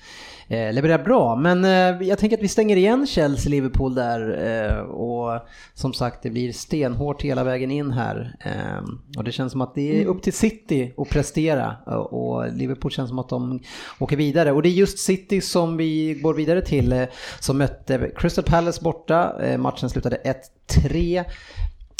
eh, 0.48 0.74
levererar 0.74 1.04
bra. 1.04 1.36
Men 1.36 1.66
eh, 1.66 2.08
jag 2.08 2.18
tänker 2.18 2.38
att 2.38 2.44
vi 2.44 2.48
stänger 2.48 2.76
igen 2.76 3.06
Chelsea-Liverpool 3.08 3.96
där 3.96 4.46
eh, 4.48 4.80
och 4.80 5.48
som 5.74 5.94
sagt 5.94 6.24
det 6.24 6.30
blir 6.30 6.52
stenhårt 6.52 7.22
hela 7.22 7.44
vägen 7.44 7.72
in 7.72 7.92
här. 7.92 8.36
Eh, 8.46 9.18
och 9.18 9.24
det 9.24 9.32
känns 9.32 9.52
som 9.52 9.62
att 9.62 9.76
det 9.76 10.02
är 10.02 10.06
upp 10.06 10.22
till 10.22 10.34
City 10.34 10.94
att 10.98 11.10
prestera 11.10 11.76
eh, 11.88 11.94
och 11.94 12.52
Liverpool 12.54 12.92
känns 12.92 13.10
som 13.10 13.20
att 13.20 13.30
de 13.30 13.60
åker 14.00 14.18
vidare. 14.18 14.52
Och 14.52 14.62
det 14.62 14.70
är 14.70 14.74
just 14.74 15.00
City 15.00 15.42
som 15.42 15.78
vi 15.78 16.14
går 16.14 16.34
vidare 16.34 16.62
till 16.62 16.94
eh, 16.94 17.04
som 17.40 17.58
mötte 17.58 18.12
Crystal 18.16 18.44
Palace 18.44 18.82
borta. 18.82 19.44
Eh, 19.44 19.58
matchen 19.58 19.90
slutade 19.90 20.18
1-3. 20.68 21.26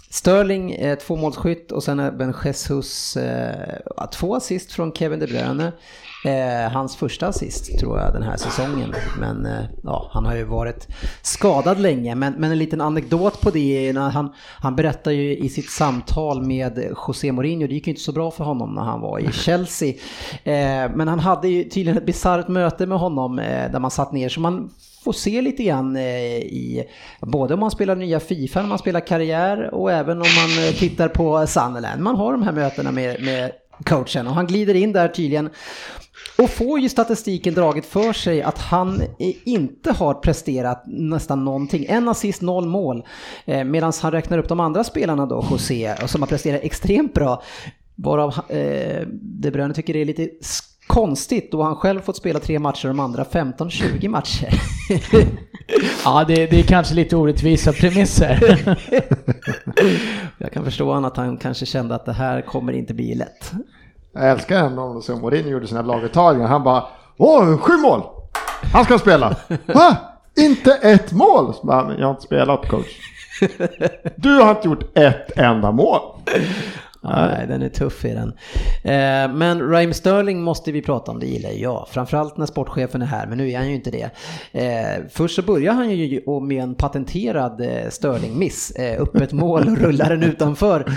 Sterling 0.10 0.72
eh, 0.72 0.98
tvåmålsskytt 0.98 1.72
och 1.72 1.84
sen 1.84 2.18
Ben 2.18 2.34
Jesus 2.46 3.18
eh, 3.18 4.08
två 4.12 4.36
assist 4.36 4.72
från 4.72 4.92
Kevin 4.92 5.20
De 5.20 5.28
Bruyne. 5.28 5.72
Eh, 6.26 6.72
hans 6.72 6.96
första 6.96 7.28
assist 7.28 7.80
tror 7.80 8.00
jag 8.00 8.14
den 8.14 8.24
här 8.24 8.38
säsongen. 8.38 8.94
Men 9.20 9.46
eh, 9.46 9.66
ja, 9.84 10.10
han 10.12 10.26
har 10.26 10.36
ju 10.36 10.44
varit 10.44 10.88
skadad 11.22 11.80
länge. 11.80 12.16
Men, 12.16 12.34
men 12.34 12.52
en 12.52 12.58
liten 12.58 12.82
anekdot 12.82 13.42
på 13.42 13.50
det. 13.50 13.88
är 13.90 13.94
När 13.94 14.10
han, 14.10 14.34
han 14.60 14.76
berättar 14.76 15.12
ju 15.12 15.38
i 15.38 15.50
sitt 15.50 15.70
samtal 15.70 16.42
med 16.42 16.96
José 17.08 17.32
Mourinho, 17.32 17.68
det 17.68 17.74
gick 17.74 17.88
ju 17.88 17.92
inte 17.92 18.04
så 18.04 18.12
bra 18.12 18.32
för 18.32 18.44
honom 18.44 18.74
när 18.74 18.82
han 18.82 19.02
var 19.02 19.20
i 19.20 19.32
Chelsea. 19.32 19.94
Eh, 20.44 20.92
men 20.96 21.08
han 21.08 21.20
hade 21.20 21.48
ju 21.48 21.64
tydligen 21.64 21.98
ett 21.98 22.06
bisarrt 22.06 22.48
möte 22.48 22.86
med 22.86 23.00
honom 23.00 23.40
eh, 23.40 23.72
där 23.72 23.80
man 23.80 23.92
satt 23.92 24.12
ner. 24.12 24.30
Så 24.30 24.40
man 24.40 24.70
får 25.08 25.14
se 25.14 25.42
lite 25.42 25.64
grann 25.64 25.96
eh, 25.96 26.04
i, 26.38 26.84
både 27.22 27.54
om 27.54 27.60
man 27.60 27.72
spelar 27.72 27.96
nya 27.96 28.20
Fifa, 28.20 28.62
när 28.62 28.70
man 28.70 28.80
spelar 28.80 29.00
karriär 29.00 29.74
och 29.74 29.92
även 29.92 30.22
om 30.22 30.28
man 30.38 30.66
eh, 30.66 30.74
tittar 30.74 31.08
på 31.08 31.48
Sunderland. 31.48 32.02
Man 32.02 32.16
har 32.16 32.32
de 32.32 32.44
här 32.44 32.52
mötena 32.52 32.92
med, 32.92 33.24
med 33.24 33.52
coachen 33.86 34.28
och 34.28 34.34
han 34.34 34.48
glider 34.48 34.74
in 34.74 34.94
där 34.94 35.08
tydligen 35.08 35.50
och 36.38 36.50
får 36.50 36.80
ju 36.80 36.90
statistiken 36.90 37.54
draget 37.54 37.86
för 37.86 38.14
sig 38.14 38.42
att 38.42 38.58
han 38.60 39.02
eh, 39.02 39.08
inte 39.46 39.92
har 39.92 40.14
presterat 40.14 40.84
nästan 40.88 41.46
någonting. 41.46 41.86
En 41.90 42.10
assist, 42.10 42.42
noll 42.42 42.66
mål. 42.66 43.04
Medan 43.46 43.94
han 44.02 44.12
räknar 44.12 44.38
upp 44.38 44.50
de 44.50 44.60
andra 44.60 44.84
spelarna 44.84 45.26
då, 45.26 45.46
José, 45.52 45.96
som 46.06 46.22
har 46.22 46.28
presterat 46.28 46.62
extremt 46.64 47.14
bra. 47.14 47.44
Varav 47.96 48.34
eh, 48.50 49.08
De 49.12 49.52
Bruyne 49.52 49.74
tycker 49.74 49.94
det 49.94 50.02
är 50.02 50.06
lite 50.06 50.30
konstigt 50.88 51.52
då 51.52 51.64
han 51.64 51.76
själv 51.76 52.02
fått 52.02 52.18
spela 52.18 52.40
tre 52.40 52.60
matcher 52.60 52.90
och 52.90 52.96
de 52.96 53.00
andra 53.00 53.24
15-20 53.24 54.10
matcher. 54.10 54.50
ja, 56.06 56.26
det, 56.28 56.46
det, 56.46 56.60
är 56.60 56.64
kanske 56.64 56.96
lite 56.96 57.16
orättvisa 57.16 57.74
premisser. 57.74 58.68
Jag 60.38 60.52
kan 60.52 60.66
förstå 60.66 60.94
att 60.94 61.18
han 61.18 61.38
kanske 61.38 61.66
kände 61.66 61.96
att 61.96 62.06
det 62.06 62.14
här 62.14 62.42
kommer 62.42 62.74
inte 62.74 62.94
bli 62.94 63.16
lätt. 63.16 63.52
Jag 64.14 64.30
älskar 64.32 64.66
ändå 64.66 65.02
som 65.02 65.22
Mourinho 65.22 65.50
gjorde 65.50 65.68
sina 65.68 65.82
laguttagningar. 65.82 66.48
Han 66.48 66.64
bara 66.64 66.84
Åh, 67.18 67.58
sju 67.58 67.78
mål! 67.78 68.02
Han 68.74 68.86
ska 68.86 69.00
spela! 69.00 69.36
Va? 69.66 69.98
Inte 70.36 70.74
ett 70.74 71.12
mål? 71.12 71.54
Bara, 71.64 71.94
jag 71.98 72.06
har 72.06 72.12
inte 72.12 72.22
spelat 72.22 72.68
coach. 72.68 72.88
Du 74.16 74.36
har 74.36 74.50
inte 74.50 74.68
gjort 74.68 74.98
ett 74.98 75.38
enda 75.38 75.72
mål. 75.72 76.02
Nej, 77.08 77.48
den 77.48 77.62
är 77.62 77.70
tuff 77.70 78.06
i 78.06 78.14
den. 78.14 78.34
Eh, 78.84 79.36
men 79.36 79.70
Raheem 79.70 79.94
Sterling 79.94 80.42
måste 80.42 80.72
vi 80.72 80.82
prata 80.82 81.12
om, 81.12 81.20
det 81.20 81.26
gillar 81.26 81.50
jag. 81.50 81.88
Framförallt 81.90 82.38
när 82.38 82.46
sportchefen 82.46 83.02
är 83.02 83.06
här, 83.06 83.28
men 83.28 83.38
nu 83.38 83.52
är 83.52 83.58
han 83.58 83.70
ju 83.70 83.76
inte 83.76 83.92
det. 83.92 84.10
Eh, 84.52 85.04
först 85.10 85.36
så 85.36 85.42
börjar 85.42 85.74
han 85.74 85.90
ju 85.90 86.22
med 86.42 86.64
en 86.64 86.76
patenterad 86.76 87.62
eh, 87.62 87.90
Sterling-miss. 87.90 88.74
Öppet 89.00 89.34
mål 89.34 89.68
och 89.68 89.78
rullar 89.78 90.10
den 90.10 90.24
utanför. 90.24 90.92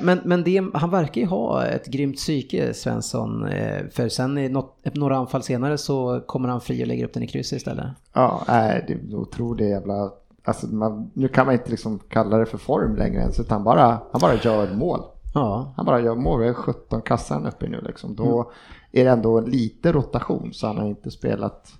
Men, 0.00 0.20
men 0.24 0.44
det, 0.44 0.62
han 0.74 0.90
verkar 0.90 1.20
ju 1.20 1.26
ha 1.26 1.66
ett 1.66 1.86
grymt 1.86 2.16
psyke, 2.16 2.74
Svensson. 2.74 3.48
För 3.90 4.08
sen 4.08 4.38
i 4.38 4.48
något, 4.48 4.94
några 4.94 5.16
anfall 5.16 5.42
senare 5.42 5.78
så 5.78 6.20
kommer 6.26 6.48
han 6.48 6.60
fri 6.60 6.82
och 6.82 6.86
lägger 6.86 7.04
upp 7.04 7.14
den 7.14 7.22
i 7.22 7.26
krysset 7.26 7.56
istället. 7.56 7.86
Ja, 8.12 8.42
nej, 8.48 8.84
det 8.88 8.92
är 8.92 9.14
otroligt 9.14 9.68
jävla 9.68 10.10
Alltså 10.48 10.66
man, 10.66 11.10
nu 11.14 11.28
kan 11.28 11.46
man 11.46 11.54
inte 11.54 11.70
liksom 11.70 11.98
kalla 12.08 12.38
det 12.38 12.46
för 12.46 12.58
form 12.58 12.96
längre 12.96 13.20
ens, 13.20 13.40
utan 13.40 13.64
bara, 13.64 14.00
han 14.12 14.20
bara 14.20 14.34
gör 14.34 14.74
mål. 14.74 15.00
Ja. 15.38 15.72
Han 15.76 15.86
bara 15.86 16.00
gör 16.00 16.14
mål, 16.14 16.40
vi 16.40 16.48
är 16.48 16.54
17 16.54 17.02
kassar 17.02 17.46
uppe 17.48 17.68
nu 17.68 17.80
liksom. 17.80 18.16
Då 18.16 18.40
mm. 18.40 18.52
är 18.92 19.04
det 19.04 19.10
ändå 19.10 19.40
lite 19.40 19.92
rotation 19.92 20.50
så 20.52 20.66
han 20.66 20.78
har 20.78 20.86
inte 20.86 21.10
spelat 21.10 21.72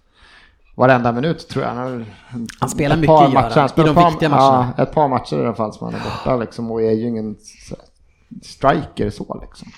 varenda 0.75 1.13
minut 1.13 1.49
tror 1.49 1.65
jag. 1.65 1.71
Han, 1.71 2.07
han 2.61 2.69
spelar 2.69 2.97
mycket 2.97 3.09
par 3.09 3.29
matcher, 3.29 3.61
han 3.61 3.69
spelar 3.69 3.91
i 3.91 3.95
de 3.95 4.03
par, 4.03 4.11
viktiga 4.11 4.29
matcherna. 4.29 4.73
Ja, 4.77 4.83
ett 4.83 4.93
par 4.93 5.09
matcher 5.09 5.37
i 5.37 5.45
alla 5.45 5.55
fall 5.55 5.73
som 5.73 5.85
han 5.85 6.01
är 6.01 6.05
borta 6.05 6.37
liksom 6.37 6.71
och 6.71 6.83
är 6.83 6.93
ju 6.93 7.09
ingen 7.09 7.37
striker 8.43 9.11
så 9.11 9.41
liksom. 9.43 9.69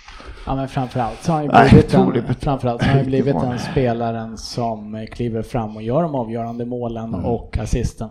Ja 0.47 0.57
men 0.57 0.69
framförallt 0.69 1.23
så 1.23 1.33
har 1.33 1.37
han 1.37 1.45
ju 1.45 1.51
blivit, 1.71 1.93
Nej, 1.93 2.25
en, 2.29 2.35
framförallt 2.35 2.83
har 2.83 2.95
han 2.95 3.05
blivit 3.05 3.41
den 3.41 3.59
spelaren 3.59 4.39
som 4.39 5.07
kliver 5.13 5.43
fram 5.43 5.77
och 5.77 5.83
gör 5.83 6.03
de 6.03 6.15
avgörande 6.15 6.67
målen 6.67 7.15
mm. 7.15 7.27
och 7.27 7.59
assisten. 7.59 8.09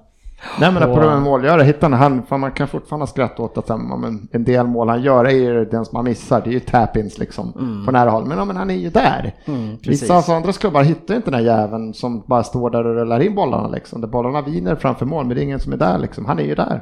Nej 0.60 0.72
men 0.72 0.84
på 0.84 1.00
de 1.00 1.24
målgörare, 1.24 1.64
hittar 1.64 1.90
han, 1.90 2.24
för 2.24 2.38
man 2.38 2.52
kan 2.52 2.68
fortfarande 2.68 3.08
skratta 3.08 3.44
åt 3.44 3.58
att 3.58 3.70
han, 3.70 4.30
en 4.32 4.44
del 4.44 4.68
mål 4.68 4.90
han 4.90 5.02
gör 5.02 5.26
är 5.26 5.30
ju 5.30 5.66
den 5.66 5.86
som 5.86 5.98
man 5.98 6.06
missar, 6.06 6.42
det 6.42 6.50
är 6.50 6.52
ju 6.52 6.60
tap-ins 6.60 7.20
liksom 7.20 7.54
mm. 7.60 7.86
på 7.86 7.92
nära 7.92 8.10
håll. 8.10 8.26
Men, 8.26 8.38
ja, 8.38 8.46
men 8.46 8.56
han 8.56 8.70
är 8.70 8.76
ju 8.76 8.90
där. 8.90 9.36
Mm, 9.46 9.78
Vissa 9.82 10.16
alltså, 10.16 10.32
andra 10.32 10.54
klubbar 10.54 10.84
hittar 10.84 11.16
inte 11.16 11.32
den 11.32 11.40
här 11.40 11.46
jäveln 11.46 11.94
som 11.94 12.24
bara 12.28 12.44
står 12.44 12.70
där 12.70 12.88
och 12.88 12.96
rullar 12.96 13.20
in 13.20 13.36
bollarna 13.36 13.68
liksom. 13.68 14.02
Där 14.02 14.08
bollarna 14.08 14.42
viner 14.42 14.76
framför 14.76 15.06
mål, 15.06 15.26
men 15.26 15.36
det 15.36 15.42
är 15.42 15.44
ingen 15.44 15.60
som 15.60 15.74
är 15.74 15.78
där 15.78 16.00
liksom. 16.00 16.26
Han 16.26 16.40
är 16.40 16.44
ju 16.44 16.56
där. 16.56 16.82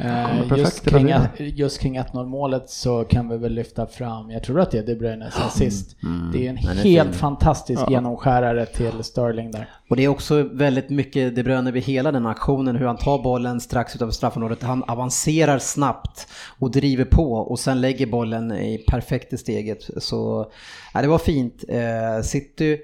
Uh, 0.00 0.58
just, 0.58 0.90
kring, 0.90 1.14
just 1.36 1.80
kring 1.80 2.00
1-0 2.00 2.26
målet 2.26 2.70
så 2.70 3.04
kan 3.04 3.28
vi 3.28 3.36
väl 3.36 3.52
lyfta 3.52 3.86
fram, 3.86 4.30
jag 4.30 4.42
tror 4.42 4.60
att 4.60 4.70
det 4.70 4.78
är 4.78 4.86
De 4.86 4.94
Bruynes 4.94 5.38
assist. 5.46 5.96
Mm. 6.02 6.30
Det 6.32 6.46
är 6.46 6.50
en 6.50 6.56
helt 6.56 7.14
fantastisk 7.14 7.82
ja. 7.86 7.90
genomskärare 7.90 8.66
till 8.66 9.04
Sterling 9.04 9.50
där. 9.50 9.68
Och 9.88 9.96
det 9.96 10.04
är 10.04 10.08
också 10.08 10.42
väldigt 10.42 10.90
mycket 10.90 11.36
De 11.36 11.42
Bruyne 11.42 11.70
vid 11.70 11.82
hela 11.82 12.12
den 12.12 12.26
aktionen, 12.26 12.76
hur 12.76 12.86
han 12.86 12.96
tar 12.96 13.22
bollen 13.22 13.60
strax 13.60 13.96
utanför 13.96 14.14
straffområdet. 14.14 14.62
Han 14.62 14.82
avancerar 14.82 15.58
snabbt 15.58 16.28
och 16.58 16.70
driver 16.70 17.04
på 17.04 17.32
och 17.32 17.58
sen 17.58 17.80
lägger 17.80 18.06
bollen 18.06 18.52
i 18.52 18.84
perfekt 18.88 19.32
i 19.32 19.38
steget. 19.38 19.90
Så 19.96 20.50
ja, 20.94 21.02
det 21.02 21.08
var 21.08 21.18
fint. 21.18 21.64
Eh, 21.68 22.22
City 22.22 22.78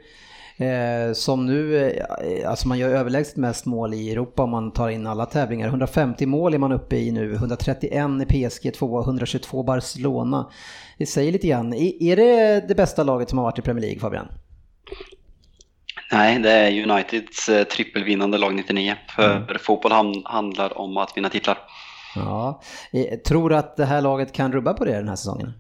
Eh, 0.57 1.13
som 1.13 1.47
nu, 1.47 1.87
eh, 1.89 2.51
alltså 2.51 2.69
man 2.69 2.79
gör 2.79 2.89
överlägset 2.91 3.37
mest 3.37 3.67
mål 3.67 3.95
i 3.95 4.13
Europa 4.13 4.43
om 4.43 4.51
man 4.51 4.73
tar 4.73 4.89
in 4.89 5.07
alla 5.07 5.27
tävlingar. 5.27 5.69
150 5.69 6.27
mål 6.27 6.55
är 6.55 6.59
man 6.59 6.73
uppe 6.73 6.97
i 6.97 7.13
nu, 7.13 7.35
131 7.35 8.31
i 8.31 8.49
PSG, 8.49 8.75
2 8.75 9.01
122 9.03 9.63
Barcelona. 9.63 10.51
Det 10.99 11.07
säger 11.07 11.33
lite 11.33 11.47
grann. 11.47 11.75
Är 11.75 12.17
det 12.17 12.69
det 12.69 12.75
bästa 12.75 13.03
laget 13.03 13.29
som 13.29 13.39
har 13.39 13.45
varit 13.45 13.59
i 13.59 13.63
Premier 13.63 13.83
League 13.83 14.01
Fabian? 14.01 14.29
Nej, 16.15 16.39
det 16.39 16.51
är 16.51 16.83
Uniteds 16.91 17.49
eh, 17.49 17.65
trippelvinnande 17.65 18.39
lag 18.39 18.55
99. 18.55 18.95
För 19.09 19.37
mm. 19.37 19.59
fotboll 19.59 20.23
handlar 20.25 20.79
om 20.79 20.97
att 20.97 21.17
vinna 21.17 21.29
titlar. 21.29 21.59
Ja. 22.17 22.61
Eh, 22.93 23.19
tror 23.19 23.51
du 23.51 23.57
att 23.57 23.77
det 23.77 23.85
här 23.85 24.01
laget 24.01 24.33
kan 24.33 24.53
rubba 24.53 24.75
på 24.75 24.85
det 24.85 24.93
den 24.93 25.09
här 25.09 25.17
säsongen? 25.17 25.53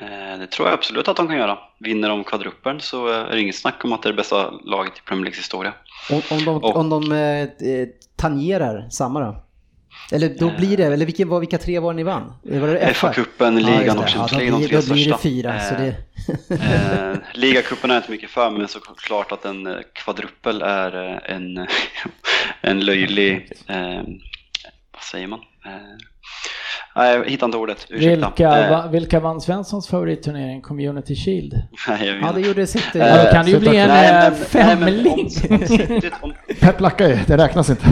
Eh, 0.00 0.38
det 0.38 0.46
tror 0.46 0.68
jag 0.68 0.74
absolut 0.74 1.08
att 1.08 1.16
de 1.16 1.26
kan 1.26 1.36
göra. 1.36 1.58
Vinner 1.80 2.08
de 2.08 2.24
kvadruppeln 2.24 2.80
så 2.80 3.06
är 3.08 3.30
det 3.30 3.40
inget 3.40 3.56
snack 3.56 3.84
om 3.84 3.92
att 3.92 4.02
det 4.02 4.08
är 4.08 4.12
det 4.12 4.16
bästa 4.16 4.50
laget 4.50 4.98
i 4.98 5.00
Premier 5.00 5.24
Leagues 5.24 5.38
historia. 5.38 5.72
Om, 6.10 6.20
om 6.30 6.44
de, 6.44 6.56
Och, 6.56 6.76
om 6.76 6.90
de 6.90 7.12
eh, 7.12 7.88
tangerar 8.16 8.88
samma 8.90 9.20
då? 9.20 9.45
Eller 10.12 10.28
då 10.38 10.52
blir 10.58 10.76
det, 10.76 10.84
eller 10.84 11.06
vilka, 11.06 11.38
vilka 11.38 11.58
tre 11.58 11.78
var 11.78 11.92
ni 11.92 12.02
vann? 12.02 12.32
Var 12.42 12.68
det 12.68 12.92
FA-cupen, 12.94 13.60
ligan 13.60 13.98
och 13.98 14.08
Champions 14.08 14.32
League, 14.32 14.50
de 14.60 14.68
tre 14.68 14.80
Då 14.80 14.92
blir 14.94 15.08
det 15.12 15.18
fyra. 15.18 15.60
så 15.60 15.74
det... 15.74 15.94
eh, 16.54 17.16
ligacupen 17.34 17.90
är 17.90 17.96
inte 17.96 18.10
mycket 18.10 18.30
för, 18.30 18.50
men 18.50 18.68
såklart 18.68 19.32
att 19.32 19.44
en 19.44 19.66
eh, 19.66 19.76
kvadruppel 19.92 20.62
är 20.62 21.10
eh, 21.12 21.36
en, 21.36 21.66
en 22.60 22.80
löjlig, 22.80 23.50
eh, 23.68 24.02
vad 24.92 25.02
säger 25.12 25.26
man? 25.26 25.38
Eh, 25.66 25.72
Nej, 26.96 27.16
jag 27.16 27.24
hittar 27.30 27.46
inte 27.46 27.58
ordet. 27.58 27.86
Ursäkta. 27.90 28.28
Vilka, 28.36 28.48
va, 28.70 28.86
vilka 28.92 29.20
vann 29.20 29.40
Svenssons 29.40 29.88
favoritturnering? 29.88 30.62
Community 30.62 31.14
Shield? 31.16 31.54
Nej, 31.88 32.18
ja, 32.22 32.32
det 32.32 32.40
gjorde 32.40 32.66
City. 32.66 32.98
Ja, 32.98 33.24
då 33.24 33.30
kan 33.32 33.44
det 33.44 33.50
ju 33.50 33.58
bli 33.60 33.76
en 33.76 34.34
femling. 34.34 35.30
Pep 36.60 36.80
lackar 36.80 37.08
ju, 37.08 37.18
det 37.26 37.36
räknas 37.36 37.70
inte. 37.70 37.86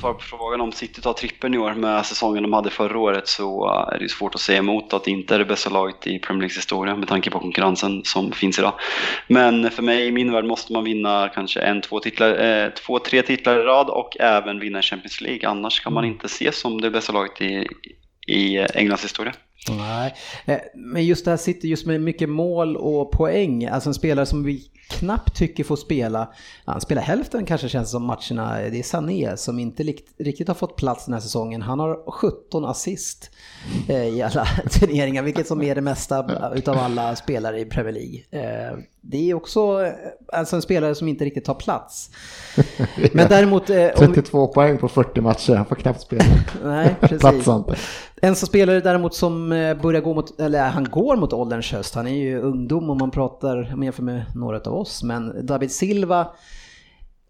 Svara 0.00 0.14
på 0.14 0.20
frågan 0.20 0.60
om 0.60 0.72
City 0.72 1.00
tar 1.00 1.12
trippen 1.12 1.54
i 1.54 1.58
år 1.58 1.74
med 1.74 2.06
säsongen 2.06 2.42
de 2.42 2.52
hade 2.52 2.70
förra 2.70 2.98
året 2.98 3.28
så 3.28 3.68
är 3.92 3.98
det 3.98 4.08
svårt 4.08 4.34
att 4.34 4.40
säga 4.40 4.58
emot 4.58 4.92
att 4.92 5.04
det 5.04 5.10
inte 5.10 5.34
är 5.34 5.38
det 5.38 5.44
bästa 5.44 5.70
laget 5.70 6.06
i 6.06 6.18
Premier 6.18 6.40
Leagues 6.40 6.56
historia 6.56 6.96
med 6.96 7.08
tanke 7.08 7.30
på 7.30 7.38
konkurrensen 7.38 8.02
som 8.04 8.32
finns 8.32 8.58
idag. 8.58 8.72
Men 9.26 9.70
för 9.70 9.82
mig, 9.82 10.06
i 10.06 10.12
min 10.12 10.32
värld, 10.32 10.44
måste 10.44 10.72
man 10.72 10.84
vinna 10.84 11.28
kanske 11.34 11.60
en, 11.60 11.80
två, 11.80 12.00
titlar, 12.00 12.44
eh, 12.44 12.70
två 12.70 12.98
tre 12.98 13.22
titlar 13.22 13.58
i 13.58 13.62
rad 13.62 13.88
och 13.88 14.16
även 14.20 14.60
vinna 14.60 14.82
Champions 14.82 15.20
League. 15.20 15.48
Annars 15.48 15.80
kan 15.80 15.92
man 15.92 16.04
inte 16.04 16.28
se 16.28 16.52
som 16.52 16.80
det 16.80 16.90
bästa 16.90 17.12
laget 17.12 17.40
i, 17.40 17.66
i 18.26 18.58
Englands 18.58 19.04
historia. 19.04 19.32
Nej, 19.68 20.14
eh, 20.44 20.58
men 20.74 21.06
just 21.06 21.24
det 21.24 21.30
här 21.30 21.38
sitter 21.38 21.68
just 21.68 21.86
med 21.86 22.00
mycket 22.00 22.28
mål 22.28 22.76
och 22.76 23.10
poäng, 23.10 23.66
alltså 23.66 23.90
en 23.90 23.94
spelare 23.94 24.26
som 24.26 24.44
vi 24.44 24.70
knappt 24.90 25.36
tycker 25.36 25.64
får 25.64 25.76
spela, 25.76 26.32
han 26.64 26.80
spelar 26.80 27.02
hälften 27.02 27.46
kanske 27.46 27.68
känns 27.68 27.90
som 27.90 28.04
matcherna, 28.04 28.58
det 28.58 28.78
är 28.78 28.82
Sané 28.82 29.36
som 29.36 29.58
inte 29.58 29.82
riktigt 30.18 30.48
har 30.48 30.54
fått 30.54 30.76
plats 30.76 31.04
den 31.04 31.14
här 31.14 31.20
säsongen. 31.20 31.62
Han 31.62 31.78
har 31.78 32.10
17 32.10 32.64
assist 32.64 33.30
eh, 33.88 34.08
i 34.08 34.22
alla 34.22 34.44
turneringar, 34.70 35.22
vilket 35.22 35.46
som 35.46 35.62
är 35.62 35.74
det 35.74 35.80
mesta 35.80 36.50
utav 36.54 36.78
alla 36.78 37.16
spelare 37.16 37.60
i 37.60 37.64
Premier 37.64 37.92
League. 37.92 38.20
Eh, 38.30 38.78
det 39.00 39.30
är 39.30 39.34
också 39.34 39.92
alltså 40.32 40.56
en 40.56 40.62
spelare 40.62 40.94
som 40.94 41.08
inte 41.08 41.24
riktigt 41.24 41.44
tar 41.44 41.54
plats. 41.54 42.10
Men 43.12 43.28
däremot... 43.28 43.66
32 43.66 44.46
vi... 44.46 44.54
poäng 44.54 44.78
på 44.78 44.88
40 44.88 45.20
matcher, 45.20 45.54
han 45.54 45.66
får 45.66 45.76
knappt 45.76 46.00
spela. 46.00 46.24
Nej, 46.64 46.96
precis. 47.00 47.48
En 48.22 48.36
som 48.36 48.48
spelare 48.48 48.80
däremot 48.80 49.14
som 49.14 49.49
börjar 49.82 50.00
gå 50.00 50.14
mot, 50.14 50.40
eller 50.40 50.68
han 50.68 50.84
går 50.84 51.16
mot 51.16 51.32
ålderns 51.32 51.72
höst, 51.72 51.94
han 51.94 52.06
är 52.06 52.14
ju 52.14 52.40
ungdom 52.40 52.90
om 52.90 52.98
man 52.98 53.10
pratar, 53.10 53.70
om 53.74 53.82
jämför 53.82 54.02
med 54.02 54.24
några 54.34 54.60
av 54.60 54.74
oss, 54.74 55.02
men 55.02 55.46
David 55.46 55.72
Silva 55.72 56.26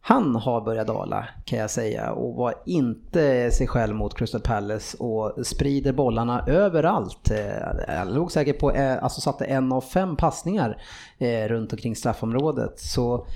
han 0.02 0.36
har 0.36 0.60
börjat 0.60 0.86
dala 0.86 1.28
kan 1.44 1.58
jag 1.58 1.70
säga 1.70 2.12
och 2.12 2.34
var 2.34 2.54
inte 2.66 3.50
sig 3.50 3.66
själv 3.66 3.94
mot 3.94 4.18
Crystal 4.18 4.40
Palace 4.40 4.96
och 4.96 5.46
sprider 5.46 5.92
bollarna 5.92 6.44
överallt. 6.46 7.30
Eh, 7.30 7.96
jag 7.96 8.14
låg 8.14 8.32
säkert 8.32 8.58
på, 8.58 8.72
eh, 8.72 9.02
alltså 9.02 9.20
satte 9.20 9.44
en 9.44 9.72
av 9.72 9.80
fem 9.80 10.16
passningar 10.16 10.82
eh, 11.18 11.48
runt 11.48 11.72
omkring 11.72 11.96
straffområdet. 11.96 12.80
Så 12.80 13.26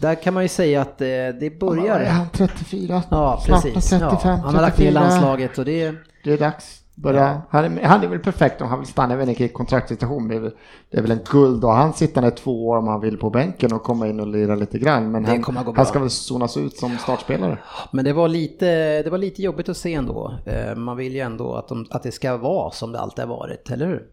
där 0.00 0.14
kan 0.14 0.34
man 0.34 0.42
ju 0.42 0.48
säga 0.48 0.82
att 0.82 0.98
det 0.98 1.60
börjar... 1.60 2.00
Är 2.00 2.10
han 2.10 2.26
34? 2.32 3.02
Ja, 3.10 3.42
precis. 3.46 3.90
35, 3.90 4.00
ja, 4.00 4.40
han 4.44 4.54
har 4.54 4.62
lagt 4.62 4.78
ner 4.78 4.92
landslaget 4.92 5.58
och 5.58 5.64
det... 5.64 5.94
Det 6.24 6.32
är 6.32 6.38
dags. 6.38 6.79
Börja, 7.02 7.42
han, 7.50 7.78
är, 7.78 7.84
han 7.84 8.02
är 8.02 8.08
väl 8.08 8.18
perfekt 8.18 8.60
om 8.60 8.68
han 8.68 8.78
vill 8.78 8.88
stanna, 8.88 9.14
även 9.14 9.28
i 9.28 9.48
kontraktssituation. 9.48 10.28
Det 10.28 10.34
är, 10.34 10.40
väl, 10.40 10.52
det 10.90 10.98
är 10.98 11.02
väl 11.02 11.10
en 11.10 11.20
guld 11.30 11.64
och 11.64 11.72
han 11.72 11.92
sitter 11.92 12.30
två 12.30 12.68
år 12.68 12.76
om 12.76 12.88
han 12.88 13.00
vill 13.00 13.18
på 13.18 13.30
bänken 13.30 13.72
och 13.72 13.82
komma 13.82 14.08
in 14.08 14.20
och 14.20 14.26
lira 14.26 14.54
lite 14.54 14.78
grann. 14.78 15.10
Men 15.10 15.24
han, 15.24 15.44
han, 15.76 15.86
ska 15.86 15.98
väl 15.98 16.10
zonas 16.10 16.56
ut 16.56 16.76
som 16.76 16.98
startspelare. 16.98 17.58
Men 17.92 18.04
det 18.04 18.12
var 18.12 18.28
lite, 18.28 19.02
det 19.02 19.10
var 19.10 19.18
lite 19.18 19.42
jobbigt 19.42 19.68
att 19.68 19.76
se 19.76 19.94
ändå. 19.94 20.34
Eh, 20.46 20.76
man 20.76 20.96
vill 20.96 21.14
ju 21.14 21.20
ändå 21.20 21.54
att, 21.54 21.68
de, 21.68 21.86
att 21.90 22.02
det 22.02 22.12
ska 22.12 22.36
vara 22.36 22.70
som 22.70 22.92
det 22.92 23.00
alltid 23.00 23.24
har 23.24 23.36
varit, 23.36 23.70
eller 23.70 23.86
hur? 23.86 24.06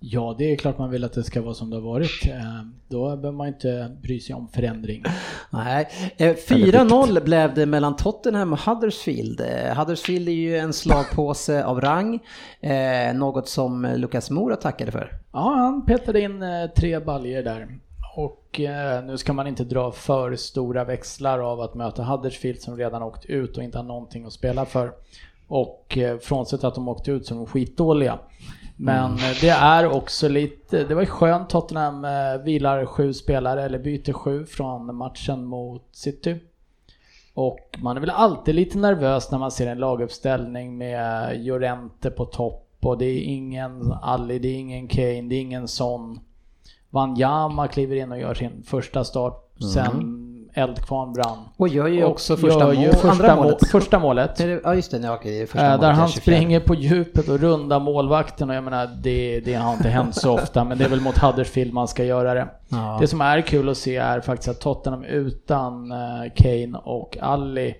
Ja, 0.00 0.34
det 0.38 0.52
är 0.52 0.56
klart 0.56 0.78
man 0.78 0.90
vill 0.90 1.04
att 1.04 1.12
det 1.12 1.24
ska 1.24 1.42
vara 1.42 1.54
som 1.54 1.70
det 1.70 1.76
har 1.76 1.80
varit. 1.80 2.26
Eh, 2.26 2.62
då 2.88 3.04
behöver 3.04 3.32
man 3.32 3.48
inte 3.48 3.96
bry 4.02 4.20
sig 4.20 4.34
om 4.34 4.48
förändring. 4.48 5.04
Nej, 5.50 5.88
4-0 6.18 7.16
eh, 7.16 7.24
blev 7.24 7.54
det 7.54 7.66
mellan 7.66 7.96
Tottenham 7.96 8.52
och 8.52 8.58
Huddersfield. 8.58 9.40
Eh, 9.40 9.78
Huddersfield 9.78 10.28
är 10.28 10.32
ju 10.32 10.58
en 10.58 10.72
slagpåse 10.72 11.64
av 11.64 11.80
rang, 11.80 12.18
något 13.14 13.48
som 13.48 13.88
Lukas 13.96 14.30
Mora 14.30 14.56
tackade 14.56 14.92
för. 14.92 15.18
Ja, 15.32 15.54
han 15.54 15.86
petade 15.86 16.20
in 16.20 16.44
tre 16.76 16.98
baljer 16.98 17.42
där. 17.42 17.78
Och 18.16 18.60
nu 19.04 19.16
ska 19.16 19.32
man 19.32 19.46
inte 19.46 19.64
dra 19.64 19.92
för 19.92 20.36
stora 20.36 20.84
växlar 20.84 21.38
av 21.38 21.60
att 21.60 21.74
möta 21.74 22.04
Huddersfield 22.04 22.60
som 22.60 22.76
redan 22.76 23.02
åkt 23.02 23.24
ut 23.24 23.56
och 23.56 23.62
inte 23.62 23.78
har 23.78 23.84
någonting 23.84 24.24
att 24.24 24.32
spela 24.32 24.64
för. 24.64 24.92
Och 25.48 25.98
frånsett 26.20 26.64
att 26.64 26.74
de 26.74 26.88
åkte 26.88 27.10
ut 27.10 27.26
så 27.26 27.34
är 27.34 27.36
de 27.36 27.46
skitdåliga. 27.46 28.18
Men 28.80 29.04
mm. 29.04 29.34
det 29.40 29.48
är 29.48 29.86
också 29.86 30.28
lite, 30.28 30.84
det 30.84 30.94
var 30.94 31.02
ju 31.02 31.08
skönt 31.08 31.50
Tottenham 31.50 32.04
eh, 32.04 32.44
vilar 32.44 32.86
sju 32.86 33.12
spelare, 33.12 33.62
eller 33.62 33.78
byter 33.78 34.12
sju 34.12 34.46
från 34.46 34.96
matchen 34.96 35.44
mot 35.44 35.88
City. 35.92 36.36
Och 37.34 37.78
man 37.78 37.96
är 37.96 38.00
väl 38.00 38.10
alltid 38.10 38.54
lite 38.54 38.78
nervös 38.78 39.30
när 39.30 39.38
man 39.38 39.50
ser 39.50 39.66
en 39.66 39.78
laguppställning 39.78 40.78
med 40.78 41.36
Jorente 41.44 42.10
på 42.10 42.24
topp 42.24 42.64
och 42.80 42.98
det 42.98 43.04
är 43.04 43.20
ingen 43.20 43.92
Ali, 43.92 44.38
det 44.38 44.48
är 44.48 44.58
ingen 44.58 44.88
Kane, 44.88 45.22
det 45.22 45.34
är 45.34 45.40
ingen 45.40 45.68
Son. 45.68 46.20
Wanyama 46.90 47.68
kliver 47.68 47.96
in 47.96 48.12
och 48.12 48.18
gör 48.18 48.34
sin 48.34 48.62
första 48.62 49.04
start. 49.04 49.50
Mm. 49.60 49.70
Eldkvarn 50.54 51.12
brann. 51.12 51.38
Och 51.56 51.68
gör 51.68 51.88
ju 51.88 52.04
också 52.04 52.36
första, 52.36 52.66
mål, 52.66 52.76
första, 52.76 53.10
andra 53.10 53.36
målet. 53.36 53.68
första 53.70 53.98
målet. 53.98 54.40
Ja 54.64 54.74
just 54.74 54.90
det, 54.90 54.98
ja, 54.98 55.14
okej, 55.14 55.46
första 55.46 55.74
äh, 55.74 55.80
Där 55.80 55.90
han 55.90 56.08
springer 56.08 56.60
på 56.60 56.74
djupet 56.74 57.28
och 57.28 57.40
rundar 57.40 57.80
målvakten 57.80 58.50
och 58.50 58.56
jag 58.56 58.64
menar 58.64 58.90
det, 59.02 59.40
det 59.40 59.54
har 59.54 59.72
inte 59.72 59.88
hänt 59.88 60.14
så 60.14 60.34
ofta 60.34 60.64
men 60.64 60.78
det 60.78 60.84
är 60.84 60.88
väl 60.88 61.00
mot 61.00 61.18
Huddersfield 61.18 61.72
man 61.72 61.88
ska 61.88 62.04
göra 62.04 62.34
det. 62.34 62.48
Ja. 62.68 62.98
Det 63.00 63.06
som 63.06 63.20
är 63.20 63.40
kul 63.40 63.68
att 63.68 63.76
se 63.76 63.96
är 63.96 64.20
faktiskt 64.20 64.48
att 64.48 64.60
Tottenham 64.60 65.04
utan 65.04 65.92
eh, 65.92 65.98
Kane 66.34 66.78
och 66.84 67.18
Ali 67.20 67.74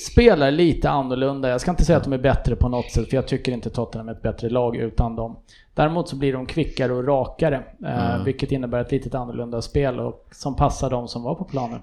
spelar 0.00 0.50
lite 0.50 0.90
annorlunda. 0.90 1.48
Jag 1.48 1.60
ska 1.60 1.70
inte 1.70 1.84
säga 1.84 1.98
att 1.98 2.04
de 2.04 2.12
är 2.12 2.18
bättre 2.18 2.56
på 2.56 2.68
något 2.68 2.90
sätt, 2.92 3.08
för 3.08 3.16
jag 3.16 3.28
tycker 3.28 3.52
inte 3.52 3.70
Tottenham 3.70 4.08
är 4.08 4.12
ett 4.12 4.22
bättre 4.22 4.48
lag 4.48 4.76
utan 4.76 5.16
dem. 5.16 5.36
Däremot 5.76 6.08
så 6.08 6.16
blir 6.16 6.32
de 6.32 6.46
kvickare 6.46 6.92
och 6.92 7.06
rakare, 7.06 7.62
eh, 7.84 8.14
mm. 8.14 8.24
vilket 8.24 8.52
innebär 8.52 8.80
ett 8.80 8.92
litet 8.92 9.14
annorlunda 9.14 9.62
spel 9.62 10.00
och 10.00 10.28
som 10.32 10.56
passar 10.56 10.90
de 10.90 11.08
som 11.08 11.22
var 11.22 11.34
på 11.34 11.44
planen. 11.44 11.80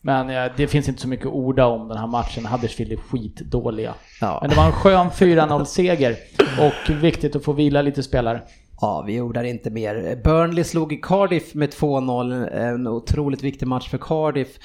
Men 0.00 0.30
eh, 0.30 0.52
det 0.56 0.66
finns 0.66 0.88
inte 0.88 1.00
så 1.00 1.08
mycket 1.08 1.26
orda 1.26 1.66
om 1.66 1.88
den 1.88 1.98
här 1.98 2.06
matchen. 2.06 2.46
Huddersfield 2.46 2.92
är 2.92 2.96
skitdåliga. 2.96 3.94
Ja. 4.20 4.38
Men 4.40 4.50
det 4.50 4.56
var 4.56 4.66
en 4.66 4.72
skön 4.72 5.10
4-0-seger 5.10 6.16
och 6.60 6.94
viktigt 6.94 7.36
att 7.36 7.44
få 7.44 7.52
vila 7.52 7.82
lite 7.82 8.02
spelare. 8.02 8.40
Ja, 8.80 9.04
vi 9.06 9.20
ordar 9.20 9.44
inte 9.44 9.70
mer. 9.70 10.20
Burnley 10.24 10.64
slog 10.64 11.02
Cardiff 11.02 11.54
med 11.54 11.70
2-0, 11.70 12.50
en 12.50 12.86
otroligt 12.86 13.42
viktig 13.42 13.66
match 13.66 13.88
för 13.88 13.98
Cardiff 13.98 14.58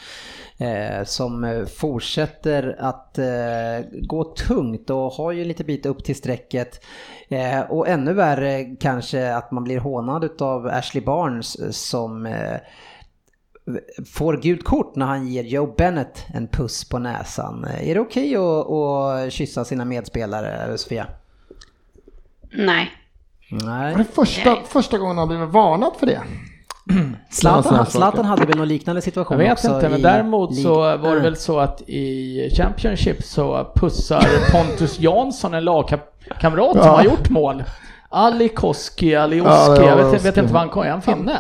som 1.06 1.44
eh, 1.44 1.66
fortsätter 1.66 2.76
att 2.80 3.18
eh, 3.18 3.26
gå 4.02 4.24
tungt 4.24 4.90
och 4.90 5.12
har 5.12 5.32
ju 5.32 5.46
lite 5.46 5.64
bit 5.64 5.86
upp 5.86 6.04
till 6.04 6.16
strecket. 6.16 6.86
Eh, 7.30 7.62
och 7.62 7.88
ännu 7.88 8.14
värre 8.14 8.64
kanske 8.64 9.36
att 9.36 9.52
man 9.52 9.64
blir 9.64 9.80
hånad 9.80 10.42
av 10.42 10.68
Ashley 10.68 11.04
Barnes 11.04 11.56
eh, 11.56 11.70
som 11.70 12.26
eh, 12.26 12.58
får 14.14 14.38
gult 14.38 14.64
kort 14.64 14.96
när 14.96 15.06
han 15.06 15.28
ger 15.28 15.44
Joe 15.44 15.74
Bennett 15.78 16.26
en 16.34 16.48
puss 16.48 16.90
på 16.90 17.00
näsan. 17.00 17.64
Är 17.64 17.94
det 17.94 18.02
okej 18.02 18.38
okay 18.38 18.60
att, 18.60 19.28
att 19.28 19.34
kyssa 19.34 19.66
sina 19.66 19.86
medspelare, 19.86 20.78
Sofia? 20.78 21.08
Nej. 22.52 22.92
Nej. 23.52 23.92
Var 23.92 23.98
det 23.98 24.04
första, 24.04 24.58
första 24.66 24.98
gången 24.98 25.18
han 25.18 25.28
blev 25.28 25.40
varnad 25.40 25.94
för 26.00 26.06
det? 26.06 26.22
Zlatan, 27.30 27.86
Zlatan 27.86 28.26
hade 28.26 28.46
väl 28.46 28.58
någon 28.58 28.68
liknande 28.68 29.02
situation 29.02 29.40
Jag 29.40 29.56
vet 29.56 29.64
inte, 29.64 29.90
men 29.90 30.02
däremot 30.02 30.56
så 30.56 30.98
var 30.98 31.16
det 31.16 31.22
väl 31.22 31.36
så 31.36 31.60
att 31.60 31.82
i 31.82 32.50
Championship 32.58 33.24
så 33.24 33.72
pussar 33.76 34.52
Pontus 34.52 35.00
Jansson 35.00 35.54
en 35.54 35.64
lagkamrat 35.64 36.72
som 36.72 36.90
har 36.90 37.04
gjort 37.04 37.30
mål. 37.30 37.64
Ali 38.10 38.50
Koski, 38.50 39.16
Ali 39.16 39.42
Oski, 39.42 39.48
ja, 39.48 39.86
jag 39.86 40.12
vet, 40.12 40.26
vet, 40.26 40.38
inte 40.38 40.54
vad 40.54 40.62
han 40.62 40.70
kom, 40.70 40.84
är 40.84 40.90
han 40.90 41.02
finne? 41.02 41.40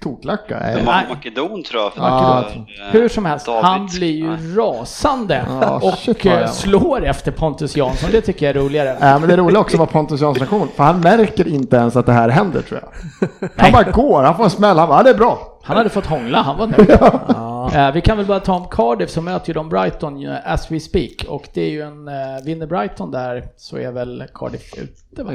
Toklacka. 0.00 0.76
De 0.76 0.84
var 0.84 1.08
makedon 1.08 1.62
tror 1.62 1.82
jag. 1.82 1.92
Ja, 1.96 2.44
Hur 2.90 3.08
som 3.08 3.24
helst, 3.24 3.46
David. 3.46 3.64
han 3.64 3.86
blir 3.86 4.10
ju 4.10 4.26
Nej. 4.26 4.56
rasande 4.56 5.44
ja, 5.48 5.80
och 5.82 5.94
shit, 5.94 6.24
ja. 6.24 6.48
slår 6.48 7.04
efter 7.04 7.32
Pontus 7.32 7.76
Jansson. 7.76 8.10
Det 8.12 8.20
tycker 8.20 8.46
jag 8.46 8.56
är 8.56 8.60
roligare. 8.60 8.96
Ja, 9.00 9.18
men 9.18 9.28
det 9.28 9.36
roliga 9.36 9.60
också 9.60 9.76
var 9.76 9.86
Pontus 9.86 10.20
Janssons 10.20 10.38
reaktion, 10.38 10.68
för 10.76 10.84
han 10.84 11.00
märker 11.00 11.48
inte 11.48 11.76
ens 11.76 11.96
att 11.96 12.06
det 12.06 12.12
här 12.12 12.28
händer 12.28 12.62
tror 12.62 12.80
jag. 12.80 13.48
Han 13.56 13.72
bara 13.72 13.90
går, 13.90 14.22
han 14.22 14.36
får 14.36 14.44
en 14.44 14.50
smäll, 14.50 14.78
han 14.78 14.88
bara, 14.88 15.02
det 15.02 15.10
är 15.10 15.14
bra. 15.14 15.58
Han 15.62 15.76
hade 15.76 15.90
fått 15.90 16.06
hångla, 16.06 16.42
han 16.42 16.58
var 16.58 16.66
nöjd. 16.66 16.90
ja. 17.00 17.70
uh, 17.74 17.94
vi 17.94 18.00
kan 18.00 18.16
väl 18.16 18.26
bara 18.26 18.40
ta 18.40 18.54
om 18.54 18.68
Cardiff 18.70 19.10
som 19.10 19.24
möter 19.24 19.48
ju 19.48 19.54
de 19.54 19.68
Brighton 19.68 20.26
as 20.44 20.70
we 20.70 20.80
speak 20.80 21.24
och 21.28 21.48
det 21.54 21.62
är 21.62 21.70
ju 21.70 21.82
en, 21.82 22.08
uh, 22.08 22.44
vinner 22.44 22.66
Brighton 22.66 23.10
där 23.10 23.48
så 23.56 23.76
är 23.76 23.92
väl 23.92 24.24
Cardiff 24.34 24.78
ute 24.78 25.22
va? 25.22 25.32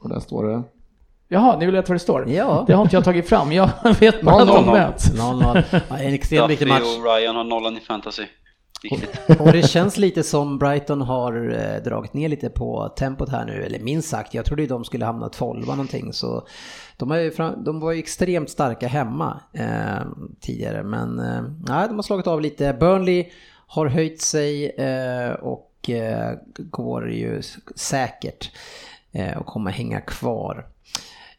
Och 0.00 0.08
där 0.08 0.20
står 0.20 0.44
det 0.44 0.62
Jaha, 1.28 1.58
ni 1.58 1.66
vill 1.66 1.74
veta 1.74 1.88
vad 1.88 1.94
det 1.94 2.00
står? 2.00 2.28
Ja. 2.28 2.64
Det 2.66 2.72
har 2.72 2.82
inte 2.82 2.96
jag 2.96 3.04
tagit 3.04 3.28
fram. 3.28 3.52
Jag 3.52 3.70
vet 4.00 4.22
bara 4.22 4.42
att 4.42 4.48
de 4.48 4.66
möts. 4.66 5.12
0-0. 5.12 5.64
Ja, 5.88 5.98
en 5.98 6.14
extremt 6.14 6.50
viktig 6.50 6.68
match. 6.68 6.82
och 6.98 7.04
Ryan 7.04 7.36
har 7.36 7.44
nollan 7.44 7.76
i 7.76 7.80
fantasy. 7.80 8.26
Och, 8.90 9.40
och, 9.40 9.52
det 9.52 9.68
känns 9.68 9.96
lite 9.96 10.22
som 10.22 10.58
Brighton 10.58 11.00
har 11.00 11.50
eh, 11.50 11.82
dragit 11.82 12.14
ner 12.14 12.28
lite 12.28 12.48
på 12.48 12.88
tempot 12.88 13.28
här 13.28 13.44
nu, 13.44 13.62
eller 13.62 13.78
minst 13.78 14.08
sagt. 14.08 14.34
Jag 14.34 14.44
trodde 14.44 14.62
ju 14.62 14.68
de 14.68 14.84
skulle 14.84 15.04
hamna 15.04 15.28
12 15.28 15.66
någonting 15.66 16.12
så 16.12 16.46
de, 16.96 17.10
är 17.10 17.30
fram, 17.30 17.64
de 17.64 17.80
var 17.80 17.92
ju 17.92 17.98
extremt 17.98 18.50
starka 18.50 18.88
hemma 18.88 19.40
eh, 19.52 20.06
tidigare 20.40 20.82
men 20.82 21.18
eh, 21.18 21.42
nej, 21.68 21.88
de 21.88 21.96
har 21.96 22.02
slagit 22.02 22.26
av 22.26 22.40
lite. 22.40 22.76
Burnley 22.80 23.30
har 23.66 23.86
höjt 23.86 24.20
sig 24.20 24.70
eh, 24.70 25.32
och 25.32 25.90
eh, 25.90 26.34
går 26.56 27.12
ju 27.12 27.42
säkert 27.74 28.50
eh, 29.12 29.38
och 29.38 29.46
kommer 29.46 29.70
hänga 29.70 30.00
kvar. 30.00 30.66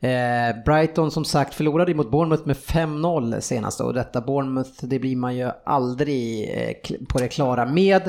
Eh, 0.01 0.63
Brighton 0.65 1.11
som 1.11 1.25
sagt 1.25 1.53
förlorade 1.53 1.93
mot 1.93 2.11
Bournemouth 2.11 2.47
med 2.47 2.55
5-0 2.55 3.39
senast 3.39 3.81
och 3.81 3.93
detta 3.93 4.21
Bournemouth 4.21 4.85
det 4.85 4.99
blir 4.99 5.15
man 5.15 5.35
ju 5.35 5.49
aldrig 5.65 6.49
eh, 6.49 6.97
på 7.09 7.19
det 7.19 7.27
klara 7.27 7.65
med. 7.65 8.01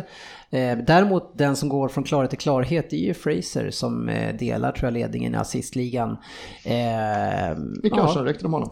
Eh, 0.51 0.78
däremot 0.86 1.38
den 1.38 1.57
som 1.57 1.68
går 1.68 1.88
från 1.88 2.05
klarhet 2.05 2.30
till 2.30 2.38
klarhet 2.38 2.93
är 2.93 2.97
ju 2.97 3.14
Fraser 3.14 3.70
som 3.70 4.09
eh, 4.09 4.36
delar 4.36 4.72
tror 4.72 4.86
jag 4.86 4.93
ledningen 4.93 5.34
i 5.34 5.36
assistligan. 5.36 6.11
Eh, 6.64 7.57
Vilka 7.82 7.97
ja. 7.97 8.05
Arsenal 8.05 8.24
räckte 8.24 8.45
de 8.45 8.53
honom? 8.53 8.70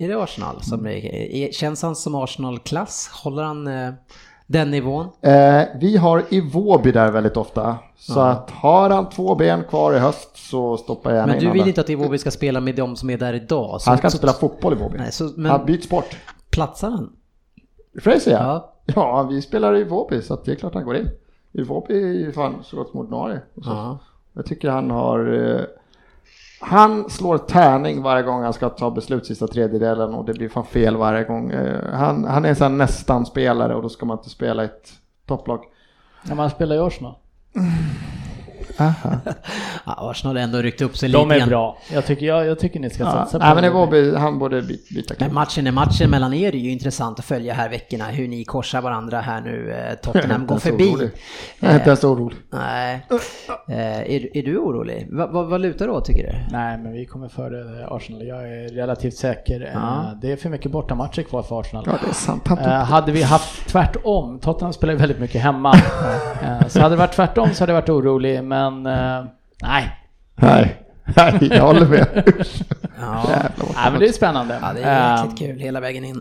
Är 0.00 0.08
det 0.08 0.22
Arsenal? 0.22 0.62
Som 0.62 0.86
är, 0.86 1.52
känns 1.52 1.82
han 1.82 1.96
som 1.96 2.14
Arsenal-klass? 2.14 3.10
Håller 3.24 3.42
han 3.42 3.66
eh, 3.66 3.92
den 4.48 4.70
nivån? 4.70 5.06
Eh, 5.20 5.62
vi 5.80 5.96
har 5.96 6.24
Iwobi 6.28 6.92
där 6.92 7.12
väldigt 7.12 7.36
ofta. 7.36 7.76
Så 7.96 8.20
att 8.20 8.50
har 8.50 8.90
han 8.90 9.08
två 9.08 9.34
ben 9.34 9.64
kvar 9.64 9.94
i 9.94 9.98
höst 9.98 10.36
så 10.50 10.76
stoppar 10.76 11.12
jag 11.12 11.26
Men 11.28 11.38
du 11.38 11.50
vill 11.50 11.68
inte 11.68 11.80
att 11.80 11.90
Iwobi 11.90 12.18
ska 12.18 12.30
spela 12.30 12.60
med 12.60 12.74
de 12.74 12.96
som 12.96 13.10
är 13.10 13.18
där 13.18 13.34
idag? 13.34 13.80
Han 13.86 13.98
ska 13.98 14.06
inte 14.06 14.16
spela 14.16 14.32
fotboll 14.32 14.72
Iwobi. 14.72 14.98
Nej, 14.98 15.12
så, 15.12 15.30
men 15.36 15.50
Han 15.50 15.66
byter 15.66 15.80
sport. 15.80 16.16
platsar 16.50 16.90
han? 16.90 17.12
Fraser 18.02 18.30
ja. 18.30 18.38
Ja. 18.38 18.74
Ja, 18.94 19.22
vi 19.22 19.42
spelar 19.42 19.74
i 19.74 19.80
Iwobi 19.80 20.22
så 20.22 20.34
att 20.34 20.44
det 20.44 20.52
är 20.52 20.56
klart 20.56 20.74
han 20.74 20.84
går 20.84 20.96
in. 20.96 21.08
Iwobi 21.52 22.02
är 22.02 22.12
ju 22.12 22.32
fan 22.32 22.54
så 22.62 22.76
gott 22.76 22.90
som 22.90 23.00
ordinarie. 23.00 23.40
Jag 24.32 24.46
tycker 24.46 24.70
han 24.70 24.90
har... 24.90 25.66
Han 26.60 27.10
slår 27.10 27.38
tärning 27.38 28.02
varje 28.02 28.22
gång 28.22 28.42
han 28.42 28.52
ska 28.52 28.68
ta 28.68 28.90
beslut 28.90 29.26
sista 29.26 29.46
tredjedelen 29.46 30.14
och 30.14 30.24
det 30.24 30.32
blir 30.32 30.48
fan 30.48 30.64
fel 30.64 30.96
varje 30.96 31.24
gång. 31.24 31.50
Eh, 31.50 31.92
han, 31.92 32.24
han 32.24 32.44
är 32.44 32.48
en 32.48 32.56
sån 32.56 32.78
nästan 32.78 33.26
spelare 33.26 33.74
och 33.74 33.82
då 33.82 33.88
ska 33.88 34.06
man 34.06 34.18
inte 34.18 34.30
spela 34.30 34.62
i 34.62 34.66
ett 34.66 34.92
topplag. 35.26 35.60
När 36.22 36.34
man 36.34 36.50
spelar 36.50 36.76
i 36.76 36.78
Arsenal. 36.78 37.14
Ja, 39.86 40.10
Arsenal 40.10 40.36
har 40.36 40.42
ändå 40.42 40.58
ryckt 40.58 40.82
upp 40.82 40.96
sig 40.96 41.08
De 41.08 41.28
lite 41.28 41.34
är 41.34 41.38
grann. 41.38 41.48
bra. 41.48 41.78
Jag 41.92 42.06
tycker, 42.06 42.26
jag, 42.26 42.46
jag 42.46 42.58
tycker 42.58 42.80
ni 42.80 42.90
ska 42.90 43.02
Ja, 43.04 43.10
satsa 43.12 43.38
på 43.38 43.44
nej, 43.44 43.54
men 43.54 43.64
det 43.64 43.70
var, 43.70 44.18
han 44.18 44.38
borde 44.38 44.62
by- 44.62 44.78
byta 44.94 45.14
Men 45.18 45.28
klubb. 45.28 45.32
matchen 45.32 45.66
är 45.66 45.72
matchen 45.72 46.10
mellan 46.10 46.34
er 46.34 46.52
är 46.54 46.58
ju 46.58 46.70
intressant 46.70 47.18
att 47.18 47.24
följa 47.24 47.54
här 47.54 47.68
veckorna. 47.68 48.04
Hur 48.04 48.28
ni 48.28 48.44
korsar 48.44 48.80
varandra 48.80 49.20
här 49.20 49.40
nu. 49.40 49.72
Eh, 49.72 49.94
Tottenham 49.94 50.46
går 50.46 50.58
förbi. 50.58 50.90
orolig. 50.90 51.10
Jag 51.60 51.70
är 51.70 51.74
inte 51.74 51.86
ens 51.86 52.04
orolig. 52.04 52.38
Nej. 52.50 53.06
Eh, 53.68 53.98
är, 54.14 54.36
är 54.36 54.42
du 54.42 54.58
orolig? 54.58 55.08
Va, 55.12 55.26
va, 55.26 55.42
vad 55.42 55.60
lutar 55.60 55.86
du 55.86 55.92
åt 55.92 56.04
tycker 56.04 56.22
du? 56.32 56.56
Nej, 56.56 56.78
men 56.78 56.92
vi 56.92 57.06
kommer 57.06 57.28
före 57.28 57.86
Arsenal. 57.90 58.26
Jag 58.26 58.42
är 58.42 58.68
relativt 58.68 59.14
säker. 59.16 59.70
Ja. 59.74 59.80
Eh, 59.80 60.18
Det 60.22 60.32
är 60.32 60.36
för 60.36 60.48
mycket 60.48 60.70
bortamatcher 60.72 61.22
kvar 61.22 61.42
för 61.42 61.60
Arsenal. 61.60 61.84
Ja, 61.86 61.92
det 62.04 62.10
är 62.10 62.14
sant. 62.14 62.50
Eh, 62.50 62.66
hade 62.66 63.12
vi 63.12 63.22
haft 63.22 63.68
tvärtom, 63.68 64.38
Tottenham 64.38 64.72
spelar 64.72 64.94
väldigt 64.94 65.20
mycket 65.20 65.40
hemma. 65.42 65.74
Eh, 66.42 66.66
så 66.68 66.80
hade 66.80 66.94
det 66.94 66.98
varit 66.98 67.12
tvärtom 67.14 67.54
så 67.54 67.62
hade 67.62 67.72
jag 67.72 67.80
varit 67.80 67.88
orolig, 67.88 68.44
men 68.44 68.67
eh, 68.86 69.24
nej. 69.62 69.90
Nej, 70.34 70.82
nej, 71.16 71.48
jag 71.50 71.62
håller 71.62 71.86
med. 71.86 72.32
Ja, 73.00 73.24
nej 73.74 73.90
men 73.90 74.00
det 74.00 74.08
är 74.08 74.12
spännande. 74.12 74.58
ja 74.62 74.72
det 74.72 74.82
är 74.82 75.16
jäkligt 75.18 75.38
kul 75.38 75.58
hela 75.60 75.80
vägen 75.80 76.04
in. 76.04 76.20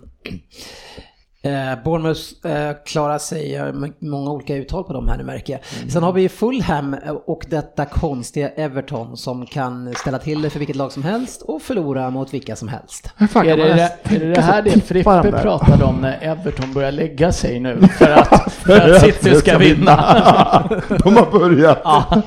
Eh, 1.42 1.84
Bournemouth 1.84 2.22
eh, 2.48 2.76
klarar 2.86 3.18
sig, 3.18 3.52
jag 3.52 3.62
har 3.62 3.68
m- 3.70 3.94
många 4.00 4.32
olika 4.32 4.56
uttal 4.56 4.84
på 4.84 4.94
dem 4.94 5.08
här 5.08 5.18
nu 5.18 5.24
märker 5.24 5.54
jag. 5.54 5.62
Mm. 5.78 5.90
Sen 5.90 6.04
har 6.04 6.14
vi 6.14 6.30
Fulham 6.30 6.94
eh, 6.94 7.12
och 7.26 7.46
detta 7.50 7.86
konstiga 7.86 8.50
Everton 8.50 9.18
som 9.18 9.46
kan 9.46 9.94
ställa 9.96 10.20
till 10.20 10.42
det 10.42 10.50
för 10.50 10.60
vilket 10.60 10.76
lag 10.76 10.92
som 10.92 11.04
helst 11.04 11.42
och 11.42 11.62
förlora 11.62 12.10
mot 12.10 12.34
vilka 12.34 12.56
som 12.56 12.68
helst. 12.68 13.10
Fan 13.30 13.48
Är 13.48 13.58
det, 13.58 13.64
det, 13.64 14.16
är 14.16 14.20
det 14.20 14.34
det 14.34 14.42
här 14.42 14.62
det 14.62 14.82
Frippe 14.82 15.32
pratade 15.42 15.84
om 15.86 15.96
när 16.02 16.18
Everton 16.22 16.74
börjar 16.74 16.92
lägga 16.92 17.32
sig 17.32 17.60
nu 17.60 17.88
för 17.98 18.12
att, 18.12 18.52
för 18.54 18.92
att 18.96 19.02
City 19.02 19.36
ska 19.36 19.58
vinna? 19.58 19.96
De 21.04 21.16
har 21.16 21.40
börjat. 21.40 21.82
Ja. 21.84 22.22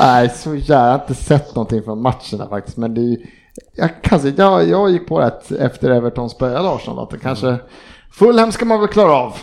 Nej, 0.00 0.28
så 0.30 0.54
jävla, 0.54 0.74
jag 0.84 0.92
har 0.92 0.94
inte 1.00 1.14
sett 1.14 1.54
någonting 1.54 1.82
från 1.82 2.02
matcherna 2.02 2.48
faktiskt. 2.50 2.76
Men 2.76 2.94
det 2.94 3.00
är 3.00 3.16
jag, 3.76 4.02
kan 4.02 4.20
säga, 4.20 4.34
jag, 4.36 4.68
jag 4.68 4.90
gick 4.90 5.08
på 5.08 5.20
det 5.20 5.56
efter 5.60 5.90
Everton 5.90 6.30
spöade 6.30 6.70
Arsenal 6.70 6.98
att 6.98 7.10
det 7.10 7.18
kanske 7.18 7.56
Fulham 8.18 8.52
ska 8.52 8.64
man 8.64 8.80
väl 8.80 8.88
klara 8.88 9.12
av. 9.12 9.36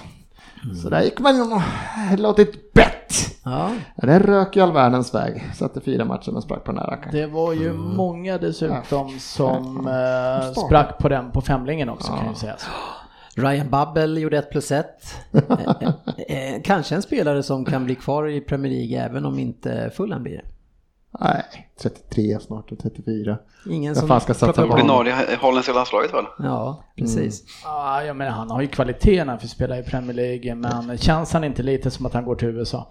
Så 0.83 0.89
där 0.89 1.01
gick 1.01 1.19
man 1.19 1.35
in 1.35 1.51
och 1.53 1.61
låt 2.17 2.39
ett 2.39 2.73
bett. 2.73 3.13
Ja, 3.43 3.71
Ja, 3.95 4.07
det 4.07 4.19
rök 4.19 4.57
i 4.57 4.61
all 4.61 4.71
världens 4.71 5.13
väg. 5.13 5.43
Satte 5.55 5.81
fyra 5.81 6.05
matcher 6.05 6.31
men 6.31 6.41
sprack 6.41 6.63
på 6.63 6.71
den 6.71 6.81
här 6.81 6.87
rackaren. 6.87 7.15
Det 7.15 7.25
var 7.25 7.53
ju 7.53 7.73
många 7.73 8.37
dessutom 8.37 9.19
som 9.19 9.87
eh, 9.87 10.51
Start. 10.51 10.65
sprack 10.65 10.97
på 10.97 11.09
den 11.09 11.31
på 11.31 11.41
femlingen 11.41 11.89
också 11.89 12.11
kan 12.11 12.29
ju 12.29 12.35
sägas. 12.35 12.65
Ryan 13.35 13.69
Babel 13.69 14.17
gjorde 14.17 14.37
1 14.37 14.51
plus 14.51 14.71
1. 14.71 14.85
Eh, 16.27 16.53
eh, 16.53 16.61
Kanske 16.63 16.95
en 16.95 17.01
spelare 17.01 17.43
som 17.43 17.65
kan 17.65 17.85
bli 17.85 17.95
kvar 17.95 18.27
i 18.27 18.41
Premier 18.41 18.73
League 18.73 19.05
även 19.05 19.25
om 19.25 19.39
inte 19.39 19.91
Fulham 19.95 20.23
blir 20.23 20.33
det. 20.33 20.43
Nej, 21.19 21.43
33 21.81 22.39
snart 22.39 22.71
och 22.71 22.79
34. 22.79 23.37
Ingen 23.69 23.95
som 23.95 24.07
fan 24.07 24.21
ska 24.21 24.33
satsa 24.33 24.67
på? 24.67 24.73
Ordinarie 24.73 25.13
holländska 25.41 25.73
landslaget 25.73 26.13
väl? 26.13 26.25
Ja, 26.39 26.83
precis. 26.97 27.43
Ah, 27.65 28.01
jag 28.01 28.15
menar, 28.15 28.31
han 28.31 28.51
har 28.51 28.61
ju 28.61 28.67
kvaliteterna 28.67 29.37
för 29.37 29.45
att 29.45 29.51
spela 29.51 29.79
i 29.79 29.83
Premier 29.83 30.13
League, 30.15 30.55
men 30.55 30.97
känns 30.97 31.33
han 31.33 31.43
inte 31.43 31.63
lite 31.63 31.91
som 31.91 32.05
att 32.05 32.13
han 32.13 32.25
går 32.25 32.35
till 32.35 32.47
USA? 32.47 32.87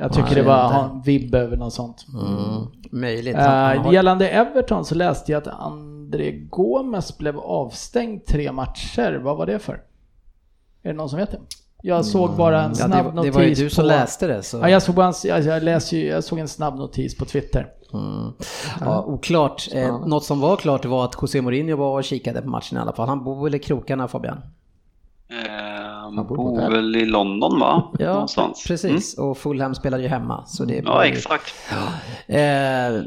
Jag 0.00 0.12
tycker 0.12 0.26
Nej, 0.26 0.34
det 0.34 0.42
var 0.42 0.84
en 0.84 1.02
vibb 1.02 1.34
över 1.34 1.56
något 1.56 1.72
sånt. 1.72 2.06
Mm, 2.14 2.66
möjligt. 2.90 3.36
Har- 3.36 3.92
gällande 3.92 4.28
Everton 4.28 4.84
så 4.84 4.94
läste 4.94 5.32
jag 5.32 5.38
att 5.48 5.60
André 5.60 6.30
Gomes 6.32 7.18
blev 7.18 7.38
avstängd 7.38 8.26
tre 8.26 8.52
matcher. 8.52 9.20
Vad 9.24 9.36
var 9.36 9.46
det 9.46 9.58
för? 9.58 9.74
Är 10.82 10.88
det 10.88 10.92
någon 10.92 11.08
som 11.08 11.18
vet 11.18 11.30
det? 11.30 11.38
Jag 11.86 12.04
såg 12.04 12.36
bara 12.36 12.58
en 12.62 12.64
Mm. 12.64 12.76
Ja, 12.78 12.86
snabb 12.86 12.90
det, 12.98 13.02
var- 13.02 13.12
notis 13.12 13.32
det 13.34 13.38
var 13.38 13.46
ju 13.46 13.54
du 13.54 13.70
som 13.70 13.82
på... 13.82 13.86
läste 13.88 14.26
det. 14.26 14.42
Så. 14.42 14.56
Ja, 14.58 14.70
jag 14.70 14.82
såg 14.82 14.94
bara 14.94 15.06
en, 15.06 15.14
jag, 15.24 15.42
jag, 15.42 15.62
läste 15.62 15.96
ju, 15.96 16.06
jag 16.06 16.24
såg 16.24 16.38
en 16.38 16.48
snabb 16.48 16.76
notis 16.78 17.16
på 17.18 17.24
Twitter. 17.24 17.66
Mm. 17.94 18.32
Ja, 18.80 19.04
oklart. 19.04 19.68
Eh, 19.74 20.06
något 20.06 20.24
som 20.24 20.40
var 20.40 20.56
klart 20.56 20.84
var 20.84 21.04
att 21.04 21.14
José 21.22 21.42
Mourinho 21.42 21.76
var 21.76 21.90
och 21.98 22.04
kikade 22.04 22.42
på 22.42 22.48
matchen 22.48 22.78
i 22.78 22.80
alla 22.80 22.92
fall. 22.92 23.08
Han 23.08 23.24
bor 23.24 23.44
väl 23.44 23.54
i 23.54 23.58
krokarna 23.58 24.08
Fabian? 24.08 24.38
Eh, 25.28 26.10
bor 26.16 26.24
på 26.24 26.34
bor 26.34 26.50
hotell. 26.50 26.72
väl 26.72 26.96
i 26.96 27.04
London 27.06 27.60
va? 27.60 27.82
Ja, 27.98 28.12
Någonstans. 28.12 28.64
precis. 28.68 29.18
Och 29.18 29.38
Fulham 29.38 29.74
spelade 29.74 30.02
ju 30.02 30.08
hemma. 30.08 30.44
Så 30.46 30.64
det 30.64 30.74
är 30.74 30.78
Mm. 30.78 30.92
Ja, 30.92 31.04
exakt. 31.04 31.54
Eh, 32.26 33.02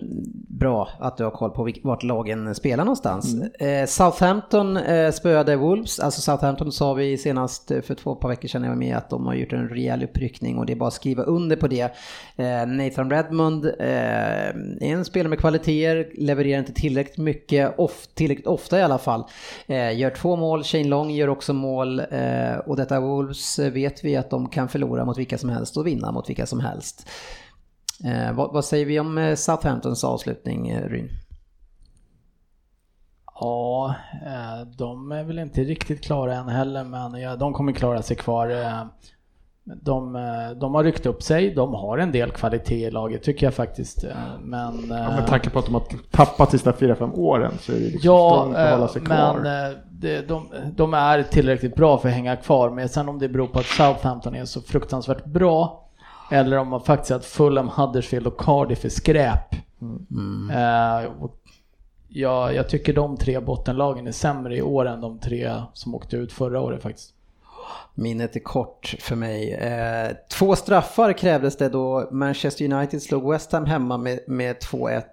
bra 0.60 0.90
att 1.00 1.18
du 1.18 1.24
har 1.24 1.32
koll 1.32 1.52
på 1.52 1.72
vart 1.84 2.04
lagen 2.04 2.56
spelar 2.56 2.86
någonstans. 2.86 3.42
Eh, 3.42 3.86
Southampton 3.86 4.78
eh, 4.78 5.12
spöade 5.12 5.56
Wolves. 5.56 6.00
Alltså 6.00 6.22
Southampton 6.22 6.72
sa 6.72 6.94
vi 6.94 7.18
senast 7.18 7.72
eh, 7.72 7.82
för 7.82 7.96
två 7.96 8.16
par 8.16 8.30
veckor 8.30 8.48
sedan 8.48 8.64
jag 8.64 8.70
var 8.70 8.78
med 8.78 8.98
att 8.98 9.10
de 9.10 9.26
har 9.26 9.34
gjort 9.34 9.54
en 9.54 9.70
rejäl 9.70 10.04
uppryckning 10.04 10.58
och 10.58 10.66
det 10.66 10.74
är 10.74 10.76
bara 10.78 10.88
att 10.88 10.94
skriva 10.94 11.24
under 11.24 11.56
på 11.56 11.68
det. 11.68 11.82
Eh, 12.36 12.68
Nathan 12.68 13.12
Redmond 13.12 13.66
eh, 13.66 13.74
är 13.80 14.82
en 14.82 15.06
spelare 15.06 15.30
med 15.30 15.40
kvaliteter, 15.40 16.10
levererar 16.18 16.60
inte 16.60 16.74
tillräckligt 16.74 17.18
mycket, 17.18 17.80
of, 17.80 18.08
tillräckligt 18.14 18.48
ofta 18.48 18.80
i 18.80 18.82
alla 18.82 18.98
fall. 18.98 19.24
Eh, 19.68 19.98
gör 19.98 20.10
två 20.10 20.36
mål, 20.36 20.64
Shane 20.64 20.88
Long 20.88 21.12
gör 21.12 21.28
också 21.28 21.54
mål 21.54 22.02
och 22.66 22.76
detta 22.76 23.00
Wolves 23.00 23.60
vet 23.60 24.04
vi 24.04 24.16
att 24.16 24.30
de 24.30 24.50
kan 24.50 24.70
förlora 24.70 25.06
mot 25.06 25.18
vilka 25.18 25.38
som 25.38 25.50
helst 25.50 25.78
och 25.78 25.88
vinna 25.88 26.12
mot 26.12 26.30
vilka 26.30 26.46
som 26.46 26.60
helst. 26.60 27.08
Eh, 28.06 28.34
vad, 28.34 28.54
vad 28.54 28.66
säger 28.66 28.86
vi 28.86 29.00
om 29.00 29.18
eh, 29.18 29.36
Southamptons 29.36 30.04
avslutning, 30.04 30.70
eh, 30.70 30.84
Ryn? 30.90 31.10
Ja, 33.40 33.96
eh, 34.26 34.68
de 34.78 35.12
är 35.12 35.24
väl 35.24 35.40
inte 35.40 35.64
riktigt 35.64 36.04
klara 36.04 36.36
än 36.36 36.48
heller, 36.50 36.84
men 36.84 37.22
ja, 37.22 37.36
de 37.36 37.54
kommer 37.54 37.72
klara 37.72 38.02
sig 38.02 38.16
kvar. 38.16 38.50
eh. 38.50 38.84
De, 39.82 40.14
de 40.60 40.74
har 40.76 40.84
ryckt 40.84 41.06
upp 41.06 41.24
sig, 41.24 41.54
de 41.56 41.74
har 41.74 41.98
en 41.98 42.12
del 42.12 42.32
kvalitet 42.32 42.88
i 42.88 42.92
laget 42.92 43.24
tycker 43.24 43.46
jag 43.46 43.54
faktiskt. 43.54 44.06
Men, 44.40 44.86
Ja, 44.90 44.96
med 45.12 45.28
tanke 45.28 45.50
på 45.50 45.60
att 45.60 45.66
de 45.66 45.74
har 45.74 45.84
tappat 46.12 46.52
sista 46.52 46.72
4-5 46.72 47.14
åren 47.16 47.52
så 47.60 47.72
är 47.72 47.76
det 47.76 47.82
liksom 47.82 48.00
Ja, 48.04 48.52
att 48.56 48.72
hålla 48.72 48.88
sig 48.88 49.02
kvar. 49.02 49.40
men 49.44 49.76
det, 49.92 50.22
de, 50.28 50.48
de 50.76 50.94
är 50.94 51.24
tillräckligt 51.24 51.76
bra 51.76 51.98
för 51.98 52.10
att 52.10 52.16
hänga 52.16 52.36
kvar. 52.36 52.70
Men 52.70 52.90
sen 52.90 53.10
om 53.10 53.20
det 53.20 53.30
beror 53.30 53.48
på 53.48 53.60
att 53.60 53.66
Southampton 53.66 54.36
är 54.36 54.46
så 54.46 54.62
fruktansvärt 54.62 55.26
bra 55.26 55.89
eller 56.32 56.58
om 56.58 56.68
man 56.68 56.82
faktiskt 56.82 57.12
att 57.12 57.26
Fulham, 57.26 57.68
Huddersfield 57.68 58.28
och 58.28 58.40
Cardiff 58.40 58.86
är 58.86 58.90
skräp. 58.90 59.56
Mm. 59.82 60.50
Eh, 60.50 61.12
och 61.22 61.36
ja, 62.08 62.52
jag 62.52 62.70
tycker 62.70 62.94
de 62.94 63.18
tre 63.18 63.40
bottenlagen 63.40 64.08
är 64.08 64.12
sämre 64.12 64.56
i 64.58 64.62
år 64.62 64.86
än 64.86 65.02
de 65.02 65.20
tre 65.20 65.54
som 65.74 65.96
åkte 65.96 66.18
ut 66.18 66.32
förra 66.32 66.62
året 66.62 66.84
faktiskt. 66.84 67.14
Minnet 67.96 68.36
är 68.36 68.40
kort 68.40 68.96
för 69.00 69.16
mig. 69.16 69.54
Eh, 69.54 70.12
två 70.32 70.56
straffar 70.56 71.14
krävdes 71.14 71.58
det 71.58 71.70
då 71.70 72.10
Manchester 72.12 72.74
United 72.74 73.02
slog 73.02 73.32
West 73.32 73.52
Ham 73.52 73.66
hemma 73.66 73.98
med, 73.98 74.20
med 74.28 74.56
2-1. 74.58 75.04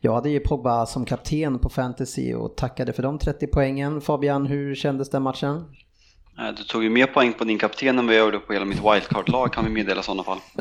Jag 0.00 0.14
hade 0.14 0.30
ju 0.30 0.40
Pogba 0.40 0.86
som 0.86 1.04
kapten 1.04 1.58
på 1.58 1.68
fantasy 1.68 2.34
och 2.34 2.56
tackade 2.56 2.92
för 2.92 3.02
de 3.02 3.18
30 3.18 3.46
poängen. 3.46 4.00
Fabian, 4.00 4.46
hur 4.46 4.74
kändes 4.74 5.10
den 5.10 5.22
matchen? 5.22 5.64
Eh, 6.38 6.48
Du 6.48 6.62
tog 6.64 6.82
ju 6.84 6.90
mer 6.90 7.06
poäng 7.06 7.32
på 7.32 7.44
din 7.44 7.58
kapten 7.58 7.98
än 7.98 8.06
vad 8.06 8.14
jag 8.16 8.24
gjorde 8.24 8.38
på 8.38 8.52
hela 8.52 8.64
mitt 8.64 8.78
wildcard-lag 8.84 9.52
kan 9.52 9.64
vi 9.64 9.70
meddela 9.70 10.00
i 10.00 10.04
sådana 10.04 10.24
fall. 10.24 10.38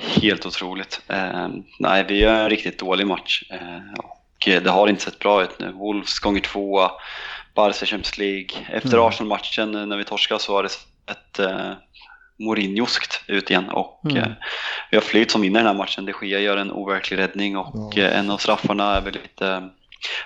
Eh, 0.00 0.20
helt 0.22 0.46
otroligt. 0.46 1.00
Eh, 1.08 1.48
nej, 1.78 2.04
vi 2.08 2.18
gör 2.18 2.34
en 2.34 2.50
riktigt 2.50 2.78
dålig 2.78 3.06
match 3.06 3.42
eh, 3.50 3.92
och 3.98 4.62
det 4.62 4.70
har 4.70 4.88
inte 4.88 5.02
sett 5.02 5.18
bra 5.18 5.42
ut 5.42 5.58
nu. 5.58 5.72
Wolves 5.72 6.18
gånger 6.18 6.40
tvåa, 6.40 6.90
Barca 7.54 7.86
Champions 7.86 8.18
League. 8.18 8.48
Efter 8.72 9.08
Arsenal-matchen 9.08 9.74
eh, 9.74 9.86
när 9.86 9.96
vi 9.96 10.04
torskade 10.04 10.40
så 10.40 10.52
har 10.56 10.62
det 10.62 10.68
sett 10.68 11.38
eh, 11.38 11.72
Mourinhoskt 12.38 13.22
ut 13.26 13.50
igen 13.50 13.68
och 13.68 14.00
Mm. 14.04 14.16
eh, 14.16 14.28
vi 14.90 14.96
har 14.96 15.02
flyt 15.04 15.30
som 15.30 15.40
vinner 15.40 15.60
den 15.60 15.66
här 15.66 15.74
matchen. 15.74 16.04
De 16.04 16.26
Gea 16.26 16.40
gör 16.40 16.56
en 16.56 16.72
overklig 16.72 17.18
räddning 17.18 17.56
och 17.56 17.92
Ja. 17.96 18.04
en 18.04 18.30
av 18.30 18.38
straffarna 18.38 18.96
är 18.96 19.00
väl 19.00 19.12
lite 19.12 19.68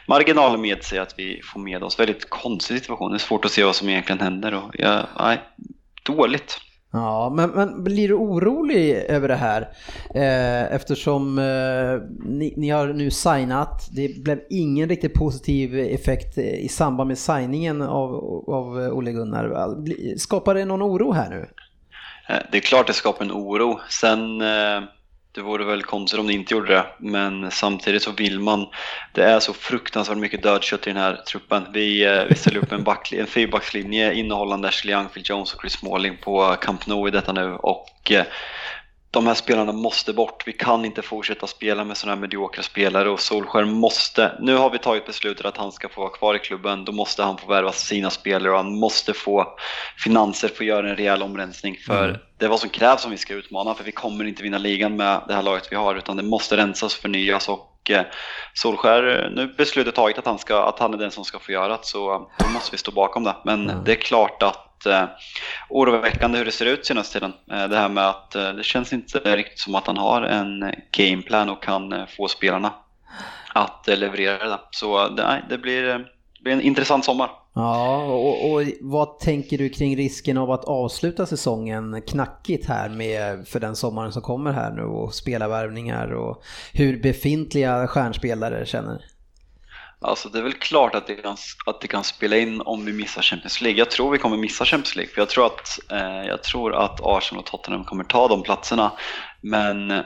marginaler 0.09 0.59
med 0.59 0.85
sig 0.85 0.99
att 0.99 1.14
vi 1.18 1.41
får 1.53 1.61
med 1.61 1.83
oss. 1.83 1.99
Väldigt 2.01 2.31
konstig 2.31 2.79
situation. 2.79 3.11
Det 3.11 3.16
är 3.16 3.18
svårt 3.18 3.45
att 3.45 3.51
se 3.53 3.64
vad 3.64 3.77
som 3.77 3.89
egentligen 3.89 4.20
händer 4.20 4.55
och 4.55 4.70
ja, 4.79 5.07
nej, 5.18 5.41
dåligt. 6.07 6.59
Ja, 6.95 7.33
men, 7.37 7.51
men 7.51 7.85
blir 7.85 8.09
du 8.09 8.14
orolig 8.14 8.93
över 8.95 9.29
det 9.29 9.35
här? 9.35 9.68
Eh, 10.14 10.75
eftersom 10.75 11.39
eh, 11.39 11.45
ni, 12.25 12.55
ni 12.57 12.70
har 12.70 12.87
nu 12.87 13.11
signat, 13.11 13.89
det 13.93 14.23
blev 14.25 14.41
ingen 14.51 14.89
riktigt 14.89 15.14
positiv 15.14 15.79
effekt 15.79 16.39
i 16.39 16.68
samband 16.68 17.09
med 17.09 17.18
signingen 17.18 17.83
av, 17.83 18.14
av 18.49 18.77
Ole 18.77 19.12
Gunnar. 19.12 19.77
Skapar 20.18 20.55
det 20.55 20.64
någon 20.64 20.83
oro 20.83 21.12
här 21.12 21.31
nu? 21.31 21.49
Eh, 22.29 22.43
Det 22.53 22.57
är 22.57 22.62
klart 22.62 22.87
det 22.87 22.93
skapar 22.93 23.25
en 23.25 23.33
oro. 23.33 23.81
Sen, 23.89 24.41
eh, 24.41 24.83
det 25.35 25.41
vore 25.41 25.64
väl 25.64 25.83
konstigt 25.83 26.20
om 26.20 26.26
det 26.26 26.33
inte 26.33 26.55
gjorde 26.55 26.74
det, 26.74 26.87
men 26.99 27.51
samtidigt 27.51 28.03
så 28.03 28.12
vill 28.12 28.41
man. 28.41 28.66
Det 29.12 29.24
är 29.24 29.41
så 29.41 29.53
fruktansvärt 29.53 30.18
mycket 30.18 30.43
dödkött 30.43 30.87
i 30.87 30.91
den 30.91 31.03
här 31.03 31.16
truppen. 31.16 31.66
Vi, 31.72 32.05
eh, 32.05 32.24
vi 32.28 32.35
ställer 32.35 32.59
upp 32.59 32.72
en, 32.72 32.85
back, 32.85 33.12
en 33.12 33.26
fyrbackslinje 33.26 34.14
innehållande 34.14 34.68
Ashley 34.68 34.95
Young, 34.95 35.09
Phil 35.09 35.22
Jones 35.26 35.55
och 35.55 35.61
Chris 35.61 35.72
Smalling 35.72 36.16
på 36.16 36.57
Camp 36.61 36.87
Nou 36.87 37.09
i 37.09 37.11
detta 37.11 37.33
nu 37.33 37.55
och 37.55 38.12
eh, 38.12 38.24
de 39.12 39.26
här 39.26 39.34
spelarna 39.34 39.72
måste 39.72 40.12
bort. 40.12 40.42
Vi 40.46 40.52
kan 40.52 40.84
inte 40.84 41.02
fortsätta 41.02 41.46
spela 41.46 41.84
med 41.84 41.96
sådana 41.96 42.14
här 42.14 42.20
mediokra 42.20 42.62
spelare 42.62 43.10
och 43.10 43.20
Solskär 43.20 43.64
måste, 43.64 44.32
nu 44.40 44.56
har 44.56 44.70
vi 44.70 44.78
tagit 44.78 45.06
beslutet 45.06 45.46
att 45.46 45.56
han 45.56 45.72
ska 45.72 45.88
få 45.88 46.00
vara 46.00 46.10
kvar 46.10 46.34
i 46.34 46.38
klubben, 46.38 46.84
då 46.84 46.92
måste 46.92 47.22
han 47.22 47.38
få 47.38 47.46
värva 47.46 47.72
sina 47.72 48.10
spelare 48.10 48.50
och 48.50 48.56
han 48.56 48.78
måste 48.78 49.12
få 49.14 49.46
finanser 49.98 50.48
för 50.48 50.64
att 50.64 50.68
göra 50.68 50.90
en 50.90 50.96
rejäl 50.96 51.22
omrensning. 51.22 51.76
För 51.86 52.08
Mm. 52.08 52.20
det 52.38 52.44
är 52.44 52.48
vad 52.48 52.60
som 52.60 52.68
krävs 52.70 53.04
om 53.04 53.10
vi 53.10 53.16
ska 53.16 53.34
utmana, 53.34 53.74
för 53.74 53.84
vi 53.84 53.92
kommer 53.92 54.24
inte 54.24 54.42
vinna 54.42 54.58
ligan 54.58 54.96
med 54.96 55.20
det 55.28 55.34
här 55.34 55.42
laget 55.42 55.68
vi 55.70 55.76
har, 55.76 55.94
utan 55.94 56.16
det 56.16 56.22
måste 56.22 56.56
rensas 56.56 56.94
förnyas 56.94 57.48
och 57.48 57.90
eh, 57.90 58.02
Solskär, 58.54 59.30
nu 59.36 59.42
är 59.42 59.46
beslutet 59.56 59.94
taget 59.94 60.18
att 60.18 60.26
han, 60.26 60.38
ska, 60.38 60.62
att 60.62 60.78
han 60.78 60.94
är 60.94 60.98
den 60.98 61.10
som 61.10 61.24
ska 61.24 61.38
få 61.38 61.52
göra 61.52 61.68
det, 61.68 61.78
så 61.82 62.14
eh, 62.14 62.20
då 62.38 62.48
måste 62.48 62.70
vi 62.72 62.78
stå 62.78 62.90
bakom 62.92 63.24
det. 63.24 63.34
Men 63.44 63.70
Mm. 63.70 63.84
det 63.84 63.92
är 63.92 63.96
klart 63.96 64.42
att 64.42 64.68
eh, 64.87 65.05
oroväckande 65.68 66.39
hur 66.39 66.45
det 66.45 66.53
ser 66.53 66.66
ut 66.66 66.87
senaste 66.87 67.12
tiden. 67.12 67.33
Eh, 67.51 67.68
Det 67.68 67.76
här 67.76 67.89
med 67.89 68.09
att 68.09 68.35
eh, 68.35 68.53
det 68.53 68.64
känns 68.64 68.93
inte 68.93 69.18
riktigt 69.18 69.59
som 69.61 69.74
att 69.74 69.87
han 69.87 69.97
har 69.97 70.22
en 70.22 70.72
gameplan 70.91 71.51
och 71.51 71.62
kan 71.62 71.93
eh, 71.93 72.07
få 72.16 72.28
spelarna 72.28 72.72
att 73.55 73.89
eh, 73.89 73.97
leverera 73.97 74.49
det. 74.49 74.61
Så 74.70 75.09
det, 75.09 75.26
nej, 75.26 75.45
det 75.49 75.59
blir, 75.59 75.89
eh, 75.89 75.99
det 75.99 76.43
blir 76.43 76.53
en 76.53 76.61
intressant 76.61 77.05
sommar. 77.05 77.30
Ja, 77.55 78.05
och, 78.05 78.53
och 78.53 78.62
vad 78.80 79.18
tänker 79.18 79.59
du 79.59 79.68
kring 79.68 79.97
risken 79.97 80.39
av 80.39 80.51
att 80.51 80.64
avsluta 80.64 81.26
säsongen 81.26 82.03
knackigt 82.03 82.68
här 82.68 82.89
med 82.89 83.49
för 83.49 83.61
den 83.61 83.76
sommaren 83.76 84.12
som 84.12 84.22
kommer 84.22 84.53
här 84.53 84.70
nu 84.72 84.83
och 84.83 85.14
spelarvärvningar 85.14 86.12
och 86.12 86.43
hur 86.72 87.03
befintliga 87.03 87.87
stjärnspelare 87.87 88.66
känner? 88.66 89.05
Alltså 90.03 90.28
det 90.28 90.38
är 90.38 90.42
väl 90.42 90.53
klart 90.53 90.94
att 90.94 91.07
det, 91.07 91.14
kan, 91.14 91.36
att 91.66 91.80
det 91.80 91.88
kan 91.88 92.05
spela 92.05 92.36
in 92.36 92.61
om 92.61 92.84
vi 92.84 92.92
missar 92.92 93.22
Champions 93.22 93.61
League. 93.61 93.78
Jag 93.78 93.90
tror 93.90 94.11
vi 94.11 94.18
kommer 94.18 94.36
missa 94.36 94.64
Champions 94.64 94.96
League, 94.96 95.14
för 95.14 95.20
jag 95.20 95.28
tror 95.28 95.46
att, 95.46 95.78
eh, 95.92 96.26
jag 96.26 96.42
tror 96.42 96.74
att 96.74 97.00
Arsenal 97.03 97.40
och 97.40 97.46
Tottenham 97.46 97.84
kommer 97.84 98.05
ta 98.05 98.28
de 98.28 98.42
platserna. 98.42 98.92
Men 99.40 100.03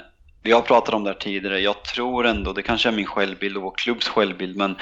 jag 0.46 0.56
vi 0.56 0.60
har 0.60 0.62
pratat 0.62 0.94
om 0.94 1.04
det 1.04 1.10
här 1.10 1.18
tidigare, 1.18 1.60
jag 1.60 1.82
tror 1.82 2.26
ändå, 2.26 2.52
det 2.52 2.62
kanske 2.62 2.88
är 2.88 2.92
min 2.92 3.06
självbild 3.06 3.56
och 3.56 3.62
vår 3.62 3.72
klubbs 3.76 4.08
självbild, 4.08 4.56
men 4.56 4.76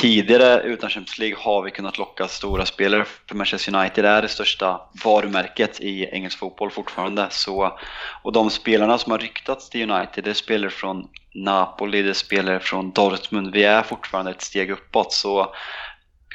tidigare 0.00 0.62
utan 0.62 0.90
Champions 0.90 1.18
League 1.18 1.36
har 1.40 1.62
vi 1.62 1.70
kunnat 1.70 1.98
locka 1.98 2.28
stora 2.28 2.66
spelare. 2.66 3.04
För 3.28 3.34
Manchester 3.34 3.76
United 3.76 4.04
är 4.04 4.22
det 4.22 4.28
största 4.28 4.80
varumärket 5.04 5.80
i 5.80 6.04
engelsk 6.04 6.38
fotboll 6.38 6.70
fortfarande. 6.70 7.26
Så, 7.30 7.78
och 8.22 8.32
de 8.32 8.50
spelarna 8.50 8.98
som 8.98 9.12
har 9.12 9.18
ryktats 9.18 9.70
till 9.70 9.90
United, 9.90 10.24
det 10.24 10.30
är 10.30 10.34
spelare 10.34 10.70
från 10.70 11.08
Napoli, 11.34 12.02
det 12.02 12.08
är 12.08 12.12
spelare 12.12 12.60
från 12.60 12.90
Dortmund. 12.90 13.52
Vi 13.52 13.64
är 13.64 13.82
fortfarande 13.82 14.30
ett 14.30 14.42
steg 14.42 14.70
uppåt, 14.70 15.12
så 15.12 15.54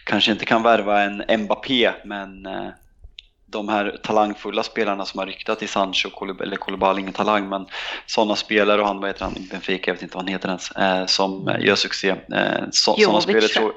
kanske 0.06 0.32
inte 0.32 0.46
kan 0.46 0.64
värva 0.64 1.02
en 1.02 1.44
Mbappé, 1.44 1.92
men 2.06 2.46
eh, 2.46 2.70
de 3.54 3.70
här 3.70 4.00
talangfulla 4.04 4.64
spelarna 4.64 5.06
som 5.06 5.20
har 5.20 5.26
ryktat 5.26 5.64
i 5.64 5.68
Sancho, 5.68 6.10
eller 6.42 6.56
Koulibaly, 6.56 7.02
ingen 7.02 7.14
talang, 7.14 7.50
men 7.50 7.66
sådana 8.06 8.36
spelare 8.36 8.82
och 8.82 8.88
han, 8.88 9.00
vad 9.00 9.10
heter 9.10 9.26
han, 9.26 9.36
Benfica, 9.52 9.92
jag 9.92 9.96
vet 9.96 10.04
inte 10.04 10.16
vad 10.16 10.24
han 10.24 10.34
heter 10.34 10.50
ens, 10.50 10.72
eh, 10.72 11.06
som 11.06 11.48
eh, 11.48 11.66
gör 11.66 11.76
succé. 11.76 12.10
Eh, 12.10 12.64
så, 12.72 12.94
sådana 12.94 13.14
Jovic, 13.14 13.24
spelare 13.24 13.48
tror 13.48 13.74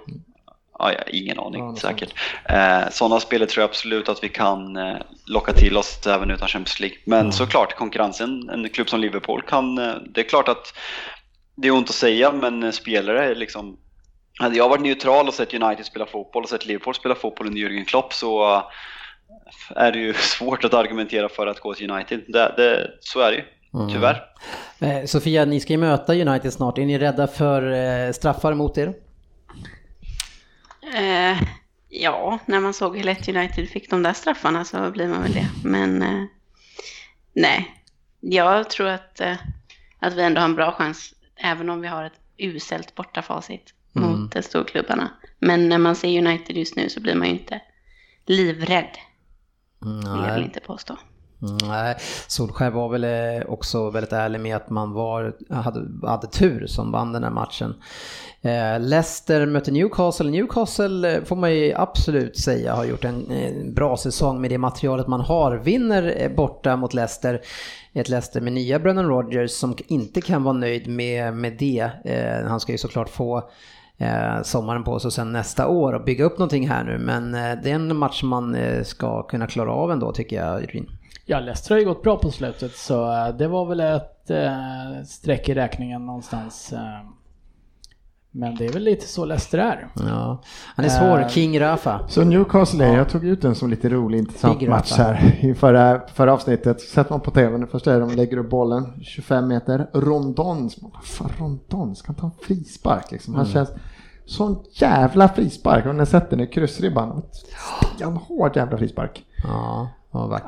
Ja, 0.79 0.93
ja, 0.93 1.03
ingen 1.03 1.39
aning, 1.39 1.63
Ja, 1.63 1.77
säkert. 1.77 2.15
Eh, 2.45 2.91
sådana 2.91 3.21
spelare 3.21 3.49
tror 3.49 3.63
jag 3.63 3.69
absolut 3.69 4.09
att 4.09 4.25
vi 4.25 4.29
kan 4.29 4.77
eh, 4.77 4.97
locka 5.27 5.53
till 5.53 5.77
oss 5.77 6.07
även 6.07 6.31
utan 6.31 6.49
Champions 6.49 6.81
League. 6.81 6.99
Men 7.05 7.33
såklart, 7.33 7.75
konkurrensen, 7.75 8.49
en 8.49 8.69
klubb 8.69 8.89
som 8.89 9.01
Liverpool 9.01 9.43
kan, 9.43 9.79
eh, 9.79 9.95
det 10.11 10.21
är 10.21 10.25
klart 10.25 10.49
att 10.49 10.75
det 11.57 11.69
är 11.69 11.73
ont 11.73 11.89
att 11.89 11.95
säga, 11.95 12.33
men 12.33 12.63
eh, 12.63 12.71
spelare 12.71 13.25
är 13.25 13.35
liksom 13.35 13.79
hade 14.39 14.57
jag 14.57 14.69
varit 14.69 14.83
neutral 14.83 15.29
och 15.29 15.35
sett 15.35 15.55
United 15.55 15.87
spela 15.87 16.07
fotboll 16.07 16.43
och 16.43 16.49
sett 16.49 16.67
Liverpool 16.67 16.95
spela 16.95 17.15
fotboll 17.15 17.47
under 17.47 17.61
Jürgen 17.61 17.85
Klopp 17.85 18.13
så 18.13 18.63
är 19.77 19.93
det 19.93 19.99
ju 19.99 20.15
svårt 20.39 20.65
att 20.65 20.75
argumentera 20.75 21.29
för 21.29 21.47
att 21.47 21.61
gå 21.61 21.75
till 21.75 21.91
United. 21.91 22.25
Det, 22.29 22.55
det, 22.57 22.91
så 23.01 23.21
är 23.21 23.31
det 23.31 23.37
ju, 23.37 23.45
tyvärr. 23.93 24.23
Eh, 24.79 25.05
Sofia, 25.05 25.45
ni 25.45 25.61
ska 25.61 25.73
ju 25.73 25.79
möta 25.79 26.15
United 26.15 26.53
snart. 26.53 26.79
Är 26.79 26.87
ni 26.87 26.99
rädda 26.99 27.27
för 27.27 27.73
eh, 27.73 28.13
straffar 28.13 28.55
mot 28.55 28.79
er? 28.79 28.95
Eh, 30.95 31.43
ja, 31.89 32.39
när 32.47 32.61
man 32.61 32.75
såg 32.75 32.97
hur 32.97 33.05
lätt 33.05 33.29
United 33.29 33.69
fick 33.69 33.91
de 33.91 34.03
där 34.03 34.13
straffarna 34.13 34.65
så 34.65 34.91
blir 34.91 35.09
man 35.09 35.23
väl 35.23 35.33
det. 35.33 35.49
Men 35.65 36.03
eh, 36.03 36.25
nej, 37.33 37.75
jag 38.21 38.71
tror 38.71 38.89
att, 38.89 39.21
eh, 39.21 39.37
att 39.99 40.15
vi 40.15 40.23
ändå 40.23 40.41
har 40.41 40.49
en 40.49 40.55
bra 40.55 40.73
chans, 40.73 41.15
även 41.37 41.71
om 41.71 41.81
vi 41.81 41.89
har 41.89 42.05
ett 42.05 42.21
uselt 42.39 42.95
bortafacit 42.95 43.75
mot 43.93 44.37
eh, 44.37 44.43
storklubbarna. 44.43 45.11
Men 45.39 45.69
när 45.69 45.79
man 45.79 45.97
ser 45.97 46.19
United 46.19 46.57
just 46.57 46.77
nu 46.77 46.89
så 46.89 47.01
blir 47.01 47.15
man 47.15 47.27
ju 47.27 47.33
inte 47.33 47.61
livrädd, 48.27 48.99
vill 49.87 50.23
jag 50.27 50.33
väl 50.35 50.43
inte 50.43 50.61
påstå. 50.61 50.97
Nej, 51.39 51.97
Solskär 52.29 52.71
var 52.71 52.89
väl 52.89 53.05
eh, 53.05 53.47
också 53.49 53.91
väldigt 53.91 54.13
ärlig 54.13 54.41
med 54.41 54.57
att 54.57 54.71
man 54.71 54.93
var, 54.93 55.37
hade, 55.51 56.09
hade 56.09 56.27
tur 56.27 56.67
som 56.67 56.93
vann 56.93 57.13
den 57.13 57.25
här 57.25 57.31
matchen. 57.31 57.75
Eh, 58.43 58.81
Leicester 58.81 59.47
möter 59.47 59.73
Newcastle. 59.73 60.31
Newcastle 60.31 61.17
eh, 61.17 61.25
får 61.25 61.37
man 61.37 61.55
ju 61.55 61.75
absolut 61.75 62.39
säga 62.39 62.75
har 62.75 62.85
gjort 62.85 63.05
en 63.05 63.31
eh, 63.31 63.73
bra 63.73 63.97
säsong 63.97 64.41
med 64.41 64.51
det 64.51 64.59
materialet 64.59 65.07
man 65.07 65.21
har. 65.21 65.57
Vinner 65.57 66.33
borta 66.37 66.77
mot 66.77 66.95
Leicester. 66.95 67.41
Ett 67.93 68.09
Leicester 68.09 68.41
med 68.41 68.53
nya 68.53 68.79
Brennan 68.79 69.09
Rodgers 69.09 69.51
som 69.51 69.77
inte 69.87 70.21
kan 70.21 70.43
vara 70.43 70.57
nöjd 70.57 70.89
med, 70.89 71.35
med 71.35 71.57
det. 71.59 71.91
Eh, 72.05 72.49
han 72.49 72.61
ska 72.61 72.73
ju 72.73 72.79
såklart 72.79 73.09
få 73.09 73.51
Eh, 73.99 74.43
sommaren 74.43 74.85
på 74.85 74.99
sig 75.01 75.09
och 75.09 75.13
sen 75.13 75.33
nästa 75.33 75.69
år 75.69 75.93
och 75.93 76.05
bygga 76.05 76.25
upp 76.25 76.39
någonting 76.39 76.69
här 76.69 76.85
nu. 76.85 76.99
Men 76.99 77.35
eh, 77.35 77.63
det 77.63 77.71
är 77.71 77.75
en 77.75 77.97
match 77.97 78.23
man 78.23 78.55
eh, 78.55 78.83
ska 78.83 79.23
kunna 79.23 79.47
klara 79.47 79.73
av 79.73 79.93
ändå 79.93 80.13
tycker 80.13 80.37
jag, 80.37 80.75
Ryn. 80.75 80.91
Ja, 81.25 81.41
Leicester 81.41 81.75
har 81.75 81.79
ju 81.79 81.87
gått 81.87 82.03
bra 82.03 82.17
på 82.17 82.31
slutet 82.31 82.73
så 82.73 83.13
eh, 83.13 83.37
det 83.37 83.49
var 83.49 83.67
väl 83.67 83.81
ett 83.81 84.31
eh, 84.31 85.05
streck 85.07 85.49
i 85.49 85.55
räkningen 85.55 86.07
någonstans. 86.07 86.73
Eh, 86.73 87.11
men 88.39 88.55
det 88.55 88.67
är 88.67 88.73
väl 88.73 88.83
lite 88.83 89.07
så 89.07 89.25
Leicester 89.25 89.59
är. 89.59 89.89
Ja, 89.95 90.43
han 90.77 90.85
är 90.85 90.89
svår, 90.89 91.21
Eh, 91.21 91.29
King 91.29 91.61
Rafa. 91.61 92.01
Så 92.09 92.25
Newcastle 92.25 92.87
jag 92.87 93.09
tog 93.09 93.25
ut 93.25 93.45
en 93.45 93.55
som 93.55 93.71
lite 93.71 93.89
rolig 93.89 94.19
intressant 94.19 94.63
match 94.69 94.93
Rafa. 94.93 95.03
här 95.03 95.39
i 95.41 95.55
förra, 95.55 96.01
förra 96.15 96.33
avsnittet. 96.33 96.81
Sätter 96.81 97.11
man 97.11 97.21
på 97.21 97.31
tvn, 97.31 97.61
det 97.61 97.67
första 97.67 97.95
är 97.95 98.01
de 98.01 98.11
lägger 98.11 98.37
upp 98.37 98.51
bollen 98.51 98.93
25 99.03 99.49
meter, 99.49 99.91
rondon, 99.93 100.71
fan 101.03 101.31
rondon, 101.39 101.97
ska 101.97 102.07
han 102.07 102.17
ta 102.17 102.27
en 102.27 102.33
frispark 102.43 103.11
liksom? 103.13 103.35
Han 103.35 103.47
känns 103.47 103.71
sån 104.27 104.65
jävla 104.73 105.29
frispark, 105.29 105.87
och 105.87 105.95
när 105.95 106.05
sätter 106.05 106.31
den 106.31 106.41
i 106.41 106.47
kryssribban, 106.47 107.23
en 108.01 108.17
hård 108.17 108.57
jävla 108.57 108.79
frispark. 108.79 109.25
Ja. 109.45 109.89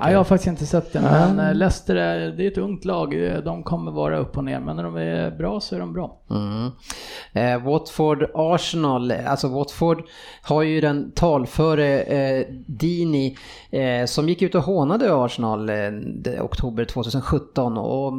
Ja, 0.00 0.10
jag 0.10 0.18
har 0.18 0.24
faktiskt 0.24 0.48
inte 0.48 0.66
sett 0.66 0.92
det, 0.92 1.00
men 1.00 1.38
eh, 1.38 1.54
Leicester 1.54 1.96
är, 1.96 2.30
det 2.30 2.44
är 2.46 2.50
ett 2.50 2.58
ungt 2.58 2.84
lag. 2.84 3.40
De 3.44 3.62
kommer 3.62 3.92
vara 3.92 4.18
upp 4.18 4.36
och 4.36 4.44
ner, 4.44 4.60
men 4.60 4.76
när 4.76 4.82
de 4.82 4.96
är 4.96 5.30
bra 5.30 5.60
så 5.60 5.74
är 5.74 5.80
de 5.80 5.92
bra. 5.92 6.20
Mm. 6.30 6.70
Eh, 7.32 7.64
Watford 7.64 8.30
Arsenal, 8.34 9.12
alltså 9.12 9.48
Watford 9.48 10.02
har 10.42 10.62
ju 10.62 10.80
den 10.80 11.12
talföre 11.12 12.00
eh, 12.00 12.46
Dini 12.66 13.36
eh, 13.70 14.06
som 14.06 14.28
gick 14.28 14.42
ut 14.42 14.54
och 14.54 14.62
hånade 14.62 15.24
Arsenal 15.24 15.68
eh, 15.68 15.74
oktober 16.40 16.84
2017 16.84 17.78
och 17.78 18.12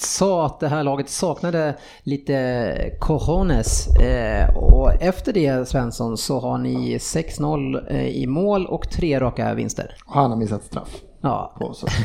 sa 0.00 0.46
att 0.46 0.60
det 0.60 0.68
här 0.68 0.82
laget 0.82 1.08
saknade 1.08 1.74
lite 2.02 2.76
cojones. 3.00 3.96
Eh, 3.96 4.56
och 4.56 5.02
efter 5.02 5.32
det 5.32 5.68
Svensson 5.68 6.16
så 6.16 6.40
har 6.40 6.58
ni 6.58 6.98
6-0 6.98 7.90
eh, 7.90 8.06
i 8.06 8.26
mål 8.26 8.66
och 8.66 8.90
tre 8.90 9.20
raka 9.20 9.54
vinster. 9.54 9.96
Han 10.06 10.30
har 10.30 10.38
missat 10.38 10.64
straff 10.64 10.85
Ja, 11.20 11.54
på 11.58 11.72
så. 11.74 11.86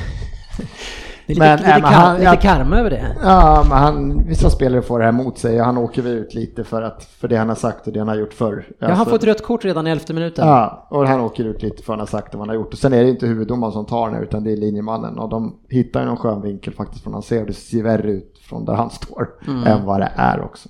Det 1.28 1.34
är 1.34 1.36
lite, 1.36 1.40
Men, 1.46 1.58
lite, 1.58 1.70
men 1.72 1.82
kar- 1.82 1.88
han- 2.00 2.18
lite 2.20 2.38
karma 2.38 2.80
över 2.80 2.90
det. 2.90 3.16
Ja, 3.24 3.66
men 3.70 3.78
han, 3.78 4.24
vissa 4.28 4.50
spelare 4.50 4.82
får 4.82 5.00
det 5.00 5.06
här 5.06 5.12
mot 5.12 5.38
sig 5.38 5.60
och 5.60 5.66
han 5.66 5.78
åker 5.78 6.02
väl 6.02 6.14
ut 6.14 6.34
lite 6.34 6.64
för, 6.64 6.82
att, 6.82 7.04
för 7.04 7.28
det 7.28 7.36
han 7.38 7.50
har 7.50 7.56
sagt 7.56 7.88
och 7.88 7.94
det 7.94 8.00
han 8.00 8.08
har 8.08 8.16
gjort 8.16 8.34
förr. 8.34 8.66
Ja, 8.70 8.76
han 8.80 8.92
Alltså- 8.92 9.06
får 9.10 9.16
ett 9.16 9.24
rött 9.24 9.44
kort 9.44 9.66
redan 9.66 9.88
i 9.88 9.90
elfte 9.90 10.14
minuten. 10.14 10.48
Ja, 10.48 10.88
och 10.90 11.08
han 11.08 11.20
åker 11.22 11.44
ut 11.46 11.64
lite 11.64 11.84
för 11.84 11.88
vad 11.88 11.94
han 11.94 12.00
har 12.00 12.08
sagt 12.08 12.34
och 12.34 12.40
vad 12.40 12.48
han 12.48 12.56
har 12.56 12.64
gjort. 12.64 12.74
Och 12.74 12.80
sen 12.80 12.94
är 12.94 13.04
det 13.04 13.10
inte 13.10 13.26
huvuddomaren 13.28 13.74
som 13.74 13.86
tar 13.86 14.10
den 14.10 14.24
utan 14.24 14.44
det 14.44 14.52
är 14.52 14.58
linjemannen. 14.58 15.20
Och 15.20 15.30
de 15.30 15.56
hittar 15.70 16.00
ju 16.00 16.06
någon 16.06 16.18
skön 16.18 16.42
vinkel 16.42 16.74
faktiskt 16.74 17.04
från 17.04 17.14
han 17.14 17.22
ser 17.24 17.42
och 17.42 17.48
det 17.48 17.54
ser 17.54 17.84
värre 17.84 18.12
ut 18.12 18.40
från 18.50 18.66
där 18.66 18.74
han 18.74 18.90
står 18.90 19.28
än 19.66 19.86
vad 19.86 20.00
det 20.00 20.12
är 20.16 20.42
också. 20.42 20.70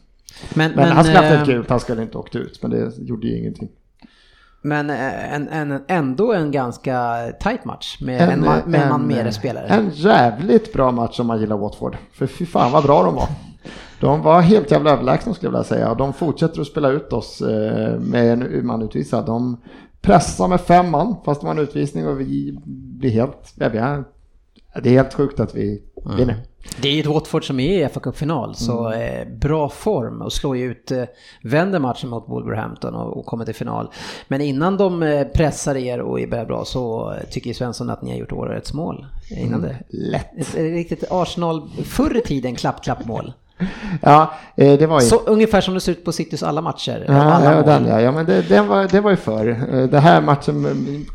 Men, 0.53 0.71
Men, 0.71 0.91
han 0.91 1.03
skulle 1.03 1.17
haft 1.19 1.31
eh, 1.31 1.41
ett 1.41 1.47
gult, 1.47 1.69
han 1.69 1.79
skulle 1.79 2.01
inte 2.01 2.17
åkt 2.17 2.35
ut. 2.35 2.59
Men 2.61 2.71
det 2.71 2.97
gjorde 2.97 3.27
ju 3.27 3.37
ingenting. 3.39 3.69
Men 4.61 4.89
eh, 4.89 5.33
en, 5.33 5.47
en, 5.49 5.81
ändå 5.87 6.33
en 6.33 6.51
ganska 6.51 7.17
tight 7.39 7.65
match 7.65 7.97
med 8.01 8.21
en, 8.21 8.45
man, 8.45 8.59
med 8.65 8.81
en 8.81 8.89
man 8.89 9.07
mer 9.07 9.31
spelare. 9.31 9.67
En 9.67 9.89
jävligt 9.89 10.73
bra 10.73 10.91
match 10.91 11.19
om 11.19 11.27
man 11.27 11.39
gillar 11.39 11.57
Watford. 11.57 11.97
För 12.13 12.27
fy 12.27 12.45
fan 12.45 12.71
vad 12.71 12.83
bra 12.83 13.03
de 13.03 13.15
var. 13.15 13.27
De 13.99 14.21
var 14.21 14.41
helt 14.41 14.71
jävla 14.71 14.91
överlägsna 14.91 15.33
skulle 15.33 15.47
jag 15.47 15.51
vilja 15.51 15.63
säga. 15.63 15.93
De 15.93 16.13
fortsätter 16.13 16.61
att 16.61 16.67
spela 16.67 16.89
ut 16.89 17.13
oss 17.13 17.41
eh, 17.41 17.99
med 17.99 18.31
en 18.31 18.65
man 18.65 18.81
utvisad. 18.81 19.25
De 19.25 19.57
pressar 20.01 20.47
med 20.47 20.61
fem 20.61 20.91
man 20.91 21.15
fast 21.25 21.41
det 21.41 21.47
var 21.47 21.53
en 21.53 21.59
utvisning 21.59 22.07
och 22.07 22.19
vi 22.19 22.59
blir 22.65 23.11
helt... 23.11 23.53
Ja, 23.55 23.69
vi 23.69 23.77
är, 23.77 24.03
det 24.83 24.89
är 24.89 24.93
helt 24.93 25.13
sjukt 25.13 25.39
att 25.39 25.55
vi 25.55 25.83
vinner. 26.17 26.35
Det 26.81 26.87
är 26.89 26.93
ju 26.93 26.99
ett 26.99 27.05
Watford 27.05 27.47
som 27.47 27.59
är 27.59 27.85
i 27.85 27.89
fa 27.89 27.99
Cup-final, 27.99 28.55
så 28.55 28.87
Mm. 28.87 29.01
eh, 29.01 29.37
bra 29.37 29.69
form 29.69 30.21
och 30.21 30.33
slår 30.33 30.57
ju 30.57 30.71
ut, 30.71 30.91
eh, 30.91 31.03
vänder 31.43 31.79
matchen 31.79 32.09
mot 32.09 32.29
Wolverhampton 32.29 32.95
och, 32.95 33.17
och 33.17 33.25
kommer 33.25 33.45
till 33.45 33.55
final. 33.55 33.91
Men 34.27 34.41
innan 34.41 34.77
de 34.77 35.03
eh, 35.03 35.27
pressar 35.27 35.75
er 35.75 35.99
och 35.99 36.19
är 36.19 36.27
bra, 36.27 36.45
bra 36.45 36.65
så 36.65 37.13
tycker 37.31 37.47
ju 37.47 37.53
Svensson 37.53 37.89
att 37.89 38.01
ni 38.01 38.11
har 38.11 38.17
gjort 38.17 38.31
årets 38.31 38.73
mål 38.73 39.05
innan 39.29 39.61
det. 39.61 39.75
Lätt. 39.89 40.37
Ett, 40.37 40.47
ett 40.55 40.55
riktigt 40.55 41.03
Arsenal, 41.11 41.69
förr 41.83 42.17
i 42.17 42.21
tiden 42.21 42.55
klapp-klapp-mål. 42.55 43.33
Ja, 44.01 44.33
det 44.55 44.85
var 44.87 45.01
ju... 45.01 45.07
Så 45.07 45.15
ungefär 45.15 45.61
som 45.61 45.73
det 45.73 45.79
ser 45.79 45.91
ut 45.91 46.05
på 46.05 46.11
Citys 46.11 46.43
alla 46.43 46.61
matcher. 46.61 47.05
Ja, 47.07 47.13
alla 47.13 47.53
ja, 47.55 47.61
den, 47.61 47.85
ja, 47.87 48.01
ja 48.01 48.11
men 48.11 48.25
det, 48.25 48.41
den 48.49 48.67
var, 48.67 48.87
det 48.87 49.01
var 49.01 49.11
ju 49.11 49.17
förr. 49.17 49.87
Det 49.91 49.99
här 49.99 50.21
matchen, 50.21 50.65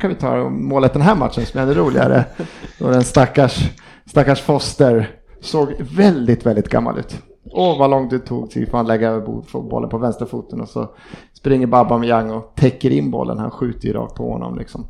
kan 0.01 0.11
vi 0.11 0.17
ta 0.17 0.49
målet 0.49 0.93
den 0.93 1.03
här 1.03 1.15
matchen 1.15 1.47
som 1.47 1.61
är 1.61 1.65
ännu 1.65 1.75
roligare. 1.75 2.25
Då 2.79 2.91
den 2.91 3.05
stackars, 3.05 3.71
stackars 4.07 4.41
Foster 4.41 5.16
såg 5.41 5.69
väldigt, 5.97 6.47
väldigt 6.47 6.69
gammal 6.69 6.99
ut. 6.99 7.17
Åh, 7.51 7.79
vad 7.79 7.91
långt 7.91 8.11
det 8.11 8.19
tog 8.19 8.51
till 8.51 8.67
för 8.67 8.77
han 8.77 8.87
lägga 8.87 9.09
över 9.11 9.61
bollen 9.61 9.91
på 9.91 9.99
vänsterfoten 9.99 10.61
och 10.61 10.69
så 10.69 10.89
springer 11.35 11.67
Babba 11.67 11.99
med 11.99 12.09
Young 12.09 12.31
och 12.31 12.53
täcker 12.57 12.91
in 12.91 13.11
bollen. 13.11 13.39
Han 13.39 13.51
skjuter 13.51 13.87
ju 13.89 13.93
rakt 13.95 14.15
på 14.15 14.33
honom 14.33 14.59
liksom. 14.59 14.87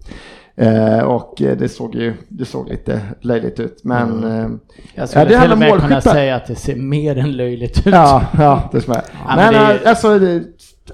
Eh, 0.57 0.99
och 0.99 1.42
eh, 1.42 1.57
det 1.57 1.68
såg 1.68 1.94
ju 1.94 2.14
det 2.28 2.44
såg 2.44 2.68
lite 2.68 3.01
löjligt 3.20 3.61
ut. 3.61 3.80
Men 3.84 4.24
eh, 4.24 4.49
Jag 4.94 5.09
skulle 5.09 5.24
Ja, 5.24 5.28
det 5.30 5.42
till 5.42 5.53
och 5.53 5.59
med 5.59 5.80
kunna 5.80 6.01
säga 6.01 6.36
att 6.36 6.47
det 6.47 6.55
ser 6.55 6.76
mer 6.76 7.18
än 7.18 7.32
löjligt 7.32 7.78
ut. 7.78 7.92
Ja, 7.94 8.22
ja, 8.38 8.68
det 8.72 8.80
som 8.80 8.92
är. 8.92 9.03
men 9.26 9.36
men 9.36 9.53
det 9.55 9.74
eh, 9.84 9.90
alltså, 9.90 10.18
det- 10.18 10.44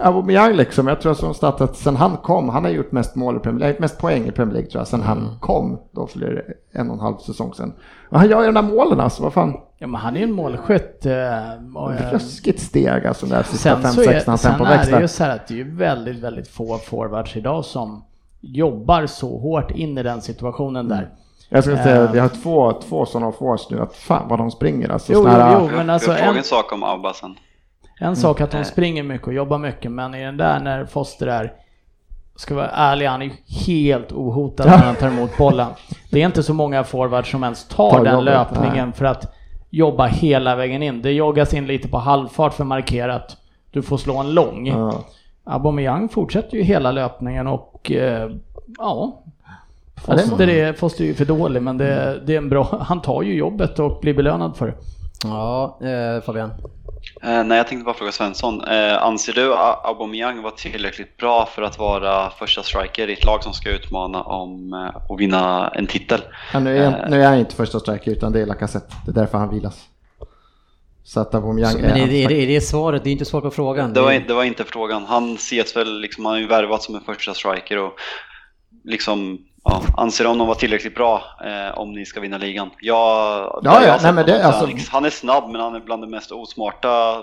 Aubameyang 0.00 0.52
liksom, 0.56 0.86
jag 0.88 1.00
tror 1.00 1.14
som 1.14 1.34
startat 1.34 1.76
sen 1.76 1.96
han 1.96 2.16
kom, 2.16 2.48
han 2.48 2.64
har 2.64 2.70
gjort 2.70 2.92
mest 2.92 3.14
mål 3.16 3.36
i 3.36 3.38
Premier 3.38 3.60
League, 3.60 3.76
mest 3.80 3.98
poäng 3.98 4.26
i 4.26 4.30
Premier 4.32 4.52
League 4.54 4.70
tror 4.70 4.80
jag, 4.80 4.88
sen 4.88 5.02
han 5.02 5.36
kom, 5.40 5.78
då 5.92 6.06
för 6.06 6.18
det 6.20 6.42
en 6.72 6.88
och 6.90 6.94
en 6.94 7.00
halv 7.00 7.16
säsong 7.16 7.54
sen. 7.54 7.72
Och 8.10 8.18
han 8.18 8.28
gör 8.30 8.40
ju 8.40 8.46
de 8.46 8.54
där 8.54 8.62
målen 8.74 9.00
alltså, 9.00 9.22
vad 9.22 9.32
fan, 9.32 9.56
Ja, 9.78 9.86
men 9.86 10.00
han 10.00 10.14
är 10.16 10.18
ju 10.20 10.24
en 10.24 10.32
målskytt. 10.32 11.06
eh, 11.06 11.52
eh, 11.52 11.58
ruskigt 12.12 12.60
steg 12.60 13.06
alltså, 13.06 13.26
de 13.26 13.32
där 13.34 13.42
sista 13.42 13.70
Sen, 13.74 13.82
fem, 13.82 13.92
så 13.92 14.00
sex 14.02 14.08
är, 14.08 14.18
när 14.18 14.26
han 14.26 14.38
sen 14.38 14.50
sen 14.50 14.58
på 14.58 14.64
är 14.64 14.70
det 14.70 14.76
växlar. 14.76 15.00
ju 15.00 15.08
så 15.08 15.24
här 15.24 15.30
att 15.36 15.46
det 15.48 15.54
är 15.54 15.58
ju 15.58 15.74
väldigt, 15.76 16.16
väldigt 16.18 16.48
få 16.48 16.78
forwards 16.78 17.36
idag 17.36 17.64
som 17.64 18.04
jobbar 18.40 19.06
så 19.06 19.38
hårt 19.38 19.70
in 19.70 19.98
i 19.98 20.02
den 20.02 20.20
situationen 20.20 20.88
där. 20.88 21.08
Jag 21.48 21.64
skulle 21.64 21.82
säga, 21.82 22.04
Eh. 22.04 22.12
vi 22.12 22.18
har 22.18 22.28
två, 22.28 22.72
två 22.72 23.06
sådana 23.06 23.32
forwards 23.32 23.70
nu, 23.70 23.80
att 23.80 23.96
fan 23.96 24.28
vad 24.28 24.38
de 24.38 24.50
springer 24.50 24.88
alltså. 24.88 25.12
Jo, 25.12 25.26
här- 25.26 25.52
jo, 25.60 25.68
jo. 25.70 25.76
Men 25.76 25.90
alltså 25.90 26.10
jag 26.10 26.18
frågar 26.18 26.32
en- 26.32 26.38
en 26.38 26.44
sak 26.44 26.72
om 26.72 26.82
Abba 26.82 27.12
sen. 27.12 27.34
En 28.02 28.16
sak 28.16 28.40
att 28.40 28.50
de 28.50 28.56
Nej. 28.56 28.64
springer 28.64 29.02
mycket 29.02 29.26
och 29.26 29.34
jobbar 29.34 29.58
mycket, 29.58 29.90
men 29.90 30.14
i 30.14 30.24
den 30.24 30.36
där 30.36 30.60
när 30.60 30.84
Foster 30.84 31.26
är, 31.26 31.52
ska 32.36 32.54
vara 32.54 32.68
ärlig, 32.68 33.06
han 33.06 33.22
är 33.22 33.26
ju 33.26 33.32
helt 33.66 34.12
ohotad 34.12 34.66
när 34.66 34.78
han 34.78 34.94
tar 34.94 35.08
emot 35.08 35.36
bollen. 35.38 35.68
Det 36.10 36.22
är 36.22 36.26
inte 36.26 36.42
så 36.42 36.54
många 36.54 36.84
forwards 36.84 37.30
som 37.30 37.42
ens 37.44 37.68
tar, 37.68 37.90
Tar 37.90 38.04
den 38.04 38.14
jobbet, 38.14 38.24
löpningen 38.24 38.92
för 38.92 39.04
att 39.04 39.34
jobba 39.70 40.06
hela 40.06 40.56
vägen 40.56 40.82
in. 40.82 41.02
Det 41.02 41.12
joggas 41.12 41.54
in 41.54 41.66
lite 41.66 41.88
på 41.88 41.98
halvfart 41.98 42.54
för 42.54 42.64
att 42.64 42.68
markera 42.68 43.14
att 43.14 43.36
du 43.70 43.82
får 43.82 43.96
slå 43.96 44.16
en 44.16 44.30
lång. 44.34 44.66
Ja. 44.66 45.04
Aubameyang 45.44 46.08
fortsätter 46.08 46.56
ju 46.56 46.62
hela 46.62 46.92
löpningen 46.92 47.46
och 47.46 47.90
eh, 47.92 48.30
ja, 48.78 49.22
är- 49.96 50.00
Foster 50.00 50.48
är, 50.48 50.72
Foster 50.72 51.04
är 51.04 51.08
ju 51.08 51.14
för 51.14 51.24
dålig 51.24 51.62
men 51.62 51.78
det, 51.78 52.20
det 52.26 52.34
är 52.34 52.38
en 52.38 52.48
bra, 52.48 52.78
han 52.88 53.02
tar 53.02 53.22
ju 53.22 53.34
jobbet 53.34 53.78
och 53.78 54.00
blir 54.00 54.14
belönad 54.14 54.56
för 54.56 54.66
det. 54.66 54.74
Ja, 55.24 55.78
eh, 55.82 56.22
Fabian. 56.22 56.50
Eh, 57.22 57.44
nej, 57.44 57.58
jag 57.58 57.68
tänkte 57.68 57.84
bara 57.84 57.94
fråga 57.94 58.12
Svensson. 58.12 58.64
Eh, 58.64 59.02
anser 59.02 59.32
du 59.32 59.54
att 59.54 59.84
Aubameyang 59.86 60.42
var 60.42 60.50
tillräckligt 60.50 61.16
bra 61.16 61.46
för 61.46 61.62
att 61.62 61.78
vara 61.78 62.30
första 62.30 62.62
striker 62.62 63.08
i 63.08 63.12
ett 63.12 63.24
lag 63.24 63.42
som 63.42 63.52
ska 63.52 63.70
utmana 63.70 64.22
om 64.22 64.72
eh, 64.72 65.12
att 65.12 65.20
vinna 65.20 65.68
en 65.74 65.86
titel? 65.86 66.20
Ja, 66.52 66.60
nu, 66.60 66.78
är, 66.78 67.08
nu 67.08 67.22
är 67.22 67.26
han 67.28 67.38
inte 67.38 67.54
första 67.56 67.80
striker 67.80 68.10
utan 68.10 68.32
det 68.32 68.40
är 68.40 68.46
Lacazette, 68.46 68.94
det 69.06 69.10
är 69.10 69.14
därför 69.14 69.38
han 69.38 69.54
vilas. 69.54 69.84
Så 71.04 71.20
att 71.20 71.34
Aubameyang 71.34 71.74
Men 71.74 71.84
är 71.84 71.98
hans 71.98 72.10
det, 72.10 72.24
är, 72.24 72.28
det, 72.28 72.34
är 72.42 72.46
det 72.46 72.60
svaret? 72.60 73.04
Det 73.04 73.10
är 73.10 73.12
inte 73.12 73.24
svar 73.24 73.40
på 73.40 73.50
frågan. 73.50 73.92
Det 73.92 74.00
var, 74.00 74.12
Det- 74.12 74.34
var 74.34 74.44
inte 74.44 74.64
frågan. 74.64 75.04
Han 75.04 75.34
ses 75.34 75.76
väl, 75.76 76.00
liksom, 76.00 76.24
han 76.24 76.34
har 76.34 76.40
ju 76.40 76.46
värvat 76.46 76.82
som 76.82 76.94
en 76.94 77.00
första 77.00 77.34
striker 77.34 77.78
och 77.78 77.92
liksom, 78.84 79.38
ja, 79.64 79.82
anser 79.96 80.24
honom 80.24 80.46
vara 80.46 80.58
tillräckligt 80.58 80.94
bra 80.94 81.22
eh, 81.44 81.78
om 81.78 81.92
ni 81.92 82.04
ska 82.06 82.20
vinna 82.20 82.38
ligan. 82.38 82.70
Jag, 82.80 82.96
Ja, 83.62 83.82
ja, 83.86 83.98
nej, 84.02 84.12
men 84.12 84.26
det- 84.26 84.44
alltså- 84.46 84.68
han, 84.90 85.04
är 85.04 85.10
snabb 85.10 85.50
men 85.50 85.60
han 85.60 85.74
är 85.74 85.80
bland 85.80 86.02
de 86.02 86.10
mest 86.10 86.32
osmarta 86.32 87.18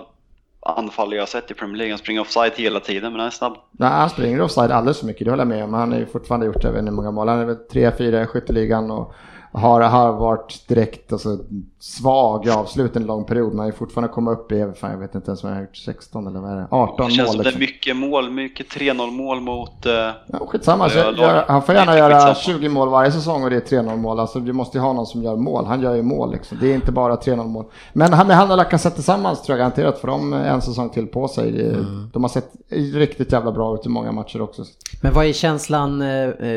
anfall 0.66 1.12
jag 1.14 1.28
sett 1.28 1.50
i 1.50 1.54
Premier 1.54 1.76
League. 1.76 1.92
Han 1.92 1.98
springer 1.98 2.20
offside 2.20 2.52
hela 2.56 2.80
tiden 2.80 3.12
men 3.12 3.20
han 3.20 3.26
är 3.26 3.30
snabb. 3.30 3.56
Nej, 3.72 3.88
han 3.90 4.10
springer 4.10 4.40
offside 4.42 4.70
alldeles 4.70 4.98
för 4.98 5.06
mycket, 5.06 5.24
det 5.24 5.30
håller 5.30 5.40
jag 5.44 5.48
med 5.48 5.64
om. 5.64 5.74
Han 5.74 5.92
har 5.92 5.98
ju 5.98 6.06
fortfarande 6.06 6.46
gjort, 6.46 6.64
jag 6.64 6.72
vet 6.72 6.78
inte 6.78 6.90
hur 6.90 6.96
många 6.96 7.10
mål, 7.10 7.28
han 7.28 7.38
är 7.38 7.44
väl 7.44 7.56
3-4 7.72 8.22
i 8.22 8.26
skytteligan 8.26 8.90
och 8.90 9.14
har, 9.52 9.80
har 9.80 10.12
varit 10.12 10.68
direkt 10.68 11.12
alltså, 11.12 11.38
svag 11.78 12.46
i 12.46 12.50
avsluten 12.50 13.02
en 13.02 13.06
lång 13.08 13.24
period, 13.24 13.48
men 13.48 13.58
han 13.58 13.64
har 13.64 13.66
ju 13.72 13.72
fortfarande 13.78 14.12
kommit 14.14 14.32
upp 14.38 14.52
i, 14.52 14.72
fan, 14.80 14.90
jag 14.90 14.98
vet 14.98 15.14
inte 15.14 15.30
ens 15.30 15.42
vad 15.42 15.52
han 15.52 15.56
har 15.60 15.66
gjort, 15.66 15.76
16 15.76 16.26
eller 16.26 16.40
vad 16.40 16.50
är 16.50 16.56
det? 16.56 16.66
18 16.70 17.06
Det 17.08 17.12
känns 17.14 17.26
mål. 17.28 17.34
som 17.34 17.42
det 17.42 17.48
är 17.48 17.52
Liksom. 17.52 17.60
mycket 17.60 17.96
mål, 17.96 18.30
mycket 18.30 18.66
3-0 18.66 19.10
mål 19.10 19.40
mot... 19.40 19.86
Eh, 19.86 19.92
Ja, 19.92 20.38
skitsamma, 20.48 20.88
så, 20.88 20.98
Ja, 20.98 21.04
lag- 21.10 21.18
gör, 21.18 21.44
han 21.48 21.62
får 21.62 21.74
gärna 21.74 21.92
det 21.92 21.98
är 21.98 22.10
göra 22.10 22.34
skitsamma. 22.34 22.58
20 22.58 22.68
mål 22.68 22.88
varje 22.88 23.12
säsong 23.12 23.44
och 23.44 23.50
det 23.50 23.72
är 23.72 23.82
3-0 23.82 23.96
mål. 23.96 24.20
Alltså, 24.20 24.40
du 24.40 24.52
måste 24.52 24.78
ju 24.78 24.82
ha 24.82 24.92
någon 24.92 25.06
som 25.06 25.22
gör 25.22 25.36
mål. 25.36 25.64
Han 25.66 25.80
gör 25.82 25.94
ju 25.94 26.02
mål 26.02 26.32
liksom. 26.32 26.58
Det 26.60 26.70
är 26.70 26.74
inte 26.74 26.92
bara 26.92 27.16
3-0 27.16 27.44
mål. 27.46 27.64
Men 27.92 28.12
han, 28.12 28.30
han 28.30 28.50
och 28.50 28.56
Lacazette 28.56 28.94
tillsammans 28.94 29.42
tror 29.42 29.58
jag 29.58 29.64
garanterat 29.64 29.98
för 29.98 30.08
de 30.08 30.32
en 30.32 30.62
säsong 30.62 30.90
till 30.90 31.06
på 31.06 31.28
sig. 31.28 31.52
Det- 31.52 31.84
De 32.12 32.22
har 32.24 32.28
sett 32.28 32.50
riktigt 32.94 33.32
jävla 33.32 33.52
bra 33.52 33.74
ut 33.74 33.86
i 33.86 33.88
många 33.88 34.12
matcher 34.12 34.42
också. 34.42 34.62
Men 35.02 35.14
vad 35.14 35.26
är 35.26 35.32
känslan 35.32 36.02
eh, 36.02 36.06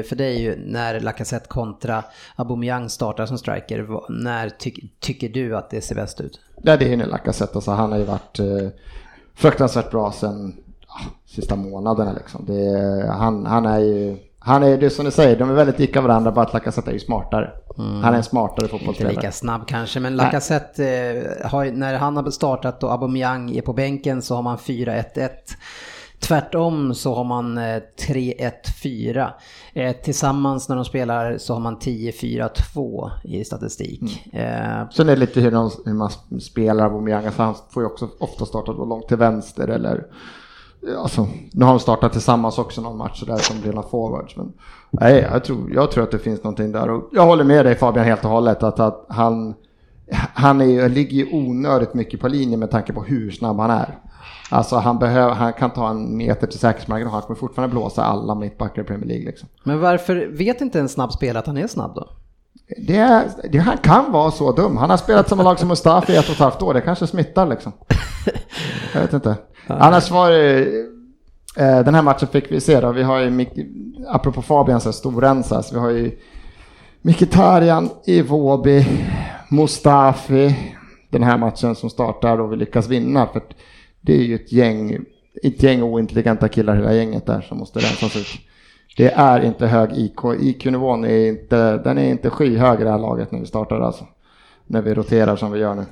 för 0.03 0.15
dig 0.15 0.63
när 0.67 0.99
Lacazette 0.99 1.47
kontra 1.47 2.03
Aubameyang 2.35 2.82
startar 2.89 3.25
som 3.25 3.37
striker? 3.37 3.87
När 4.09 4.49
ty 4.49 4.71
tycker 4.99 5.29
du 5.29 5.57
att 5.57 5.69
det 5.69 5.81
ser 5.81 5.95
bäst 5.95 6.21
ut? 6.21 6.39
Ja, 6.63 6.77
det 6.77 6.85
är 6.85 6.89
ju 6.89 6.95
nu 6.95 7.05
Lacazette. 7.05 7.55
Alltså, 7.55 7.71
han 7.71 7.91
har 7.91 7.99
ju 7.99 8.05
varit 8.05 8.39
eh, 8.39 8.67
fruktansvärt 9.35 9.91
bra 9.91 10.11
sen 10.11 10.55
ja, 10.87 10.95
sista 11.25 11.55
månaderna 11.55 12.13
liksom. 12.13 12.45
Det, 12.45 13.07
han, 13.07 13.45
han 13.45 13.65
är 13.65 13.79
ju, 13.79 14.17
han 14.39 14.63
är 14.63 14.77
det 14.77 14.89
som 14.89 15.05
du 15.05 15.11
säger, 15.11 15.39
de 15.39 15.49
är 15.49 15.53
väldigt 15.53 15.79
lika 15.79 16.01
varandra, 16.01 16.31
bara 16.31 16.45
att 16.45 16.53
Lacazette 16.53 16.91
är 16.91 16.93
ju 16.93 16.99
smartare. 16.99 17.51
Han 17.77 18.03
är 18.03 18.13
en 18.13 18.23
smartare 18.23 18.65
Inte 18.65 18.77
fotbollsspelare. 18.77 19.15
lika 19.15 19.31
snabb 19.31 19.67
kanske, 19.67 19.99
men 19.99 20.15
Lacazette, 20.15 20.89
eh, 21.41 21.49
har, 21.49 21.65
när 21.65 21.97
han 21.97 22.17
har 22.17 22.31
startat 22.31 22.83
och 22.83 22.91
Aubameyang 22.91 23.51
är 23.51 23.61
på 23.61 23.73
bänken 23.73 24.21
så 24.21 24.35
har 24.35 24.41
man 24.41 24.57
4-1-1. 24.57 25.29
Tvärtom 26.23 26.95
så 26.95 27.15
har 27.15 27.23
man 27.23 27.57
eh, 27.57 27.81
3-1-4. 28.07 29.29
Eh, 29.73 29.95
tillsammans 29.95 30.69
när 30.69 30.75
de 30.75 30.85
spelar 30.85 31.37
så 31.37 31.53
har 31.53 31.59
man 31.59 31.77
10-4-2 31.77 33.09
i 33.23 33.43
statistik. 33.43 34.27
Eh, 34.33 34.89
Sen 34.89 35.09
är 35.09 35.15
det 35.15 35.15
lite 35.15 35.41
hur, 35.41 35.51
de, 35.51 35.71
hur 35.85 35.93
man 35.93 36.09
spelar 36.41 36.85
Aubameyang, 36.85 37.25
alltså 37.25 37.41
han 37.41 37.55
får 37.69 37.83
ju 37.83 37.87
också 37.87 38.09
ofta 38.19 38.45
starta 38.45 38.73
då 38.73 38.85
långt 38.85 39.07
till 39.07 39.17
vänster 39.17 39.67
eller 39.67 40.05
Alltså, 40.97 41.27
nu 41.51 41.65
har 41.65 41.73
de 41.73 41.79
startat 41.79 42.11
tillsammans 42.11 42.57
också 42.57 42.81
någon 42.81 42.97
match 42.97 43.19
så 43.19 43.25
där 43.25 43.37
som 43.37 43.61
rena 43.61 43.81
forwards. 43.81 44.37
Men 44.37 44.53
nej, 44.91 45.27
jag 45.31 45.43
tror, 45.43 45.73
jag 45.73 45.91
tror 45.91 46.03
att 46.03 46.11
det 46.11 46.19
finns 46.19 46.43
någonting 46.43 46.71
där. 46.71 46.89
Och 46.89 47.09
jag 47.11 47.25
håller 47.25 47.43
med 47.43 47.65
dig 47.65 47.75
Fabian 47.75 48.05
helt 48.05 48.25
och 48.25 48.31
hållet 48.31 48.63
att, 48.63 48.79
att 48.79 49.05
han, 49.09 49.53
han 50.33 50.61
är, 50.61 50.89
ligger 50.89 51.17
ju 51.17 51.33
onödigt 51.33 51.93
mycket 51.93 52.19
på 52.19 52.27
linje 52.27 52.57
med 52.57 52.71
tanke 52.71 52.93
på 52.93 53.03
hur 53.03 53.31
snabb 53.31 53.59
han 53.59 53.71
är. 53.71 53.97
Alltså 54.53 54.75
han, 54.75 54.99
behöver, 54.99 55.33
han 55.33 55.53
kan 55.53 55.69
ta 55.71 55.89
en 55.89 56.17
meter 56.17 56.47
till 56.47 56.59
säkerhetsmarginal 56.59 57.07
och 57.07 57.13
han 57.13 57.21
kommer 57.21 57.39
fortfarande 57.39 57.73
blåsa 57.73 58.03
alla 58.03 58.35
mittbackar 58.35 58.81
i 58.81 58.85
Premier 58.85 59.07
League. 59.07 59.25
Liksom. 59.25 59.49
men 59.63 59.79
varför 59.79 60.27
vet 60.31 60.61
inte 60.61 60.79
en 60.79 60.89
snabb 60.89 61.11
spelare 61.11 61.39
att 61.39 61.47
han 61.47 61.57
är 61.57 61.67
snabb 61.67 61.95
då? 61.95 62.07
Det, 62.87 63.23
det, 63.51 63.57
han 63.57 63.77
kan 63.77 64.11
vara 64.11 64.31
så 64.31 64.51
dum. 64.51 64.77
Han 64.77 64.89
har 64.89 64.97
spelat 64.97 65.29
samma 65.29 65.43
lag 65.43 65.59
som 65.59 65.67
Mustafi 65.67 66.13
i 66.13 66.15
ett 66.15 66.25
och 66.27 66.33
ett 66.33 66.39
halvt 66.39 66.61
år. 66.61 66.73
Det 66.73 66.81
kanske 66.81 67.07
smittar 67.07 67.47
liksom. 67.47 67.71
Jag 68.93 69.01
vet 69.01 69.13
inte. 69.13 69.35
Annars 69.67 70.11
var 70.11 70.29
det... 70.31 70.59
eh, 71.57 71.79
Den 71.85 71.95
här 71.95 72.01
matchen 72.01 72.27
fick 72.27 72.51
vi 72.51 72.61
se 72.61 72.79
då. 72.79 72.91
Vi 72.91 73.03
har 73.03 73.19
ju, 73.19 73.45
apropå 74.07 74.41
Fabian, 74.41 74.81
så 74.81 74.93
storrensas. 74.93 75.73
Vi 75.73 75.79
har 75.79 75.89
ju 75.89 76.19
Mkhitaryan 77.01 77.89
i 78.05 78.21
Våby, 78.21 78.85
Mustafi 79.49 80.55
den 81.09 81.23
här 81.23 81.37
matchen 81.37 81.75
som 81.75 81.89
startar 81.89 82.41
och 82.41 82.51
vi 82.51 82.55
lyckas 82.55 82.87
vinna. 82.87 83.27
För 83.27 83.41
det 84.05 84.13
är 84.13 84.23
ju 84.23 84.35
ett 84.35 84.51
gäng, 84.51 85.05
ett 85.43 85.63
gäng 85.63 85.83
ointelligenta 85.83 86.47
killar 86.47 86.75
hela 86.75 86.93
gänget 86.93 87.25
där 87.25 87.41
som 87.41 87.57
måste 87.57 87.79
rensas 87.79 88.15
ut. 88.15 88.39
Det 88.97 89.11
är 89.11 89.41
inte 89.41 89.67
hög 89.67 89.91
IQ. 89.97 90.19
IQ-nivån 90.39 91.05
är 91.05 91.27
inte, 91.27 91.77
den 91.77 91.97
är 91.97 92.09
inte 92.09 92.29
skyhög 92.29 92.81
i 92.81 92.83
det 92.83 92.91
här 92.91 92.99
laget 92.99 93.31
när 93.31 93.39
vi 93.39 93.45
startar 93.45 93.79
alltså. 93.79 94.07
När 94.67 94.81
vi 94.81 94.93
roterar 94.93 95.35
som 95.35 95.51
vi 95.51 95.59
gör 95.59 95.75
nu. 95.75 95.85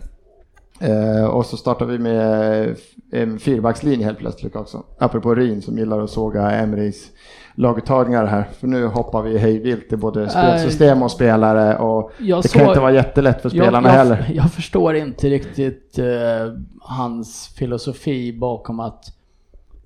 Eh, 0.82 1.26
och 1.26 1.46
så 1.46 1.58
startar 1.58 1.86
vi 1.86 1.98
med 1.98 2.76
en 3.12 3.40
fyrbackslinje 3.40 4.06
helt 4.06 4.20
plötsligt 4.20 4.56
också. 4.56 4.84
Apropå 4.98 5.36
Ryn 5.36 5.62
som 5.62 5.78
gillar 5.78 6.00
att 6.00 6.10
såga 6.10 6.52
Emrys 6.52 7.12
laguttagningar 7.62 8.26
här. 8.26 8.48
För 8.60 8.68
nu 8.68 8.86
hoppar 8.86 9.22
vi 9.22 9.38
hejvilt 9.38 9.94
i 9.94 9.98
både 9.98 10.30
spelsystem 10.30 11.04
och 11.04 11.12
spelare 11.12 11.78
och 11.78 12.12
jag 12.20 12.44
det 12.44 12.50
kan 12.50 12.68
inte 12.68 12.80
vara 12.80 12.92
jättelätt 12.92 13.42
för 13.42 13.50
spelarna 13.50 13.90
jag, 13.90 13.96
jag, 13.96 13.98
heller. 13.98 14.32
Jag 14.34 14.52
förstår 14.52 14.96
inte 14.96 15.30
riktigt 15.30 16.00
eh, 16.00 16.06
hans 16.82 17.48
filosofi 17.58 18.34
bakom 18.34 18.80
att 18.80 19.06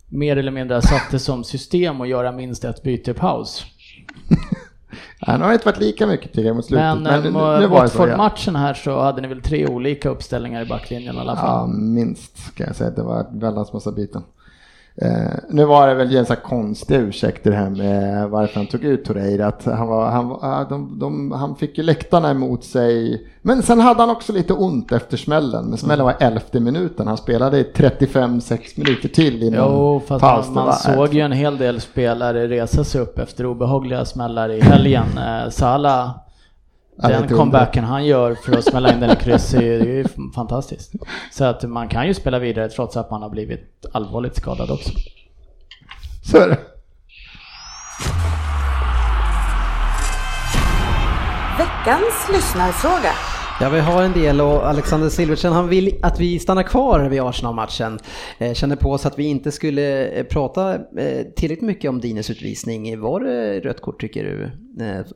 mer 0.10 0.38
eller 0.38 0.52
mindre 0.52 0.82
satte 0.82 1.20
som 1.20 1.44
system 1.44 2.02
att 2.02 2.08
göra 2.08 2.32
minst 2.32 2.66
ett 2.66 2.84
byte 2.84 3.12
i 3.12 3.14
paus. 3.14 3.66
Han 5.20 5.42
har 5.42 5.54
inte 5.54 5.66
varit 5.66 5.80
lika 5.80 6.08
mycket 6.08 6.38
jag 6.38 6.56
mot 6.56 6.66
slutet. 6.66 6.84
Men, 6.84 7.04
men 7.04 7.24
nu, 7.24 7.60
nu 7.60 7.68
Watford-matchen 7.68 8.56
här 8.56 8.74
så 8.74 9.00
hade 9.00 9.22
ni 9.22 9.28
väl 9.28 9.42
tre 9.42 9.68
olika 9.68 10.10
uppställningar 10.10 10.62
i 10.62 10.66
backlinjen 10.66 11.16
i 11.16 11.20
alla 11.20 11.36
fall? 11.36 11.46
Ja, 11.46 11.68
minst 11.68 12.56
kan 12.56 12.68
jag 12.68 12.76
säga. 12.76 12.90
Det 12.90 13.04
var 13.04 13.20
en 13.20 13.40
väldans 13.40 13.74
massa 13.74 13.92
byten. 13.92 14.24
Eh, 15.02 15.40
nu 15.50 15.66
var 15.66 15.88
det 15.88 15.94
väl 15.94 16.16
en 16.16 16.26
sån 16.26 16.36
konstig 16.44 16.96
ursäkt 16.96 17.44
det 17.44 17.56
här 17.56 17.70
med 17.70 18.30
varför 18.30 18.56
han 18.56 18.68
tog 18.68 18.84
ut 18.84 19.06
Torreira. 19.06 19.48
Att 19.48 19.66
han, 19.66 19.88
var, 19.88 20.10
han, 20.10 20.30
de, 20.70 21.00
de, 21.00 21.32
han 21.32 21.56
fick 21.56 21.78
ju 21.78 21.84
läktarna 21.84 22.32
emot 22.32 22.64
sig. 22.64 23.22
Men 23.42 23.64
sen 23.64 23.80
hade 23.80 24.00
han 24.00 24.10
också 24.10 24.34
lite 24.34 24.54
ont 24.54 24.92
efter 24.92 25.18
smällen. 25.18 25.66
Men 25.66 25.78
smällen 25.78 26.06
var 26.06 26.16
elfte 26.20 26.60
minuten. 26.60 27.08
Han 27.08 27.18
spelade 27.18 27.60
i 27.60 27.64
35-6 27.64 28.60
minuter 28.80 29.10
till 29.10 29.44
innan 29.44 29.60
Jo, 29.72 30.02
fast 30.08 30.22
paus. 30.22 30.50
man, 30.50 30.66
man 30.66 30.74
såg 30.74 31.14
ju 31.14 31.22
en 31.22 31.32
hel 31.32 31.58
del 31.58 31.82
spelare 31.82 32.48
resa 32.48 32.84
sig 32.84 33.02
upp 33.02 33.20
efter 33.20 33.46
obehagliga 33.46 34.06
smällar 34.06 34.50
i 34.52 34.62
helgen. 34.62 35.06
Eh, 35.18 35.50
Sala 35.50 36.14
den 36.98 37.28
comebacken 37.28 37.84
han 37.84 38.06
gör 38.06 38.36
för 38.36 38.58
att 38.58 38.64
smälla 38.64 38.94
in 38.94 39.00
den 39.00 39.12
i 39.12 39.16
kryss 39.16 39.54
är 39.54 39.62
ju 39.62 40.06
fantastiskt. 40.36 40.94
Så 41.32 41.44
att 41.44 41.64
man 41.64 41.88
kan 41.88 42.08
ju 42.08 42.14
spela 42.14 42.40
vidare 42.40 42.70
trots 42.70 42.98
att 42.98 43.12
man 43.12 43.22
har 43.22 43.30
blivit 43.30 43.86
allvarligt 43.92 44.36
skadad 44.36 44.72
också. 44.72 44.90
Så 46.24 46.38
är 46.38 46.48
det. 46.48 46.58
Veckans 51.58 52.30
lyssnarfråga. 52.34 53.12
Ja, 53.62 53.70
vi 53.70 53.80
har 53.80 54.04
en 54.04 54.14
del 54.14 54.42
och 54.42 54.68
Alexander 54.68 55.10
Silversen 55.10 55.54
han 55.54 55.68
vill 55.68 56.00
att 56.02 56.20
vi 56.20 56.40
stannar 56.40 56.64
kvar 56.64 57.00
vid 57.00 57.22
Arsenal-matchen. 57.22 58.00
Eh, 58.38 58.54
kände 58.54 58.76
på 58.76 58.92
oss 58.92 59.06
att 59.06 59.20
vi 59.20 59.24
inte 59.24 59.52
skulle 59.52 60.08
eh, 60.08 60.24
prata 60.24 60.74
eh, 60.76 61.26
tillräckligt 61.36 61.62
mycket 61.62 61.90
om 61.90 62.00
Dines 62.00 62.30
utvisning. 62.30 63.00
Var 63.00 63.20
det 63.20 63.60
rött 63.60 63.82
kort 63.82 64.02
tycker 64.02 64.24
du, 64.24 64.52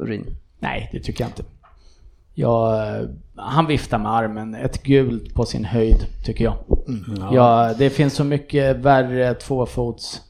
Ryn? 0.06 0.26
Nej, 0.60 0.90
det 0.92 1.00
tycker 1.00 1.24
jag 1.24 1.30
inte. 1.30 1.44
Ja, 2.40 2.84
han 3.36 3.66
viftar 3.66 3.98
med 3.98 4.12
armen. 4.12 4.56
Ett 4.56 4.84
gult 4.84 5.34
på 5.34 5.46
sin 5.46 5.66
höjd, 5.66 6.06
tycker 6.26 6.44
jag. 6.44 6.56
Mm. 6.88 7.34
Ja. 7.34 7.74
det 7.78 7.90
finns 7.90 8.14
så 8.14 8.24
mycket 8.24 8.78
värre 8.78 9.34
tvåfots 9.34 10.22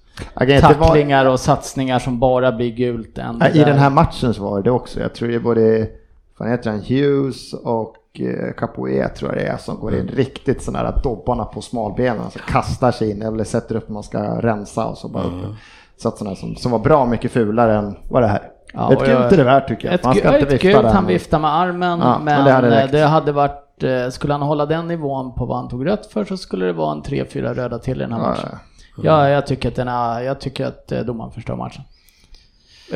tacklingar 0.62 1.26
och 1.26 1.40
satsningar 1.40 2.00
som 2.00 2.20
bara 2.20 2.52
blir 2.52 2.72
gult 2.72 3.18
än 3.18 3.44
I 3.54 3.64
den 3.64 3.78
här 3.78 3.90
matchen 3.90 4.34
så 4.34 4.44
var 4.44 4.62
det 4.62 4.72
också. 4.72 5.00
Jag 5.00 5.16
tror 5.16 5.30
det 5.30 5.40
både, 5.40 5.90
vad 6.38 6.50
heter 6.50 6.70
han, 6.70 6.80
Hughes 6.80 7.54
och 7.54 7.96
eh, 8.20 8.54
Capoe 8.58 9.10
tror 9.10 9.32
jag 9.32 9.46
det 9.46 9.48
är 9.48 9.58
som 9.58 9.80
går 9.80 9.94
in 9.94 10.00
mm. 10.00 10.16
riktigt 10.16 10.64
sådana 10.64 10.86
här 10.90 11.02
dobbarna 11.04 11.46
på 11.46 11.62
smalbenen. 11.62 12.22
Alltså 12.22 12.40
kastar 12.48 12.92
sig 12.92 13.12
in 13.12 13.22
eller 13.22 13.44
sätter 13.44 13.76
upp 13.76 13.90
man 13.90 14.04
ska 14.04 14.42
rensa 14.42 14.86
och 14.86 14.98
så 14.98 15.08
bara 15.08 15.24
mm. 15.24 15.40
upp. 15.40 15.56
Satserna 15.98 16.36
som, 16.36 16.56
som 16.56 16.72
var 16.72 16.80
bra 16.80 17.06
mycket 17.06 17.32
fulare 17.32 17.78
än 17.78 17.96
vad 18.10 18.24
det 18.24 18.28
här 18.28 18.42
Ja, 18.74 18.94
ett 18.94 19.00
gult 19.00 19.32
är 19.32 19.38
det 19.38 19.44
värt 19.44 19.68
tycker 19.68 19.88
jag. 19.88 19.96
Ett, 19.96 20.04
Man 20.04 20.16
ska 20.16 20.40
inte 20.40 20.56
ett 20.56 20.62
gult, 20.62 20.86
han 20.86 21.06
viftar 21.06 21.40
med 21.40 21.54
armen, 21.54 22.00
ja, 22.00 22.20
men, 22.20 22.26
men 22.26 22.46
det, 22.46 22.52
hade 22.52 22.88
det, 22.88 23.06
hade 23.06 23.32
varit, 23.32 23.84
eh, 23.84 24.10
skulle 24.10 24.34
han 24.34 24.42
hålla 24.42 24.66
den 24.66 24.88
nivån 24.88 25.36
på 25.36 25.46
vad 25.46 25.58
han 25.58 25.70
tog 25.70 25.86
rött 25.86 26.06
för 26.06 26.26
så 26.26 26.38
skulle 26.38 26.66
det 26.66 26.74
vara 26.74 26.92
en 26.92 27.04
3-4 27.04 27.54
röda 27.54 27.80
till 27.80 27.98
i 27.98 28.00
den 28.00 28.12
här 28.12 28.20
matchen. 28.20 28.50
Ja, 28.98 29.04
ja 29.04 29.30
jag, 29.30 29.48
tycker 29.48 29.70
att 29.70 29.76
den 29.76 29.88
är, 29.88 30.22
jag 30.22 30.40
tycker 30.40 30.66
att 30.66 30.92
eh, 30.92 31.00
domaren 31.00 31.32
förstör 31.32 31.56
matchen. 31.56 31.82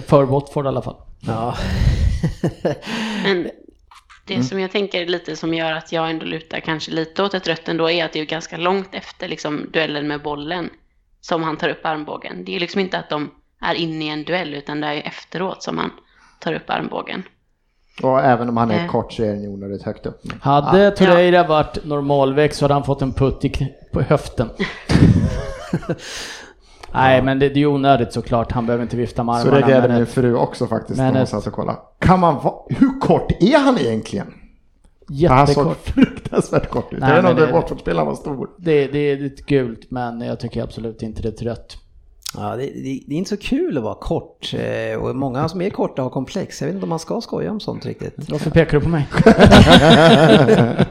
För 0.07 0.23
Watford 0.23 0.65
i 0.65 0.67
alla 0.67 0.81
fall. 0.81 0.95
Ja. 1.19 1.55
men 3.23 3.49
det 4.25 4.33
mm. 4.33 4.43
som 4.43 4.59
jag 4.59 4.71
tänker 4.71 5.05
lite 5.05 5.35
som 5.35 5.53
gör 5.53 5.71
att 5.71 5.91
jag 5.91 6.09
ändå 6.09 6.25
lutar 6.25 6.59
kanske 6.59 6.91
lite 6.91 7.23
åt 7.23 7.33
ett 7.33 7.47
rött 7.47 7.67
ändå 7.69 7.89
är 7.89 8.05
att 8.05 8.13
det 8.13 8.19
är 8.19 8.25
ganska 8.25 8.57
långt 8.57 8.95
efter 8.95 9.27
liksom, 9.27 9.69
duellen 9.73 10.07
med 10.07 10.21
bollen 10.21 10.69
som 11.21 11.43
han 11.43 11.57
tar 11.57 11.69
upp 11.69 11.85
armbågen. 11.85 12.45
Det 12.45 12.55
är 12.55 12.59
liksom 12.59 12.81
inte 12.81 12.99
att 12.99 13.09
de 13.09 13.31
är 13.63 13.75
inne 13.75 14.05
i 14.05 14.09
en 14.09 14.23
duell 14.23 14.53
utan 14.53 14.81
det 14.81 14.87
är 14.87 15.07
efteråt 15.07 15.63
som 15.63 15.75
man 15.75 15.91
tar 16.39 16.53
upp 16.53 16.69
armbågen. 16.69 17.23
Och 18.01 18.19
även 18.19 18.49
om 18.49 18.57
han 18.57 18.71
är 18.71 18.83
eh. 18.83 18.87
kort 18.87 19.13
så 19.13 19.23
är 19.23 19.27
den 19.27 19.47
onödigt 19.47 19.83
högt 19.83 20.05
upp. 20.05 20.21
Hade 20.41 20.83
ja. 20.83 20.91
Torreira 20.91 21.47
varit 21.47 21.85
normalväxt 21.85 22.59
så 22.59 22.65
hade 22.65 22.73
han 22.73 22.83
fått 22.83 23.01
en 23.01 23.13
putt 23.13 23.45
i, 23.45 23.73
på 23.91 24.01
höften. 24.01 24.49
Nej, 26.93 27.21
men 27.21 27.39
det, 27.39 27.49
det 27.49 27.59
är 27.59 27.65
onödigt 27.65 28.13
såklart. 28.13 28.51
Han 28.51 28.65
behöver 28.65 28.83
inte 28.83 28.97
vifta 28.97 29.23
med 29.23 29.35
armarna. 29.35 29.51
Så 29.51 29.57
reagerade 29.57 29.93
min 29.93 30.05
fru 30.05 30.35
också 30.35 30.67
faktiskt 30.67 30.97
men 30.97 31.27
satt 31.27 31.47
och 31.47 31.53
kollade. 31.53 31.77
Kan 31.99 32.19
man 32.19 32.61
hur 32.69 32.99
kort 32.99 33.31
är 33.39 33.59
han 33.59 33.77
egentligen? 33.77 34.33
Jättekort. 35.09 35.37
Han 35.37 35.47
såg 35.47 35.75
fruktansvärt 35.75 36.69
kort 36.69 36.93
ut. 36.93 36.99
Nej, 36.99 37.15
jag 37.15 37.21
vet 37.21 37.31
inte 37.31 37.45
om 37.45 37.51
bortspelaren 37.51 38.07
var 38.07 38.15
stor. 38.15 38.49
Det, 38.57 38.87
det 38.87 38.99
är 38.99 39.25
ett 39.25 39.45
gult, 39.45 39.91
men 39.91 40.21
jag 40.21 40.39
tycker 40.39 40.63
absolut 40.63 41.01
inte 41.01 41.21
det 41.21 41.27
är 41.27 41.33
ett 41.33 41.41
rött. 41.41 41.77
Ja, 42.37 42.55
det, 42.55 42.65
det, 42.65 42.99
det, 43.07 43.13
är 43.13 43.17
inte 43.17 43.29
så 43.29 43.37
kul 43.37 43.77
att 43.77 43.83
vara 43.83 43.95
kort 43.95 44.53
eh, 44.53 44.97
och 44.97 45.15
många 45.15 45.49
som 45.49 45.61
är 45.61 45.69
korta 45.69 46.01
har 46.01 46.09
komplex. 46.09 46.61
Jag 46.61 46.67
vet 46.67 46.73
inte 46.73 46.83
om 46.83 46.89
man 46.89 46.99
ska 46.99 47.21
skoja 47.21 47.51
om 47.51 47.59
sånt 47.59 47.85
riktigt. 47.85 48.13
Varför 48.29 48.51
pekar 48.51 48.79
du 48.79 48.83
på 48.83 48.89
mig? 48.89 49.07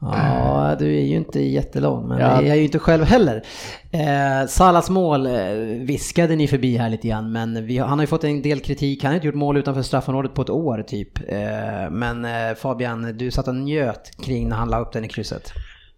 ja, 0.00 0.76
du 0.78 0.96
är 0.96 1.02
ju 1.02 1.16
inte 1.16 1.40
jättelång, 1.40 2.08
men 2.08 2.18
ja. 2.18 2.42
jag 2.42 2.50
är 2.50 2.54
ju 2.54 2.64
inte 2.64 2.78
själv 2.78 3.04
heller. 3.04 3.44
Eh, 3.90 4.46
Salas 4.48 4.90
mål 4.90 5.26
eh, 5.26 5.32
viskade 5.80 6.36
ni 6.36 6.48
förbi 6.48 6.76
här 6.76 6.88
lite 6.88 7.08
grann, 7.08 7.32
men 7.32 7.66
vi, 7.66 7.78
han 7.78 7.98
har 7.98 8.00
ju 8.00 8.06
fått 8.06 8.24
en 8.24 8.42
del 8.42 8.60
kritik. 8.60 9.02
Han 9.02 9.10
har 9.10 9.14
inte 9.14 9.26
gjort 9.26 9.34
mål 9.34 9.56
utanför 9.56 9.82
straffområdet 9.82 10.34
på 10.34 10.42
ett 10.42 10.50
år 10.50 10.82
typ. 10.82 11.18
Eh, 11.28 11.90
men 11.90 12.24
eh, 12.24 12.54
Fabian, 12.54 13.18
du 13.18 13.30
satt 13.30 13.48
och 13.48 13.54
njöt 13.54 14.24
kring 14.24 14.48
när 14.48 14.56
han 14.56 14.70
la 14.70 14.80
upp 14.80 14.92
den 14.92 15.04
i 15.04 15.08
krysset. 15.08 15.52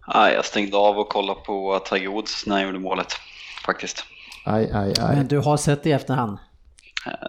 Ja, 0.07 0.31
jag 0.31 0.45
stängde 0.45 0.77
av 0.77 0.99
och 0.99 1.09
kollade 1.09 1.41
på 1.41 1.81
Tiger 1.85 2.09
Woods 2.09 2.47
när 2.47 2.57
han 2.57 2.65
gjorde 2.65 2.79
målet 2.79 3.09
faktiskt. 3.67 4.05
Aj, 4.45 4.71
aj, 4.73 4.95
aj. 5.01 5.17
Men 5.17 5.27
du 5.27 5.39
har 5.39 5.57
sett 5.57 5.83
det 5.83 5.89
i 5.91 5.93
efterhand? 5.93 6.39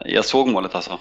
Jag 0.06 0.26
såg 0.26 0.48
målet 0.48 0.76
alltså. 0.76 1.00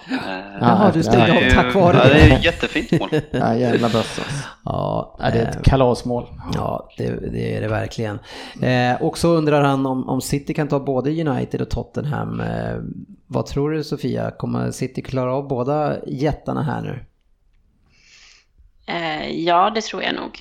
Jaha, 0.61 0.91
du 0.93 1.03
stängde 1.03 1.31
av 1.31 1.51
tack 1.53 1.75
vare 1.75 1.97
det. 1.97 2.03
Ja, 2.03 2.13
det 2.13 2.21
är 2.21 2.37
ett 2.37 2.45
jättefint 2.45 2.91
mål. 2.99 3.09
ja, 3.31 3.55
jävla 3.55 3.89
bössa. 3.89 4.21
Ja, 4.65 5.17
det 5.19 5.39
är 5.39 5.49
ett 5.49 5.55
eh, 5.55 5.61
kalasmål. 5.61 6.27
Ja, 6.53 6.89
det, 6.97 7.31
det, 7.31 7.55
är 7.55 7.61
det 7.61 7.67
verkligen. 7.67 8.19
Eh, 8.61 9.01
och 9.01 9.17
så 9.17 9.29
undrar 9.29 9.63
han 9.63 9.85
om, 9.85 10.09
om 10.09 10.21
City 10.21 10.53
kan 10.53 10.67
ta 10.67 10.79
både 10.79 11.27
United 11.27 11.61
och 11.61 11.69
Tottenham. 11.69 12.39
Eh, 12.39 12.75
vad 13.27 13.45
tror 13.45 13.71
du 13.71 13.83
Sofia, 13.83 14.31
kommer 14.31 14.71
City 14.71 15.01
klara 15.01 15.33
av 15.33 15.47
båda 15.47 16.05
jättarna 16.07 16.63
här 16.63 16.81
nu? 16.81 17.05
Eh, 18.85 19.29
ja, 19.29 19.69
det 19.69 19.81
tror 19.81 20.03
jag 20.03 20.15
nog. 20.15 20.39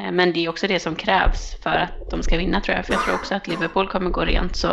Eh, 0.00 0.12
men 0.12 0.32
det 0.32 0.44
är 0.44 0.48
också 0.48 0.66
det 0.66 0.80
som 0.80 0.94
krävs 0.94 1.54
för 1.62 1.70
att 1.70 2.10
de 2.10 2.22
ska 2.22 2.36
vinna 2.36 2.60
tror 2.60 2.76
jag. 2.76 2.86
För 2.86 2.92
jag 2.92 3.02
tror 3.02 3.14
också 3.14 3.34
att 3.34 3.48
Liverpool 3.48 3.88
kommer 3.88 4.10
gå 4.10 4.20
rent. 4.20 4.56
Så, 4.56 4.68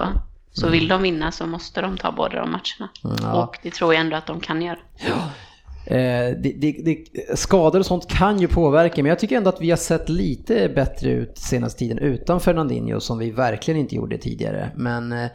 så 0.55 0.69
vill 0.69 0.87
de 0.87 1.01
vinna 1.01 1.31
så 1.31 1.47
måste 1.47 1.81
de 1.81 1.97
ta 1.97 2.11
båda 2.11 2.39
de 2.39 2.51
matcherna. 2.51 2.89
Ja. 3.21 3.43
Och 3.43 3.57
det 3.63 3.71
tror 3.71 3.93
jag 3.93 4.01
ändå 4.01 4.15
att 4.15 4.27
de 4.27 4.39
kan 4.39 4.61
göra. 4.61 4.79
Ja. 5.07 5.29
Eh, 5.95 6.37
det, 6.37 6.53
det, 6.57 6.71
det, 6.71 7.05
skador 7.37 7.79
och 7.79 7.85
sånt 7.85 8.07
kan 8.07 8.39
ju 8.39 8.47
påverka, 8.47 9.03
men 9.03 9.09
jag 9.09 9.19
tycker 9.19 9.37
ändå 9.37 9.49
att 9.49 9.61
vi 9.61 9.69
har 9.69 9.77
sett 9.77 10.09
lite 10.09 10.69
bättre 10.69 11.09
ut 11.09 11.37
senaste 11.37 11.79
tiden 11.79 11.97
utan 11.97 12.39
Fernandinho 12.39 12.99
som 12.99 13.17
vi 13.17 13.31
verkligen 13.31 13.79
inte 13.79 13.95
gjorde 13.95 14.17
tidigare. 14.17 14.71
Men 14.75 15.11
eh, 15.11 15.29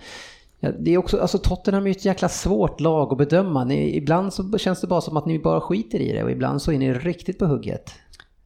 det 0.79 0.95
är 0.95 0.99
också, 0.99 1.21
alltså 1.21 1.39
Tottenham 1.39 1.83
är 1.83 1.87
ju 1.87 1.91
ett 1.91 2.05
jäkla 2.05 2.29
svårt 2.29 2.81
lag 2.81 3.13
att 3.13 3.19
bedöma. 3.19 3.65
Ni, 3.65 3.97
ibland 3.97 4.35
så 4.35 4.59
känns 4.59 4.81
det 4.81 4.87
bara 4.87 5.01
som 5.01 5.17
att 5.17 5.27
ni 5.27 5.39
bara 5.39 5.61
skiter 5.61 5.99
i 5.99 6.13
det 6.13 6.25
och 6.25 6.31
ibland 6.31 6.63
så 6.63 6.73
är 6.73 6.79
ni 6.79 6.93
riktigt 6.93 7.39
på 7.39 7.47
hugget. 7.47 7.95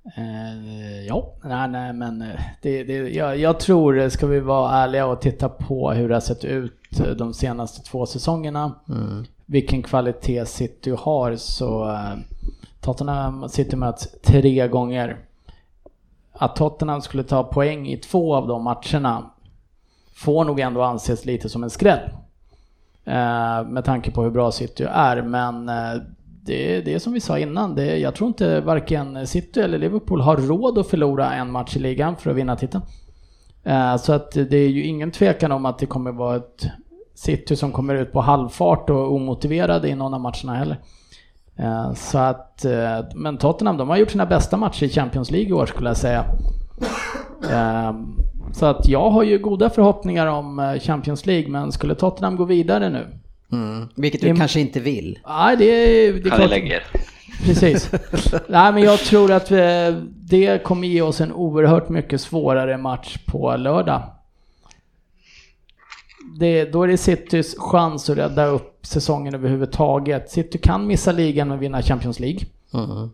Eh, 0.04 1.06
ja, 1.06 1.32
nej, 1.44 1.68
nej 1.68 1.92
men 1.92 2.22
eh, 2.22 2.40
det, 2.62 2.84
det, 2.84 2.94
jag, 2.94 3.38
jag 3.38 3.60
tror, 3.60 4.08
ska 4.08 4.26
vi 4.26 4.40
vara 4.40 4.72
ärliga 4.72 5.06
och 5.06 5.20
titta 5.20 5.48
på 5.48 5.90
hur 5.90 6.08
det 6.08 6.14
har 6.14 6.20
sett 6.20 6.44
ut 6.44 7.00
eh, 7.00 7.06
de 7.06 7.34
senaste 7.34 7.82
två 7.82 8.06
säsongerna, 8.06 8.74
mm. 8.88 9.24
vilken 9.46 9.82
kvalitet 9.82 10.46
City 10.46 10.94
har, 10.98 11.36
så 11.36 11.90
eh, 11.90 12.14
Tottenham 12.80 13.48
City 13.48 13.76
möts 13.76 14.08
tre 14.22 14.68
gånger. 14.68 15.18
Att 16.32 16.56
Tottenham 16.56 17.00
skulle 17.00 17.22
ta 17.22 17.44
poäng 17.44 17.88
i 17.88 17.96
två 17.96 18.34
av 18.34 18.48
de 18.48 18.64
matcherna 18.64 19.30
får 20.14 20.44
nog 20.44 20.60
ändå 20.60 20.82
anses 20.82 21.24
lite 21.24 21.48
som 21.48 21.62
en 21.62 21.70
skräll. 21.70 22.10
Eh, 23.04 23.64
med 23.64 23.84
tanke 23.84 24.10
på 24.10 24.22
hur 24.22 24.30
bra 24.30 24.52
City 24.52 24.84
är, 24.90 25.22
men 25.22 25.68
eh, 25.68 26.02
det, 26.46 26.80
det 26.80 26.94
är 26.94 26.98
som 26.98 27.12
vi 27.12 27.20
sa 27.20 27.38
innan, 27.38 27.74
det, 27.74 27.98
jag 27.98 28.14
tror 28.14 28.28
inte 28.28 28.60
varken 28.60 29.26
City 29.26 29.60
eller 29.60 29.78
Liverpool 29.78 30.20
har 30.20 30.36
råd 30.36 30.78
att 30.78 30.86
förlora 30.86 31.34
en 31.34 31.50
match 31.50 31.76
i 31.76 31.78
ligan 31.78 32.16
för 32.16 32.30
att 32.30 32.36
vinna 32.36 32.56
titeln. 32.56 32.84
Eh, 33.64 33.96
så 33.96 34.12
att 34.12 34.32
det 34.32 34.56
är 34.56 34.68
ju 34.68 34.84
ingen 34.84 35.10
tvekan 35.10 35.52
om 35.52 35.66
att 35.66 35.78
det 35.78 35.86
kommer 35.86 36.12
vara 36.12 36.36
ett 36.36 36.66
City 37.14 37.56
som 37.56 37.72
kommer 37.72 37.94
ut 37.94 38.12
på 38.12 38.20
halvfart 38.20 38.90
och 38.90 39.12
omotiverade 39.12 39.88
i 39.88 39.94
någon 39.94 40.14
av 40.14 40.20
matcherna 40.20 40.54
heller. 40.54 40.78
Eh, 41.56 41.92
så 41.92 42.18
att, 42.18 42.64
eh, 42.64 42.98
men 43.14 43.36
Tottenham, 43.36 43.76
de 43.76 43.88
har 43.88 43.96
gjort 43.96 44.10
sina 44.10 44.26
bästa 44.26 44.56
matcher 44.56 44.84
i 44.84 44.88
Champions 44.88 45.30
League 45.30 45.48
i 45.48 45.52
år 45.52 45.66
skulle 45.66 45.90
jag 45.90 45.96
säga. 45.96 46.24
Så 48.52 48.66
att 48.66 48.88
jag 48.88 49.10
har 49.10 49.22
ju 49.22 49.38
goda 49.38 49.70
förhoppningar 49.70 50.26
om 50.26 50.78
Champions 50.80 51.26
League, 51.26 51.50
men 51.50 51.72
skulle 51.72 51.94
Tottenham 51.94 52.36
gå 52.36 52.44
vidare 52.44 52.88
nu? 52.88 53.06
Mm. 53.54 53.88
Vilket 53.94 54.20
du 54.20 54.28
det, 54.28 54.36
kanske 54.36 54.60
inte 54.60 54.80
vill? 54.80 55.18
Nej, 55.26 55.56
det, 55.56 55.66
det 56.12 56.28
är 56.28 56.36
klart. 56.36 56.50
lägger. 56.50 56.82
Precis. 57.44 57.90
Nej, 58.48 58.72
men 58.72 58.82
jag 58.82 58.98
tror 58.98 59.32
att 59.32 59.48
det 60.06 60.62
kommer 60.64 60.88
ge 60.88 61.02
oss 61.02 61.20
en 61.20 61.32
oerhört 61.32 61.88
mycket 61.88 62.20
svårare 62.20 62.78
match 62.78 63.18
på 63.26 63.56
lördag 63.56 64.02
det, 66.38 66.72
då 66.72 66.82
är 66.82 66.88
det 66.88 66.96
Citys 66.96 67.56
chans 67.58 68.10
att 68.10 68.18
rädda 68.18 68.46
upp 68.46 68.86
säsongen 68.86 69.34
överhuvudtaget. 69.34 70.30
City 70.30 70.58
kan 70.58 70.86
missa 70.86 71.12
ligan 71.12 71.50
och 71.50 71.62
vinna 71.62 71.82
Champions 71.82 72.20
League. 72.20 72.40
Mm. 72.74 73.10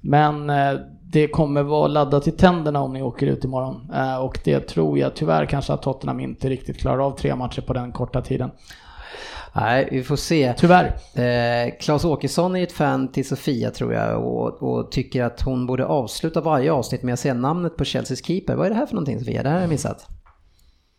Men 0.00 0.50
eh, 0.50 0.80
det 1.02 1.28
kommer 1.28 1.62
vara 1.62 1.86
laddat 1.86 2.28
i 2.28 2.30
tänderna 2.30 2.80
om 2.80 2.92
ni 2.92 3.02
åker 3.02 3.26
ut 3.26 3.44
imorgon. 3.44 3.90
Eh, 3.94 4.16
och 4.16 4.38
det 4.44 4.60
tror 4.60 4.98
jag 4.98 5.14
tyvärr 5.14 5.46
kanske 5.46 5.72
att 5.72 5.82
Tottenham 5.82 6.20
inte 6.20 6.48
riktigt 6.48 6.78
klarar 6.78 7.06
av 7.06 7.16
tre 7.18 7.34
matcher 7.34 7.60
på 7.60 7.72
den 7.72 7.92
korta 7.92 8.22
tiden. 8.22 8.50
Nej, 9.56 9.88
vi 9.90 10.02
får 10.02 10.16
se. 10.16 10.54
Tyvärr. 10.56 10.84
Eh, 11.14 11.72
Claes 11.80 12.04
Åkesson 12.04 12.56
är 12.56 12.62
ett 12.62 12.72
fan 12.72 13.12
till 13.12 13.28
Sofia 13.28 13.70
tror 13.70 13.94
jag 13.94 14.24
och, 14.24 14.62
och, 14.62 14.92
tycker 14.92 15.24
att 15.24 15.42
hon 15.42 15.66
borde 15.66 15.86
avsluta 15.86 16.40
varje 16.40 16.72
avsnitt 16.72 17.02
med 17.02 17.12
att 17.14 17.20
säga 17.20 17.34
namnet 17.34 17.76
på 17.76 17.84
Chelseas 17.84 18.24
keeper. 18.24 18.54
Vad 18.54 18.66
är 18.66 18.70
det 18.70 18.76
här 18.76 18.86
för 18.86 18.94
någonting 18.94 19.18
Sofia? 19.18 19.42
Det 19.42 19.48
här 19.48 19.56
har 19.56 19.62
jag 19.62 19.70
missat. 19.70 20.06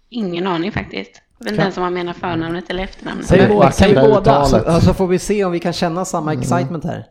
Ingen 0.09 0.47
aning 0.47 0.71
faktiskt. 0.71 1.21
Jag 1.37 1.45
vet 1.45 1.51
inte 1.51 1.61
ens 1.61 1.77
om 1.77 1.83
man 1.83 1.93
menar 1.93 2.13
förnamnet 2.13 2.69
eller 2.69 2.83
efternamnet. 2.83 3.27
Säg, 3.27 3.95
båda. 3.95 4.45
Så, 4.45 4.81
så, 4.81 4.93
får 4.93 5.07
vi 5.07 5.19
se 5.19 5.45
om 5.45 5.51
vi 5.51 5.59
kan 5.59 5.73
känna 5.73 6.05
samma 6.05 6.31
mm. 6.31 6.41
excitement 6.41 6.83
här. 6.83 7.05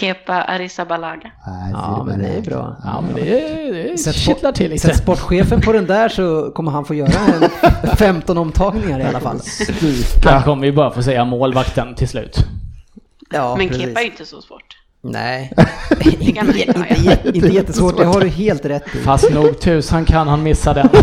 Kepa 0.00 0.42
Arrizabalaga. 0.42 1.30
Ja, 1.72 2.04
men 2.06 2.18
det 2.18 2.28
är 2.28 2.40
bra. 2.40 2.76
Ja, 2.84 3.00
men 3.00 3.14
det, 3.14 4.04
det 4.04 4.12
kittlar 4.12 4.52
till 4.52 4.70
lite. 4.70 4.86
Sätt 4.86 4.96
sportchefen 4.96 5.60
på 5.60 5.72
den 5.72 5.86
där 5.86 6.08
så 6.08 6.50
kommer 6.50 6.70
han 6.70 6.84
få 6.84 6.94
göra 6.94 7.10
en 7.82 7.96
15 7.96 8.38
omtagningar 8.38 9.00
i 9.00 9.04
alla 9.04 9.20
fall. 9.20 9.40
Han 10.24 10.42
kommer 10.42 10.66
ju 10.66 10.72
bara 10.72 10.90
få 10.90 11.02
säga 11.02 11.24
målvakten 11.24 11.94
till 11.94 12.08
slut. 12.08 12.36
Ja, 13.30 13.56
men 13.56 13.68
precis. 13.68 13.84
Kepa 13.84 14.00
är 14.00 14.04
inte 14.04 14.26
så 14.26 14.42
svårt. 14.42 14.76
Nej, 15.00 15.52
inte, 16.00 16.24
inte, 16.24 17.20
inte 17.34 17.48
jättesvårt, 17.48 17.96
det 17.96 18.04
har 18.04 18.20
du 18.20 18.28
helt 18.28 18.64
rätt 18.64 18.94
i. 18.94 18.98
Fast 18.98 19.30
nog 19.30 19.60
tusan 19.60 20.04
kan 20.04 20.28
han 20.28 20.42
missa 20.42 20.74
den. 20.74 20.88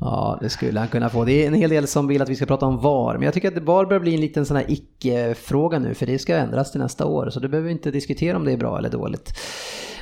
ja, 0.00 0.38
det 0.40 0.48
skulle 0.48 0.78
han 0.78 0.88
kunna 0.88 1.08
få. 1.08 1.24
Det 1.24 1.32
är 1.32 1.46
en 1.46 1.54
hel 1.54 1.70
del 1.70 1.86
som 1.86 2.06
vill 2.06 2.22
att 2.22 2.28
vi 2.28 2.36
ska 2.36 2.46
prata 2.46 2.66
om 2.66 2.80
VAR, 2.80 3.14
men 3.14 3.22
jag 3.22 3.34
tycker 3.34 3.56
att 3.56 3.62
VAR 3.62 3.84
börjar 3.84 4.00
bli 4.00 4.14
en 4.14 4.20
liten 4.20 4.46
sån 4.46 4.56
här 4.56 4.64
icke-fråga 4.68 5.78
nu, 5.78 5.94
för 5.94 6.06
det 6.06 6.18
ska 6.18 6.36
ändras 6.36 6.72
till 6.72 6.80
nästa 6.80 7.06
år, 7.06 7.30
så 7.30 7.40
du 7.40 7.48
behöver 7.48 7.70
inte 7.70 7.90
diskutera 7.90 8.36
om 8.36 8.44
det 8.44 8.52
är 8.52 8.56
bra 8.56 8.78
eller 8.78 8.90
dåligt. 8.90 9.38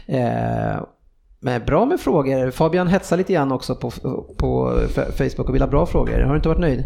Eh, 0.06 0.82
men 1.40 1.64
bra 1.66 1.84
med 1.84 2.00
frågor. 2.00 2.50
Fabian 2.50 2.88
hetsar 2.88 3.16
lite 3.16 3.32
grann 3.32 3.52
också 3.52 3.74
på, 3.74 3.90
på 4.36 4.80
Facebook 5.18 5.48
och 5.48 5.54
vill 5.54 5.62
ha 5.62 5.68
bra 5.68 5.86
frågor. 5.86 6.20
Har 6.20 6.30
du 6.30 6.36
inte 6.36 6.48
varit 6.48 6.60
nöjd? 6.60 6.84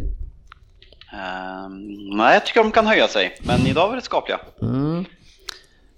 Um, 1.12 2.16
nej, 2.16 2.34
jag 2.34 2.46
tycker 2.46 2.62
de 2.62 2.72
kan 2.72 2.86
höja 2.86 3.08
sig, 3.08 3.36
men 3.42 3.66
idag 3.66 3.88
var 3.88 3.96
det 3.96 4.02
skapliga. 4.02 4.40
Mm. 4.62 5.04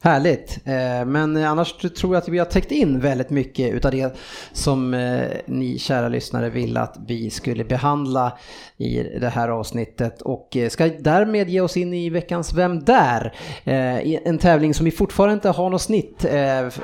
Härligt, 0.04 0.58
eh, 0.64 1.04
men 1.06 1.36
annars 1.36 1.72
tror 1.72 2.14
jag 2.14 2.22
att 2.22 2.28
vi 2.28 2.38
har 2.38 2.46
täckt 2.46 2.70
in 2.70 3.00
väldigt 3.00 3.30
mycket 3.30 3.74
utav 3.74 3.90
det 3.90 4.16
som 4.52 4.94
eh, 4.94 5.28
ni 5.46 5.78
kära 5.78 6.08
lyssnare 6.08 6.50
vill 6.50 6.76
att 6.76 6.96
vi 7.06 7.30
skulle 7.30 7.64
behandla 7.64 8.38
i 8.76 9.02
det 9.02 9.28
här 9.28 9.48
avsnittet 9.48 10.22
och 10.22 10.56
eh, 10.56 10.68
ska 10.68 10.86
därmed 10.86 11.48
ge 11.48 11.60
oss 11.60 11.76
in 11.76 11.94
i 11.94 12.10
veckans 12.10 12.54
Vem 12.54 12.84
där? 12.84 13.34
En 13.64 14.38
tävling 14.38 14.74
som 14.74 14.84
vi 14.84 14.90
fortfarande 14.90 15.34
inte 15.34 15.48
har 15.48 15.70
något 15.70 15.82
snitt 15.82 16.26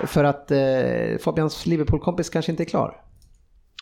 för 0.07 0.25
att 0.25 0.53
Fabians 1.21 1.67
Liverpool-kompis 1.67 2.31
kanske 2.31 2.53
inte 2.53 2.63
är 2.63 2.65
klar. 2.65 3.01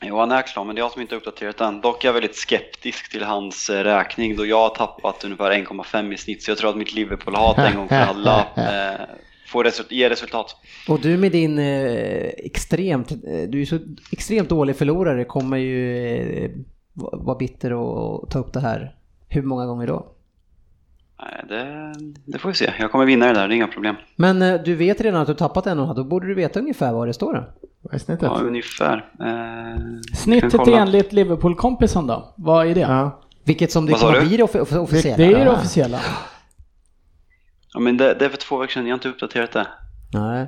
Jo, 0.03 0.19
han 0.19 0.33
är 0.33 0.43
klar, 0.43 0.65
men 0.65 0.75
det 0.75 0.81
är 0.81 0.83
jag 0.83 0.93
som 0.93 1.03
inte 1.03 1.17
uppdaterat 1.17 1.57
den. 1.57 1.81
Dock 1.81 2.05
är 2.05 2.09
jag 2.09 2.13
väldigt 2.13 2.37
skeptisk 2.37 3.11
till 3.11 3.25
hans 3.25 3.71
räkning 3.71 4.37
då 4.37 4.47
jag 4.47 4.59
har 4.59 4.69
tappat 4.69 5.25
ungefär 5.25 5.51
1,5 5.51 6.13
i 6.13 6.17
snitt. 6.17 6.43
Så 6.43 6.51
jag 6.51 6.59
tror 6.59 6.71
att 6.71 6.77
mitt 6.77 6.95
Liverpool-hat 6.95 7.59
en 7.59 7.77
gång 7.77 7.89
för 7.89 7.97
alla 7.97 8.39
eh, 8.57 9.07
får 9.47 9.65
result 9.65 9.93
ge 9.93 10.11
resultat. 10.11 10.57
Och 10.89 11.01
du 11.01 11.17
med 11.17 11.33
din 11.33 11.59
eh, 11.59 12.31
extremt, 12.39 13.11
eh, 13.11 13.49
du 13.49 13.61
är 13.61 13.65
så 13.65 13.79
extremt 14.13 14.49
dålig 14.49 14.77
förlorare 14.77 15.25
kommer 15.25 15.57
ju 15.57 15.97
eh, 16.45 16.51
vara 16.95 17.39
bitter 17.39 17.73
och 17.73 18.31
ta 18.31 18.39
upp 18.39 18.53
det 18.53 18.61
här. 18.61 18.95
Hur 19.29 19.43
många 19.43 19.67
gånger 19.67 19.87
då? 19.87 20.13
Nej, 21.21 21.45
det, 21.49 21.93
det, 22.25 22.39
får 22.39 22.49
vi 22.49 22.55
se. 22.55 22.73
Jag 22.79 22.93
kommer 22.93 23.07
vinna 23.07 23.27
det 23.27 23.33
där, 23.33 23.49
det 23.49 23.55
är 23.55 23.57
inga 23.57 23.69
problem. 23.69 23.97
Men 24.17 24.43
eh, 24.43 24.63
du 24.65 24.75
vet 24.75 25.01
redan 25.01 25.21
att 25.21 25.27
du 25.27 25.35
tappat 25.35 25.67
en 25.67 25.79
och 25.79 25.95
då 25.95 26.05
borde 26.05 26.27
du 26.27 26.35
veta 26.35 26.61
ungefär 26.61 26.93
vad 26.93 27.09
det 27.09 27.15
står 27.15 27.35
då? 27.35 27.45
Vad 27.81 27.95
är 27.95 27.99
snittet? 27.99 28.23
Ja, 28.23 28.41
ungefär. 28.41 29.11
Eh, 29.21 29.83
snittet 30.15 30.69
enligt 30.69 31.13
Liverpool-kompisen 31.13 32.07
då? 32.07 32.35
Vad 32.37 32.67
är 32.67 32.75
det? 32.75 32.81
Ja. 32.81 33.21
Vilket 33.45 33.73
som 33.73 33.87
det 33.87 33.93
kommer 33.93 34.21
bli 34.21 34.37
det 34.37 34.43
officiella? 34.43 35.17
Det 35.17 35.33
är 35.33 35.45
det 35.45 35.51
officiella. 35.51 36.01
Ja, 37.77 37.81
men 37.81 37.97
det, 37.97 38.15
det, 38.15 38.25
är 38.25 38.29
för 38.29 38.37
två 38.37 38.57
veckor 38.57 38.73
sedan, 38.73 38.87
jag 38.87 38.93
har 38.93 38.97
inte 38.97 39.09
uppdaterat 39.09 39.53
det. 39.53 39.67
Nej. 40.13 40.47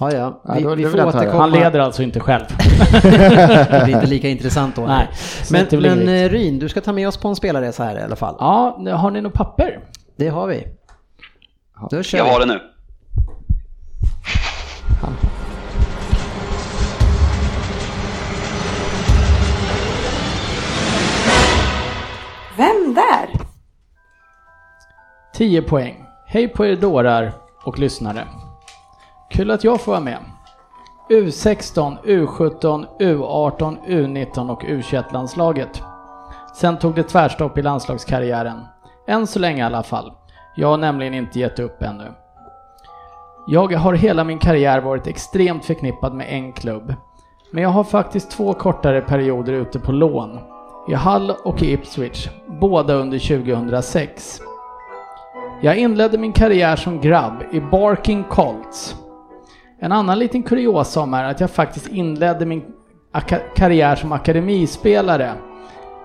Ja, 0.00 0.12
ja. 0.12 0.42
Vi, 0.54 0.62
ja, 0.62 0.74
vi 0.74 0.84
får 0.84 1.06
återkomma. 1.06 1.40
Han 1.40 1.50
leder 1.50 1.80
alltså 1.80 2.02
inte 2.02 2.20
själv. 2.20 2.44
det 3.02 3.82
blir 3.84 3.94
inte 3.94 4.06
lika 4.06 4.28
intressant 4.36 4.76
då. 4.76 4.86
Nej. 4.86 5.08
Men, 5.50 5.66
men 5.80 6.08
eh, 6.08 6.28
Ryn, 6.28 6.58
du 6.58 6.68
ska 6.68 6.80
ta 6.80 6.92
med 6.92 7.08
oss 7.08 7.16
på 7.16 7.28
en 7.28 7.36
spelresa 7.36 7.84
här 7.84 7.98
i 7.98 8.02
alla 8.02 8.16
fall. 8.16 8.36
Ja, 8.38 8.78
har 8.96 9.10
ni 9.10 9.20
något 9.20 9.32
papper? 9.32 9.80
Det 10.16 10.28
har 10.28 10.46
vi. 10.46 10.66
Då 11.90 12.02
jag 12.12 12.24
har 12.24 12.40
det 12.40 12.46
nu. 12.46 12.60
Vem 22.56 22.94
där? 22.94 23.42
10 25.34 25.62
poäng. 25.62 26.01
Hej 26.34 26.48
på 26.48 26.66
er 26.66 26.76
dårar 26.76 27.32
och 27.64 27.78
lyssnare. 27.78 28.24
Kul 29.30 29.50
att 29.50 29.64
jag 29.64 29.80
får 29.80 29.92
vara 29.92 30.02
med. 30.02 30.18
U16, 31.10 31.96
U17, 32.04 32.86
U18, 33.00 33.76
U19 33.86 34.50
och 34.50 34.62
U21-landslaget. 34.62 35.82
Sen 36.54 36.78
tog 36.78 36.94
det 36.94 37.02
tvärstopp 37.02 37.58
i 37.58 37.62
landslagskarriären. 37.62 38.60
Än 39.06 39.26
så 39.26 39.38
länge 39.38 39.58
i 39.62 39.66
alla 39.66 39.82
fall. 39.82 40.12
Jag 40.56 40.68
har 40.68 40.76
nämligen 40.76 41.14
inte 41.14 41.38
gett 41.38 41.58
upp 41.58 41.82
ännu. 41.82 42.12
Jag 43.46 43.72
har 43.72 43.94
hela 43.94 44.24
min 44.24 44.38
karriär 44.38 44.80
varit 44.80 45.06
extremt 45.06 45.64
förknippad 45.64 46.14
med 46.14 46.26
en 46.30 46.52
klubb. 46.52 46.94
Men 47.50 47.62
jag 47.62 47.70
har 47.70 47.84
faktiskt 47.84 48.30
två 48.30 48.52
kortare 48.52 49.00
perioder 49.00 49.52
ute 49.52 49.78
på 49.78 49.92
lån. 49.92 50.38
I 50.88 50.94
Hull 50.94 51.30
och 51.44 51.62
i 51.62 51.72
Ipswich, 51.72 52.28
båda 52.60 52.94
under 52.94 53.18
2006. 53.18 54.42
Jag 55.64 55.76
inledde 55.78 56.18
min 56.18 56.32
karriär 56.32 56.76
som 56.76 57.00
grabb 57.00 57.44
i 57.52 57.60
Barking 57.60 58.24
Colts. 58.24 58.96
En 59.78 59.92
annan 59.92 60.18
liten 60.18 60.42
kuriosa 60.42 61.00
om 61.00 61.14
är 61.14 61.24
att 61.24 61.40
jag 61.40 61.50
faktiskt 61.50 61.88
inledde 61.88 62.46
min 62.46 62.62
karriär 63.56 63.96
som 63.96 64.12
akademispelare 64.12 65.32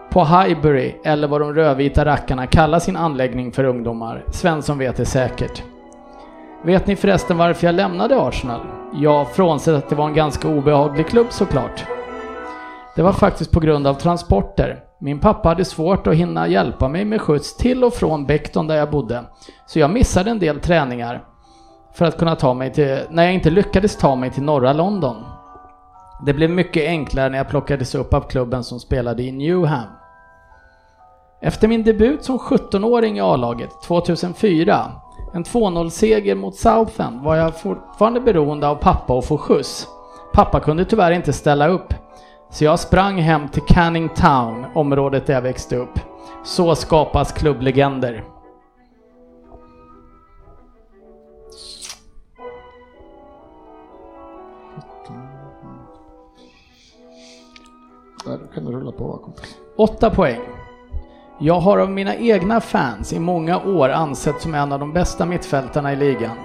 på 0.10 0.26
Highbury, 0.26 0.96
eller 1.04 1.28
vad 1.28 1.42
de 1.42 1.54
rödvita 1.54 2.06
rackarna 2.06 2.48
kallar 2.48 2.80
sin 2.80 2.96
anläggning 2.96 3.52
för 3.52 3.64
ungdomar. 3.64 4.24
Svensson 4.32 4.78
vet 4.78 4.98
det 4.98 5.06
säkert. 5.06 5.64
Vet 6.64 6.88
ni 6.88 6.96
förresten 6.96 7.38
varför 7.38 7.68
jag 7.68 7.76
lämnade 7.76 8.22
Arsenal? 8.22 8.62
Ja, 8.94 9.26
frånsett 9.34 9.76
att 9.76 9.90
det 9.90 9.96
var 9.96 10.08
en 10.08 10.14
ganska 10.14 10.48
obehaglig 10.48 11.08
klubb 11.08 11.28
såklart. 11.30 11.86
Det 12.96 13.02
var 13.02 13.14
faktiskt 13.14 13.52
på 13.52 13.60
grund 13.60 13.88
av 13.88 13.94
transporter. 13.94 14.87
Min 15.00 15.20
pappa 15.20 15.50
hade 15.50 15.66
svårt 15.66 16.08
att 16.08 16.16
hinna 16.16 16.48
hjälpa 16.48 16.88
mig 16.88 17.06
med 17.06 17.22
skjuts 17.22 17.58
till 17.58 17.84
och 17.84 17.94
från 17.94 18.26
Beckton 18.26 18.68
där 18.68 18.76
jag 18.76 18.92
bodde. 18.92 19.24
Så 19.66 19.80
jag 19.80 19.92
missade 19.92 20.32
en 20.32 20.40
del 20.40 20.60
träningar 20.60 21.24
för 21.94 22.06
att 22.06 22.18
kunna 22.18 22.36
ta 22.36 22.54
mig 22.54 22.74
till, 22.74 23.00
när 23.10 23.24
jag 23.24 23.34
inte 23.34 23.50
lyckades 23.50 23.98
ta 23.98 24.16
mig 24.16 24.32
till 24.32 24.44
norra 24.44 24.74
London. 24.74 25.16
Det 26.26 26.34
blev 26.34 26.50
mycket 26.50 26.88
enklare 26.88 27.30
när 27.30 27.38
jag 27.38 27.50
plockades 27.50 27.96
upp 27.96 28.14
av 28.14 28.22
klubben 28.22 28.64
som 28.64 28.80
spelade 28.80 29.24
i 29.24 29.32
Newham. 29.32 29.88
Efter 31.42 31.68
min 31.68 31.84
debut 31.84 32.24
som 32.24 32.40
17-åring 32.40 33.18
i 33.18 33.22
A-laget 33.22 33.82
2004, 33.84 34.92
en 35.34 35.44
2-0-seger 35.44 36.36
mot 36.36 36.56
Southend, 36.56 37.22
var 37.22 37.36
jag 37.36 37.60
fortfarande 37.60 38.22
beroende 38.22 38.68
av 38.68 38.76
pappa 38.76 39.14
och 39.14 39.26
få 39.26 39.38
skjuts. 39.38 39.88
Pappa 40.34 40.60
kunde 40.60 40.86
tyvärr 40.86 41.12
inte 41.12 41.34
ställa 41.34 41.68
upp, 41.68 41.94
så 42.50 42.64
jag 42.64 42.80
sprang 42.80 43.18
hem 43.18 43.48
till 43.48 43.62
Canning 43.62 44.10
Town, 44.10 44.66
området 44.76 45.26
där 45.26 45.34
jag 45.34 45.42
växte 45.42 45.76
upp. 45.76 46.00
Så 46.44 46.76
skapas 46.76 47.32
klubblegender. 47.32 48.24
Där 58.26 58.40
kan 58.54 58.66
du 58.66 58.72
rulla 58.72 58.92
på 58.92 59.18
kompis. 59.18 59.58
8 59.78 60.10
poäng. 60.10 60.42
Jag 61.40 61.60
har 61.60 61.78
av 61.78 61.90
mina 61.90 62.16
egna 62.16 62.62
fans 62.62 63.14
i 63.14 63.20
många 63.20 63.64
år 63.64 63.90
ansett 63.90 64.42
som 64.42 64.56
en 64.56 64.72
av 64.72 64.80
de 64.80 64.94
bästa 64.94 65.26
mittfältarna 65.26 65.94
i 65.94 65.96
ligan. 65.96 66.38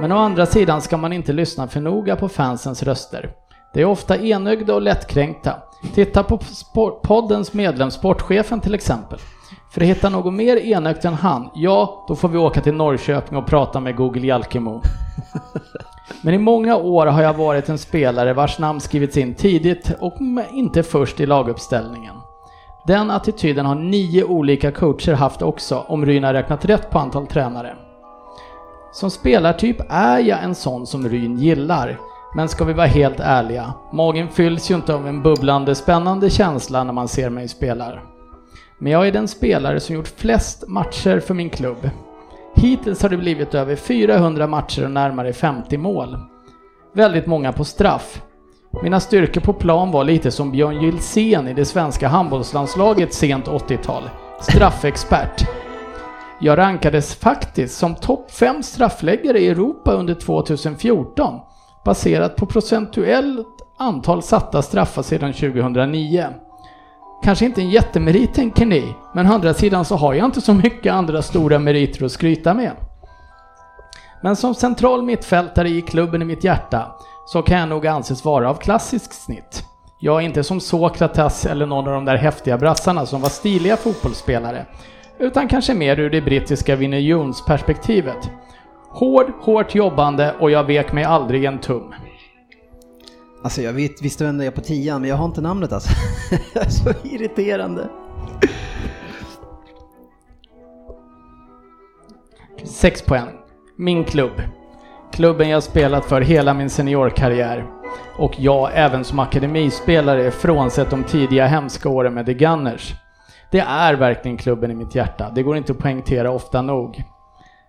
Men 0.00 0.12
å 0.12 0.16
andra 0.16 0.46
sidan 0.46 0.80
ska 0.80 0.96
man 0.96 1.12
inte 1.12 1.32
lyssna 1.32 1.68
för 1.68 1.80
noga 1.80 2.16
på 2.16 2.28
fansens 2.28 2.82
röster. 2.82 3.34
De 3.76 3.82
är 3.82 3.86
ofta 3.86 4.18
enögda 4.18 4.74
och 4.74 4.82
lättkränkta. 4.82 5.56
Titta 5.94 6.22
på 6.22 6.38
poddens 7.02 7.52
medlem 7.52 7.90
Sportchefen 7.90 8.60
till 8.60 8.74
exempel. 8.74 9.18
För 9.70 9.80
att 9.80 9.86
hitta 9.86 10.08
någon 10.08 10.36
mer 10.36 10.56
enögt 10.56 11.04
än 11.04 11.14
han, 11.14 11.50
ja, 11.54 12.04
då 12.08 12.16
får 12.16 12.28
vi 12.28 12.38
åka 12.38 12.60
till 12.60 12.74
Norrköping 12.74 13.38
och 13.38 13.46
prata 13.46 13.80
med 13.80 13.96
Google 13.96 14.26
Jalkemo. 14.26 14.82
Men 16.22 16.34
i 16.34 16.38
många 16.38 16.76
år 16.76 17.06
har 17.06 17.22
jag 17.22 17.34
varit 17.34 17.68
en 17.68 17.78
spelare 17.78 18.32
vars 18.32 18.58
namn 18.58 18.80
skrivits 18.80 19.16
in 19.16 19.34
tidigt 19.34 19.92
och 20.00 20.14
inte 20.52 20.82
först 20.82 21.20
i 21.20 21.26
laguppställningen. 21.26 22.14
Den 22.86 23.10
attityden 23.10 23.66
har 23.66 23.74
nio 23.74 24.24
olika 24.24 24.72
coacher 24.72 25.12
haft 25.12 25.42
också, 25.42 25.84
om 25.88 26.06
Ryn 26.06 26.24
har 26.24 26.32
räknat 26.32 26.64
rätt 26.64 26.90
på 26.90 26.98
antal 26.98 27.26
tränare. 27.26 27.76
Som 28.92 29.10
spelartyp 29.10 29.76
är 29.88 30.18
jag 30.18 30.42
en 30.42 30.54
sån 30.54 30.86
som 30.86 31.08
Ryn 31.08 31.38
gillar. 31.38 31.98
Men 32.36 32.48
ska 32.48 32.64
vi 32.64 32.72
vara 32.72 32.86
helt 32.86 33.20
ärliga, 33.20 33.74
magen 33.92 34.28
fylls 34.28 34.70
ju 34.70 34.74
inte 34.74 34.94
av 34.94 35.08
en 35.08 35.22
bubblande 35.22 35.74
spännande 35.74 36.30
känsla 36.30 36.84
när 36.84 36.92
man 36.92 37.08
ser 37.08 37.30
mig 37.30 37.48
spela. 37.48 37.92
Men 38.78 38.92
jag 38.92 39.06
är 39.06 39.12
den 39.12 39.28
spelare 39.28 39.80
som 39.80 39.94
gjort 39.94 40.12
flest 40.16 40.68
matcher 40.68 41.20
för 41.20 41.34
min 41.34 41.50
klubb. 41.50 41.90
Hittills 42.54 43.02
har 43.02 43.08
det 43.08 43.16
blivit 43.16 43.54
över 43.54 43.76
400 43.76 44.46
matcher 44.46 44.84
och 44.84 44.90
närmare 44.90 45.32
50 45.32 45.76
mål. 45.76 46.18
Väldigt 46.92 47.26
många 47.26 47.52
på 47.52 47.64
straff. 47.64 48.22
Mina 48.82 49.00
styrkor 49.00 49.40
på 49.40 49.52
plan 49.52 49.90
var 49.90 50.04
lite 50.04 50.30
som 50.30 50.50
Björn 50.50 50.82
Gylsén 50.82 51.48
i 51.48 51.54
det 51.54 51.64
svenska 51.64 52.08
handbollslandslaget 52.08 53.14
sent 53.14 53.46
80-tal. 53.46 54.02
Straffexpert. 54.40 55.48
Jag 56.40 56.58
rankades 56.58 57.14
faktiskt 57.14 57.78
som 57.78 57.94
topp 57.94 58.30
5 58.30 58.62
straffläggare 58.62 59.38
i 59.38 59.48
Europa 59.48 59.92
under 59.92 60.14
2014 60.14 61.40
baserat 61.86 62.36
på 62.36 62.46
procentuellt 62.46 63.46
antal 63.78 64.22
satta 64.22 64.62
straffar 64.62 65.02
sedan 65.02 65.32
2009. 65.32 66.26
Kanske 67.24 67.44
inte 67.44 67.60
en 67.60 67.70
jättemerit 67.70 68.34
tänker 68.34 68.66
ni, 68.66 68.94
men 69.14 69.26
å 69.26 69.32
andra 69.32 69.54
sidan 69.54 69.84
så 69.84 69.96
har 69.96 70.14
jag 70.14 70.24
inte 70.24 70.40
så 70.40 70.54
mycket 70.54 70.92
andra 70.92 71.22
stora 71.22 71.58
meriter 71.58 72.04
att 72.04 72.12
skryta 72.12 72.54
med. 72.54 72.72
Men 74.22 74.36
som 74.36 74.54
central 74.54 75.02
mittfältare 75.02 75.68
i 75.68 75.82
klubben 75.82 76.22
i 76.22 76.24
mitt 76.24 76.44
hjärta 76.44 76.94
så 77.26 77.42
kan 77.42 77.58
jag 77.58 77.68
nog 77.68 77.86
anses 77.86 78.24
vara 78.24 78.50
av 78.50 78.54
klassisk 78.54 79.12
snitt. 79.12 79.64
Jag 80.00 80.22
är 80.22 80.26
inte 80.26 80.44
som 80.44 80.60
Sokrates 80.60 81.46
eller 81.46 81.66
någon 81.66 81.86
av 81.86 81.94
de 81.94 82.04
där 82.04 82.16
häftiga 82.16 82.58
brassarna 82.58 83.06
som 83.06 83.20
var 83.20 83.28
stiliga 83.28 83.76
fotbollsspelare, 83.76 84.66
utan 85.18 85.48
kanske 85.48 85.74
mer 85.74 86.00
ur 86.00 86.10
det 86.10 86.20
brittiska 86.20 86.76
Vinnie 86.76 87.00
Jones-perspektivet. 87.00 88.30
Hård, 88.90 89.32
hårt 89.40 89.74
jobbande 89.74 90.34
och 90.40 90.50
jag 90.50 90.64
vek 90.64 90.92
mig 90.92 91.04
aldrig 91.04 91.44
en 91.44 91.58
tum. 91.58 91.94
Alltså 93.42 93.62
jag 93.62 93.72
vet, 93.72 94.02
visste 94.02 94.24
vem 94.24 94.38
det 94.38 94.46
är 94.46 94.50
på 94.50 94.60
tian, 94.60 95.00
men 95.00 95.10
jag 95.10 95.16
har 95.16 95.24
inte 95.24 95.40
namnet 95.40 95.72
alltså. 95.72 95.90
så 96.68 96.90
irriterande. 97.04 97.88
Sex 102.64 103.02
poäng. 103.02 103.28
Min 103.76 104.04
klubb. 104.04 104.42
Klubben 105.12 105.48
jag 105.48 105.62
spelat 105.62 106.04
för 106.04 106.20
hela 106.20 106.54
min 106.54 106.70
seniorkarriär. 106.70 107.66
Och 108.18 108.34
jag 108.38 108.70
även 108.74 109.04
som 109.04 109.18
akademispelare 109.18 110.30
frånsett 110.30 110.90
de 110.90 111.04
tidiga 111.04 111.46
hemska 111.46 111.88
åren 111.88 112.14
med 112.14 112.26
The 112.26 112.34
Gunners. 112.34 112.94
Det 113.50 113.60
är 113.60 113.94
verkligen 113.94 114.36
klubben 114.36 114.70
i 114.70 114.74
mitt 114.74 114.94
hjärta, 114.94 115.30
det 115.34 115.42
går 115.42 115.56
inte 115.56 115.72
att 115.72 115.78
poängtera 115.78 116.30
ofta 116.30 116.62
nog. 116.62 117.04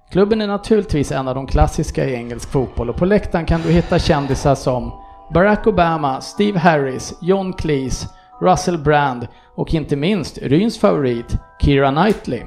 Klubben 0.09 0.41
är 0.41 0.47
naturligtvis 0.47 1.11
en 1.11 1.27
av 1.27 1.35
de 1.35 1.47
klassiska 1.47 2.05
i 2.05 2.13
engelsk 2.13 2.51
fotboll 2.51 2.89
och 2.89 2.95
på 2.95 3.05
läktaren 3.05 3.45
kan 3.45 3.61
du 3.61 3.71
hitta 3.71 3.99
kändisar 3.99 4.55
som 4.55 4.91
Barack 5.33 5.67
Obama, 5.67 6.21
Steve 6.21 6.59
Harris, 6.59 7.13
John 7.21 7.53
Cleese, 7.53 8.07
Russell 8.41 8.77
Brand 8.77 9.27
och 9.55 9.73
inte 9.73 9.95
minst 9.95 10.37
Ryns 10.37 10.79
favorit, 10.79 11.35
Keira 11.61 11.91
Knightley. 11.91 12.41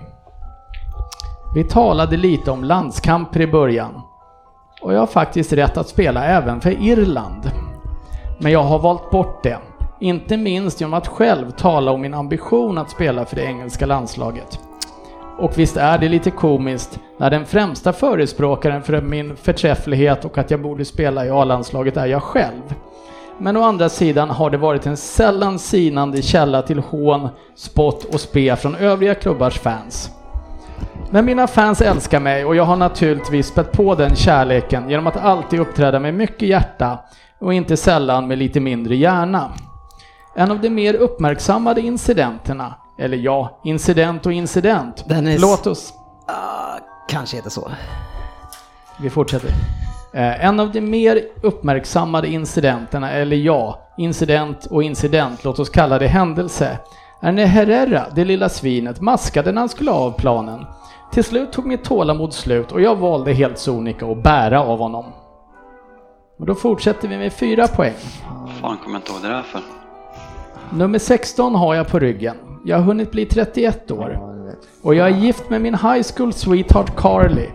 Vi 1.55 1.65
talade 1.65 2.16
lite 2.16 2.51
om 2.51 2.65
landskamper 2.65 3.41
i 3.41 3.47
början. 3.47 4.01
Och 4.82 4.95
jag 4.95 4.99
har 4.99 5.07
faktiskt 5.07 5.53
rätt 5.53 5.77
att 5.77 5.89
spela 5.89 6.24
även 6.24 6.61
för 6.61 6.70
Irland. 6.70 7.51
Men 8.39 8.53
jag 8.53 8.62
har 8.62 8.78
valt 8.78 9.11
bort 9.11 9.43
det. 9.43 9.59
Inte 10.01 10.37
minst 10.37 10.81
genom 10.81 10.95
att 10.95 11.09
själv 11.09 11.51
tala 11.51 11.91
om 11.91 12.01
min 12.01 12.15
ambition 12.15 12.78
att 12.78 12.91
spela 12.91 13.24
för 13.24 13.37
det 13.37 13.45
engelska 13.45 13.87
landslaget. 13.87 14.59
Och 15.41 15.59
visst 15.59 15.77
är 15.77 15.99
det 15.99 16.09
lite 16.09 16.31
komiskt 16.31 16.99
när 17.19 17.31
den 17.31 17.47
främsta 17.47 17.93
förespråkaren 17.93 18.83
för 18.83 19.01
min 19.01 19.37
förträfflighet 19.37 20.25
och 20.25 20.39
att 20.39 20.51
jag 20.51 20.62
borde 20.62 20.85
spela 20.85 21.27
i 21.27 21.31
A-landslaget 21.31 21.97
är 21.97 22.07
jag 22.07 22.23
själv. 22.23 22.75
Men 23.39 23.57
å 23.57 23.62
andra 23.62 23.89
sidan 23.89 24.31
har 24.31 24.51
det 24.51 24.57
varit 24.57 24.87
en 24.87 24.97
sällan 24.97 25.59
sinande 25.59 26.23
källa 26.23 26.62
till 26.62 26.79
hån, 26.79 27.29
spott 27.55 28.05
och 28.05 28.21
spe 28.21 28.57
från 28.57 28.75
övriga 28.75 29.15
klubbars 29.15 29.59
fans. 29.59 30.11
Men 31.11 31.25
mina 31.25 31.47
fans 31.47 31.81
älskar 31.81 32.21
mig 32.21 32.45
och 32.45 32.57
jag 32.57 32.65
har 32.65 32.77
naturligtvis 32.77 33.47
spett 33.47 33.73
på 33.73 33.95
den 33.95 34.17
kärleken 34.17 34.91
genom 34.91 35.07
att 35.07 35.17
alltid 35.17 35.61
uppträda 35.61 36.01
med 36.01 36.15
mycket 36.15 36.49
hjärta 36.49 36.99
och 37.39 37.55
inte 37.55 37.77
sällan 37.77 38.29
med 38.29 38.39
lite 38.39 38.61
mindre 38.61 38.97
hjärna. 38.97 39.53
En 40.35 40.51
av 40.51 40.61
de 40.61 40.71
mer 40.71 40.95
uppmärksammade 40.95 41.81
incidenterna, 41.81 42.75
eller 43.01 43.16
ja, 43.16 43.60
incident 43.64 44.27
och 44.27 44.32
incident. 44.32 45.05
Dennis. 45.09 45.40
Låt 45.40 45.66
oss... 45.66 45.94
Ah, 46.27 46.78
kanske 47.09 47.36
heter 47.36 47.51
så. 47.51 47.70
Vi 49.01 49.10
fortsätter. 49.10 49.51
Eh, 50.14 50.44
en 50.44 50.60
av 50.60 50.72
de 50.72 50.81
mer 50.81 51.22
uppmärksammade 51.43 52.28
incidenterna, 52.28 53.10
eller 53.10 53.36
ja, 53.36 53.81
incident 53.98 54.66
och 54.66 54.82
incident, 54.82 55.44
låt 55.44 55.59
oss 55.59 55.70
kalla 55.70 55.98
det 55.98 56.06
händelse, 56.06 56.78
är 57.20 57.32
när 57.32 57.47
Herrera, 57.47 58.06
det 58.14 58.24
lilla 58.24 58.48
svinet, 58.48 59.01
maskade 59.01 59.52
när 59.52 59.60
han 59.60 59.68
skulle 59.68 59.90
av 59.90 60.10
planen. 60.10 60.66
Till 61.12 61.24
slut 61.24 61.52
tog 61.52 61.66
mitt 61.66 61.85
tålamod 61.85 62.35
slut 62.35 62.72
och 62.72 62.81
jag 62.81 62.97
valde 62.97 63.32
helt 63.32 63.59
sonika 63.59 64.06
att 64.06 64.22
bära 64.22 64.62
av 64.62 64.78
honom. 64.78 65.05
Och 66.39 66.47
då 66.47 66.55
fortsätter 66.55 67.09
vi 67.09 67.18
med 67.18 67.32
fyra 67.32 67.68
poäng. 67.68 67.94
Fan 68.60 68.77
kommer 68.77 68.94
jag 68.94 69.01
inte 69.01 69.12
ihåg 69.12 69.22
det 69.22 69.28
där 69.28 69.43
för. 69.43 69.60
Nummer 70.70 70.98
16 70.98 71.55
har 71.55 71.74
jag 71.74 71.89
på 71.89 71.98
ryggen. 71.98 72.49
Jag 72.65 72.77
har 72.77 72.85
hunnit 72.85 73.11
bli 73.11 73.27
31 73.27 73.91
år. 73.91 74.20
Och 74.82 74.95
jag 74.95 75.07
är 75.07 75.11
gift 75.16 75.51
med 75.51 75.61
min 75.61 75.74
high 75.74 76.03
school 76.16 76.32
sweetheart 76.32 76.97
Carly. 76.97 77.47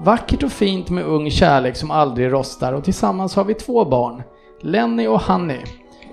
Vackert 0.00 0.42
och 0.42 0.52
fint 0.52 0.90
med 0.90 1.04
ung 1.04 1.30
kärlek 1.30 1.76
som 1.76 1.90
aldrig 1.90 2.32
rostar 2.32 2.72
och 2.72 2.84
tillsammans 2.84 3.36
har 3.36 3.44
vi 3.44 3.54
två 3.54 3.84
barn. 3.84 4.22
Lenny 4.62 5.06
och 5.06 5.20
Honey. 5.20 5.60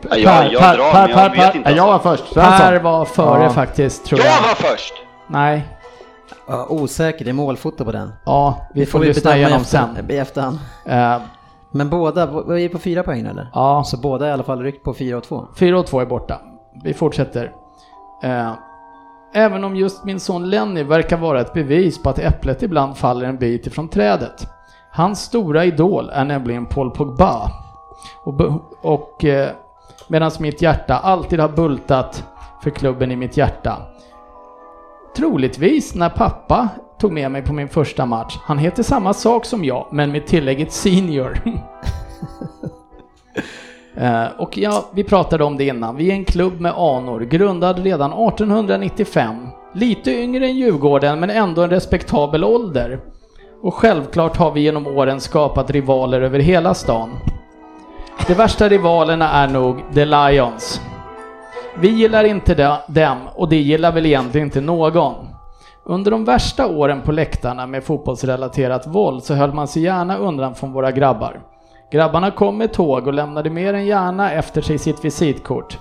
Ja, 0.10 0.18
jag, 0.18 0.54
jag 0.54 0.62
Per, 0.62 0.78
drar, 0.78 0.92
Per, 0.92 1.08
men 1.08 1.18
jag 1.18 1.54
Per, 1.54 1.64
Per. 1.64 1.76
jag 1.76 1.88
var 1.88 2.00
först. 2.00 2.34
Per 2.34 2.80
var 2.80 3.06
före 3.06 3.44
Ja. 3.44 3.50
faktiskt 3.50 4.06
tror 4.06 4.20
Jag 4.20 4.28
jag. 4.28 4.32
var 4.42 4.70
först! 4.70 4.94
Nej. 5.28 5.68
Ja, 6.48 6.68
osäker, 6.70 7.26
det 7.26 7.32
är 7.32 7.34
målfoto 7.34 7.86
på 7.86 7.92
den. 7.92 8.12
Ja, 8.26 8.68
vi 8.74 8.80
Det 8.80 8.86
får 8.86 9.00
lyssna 9.00 9.22
bedöma 9.32 9.36
i 9.38 9.40
igenom 9.42 9.62
efterhand- 9.62 9.96
sen. 9.96 10.12
I 10.12 10.18
efterhand. 10.18 10.60
Eh, 10.86 11.18
Men 11.72 11.90
båda, 11.90 12.44
vi 12.48 12.70
på 12.70 12.80
fyra 12.80 13.04
poäng 13.04 13.26
eller? 13.26 13.50
ja, 13.54 13.84
Så 13.86 13.98
båda 13.98 14.26
är 14.26 14.30
i 14.30 14.34
alla 14.34 14.44
fall 14.44 14.62
ryckt 14.62 14.84
på 14.84 14.94
fyra 14.94 15.18
och 15.18 15.24
två. 15.24 15.46
4 15.56 15.80
och 15.80 15.88
2 15.88 16.00
är 16.00 16.06
borta. 16.06 16.42
Vi 16.84 16.94
fortsätter. 16.94 17.52
Eh, 18.24 18.54
även 19.34 19.64
om 19.64 19.76
just 19.76 20.04
min 20.04 20.20
son 20.20 20.50
Lenny 20.50 20.84
verkar 20.84 21.18
vara 21.18 21.42
ett 21.42 21.54
bevis 21.54 22.04
på 22.04 22.10
att 22.10 22.20
äpplet 22.20 22.64
ibland 22.64 22.98
faller 22.98 23.26
en 23.26 23.38
bit 23.38 23.68
ifrån 23.68 23.90
trädet. 23.90 24.48
Hans 24.92 25.22
stora 25.22 25.66
idol 25.66 26.10
är 26.10 26.26
nämligen 26.26 26.66
Paul 26.66 26.92
Pogba. 26.92 27.52
Och, 28.24 28.42
och 28.82 29.26
eh, 29.26 29.50
medan 30.08 30.32
mitt 30.40 30.62
hjärta 30.62 30.98
alltid 30.98 31.40
har 31.40 31.50
bultat 31.50 32.24
för 32.64 32.70
klubben 32.70 33.12
i 33.12 33.16
mitt 33.16 33.38
hjärta. 33.38 33.78
Troligtvis 35.16 35.96
när 35.96 36.10
pappa 36.10 36.70
tog 37.00 37.12
med 37.12 37.32
mig 37.32 37.42
på 37.42 37.54
min 37.54 37.70
första 37.70 38.06
match. 38.06 38.38
Han 38.44 38.58
heter 38.58 38.84
samma 38.84 39.14
sak 39.14 39.46
som 39.46 39.66
jag, 39.66 39.88
men 39.92 40.12
med 40.12 40.28
tillägget 40.28 40.72
senior. 40.72 41.40
Eh, 43.96 44.26
och 44.38 44.58
ja, 44.58 44.86
vi 44.94 45.04
pratade 45.04 45.44
om 45.44 45.58
det 45.58 45.66
innan. 45.66 45.96
Vi 45.96 46.10
är 46.12 46.14
en 46.14 46.26
klubb 46.26 46.62
med 46.62 46.72
anor, 46.72 47.20
grundad 47.20 47.80
redan 47.80 48.14
1895. 48.14 49.48
Lite 49.74 50.12
yngre 50.12 50.46
än 50.46 50.56
Djurgården, 50.56 51.20
men 51.20 51.30
ändå 51.30 51.62
en 51.62 51.70
respektabel 51.70 52.44
ålder. 52.44 53.00
Och 53.62 53.74
självklart 53.74 54.38
har 54.38 54.52
vi 54.52 54.62
genom 54.62 54.88
åren 54.88 55.20
skapat 55.20 55.72
rivaler 55.72 56.22
över 56.22 56.40
hela 56.40 56.74
stan. 56.74 57.10
De 58.28 58.34
värsta 58.34 58.70
rivalerna 58.70 59.30
är 59.30 59.48
nog 59.48 59.82
The 59.94 60.06
Lions. 60.06 60.82
Vi 61.80 61.88
gillar 61.88 62.24
inte 62.24 62.80
dem 62.88 63.18
och 63.36 63.50
det 63.50 63.56
gillar 63.56 63.92
väl 63.92 64.06
egentligen 64.06 64.48
inte 64.48 64.62
någon. 64.62 65.14
Under 65.86 66.12
de 66.12 66.26
värsta 66.26 66.68
åren 66.68 67.02
på 67.02 67.12
läktarna 67.12 67.68
med 67.68 67.84
fotbollsrelaterat 67.84 68.88
våld 68.88 69.24
så 69.24 69.34
höll 69.34 69.54
man 69.54 69.68
sig 69.68 69.84
gärna 69.84 70.18
undan 70.18 70.56
från 70.56 70.74
våra 70.74 70.92
grabbar. 70.92 71.40
Grabbarna 71.94 72.32
kom 72.32 72.58
med 72.58 72.74
tåg 72.74 73.08
och 73.08 73.14
lämnade 73.14 73.50
mer 73.50 73.74
än 73.74 73.86
gärna 73.86 74.32
efter 74.32 74.62
sig 74.62 74.78
sitt 74.78 75.06
visitkort. 75.06 75.78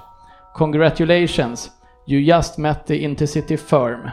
Congratulations, 0.55 1.71
you 2.07 2.21
just 2.21 2.59
met 2.59 2.87
the 2.87 2.97
Intercity 2.97 3.57
Firm. 3.57 4.11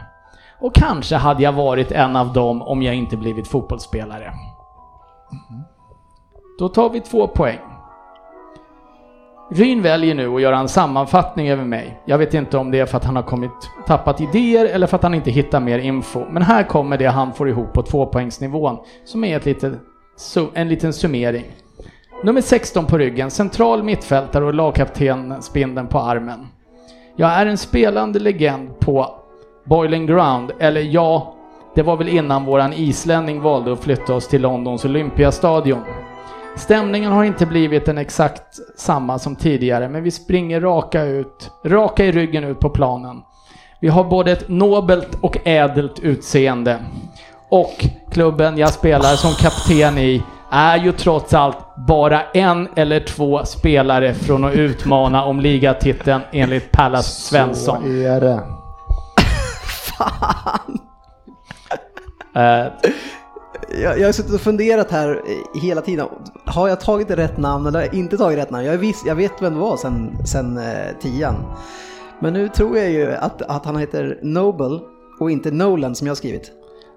Och 0.60 0.74
kanske 0.74 1.16
hade 1.16 1.42
jag 1.42 1.52
varit 1.52 1.92
en 1.92 2.16
av 2.16 2.32
dem 2.32 2.62
om 2.62 2.82
jag 2.82 2.94
inte 2.94 3.16
blivit 3.16 3.48
fotbollsspelare. 3.48 4.32
Då 6.58 6.68
tar 6.68 6.90
vi 6.90 7.00
två 7.00 7.26
poäng. 7.26 7.58
Ryn 9.50 9.82
väljer 9.82 10.14
nu 10.14 10.34
att 10.34 10.42
göra 10.42 10.58
en 10.58 10.68
sammanfattning 10.68 11.50
över 11.50 11.64
mig. 11.64 12.00
Jag 12.04 12.18
vet 12.18 12.34
inte 12.34 12.58
om 12.58 12.70
det 12.70 12.80
är 12.80 12.86
för 12.86 12.96
att 12.96 13.04
han 13.04 13.16
har 13.16 13.22
kommit, 13.22 13.70
tappat 13.86 14.20
idéer 14.20 14.64
eller 14.64 14.86
för 14.86 14.96
att 14.96 15.02
han 15.02 15.14
inte 15.14 15.30
hittar 15.30 15.60
mer 15.60 15.78
info. 15.78 16.24
Men 16.30 16.42
här 16.42 16.62
kommer 16.62 16.98
det 16.98 17.06
han 17.06 17.32
får 17.32 17.48
ihop 17.48 17.72
på 17.72 17.82
tvåpoängsnivån 17.82 18.78
som 19.04 19.24
är 19.24 19.36
ett 19.36 19.46
litet, 19.46 19.74
en 20.54 20.68
liten 20.68 20.92
summering. 20.92 21.44
Nummer 22.22 22.40
16 22.40 22.86
på 22.86 22.98
ryggen, 22.98 23.30
central 23.30 23.82
mittfältare 23.82 24.44
och 24.44 24.54
lagkapten 24.54 25.42
spindeln 25.42 25.86
på 25.86 25.98
armen. 25.98 26.46
Jag 27.16 27.30
är 27.30 27.46
en 27.46 27.58
spelande 27.58 28.18
legend 28.18 28.80
på 28.80 29.14
Boiling 29.64 30.06
Ground, 30.06 30.52
eller 30.58 30.80
ja, 30.80 31.34
det 31.74 31.82
var 31.82 31.96
väl 31.96 32.08
innan 32.08 32.44
våran 32.44 32.72
islänning 32.72 33.40
valde 33.40 33.72
att 33.72 33.80
flytta 33.80 34.14
oss 34.14 34.28
till 34.28 34.42
Londons 34.42 34.84
Olympiastadion. 34.84 35.80
Stämningen 36.56 37.12
har 37.12 37.24
inte 37.24 37.46
blivit 37.46 37.86
den 37.86 37.98
exakt 37.98 38.58
samma 38.76 39.18
som 39.18 39.36
tidigare, 39.36 39.88
men 39.88 40.02
vi 40.02 40.10
springer 40.10 40.60
raka 40.60 41.02
ut, 41.02 41.50
raka 41.64 42.04
i 42.04 42.12
ryggen 42.12 42.44
ut 42.44 42.60
på 42.60 42.70
planen. 42.70 43.22
Vi 43.80 43.88
har 43.88 44.04
både 44.04 44.32
ett 44.32 44.48
nobelt 44.48 45.18
och 45.20 45.46
ädelt 45.46 46.00
utseende. 46.00 46.78
Och 47.48 47.86
klubben 48.10 48.58
jag 48.58 48.72
spelar 48.72 49.14
som 49.14 49.30
kapten 49.32 49.98
i 49.98 50.22
är 50.50 50.76
ju 50.78 50.92
trots 50.92 51.34
allt 51.34 51.56
bara 51.88 52.22
en 52.22 52.68
eller 52.76 53.00
två 53.00 53.44
spelare 53.44 54.14
från 54.14 54.44
att 54.44 54.54
utmana 54.54 55.24
om 55.24 55.40
ligatiteln 55.40 56.20
enligt 56.32 56.72
Pallas 56.72 57.24
Svensson. 57.24 57.82
Så 57.82 57.88
är 57.88 58.20
det. 58.20 58.40
Eh, 62.34 62.66
Jag, 63.82 63.98
jag 63.98 64.08
har 64.08 64.12
suttit 64.12 64.34
och 64.34 64.40
funderat 64.40 64.90
här 64.90 65.20
hela 65.62 65.80
tiden. 65.80 66.06
Har 66.46 66.68
jag 66.68 66.80
tagit 66.80 67.10
rätt 67.10 67.38
namn 67.38 67.66
eller 67.66 67.94
inte 67.94 68.16
tagit 68.16 68.38
rätt 68.38 68.50
namn? 68.50 68.64
Jag, 68.64 68.78
vis, 68.78 69.02
jag 69.06 69.14
vet 69.14 69.32
vem 69.40 69.54
det 69.54 69.60
var 69.60 69.76
sen, 69.76 70.26
sen 70.26 70.58
eh, 70.58 70.96
tian. 71.00 71.34
Men 72.20 72.32
nu 72.32 72.48
tror 72.48 72.78
jag 72.78 72.90
ju 72.90 73.12
att, 73.14 73.42
att 73.42 73.64
han 73.64 73.76
heter 73.76 74.18
Noble 74.22 74.80
och 75.20 75.30
inte 75.30 75.50
Nolan 75.50 75.94
som 75.94 76.06
jag 76.06 76.10
har 76.10 76.16
skrivit. 76.16 76.52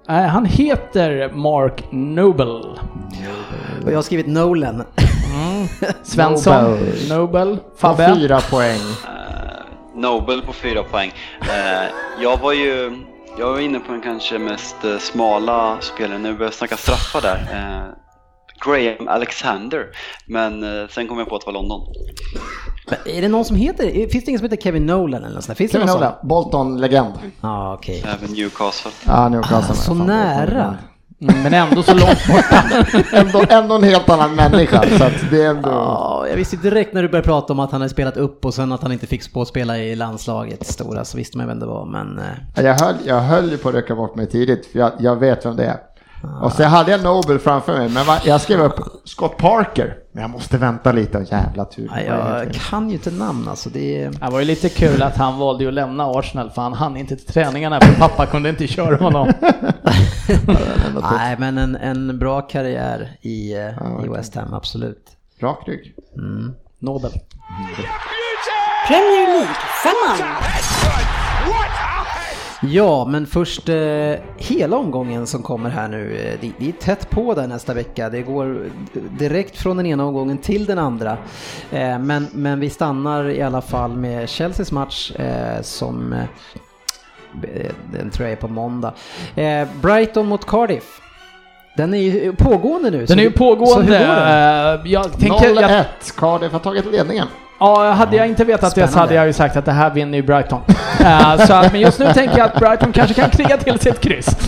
Nej, 0.07 0.27
han 0.27 0.45
heter 0.45 1.31
Mark 1.33 1.83
Noble. 1.91 2.79
Och 3.85 3.91
jag 3.91 3.95
har 3.95 4.01
skrivit 4.01 4.27
Nolan. 4.27 4.83
Svensson, 6.03 6.53
Nobel. 6.63 7.09
Nobel, 7.09 7.57
Fabbe. 7.77 8.15
fyra 8.15 8.41
poäng. 8.41 8.79
Eh, 9.05 9.99
Nobel 10.01 10.41
på 10.41 10.53
fyra 10.53 10.83
poäng. 10.83 11.13
Eh, 11.41 11.89
jag 12.21 12.37
var 12.37 12.53
ju 12.53 13.03
jag 13.37 13.51
var 13.51 13.59
inne 13.59 13.79
på 13.79 13.91
den 13.91 14.01
kanske 14.01 14.39
mest 14.39 14.83
eh, 14.83 14.97
smala 14.97 15.77
spelaren, 15.81 16.23
nu 16.23 16.33
börjar 16.33 16.47
jag 16.47 16.53
snacka 16.53 16.77
straffar 16.77 17.21
där. 17.21 17.37
Eh, 17.53 18.02
Graham 18.65 19.07
Alexander, 19.07 19.85
men 20.25 20.63
eh, 20.63 20.87
sen 20.89 21.07
kom 21.07 21.19
jag 21.19 21.29
på 21.29 21.35
att 21.35 21.41
det 21.41 21.45
var 21.45 21.53
London. 21.53 21.81
Men 22.89 23.15
är 23.17 23.21
det 23.21 23.27
någon 23.27 23.45
som 23.45 23.55
heter, 23.55 23.85
finns 24.09 24.25
det 24.25 24.27
ingen 24.27 24.39
som 24.39 24.49
heter 24.49 24.63
Kevin 24.63 24.85
Nolan 24.85 25.23
eller 25.23 25.35
något 25.35 25.43
sånt? 25.43 25.57
Finns 25.57 25.71
Kevin 25.71 25.87
det 25.87 25.93
någon 25.93 26.01
Nolan, 26.01 26.13
Bolton-legend. 26.23 27.13
Ja, 27.41 27.73
okej. 27.73 28.03
Även 28.07 28.33
Newcastle. 28.35 28.91
Ja, 29.05 29.29
Newcastle. 29.29 29.75
Så 29.75 29.95
Fan, 29.95 30.07
nära. 30.07 30.77
Mm, 31.21 31.43
Men 31.43 31.53
ändå 31.53 31.83
så 31.83 31.91
långt 31.93 32.27
borta. 32.27 32.63
Ändå, 33.17 33.43
ändå 33.49 33.75
en 33.75 33.83
helt 33.83 34.09
annan 34.09 34.35
människa. 34.35 34.83
Så 34.97 35.03
att 35.03 35.13
det 35.31 35.43
är 35.43 35.49
ändå... 35.49 35.69
Ja, 35.69 36.25
jag 36.29 36.35
visste 36.35 36.57
direkt 36.57 36.93
när 36.93 37.01
du 37.01 37.09
började 37.09 37.27
prata 37.27 37.53
om 37.53 37.59
att 37.59 37.71
han 37.71 37.81
hade 37.81 37.89
spelat 37.89 38.17
upp 38.17 38.45
och 38.45 38.53
sen 38.53 38.71
att 38.71 38.81
han 38.83 38.91
inte 38.91 39.07
fick 39.07 39.33
på 39.33 39.41
att 39.41 39.47
spela 39.47 39.77
i 39.77 39.95
landslaget 39.95 40.65
stora 40.67 41.05
så 41.05 41.17
visste 41.17 41.37
man 41.37 41.47
vem 41.47 41.59
det 41.59 41.65
var. 41.65 41.85
Men 41.85 42.19
eh, 42.55 42.63
Jag 42.65 42.79
höll, 42.79 42.95
jag 43.05 43.19
höll 43.21 43.51
ju 43.51 43.57
på 43.57 43.69
att 43.69 43.75
rycka 43.75 43.95
bort 43.95 44.15
mig 44.15 44.29
tidigt, 44.29 44.65
för 44.65 44.79
jag, 44.79 44.91
jag 44.99 45.15
vet 45.15 45.45
vem 45.45 45.55
det 45.55 45.65
är. 45.65 45.77
Och 46.41 46.51
så 46.51 46.63
hade 46.63 46.91
jag 46.91 47.03
Nobel 47.03 47.39
framför 47.39 47.77
mig, 47.77 47.89
men 47.89 48.05
jag 48.25 48.41
skrev 48.41 48.59
upp 48.59 48.79
Scott 49.03 49.37
Parker. 49.37 49.95
Men 50.11 50.21
jag 50.21 50.29
måste 50.29 50.57
vänta 50.57 50.91
lite, 50.91 51.17
och 51.17 51.23
jävla 51.23 51.65
tur. 51.65 51.89
nej, 51.95 52.05
jag 52.05 52.53
kan 52.53 52.89
ju 52.89 52.95
inte 52.95 53.11
namn 53.11 53.47
alltså. 53.47 53.69
Det. 53.69 54.09
Det 54.09 54.29
var 54.31 54.39
ju 54.39 54.45
lite 54.45 54.69
kul 54.69 55.01
att 55.01 55.17
han 55.17 55.39
valde 55.39 55.67
att 55.67 55.73
lämna 55.73 56.05
Arsenal 56.05 56.49
för 56.49 56.61
han 56.61 56.73
hann 56.73 56.97
inte 56.97 57.15
till 57.15 57.25
träningarna 57.25 57.81
för 57.81 57.99
pappa 57.99 58.25
kunde 58.25 58.49
inte 58.49 58.67
köra 58.67 58.95
honom. 58.95 59.33
Nej, 61.11 61.35
men 61.39 61.57
en, 61.57 61.75
en 61.75 62.19
bra 62.19 62.41
karriär 62.41 63.17
i, 63.21 63.53
eh, 63.53 64.05
i 64.05 64.09
West 64.09 64.35
Ham, 64.35 64.53
absolut. 64.53 65.07
Rak 65.39 65.67
rygg. 65.67 65.95
Nobel. 66.79 67.11
Premier 68.87 69.27
League, 69.27 69.55
femman. 69.83 70.33
Ja, 72.71 73.05
men 73.05 73.27
först 73.27 73.69
eh, 73.69 74.13
hela 74.37 74.77
omgången 74.77 75.27
som 75.27 75.43
kommer 75.43 75.69
här 75.69 75.87
nu. 75.87 76.15
Eh, 76.17 76.39
det, 76.41 76.51
det 76.57 76.67
är 76.67 76.71
tätt 76.71 77.09
på 77.09 77.33
där 77.33 77.47
nästa 77.47 77.73
vecka. 77.73 78.09
Det 78.09 78.21
går 78.21 78.65
direkt 79.19 79.57
från 79.57 79.77
den 79.77 79.85
ena 79.85 80.05
omgången 80.05 80.37
till 80.37 80.65
den 80.65 80.79
andra. 80.79 81.17
Eh, 81.71 81.99
men, 81.99 82.27
men 82.33 82.59
vi 82.59 82.69
stannar 82.69 83.29
i 83.29 83.41
alla 83.41 83.61
fall 83.61 83.91
med 83.91 84.29
Chelseas 84.29 84.71
match 84.71 85.11
eh, 85.11 85.61
som 85.61 86.13
eh, 86.13 87.71
den 87.93 88.09
tror 88.09 88.27
jag 88.27 88.31
är 88.31 88.41
på 88.41 88.47
måndag. 88.47 88.93
Eh, 89.35 89.67
Brighton 89.81 90.25
mot 90.25 90.45
Cardiff. 90.45 90.99
Den 91.77 91.93
är 91.93 91.97
ju 91.97 92.33
pågående 92.35 92.89
nu. 92.91 93.07
så 93.07 93.13
Den 93.13 93.19
är 93.19 93.23
ju 93.23 93.29
hur- 93.29 93.37
Så 93.37 93.43
hur 93.43 93.55
pågående. 93.55 93.91
går 93.99 94.77
den? 94.79 94.91
Jag 94.91 95.11
tänker... 95.11 95.53
0-1. 95.55 95.61
Jag, 95.71 95.85
Cardiff 96.17 96.51
har 96.51 96.59
tagit 96.59 96.85
ledningen. 96.91 97.27
Ja, 97.63 97.91
hade 97.91 98.15
jag 98.15 98.27
inte 98.27 98.45
vetat 98.45 98.61
det 98.61 98.67
så 98.67 98.71
Spännande. 98.87 98.99
hade 98.99 99.13
jag 99.15 99.27
ju 99.27 99.33
sagt 99.33 99.55
att 99.55 99.65
det 99.65 99.71
här 99.71 99.89
vinner 99.93 100.17
ju 100.17 100.21
Brighton. 100.23 100.61
Eh, 100.99 101.37
så, 101.45 101.53
att- 101.53 101.71
men 101.71 101.81
just 101.81 101.99
nu 101.99 102.13
tänker 102.13 102.37
jag 102.37 102.45
att 102.49 102.59
Brighton 102.59 102.91
kanske 102.91 103.13
kan 103.13 103.29
kriga 103.29 103.57
till 103.57 103.79
sig 103.79 103.91
ett 103.91 104.01
kryss. 104.01 104.37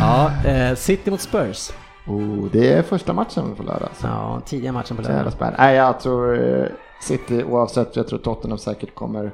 Ja, 0.00 0.30
eh, 0.50 0.74
City 0.74 1.10
mot 1.10 1.20
Spurs. 1.20 1.70
Oh, 2.06 2.44
det 2.52 2.72
är 2.72 2.82
första 2.82 3.12
matchen 3.12 3.54
på 3.56 3.62
lördag. 3.62 3.88
Så 4.00 4.06
Ja, 4.06 4.40
tidiga 4.46 4.72
matchen 4.72 4.96
på 4.96 5.02
jävla 5.02 5.16
lördag. 5.16 5.32
spännande. 5.32 5.58
Nej, 5.62 5.76
jag 5.76 6.00
tror 6.00 6.58
eh, 6.60 6.66
City 7.00 7.44
oavsett, 7.44 7.96
jag 7.96 8.08
tror 8.08 8.18
Tottenham 8.18 8.58
säkert 8.58 8.94
kommer 8.94 9.30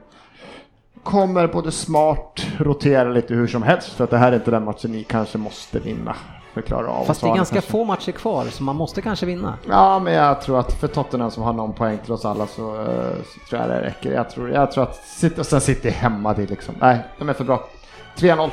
kommer 1.03 1.47
både 1.47 1.73
smart 1.73 2.47
rotera 2.59 3.09
lite 3.09 3.35
hur 3.35 3.47
som 3.47 3.63
helst 3.63 3.89
för 3.93 4.05
att 4.05 4.11
det 4.11 4.19
här 4.19 4.33
är 4.33 4.37
inte 4.37 4.51
den 4.51 4.65
matchen 4.65 4.93
ni 4.93 5.03
kanske 5.05 5.39
måste 5.39 5.79
vinna 5.79 6.15
för 6.53 6.61
att 6.61 6.67
klara 6.67 6.89
av 6.91 7.05
Fast 7.05 7.21
det 7.21 7.27
är 7.29 7.35
ganska 7.35 7.55
kanske. 7.55 7.71
få 7.71 7.85
matcher 7.85 8.13
kvar 8.13 8.45
så 8.45 8.63
man 8.63 8.77
måste 8.77 9.03
kanske 9.03 9.27
vinna. 9.27 9.59
Ja, 9.69 9.99
men 9.99 10.13
jag 10.13 10.41
tror 10.43 10.61
att 10.61 10.73
för 10.81 10.89
Tottenham 10.89 11.31
som 11.31 11.43
har 11.43 11.53
någon 11.53 11.73
poäng 11.73 11.99
till 12.05 12.13
oss 12.13 12.25
alla 12.25 12.47
så, 12.47 12.81
eh, 12.81 12.87
så 13.35 13.49
tror 13.49 13.61
jag 13.61 13.71
det 13.71 13.81
räcker. 13.83 14.13
Jag 14.13 14.31
tror, 14.31 14.51
jag 14.51 14.73
tror 14.73 14.85
att 14.85 14.97
City, 15.05 15.41
och 15.41 15.47
sen 15.47 15.61
City 15.61 15.91
hemma 15.91 16.35
det 16.35 16.47
liksom. 16.51 16.75
Nej, 16.81 16.99
de 17.19 17.29
är 17.29 17.33
för 17.33 17.45
bra. 17.45 17.69
3-0. 18.17 18.51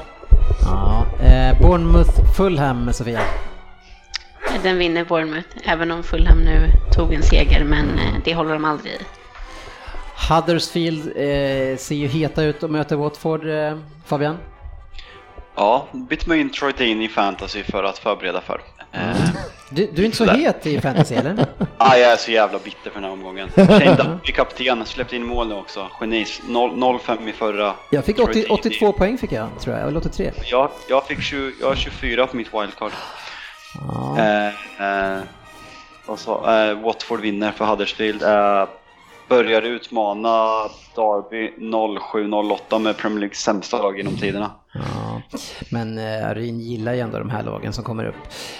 Ja, 0.65 1.05
eh, 1.25 1.61
Bournemouth 1.61 2.33
Fulham 2.37 2.93
Sofia. 2.93 3.19
Den 4.63 4.77
vinner 4.77 5.05
Bournemouth, 5.05 5.47
även 5.63 5.91
om 5.91 6.03
Fulham 6.03 6.37
nu 6.37 6.67
tog 6.95 7.13
en 7.13 7.23
seger, 7.23 7.63
men 7.63 7.85
eh, 7.99 8.13
det 8.25 8.35
håller 8.35 8.53
de 8.53 8.65
aldrig 8.65 8.93
i. 8.93 8.97
Huddersfield 10.29 11.05
eh, 11.07 11.77
ser 11.77 11.95
ju 11.95 12.07
heta 12.07 12.43
ut 12.43 12.63
och 12.63 12.69
möter 12.69 12.95
Watford 12.95 13.47
eh, 13.49 13.77
Fabian. 14.05 14.37
Ja, 15.55 15.87
bytte 15.91 16.29
man 16.29 16.39
in 16.39 16.49
Troy 16.49 17.03
i 17.03 17.07
fantasy 17.07 17.63
för 17.63 17.83
att 17.83 17.97
förbereda 17.97 18.41
för. 18.41 18.61
Eh, 18.91 19.15
Du, 19.71 19.89
du 19.93 20.01
är 20.01 20.05
inte 20.05 20.17
så 20.17 20.25
het 20.25 20.65
i 20.65 20.81
fantasy 20.81 21.15
eller? 21.15 21.45
ah, 21.77 21.95
jag 21.95 22.11
är 22.11 22.17
så 22.17 22.31
jävla 22.31 22.59
bitter 22.59 22.89
för 22.89 23.01
den 23.01 23.03
här 23.03 23.11
omgången. 23.11 23.49
Shane 23.55 23.95
Duffy, 23.95 24.31
kapten, 24.33 24.85
släppte 24.85 25.15
in 25.15 25.25
mål 25.25 25.47
nu 25.47 25.55
också. 25.55 25.87
Genis. 25.99 26.41
0 26.47 26.71
0-5 26.71 27.29
i 27.29 27.33
förra. 27.33 27.73
Jag 27.89 28.05
fick 28.05 28.15
Troy 28.15 28.25
80, 28.29 28.33
Deeney. 28.41 28.59
82 28.59 28.93
poäng 28.93 29.17
fick 29.17 29.31
jag 29.31 29.47
tror 29.59 29.75
jag, 29.77 29.87
eller 29.87 29.99
83. 29.99 30.31
Jag, 30.51 30.69
jag 30.89 31.07
fick 31.07 31.21
20, 31.21 31.51
jag 31.61 31.67
har 31.67 31.75
24 31.75 32.27
på 32.27 32.37
mitt 32.37 32.53
wildcard. 32.53 32.91
Ja. 33.87 34.17
Eh, 34.19 35.15
eh, 35.17 35.19
vad 36.05 36.19
sa, 36.19 36.61
eh, 36.63 36.79
Watford 36.81 37.19
vinner 37.19 37.51
för 37.51 37.65
Huddersfield. 37.65 38.23
Börjar 39.29 39.61
utmana 39.61 40.45
Derby 40.95 41.51
07-08 41.59 42.79
med 42.79 42.97
Premier 42.97 43.19
Leagues 43.19 43.39
sämsta 43.39 43.81
lag 43.81 43.97
genom 43.97 44.15
tiderna. 44.17 44.51
Ja. 44.73 45.21
Men 45.71 45.97
eh, 45.97 46.29
Ryn 46.35 46.59
gillar 46.59 46.93
ju 46.93 46.99
ändå 46.99 47.19
de 47.19 47.29
här 47.29 47.43
lagen 47.43 47.73
som 47.73 47.83
kommer 47.83 48.05
upp. 48.05 48.15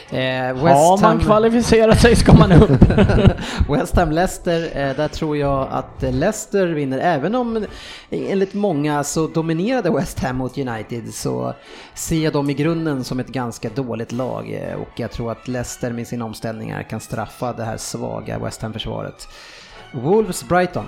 Eh, 0.10 0.54
West 0.54 0.64
Har 0.64 1.02
man 1.02 1.20
Ham- 1.20 1.26
kvalificerat 1.26 2.02
sig 2.02 2.16
ska 2.16 2.34
man 2.34 2.52
upp. 2.52 2.82
West 3.70 3.96
Ham 3.96 4.12
Leicester, 4.12 4.62
eh, 4.64 4.96
där 4.96 5.08
tror 5.08 5.38
jag 5.38 5.68
att 5.72 6.02
Leicester 6.14 6.68
vinner. 6.68 7.00
Även 7.00 7.36
om 7.36 7.66
enligt 8.10 8.54
många 8.54 9.04
så 9.04 9.28
dominerade 9.28 9.90
West 9.92 10.20
Ham 10.20 10.36
mot 10.38 10.58
United 10.58 11.14
så 11.14 11.54
ser 11.94 12.24
jag 12.24 12.34
dem 12.34 12.50
i 12.50 12.54
grunden 12.54 13.04
som 13.04 13.20
ett 13.20 13.28
ganska 13.28 13.70
dåligt 13.70 14.12
lag. 14.12 14.52
eh, 14.54 14.76
Och 14.82 14.90
jag 15.00 15.12
tror 15.12 15.32
att 15.32 15.48
Leicester 15.48 15.92
med 15.92 16.08
sina 16.08 16.26
omställningar 16.26 16.84
kan 16.84 17.00
straffa 17.00 17.54
det 17.54 17.64
här 17.64 17.78
svaga 17.78 18.40
West 18.40 18.62
Ham-försvaret. 18.62 19.28
Wolves 19.92 20.48
Brighton. 20.48 20.86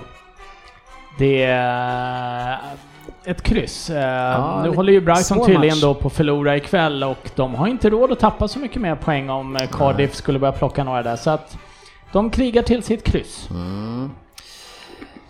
Det 1.18 1.42
är 1.42 2.58
ett 3.24 3.42
kryss. 3.42 3.90
Eh, 3.90 4.56
nu 4.58 4.64
lite 4.64 4.76
håller 4.76 4.92
ju 4.92 5.00
Brighton 5.00 5.46
tydligen 5.46 5.76
match. 5.76 5.80
då 5.80 5.94
på 5.94 6.08
att 6.08 6.14
förlora 6.14 6.56
ikväll 6.56 7.04
och 7.04 7.30
de 7.34 7.54
har 7.54 7.66
inte 7.66 7.90
råd 7.90 8.12
att 8.12 8.18
tappa 8.18 8.48
så 8.48 8.58
mycket 8.58 8.82
mer 8.82 8.96
poäng 8.96 9.30
om 9.30 9.56
eh, 9.56 9.68
Cardiff 9.68 10.14
skulle 10.14 10.38
börja 10.38 10.52
plocka 10.52 10.84
några 10.84 11.02
där. 11.02 11.16
Så 11.16 11.30
att 11.30 11.58
de 12.12 12.30
krigar 12.30 12.62
till 12.62 12.82
sitt 12.82 13.04
kryss. 13.04 13.48
Mm. 13.50 14.10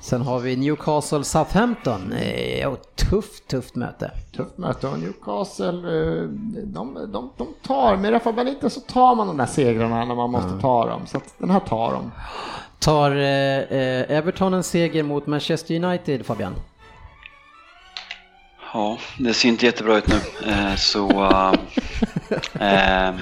Sen 0.01 0.23
har 0.23 0.39
vi 0.39 0.57
Newcastle 0.57 1.25
Southampton. 1.25 2.15
Tufft, 3.11 3.49
tufft 3.49 3.75
möte. 3.75 4.11
Tufft 4.37 4.59
möte 4.59 4.89
och 4.89 4.99
Newcastle, 4.99 5.69
eh, 5.69 6.23
de, 6.65 6.95
de, 7.13 7.31
de 7.37 7.49
tar, 7.67 7.97
med 7.97 8.13
Rafa 8.13 8.33
Benitez 8.33 8.75
så 8.75 8.81
tar 8.81 9.15
man 9.15 9.27
de 9.27 9.37
där 9.37 9.47
segrarna 9.47 10.05
när 10.05 10.15
man 10.15 10.31
måste 10.31 10.61
ta 10.61 10.87
dem. 10.87 11.07
Så 11.07 11.17
att 11.17 11.35
den 11.39 11.51
här 11.51 11.61
tar 11.61 11.93
de. 11.93 12.11
Tar 12.83 13.11
eh, 13.17 13.59
eh, 13.79 14.11
Everton 14.19 14.55
en 14.55 14.63
seger 14.65 15.03
mot 15.03 15.27
Manchester 15.27 15.85
United, 15.85 16.27
Fabian? 16.27 16.55
Ja, 18.73 18.99
det 19.19 19.35
ser 19.35 19.49
inte 19.49 19.67
jättebra 19.67 19.97
ut 19.97 20.07
nu. 20.07 20.51
Eh, 20.51 20.75
så 20.77 21.11
eh, 22.61 23.09
eh, 23.09 23.15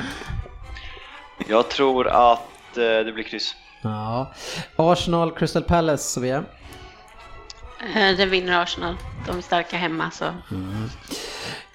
jag 1.49 1.69
tror 1.71 2.09
att 2.09 2.77
eh, 2.77 2.83
det 3.05 3.13
blir 3.15 3.25
kryss. 3.25 3.55
Ja. 3.83 4.33
Arsenal 4.77 5.31
Crystal 5.33 5.63
Palace, 5.63 6.05
Sofia. 6.05 6.45
Eh, 7.95 8.17
Det 8.17 8.27
vinner 8.27 8.63
Arsenal. 8.63 8.97
De 9.27 9.39
är 9.39 9.43
starka 9.43 9.77
hemma 9.77 10.11
så. 10.11 10.25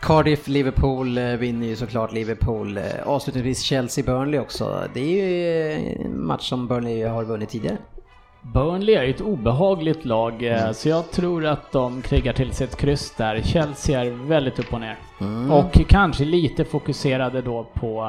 Cardiff, 0.06 0.48
Liverpool 0.48 1.18
eh, 1.18 1.24
vinner 1.24 1.68
ju 1.68 1.76
såklart 1.76 2.14
Liverpool. 2.14 2.78
Eh, 2.78 2.84
Avslutningsvis 3.06 3.64
Chelsea-Burnley 3.64 4.40
också. 4.40 4.82
Det 4.94 5.00
är 5.00 5.26
ju 5.26 5.72
eh, 5.72 6.06
en 6.06 6.26
match 6.26 6.50
som 6.50 6.68
Burnley 6.68 7.04
har 7.04 7.24
vunnit 7.24 7.50
tidigare. 7.50 7.78
Burnley 8.42 8.96
är 8.96 9.04
ju 9.04 9.10
ett 9.10 9.22
obehagligt 9.22 10.06
lag, 10.06 10.44
Mm. 10.44 10.74
så 10.74 10.90
jag 10.90 11.12
tror 11.12 11.46
att 11.46 11.72
de 11.72 12.02
krigar 12.02 12.34
till 12.34 12.52
sig 12.52 12.68
ett 12.68 12.78
kryss 12.78 13.14
där. 13.18 13.42
Chelsea 13.42 14.02
är 14.02 14.10
väldigt 14.10 14.60
upp 14.60 14.74
och 14.74 14.82
ner. 14.82 14.98
Mm. 15.22 15.52
Och 15.52 15.72
kanske 15.88 16.26
lite 16.26 16.66
fokuserade 16.66 17.42
då 17.42 17.64
på 17.74 18.02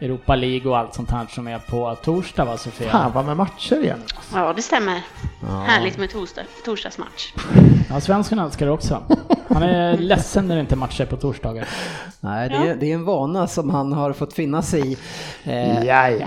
Europa 0.00 0.34
League 0.36 0.70
och 0.70 0.78
allt 0.78 0.94
sånt 0.94 1.10
här 1.10 1.26
som 1.30 1.48
är 1.48 1.58
på 1.58 1.96
torsdag 2.04 2.44
va 2.44 2.56
Sofia? 2.56 2.90
Fan 2.90 3.12
vad 3.14 3.24
med 3.24 3.36
matcher 3.36 3.82
igen. 3.82 4.02
Ja, 4.34 4.52
det 4.56 4.62
stämmer. 4.62 5.02
Ja. 5.42 5.48
Härligt 5.66 5.98
med 5.98 6.10
torsdag, 6.10 6.42
torsdagsmatch. 6.64 7.32
Ja, 7.90 8.00
svensken 8.00 8.38
älskar 8.38 8.66
det 8.66 8.72
också. 8.72 9.02
Han 9.48 9.62
är 9.62 9.96
ledsen 9.98 10.48
när 10.48 10.54
det 10.54 10.60
inte 10.60 10.74
är 10.74 10.76
matcher 10.76 11.04
på 11.04 11.16
torsdagar. 11.16 11.68
Nej, 12.20 12.48
det 12.48 12.54
är, 12.56 12.76
det 12.76 12.90
är 12.90 12.94
en 12.94 13.04
vana 13.04 13.46
som 13.46 13.70
han 13.70 13.92
har 13.92 14.12
fått 14.12 14.32
finna 14.32 14.62
sig 14.62 14.92
i. 14.92 14.96
Eh, 15.44 15.84
Ja, 15.84 16.08
ja. 16.10 16.26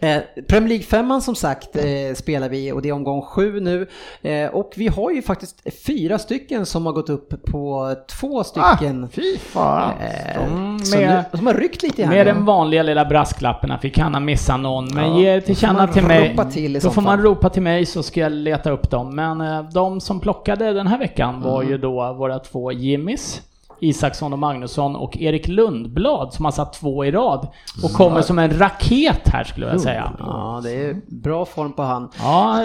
Eh, 0.00 0.22
Premier 0.48 0.68
League-femman 0.68 1.20
som 1.20 1.34
sagt 1.34 1.76
eh, 1.76 2.14
spelar 2.16 2.48
vi 2.48 2.72
och 2.72 2.82
det 2.82 2.88
är 2.88 2.92
omgång 2.92 3.22
sju 3.22 3.60
nu. 3.60 3.86
Eh, 4.22 4.46
och 4.48 4.72
vi 4.76 4.88
har 4.88 5.10
ju 5.10 5.22
faktiskt 5.22 5.62
fyra 5.86 6.18
stycken 6.18 6.66
som 6.66 6.86
har 6.86 6.92
gått 6.92 7.10
upp 7.10 7.42
på 7.50 7.94
två 8.20 8.44
stycken. 8.44 9.04
Ah, 9.04 9.08
fy 9.12 9.38
fan. 9.38 9.92
eh, 10.00 10.78
så 10.84 10.96
med- 10.96 11.24
nu, 11.32 11.38
som 11.38 11.46
har 11.46 11.54
ryckt 11.54 11.82
lite 11.82 12.02
här 12.06 12.10
Med. 12.24 12.26
Vanliga 12.48 12.82
lilla 12.82 13.04
brasklappen 13.04 13.70
att 13.70 13.84
vi 13.84 13.90
kan 13.90 14.12
ha 14.14 14.20
missat 14.20 14.60
någon, 14.60 14.88
men 14.94 15.04
Ja, 15.10 15.18
ge 15.20 15.40
då 15.40 15.86
till 15.86 16.02
mig. 16.02 16.36
till 16.44 16.72
då 16.72 16.90
får 16.90 17.02
man 17.02 17.22
ropa 17.22 17.48
till 17.50 17.62
mig 17.62 17.86
så 17.86 18.02
ska 18.02 18.20
jag 18.20 18.32
leta 18.32 18.70
upp 18.70 18.90
dem. 18.90 19.16
Men 19.16 19.40
eh, 19.40 19.62
de 19.62 20.00
som 20.00 20.20
plockade 20.20 20.72
den 20.72 20.86
här 20.86 20.98
veckan 20.98 21.40
var 21.42 21.60
Mm. 21.60 21.72
ju 21.72 21.78
då 21.78 22.12
våra 22.12 22.38
två 22.38 22.72
Jimmys. 22.72 23.42
Isaksson 23.80 24.32
och 24.32 24.38
Magnusson 24.38 24.96
och 24.96 25.16
Erik 25.16 25.48
Lundblad 25.48 26.34
som 26.34 26.44
har 26.44 26.52
satt 26.52 26.72
två 26.72 27.04
i 27.04 27.10
rad 27.10 27.48
och 27.82 27.92
kommer 27.92 28.22
som 28.22 28.38
en 28.38 28.58
raket 28.58 29.28
här 29.28 29.44
skulle 29.44 29.66
jag 29.66 29.80
säga. 29.80 30.12
Ja, 30.18 30.60
det 30.64 30.70
är 30.70 30.96
bra 31.06 31.44
form 31.44 31.72
på 31.72 31.82
han. 31.82 32.10
Ja, 32.22 32.60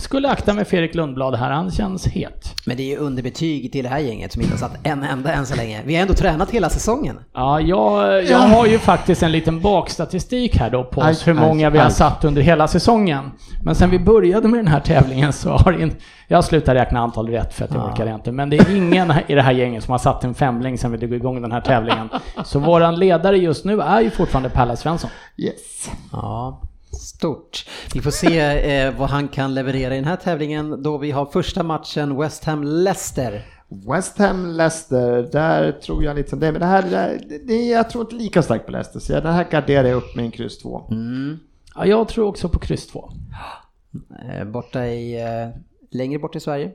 skulle 0.00 0.28
akta 0.28 0.54
mig 0.54 0.64
för 0.64 0.76
Erik 0.76 0.94
Lundblad 0.94 1.34
här, 1.34 1.50
han 1.50 1.70
känns 1.70 2.06
het. 2.06 2.54
Men 2.66 2.76
det 2.76 2.82
är 2.82 2.88
ju 2.88 2.96
underbetyg 2.96 3.72
till 3.72 3.84
det 3.84 3.90
här 3.90 3.98
gänget 3.98 4.32
som 4.32 4.42
inte 4.42 4.54
har 4.54 4.58
satt 4.58 4.86
en 4.86 5.02
enda 5.02 5.32
än 5.32 5.46
så 5.46 5.56
länge. 5.56 5.82
Vi 5.84 5.94
har 5.94 6.02
ändå 6.02 6.14
tränat 6.14 6.50
hela 6.50 6.70
säsongen. 6.70 7.18
Ja, 7.34 7.60
jag, 7.60 8.24
jag 8.24 8.38
har 8.38 8.66
ju 8.66 8.78
faktiskt 8.78 9.22
en 9.22 9.32
liten 9.32 9.60
bakstatistik 9.60 10.56
här 10.56 10.70
då 10.70 10.84
på 10.84 11.00
oss 11.00 11.26
hur 11.26 11.34
många 11.34 11.70
vi 11.70 11.78
har 11.78 11.90
satt 11.90 12.24
under 12.24 12.42
hela 12.42 12.68
säsongen. 12.68 13.30
Men 13.62 13.74
sen 13.74 13.90
vi 13.90 13.98
började 13.98 14.48
med 14.48 14.58
den 14.58 14.68
här 14.68 14.80
tävlingen 14.80 15.32
så 15.32 15.50
har 15.50 15.72
det 15.72 15.82
inte... 15.82 15.96
Jag 16.28 16.44
slutar 16.44 16.74
räkna 16.74 17.00
antal 17.00 17.28
rätt 17.28 17.54
för 17.54 17.64
att 17.64 17.70
jag 17.74 17.80
Ja. 17.82 17.92
orkar 17.92 18.14
inte. 18.14 18.32
Men 18.32 18.50
det 18.50 18.56
är 18.58 18.76
ingen 18.76 19.12
i 19.26 19.34
det 19.34 19.42
här 19.42 19.52
gänget 19.52 19.84
som 19.84 19.92
har 19.92 19.98
satt 19.98 20.24
en 20.24 20.34
femling 20.34 20.78
sen 20.78 20.90
vi 20.92 20.96
drog 20.98 21.12
igång 21.14 21.42
den 21.42 21.52
här 21.52 21.60
tävlingen. 21.60 22.08
Så 22.44 22.58
våran 22.58 22.96
ledare 22.98 23.36
just 23.38 23.64
nu 23.64 23.80
är 23.80 24.00
ju 24.00 24.10
fortfarande 24.10 24.50
Pelle 24.50 24.76
Svensson. 24.76 25.10
Yes. 25.36 25.90
Ja, 26.12 26.60
stort. 27.00 27.66
Vi 27.94 28.00
får 28.00 28.10
se 28.10 28.38
eh, 28.76 28.94
vad 28.98 29.10
han 29.10 29.28
kan 29.28 29.54
leverera 29.54 29.94
i 29.94 29.96
den 29.96 30.08
här 30.08 30.16
tävlingen 30.16 30.82
då 30.82 30.98
vi 30.98 31.10
har 31.10 31.26
första 31.26 31.62
matchen 31.62 32.16
West 32.20 32.44
Ham-Leicester. 32.44 33.40
West 33.94 34.18
Ham, 34.18 34.46
Leicester, 34.46 35.28
där 35.32 35.72
tror 35.72 36.04
jag 36.04 36.16
liksom 36.16 36.40
det. 36.40 36.52
Men 36.52 36.60
det 36.60 36.66
här, 36.66 36.82
det, 36.82 37.38
det, 37.46 37.66
jag 37.68 37.90
tror 37.90 38.04
inte 38.04 38.14
lika 38.14 38.42
starkt 38.42 38.66
på 38.66 38.72
Leicester. 38.72 39.00
Så 39.00 39.12
jag- 39.12 39.22
den 39.22 39.32
här 39.34 39.46
garderar 39.50 39.88
jag 39.88 39.96
upp 39.96 40.16
med 40.16 40.24
en 40.24 40.30
kryss 40.30 40.58
2. 40.58 40.86
Mm. 40.90 41.38
Ja, 41.74 41.86
jag 41.86 42.08
tror 42.08 42.26
också 42.28 42.48
på 42.48 42.58
kryss 42.58 42.86
2. 42.86 43.10
Eh, 44.28 44.44
borta 44.44 44.86
i, 44.86 45.22
eh, 45.22 45.48
längre 45.94 46.18
bort 46.18 46.36
i 46.36 46.40
Sverige. 46.40 46.70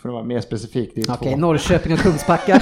För 0.00 0.08
att 0.08 0.12
vara 0.12 0.24
mer 0.24 0.40
specifik, 0.40 0.92
det 0.94 1.00
är 1.00 1.10
Okej, 1.14 1.32
två. 1.32 1.38
Norrköping 1.40 1.92
och 1.92 1.98
Kungsbacka. 2.02 2.60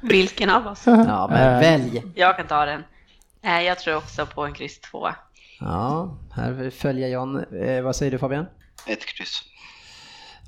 Vilken 0.00 0.50
av 0.50 0.66
oss? 0.66 0.82
Ja, 0.86 1.26
men 1.30 1.54
Eh. 1.54 1.60
välj. 1.60 2.02
Jag 2.14 2.36
kan 2.36 2.46
ta 2.46 2.64
den. 2.64 2.84
Eh, 3.42 3.60
Jag 3.62 3.78
tror 3.78 3.96
också 3.96 4.26
på 4.26 4.44
en 4.44 4.52
kryss 4.52 4.80
2. 4.80 5.08
Ja, 5.60 6.18
här 6.34 6.70
följer 6.70 7.08
John. 7.08 7.44
Eh, 7.54 7.82
vad 7.82 7.96
säger 7.96 8.12
du 8.12 8.18
Fabian? 8.18 8.46
Ett 8.86 9.06
kryss. 9.06 9.42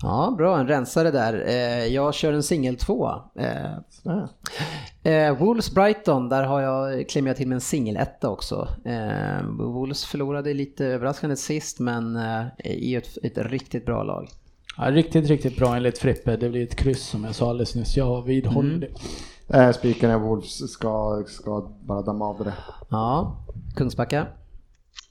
Ja, 0.03 0.35
bra, 0.39 0.59
en 0.61 0.69
rensare 0.69 1.11
där. 1.11 1.45
Eh, 1.47 1.87
jag 1.87 2.15
kör 2.15 2.33
en 2.33 2.43
singel 2.43 2.77
tvåa. 2.77 3.23
Eh. 3.39 5.12
Eh, 5.12 5.39
Wolves 5.39 5.75
Brighton, 5.75 6.29
där 6.29 6.43
har 6.43 6.61
jag 6.61 7.09
jag 7.09 7.37
till 7.37 7.49
med 7.49 7.55
en 7.55 7.61
singeletta 7.61 8.29
också. 8.29 8.69
Eh, 8.85 9.47
Wolves 9.59 10.05
förlorade 10.05 10.55
lite 10.55 10.87
överraskande 10.87 11.37
sist 11.37 11.81
men 11.81 12.16
är 12.16 12.99
ett, 12.99 13.19
ett 13.23 13.39
riktigt 13.39 13.87
bra 13.87 14.03
lag. 14.03 14.29
Ja, 14.77 14.91
riktigt, 14.91 15.29
riktigt 15.29 15.57
bra 15.57 15.77
enligt 15.77 15.99
Frippe. 15.99 16.37
Det 16.37 16.49
blir 16.49 16.62
ett 16.62 16.77
kryss 16.77 17.03
som 17.03 17.25
jag 17.25 17.35
sa 17.35 17.51
alldeles 17.51 17.75
nyss. 17.75 17.97
Jag 17.97 18.23
vidhåller 18.23 18.79
det. 18.79 19.59
Eh, 19.59 19.73
Spiken 19.73 20.11
av 20.11 20.21
Wolves 20.21 20.73
ska, 20.73 21.25
ska 21.27 21.71
bara 21.81 22.03
damma 22.03 22.25
av 22.25 22.45
det. 22.45 22.55
Ja, 22.89 23.37
Kungsbacka. 23.77 24.27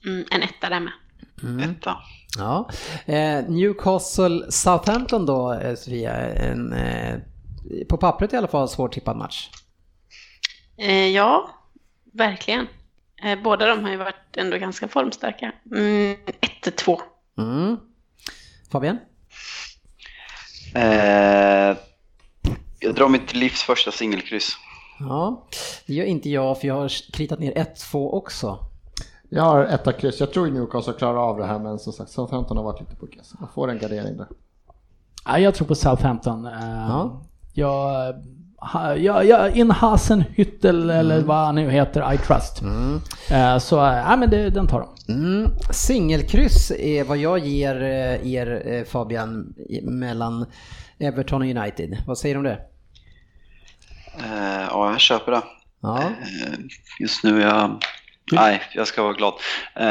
Mm, 0.06 0.24
en 0.30 0.42
etta 0.42 0.68
där 0.68 0.80
med. 0.80 0.92
Etta. 1.70 1.96
Ja. 2.38 2.68
Eh, 3.06 3.44
Newcastle 3.48 4.52
Southampton 4.52 5.26
då 5.26 5.52
eh, 5.52 5.74
Sofia, 5.74 6.12
en, 6.16 6.72
eh, 6.72 7.18
på 7.88 7.96
pappret 7.96 8.32
i 8.32 8.36
alla 8.36 8.48
fall 8.48 8.68
svårt 8.68 8.92
tippad 8.92 9.16
match. 9.16 9.50
Eh, 10.76 11.06
Ja, 11.06 11.50
verkligen. 12.12 12.66
Båda 13.44 13.66
de 13.66 13.84
har 13.84 13.90
ju 13.90 13.96
varit 13.96 14.36
ändå 14.36 14.58
ganska 14.58 14.88
formstarka. 14.88 15.52
Mm, 15.74 16.16
1-2. 16.62 17.00
Mm. 17.38 17.76
Fabian? 18.72 18.98
Eh, 20.74 21.76
jag 22.80 22.94
drar 22.94 23.08
mitt 23.08 23.34
livs 23.34 23.62
första 23.62 23.90
singelkryss. 23.92 24.56
Ja, 24.98 25.48
det 25.86 25.94
gör 25.94 26.04
inte 26.04 26.30
jag 26.30 26.60
för 26.60 26.68
jag 26.68 26.74
har 26.74 27.12
kritat 27.12 27.38
ner 27.38 27.52
1-2 27.52 28.10
också. 28.10 28.58
Jag 29.34 29.42
har 29.42 29.64
etta 29.64 29.92
kryss. 29.92 30.20
Jag 30.20 30.32
tror 30.32 30.46
Newcastle 30.46 30.92
klarar 30.92 31.16
av 31.30 31.38
det 31.38 31.46
här 31.46 31.58
men 31.58 31.78
som 31.78 31.92
sagt 31.92 32.10
Southampton 32.10 32.56
har 32.56 32.64
varit 32.64 32.80
lite 32.80 32.96
på 32.96 33.06
gräs. 33.06 33.32
Man 33.40 33.48
får 33.54 33.70
en 33.70 33.78
gardering 33.78 34.16
där. 34.16 34.26
Ja, 35.24 35.38
jag 35.38 35.54
tror 35.54 35.66
på 35.68 35.74
Southampton. 35.74 36.46
Eh, 36.46 36.52
Ja. 36.88 37.22
Jag, 37.56 38.14
ha, 38.56 38.96
jag, 38.96 39.24
jag, 39.26 39.56
in 39.56 39.70
Hasenhüttel 39.70 40.90
eller 40.92 41.14
Mm. 41.14 41.26
vad 41.26 41.36
han 41.46 41.54
nu 41.54 41.70
heter, 41.70 42.12
I 42.14 42.18
trust. 42.18 42.62
Eh, 43.30 43.58
Så, 43.58 43.84
eh, 43.86 43.92
ja 43.96 44.16
men 44.16 44.30
det, 44.30 44.50
den 44.50 44.66
tar 44.66 44.80
de. 45.06 45.12
Mm. 45.12 45.50
Singelkryss 45.70 46.70
är 46.70 47.04
vad 47.04 47.16
jag 47.18 47.38
ger 47.38 47.74
er 48.24 48.84
Fabian 48.84 49.54
mellan 49.82 50.46
Everton 50.98 51.42
och 51.42 51.48
United. 51.48 51.96
Vad 52.06 52.18
säger 52.18 52.34
du 52.34 52.38
om 52.38 52.44
det? 52.44 52.58
Ja, 54.70 54.90
jag 54.90 55.00
köper 55.00 55.32
det. 55.32 55.42
Ja, 55.80 56.02
just 57.00 57.24
nu 57.24 57.42
är 57.42 57.46
jag... 57.46 57.78
Nej, 58.32 58.62
jag 58.74 58.86
ska 58.86 59.02
vara 59.02 59.12
glad. 59.12 59.34
Eh, 59.74 59.84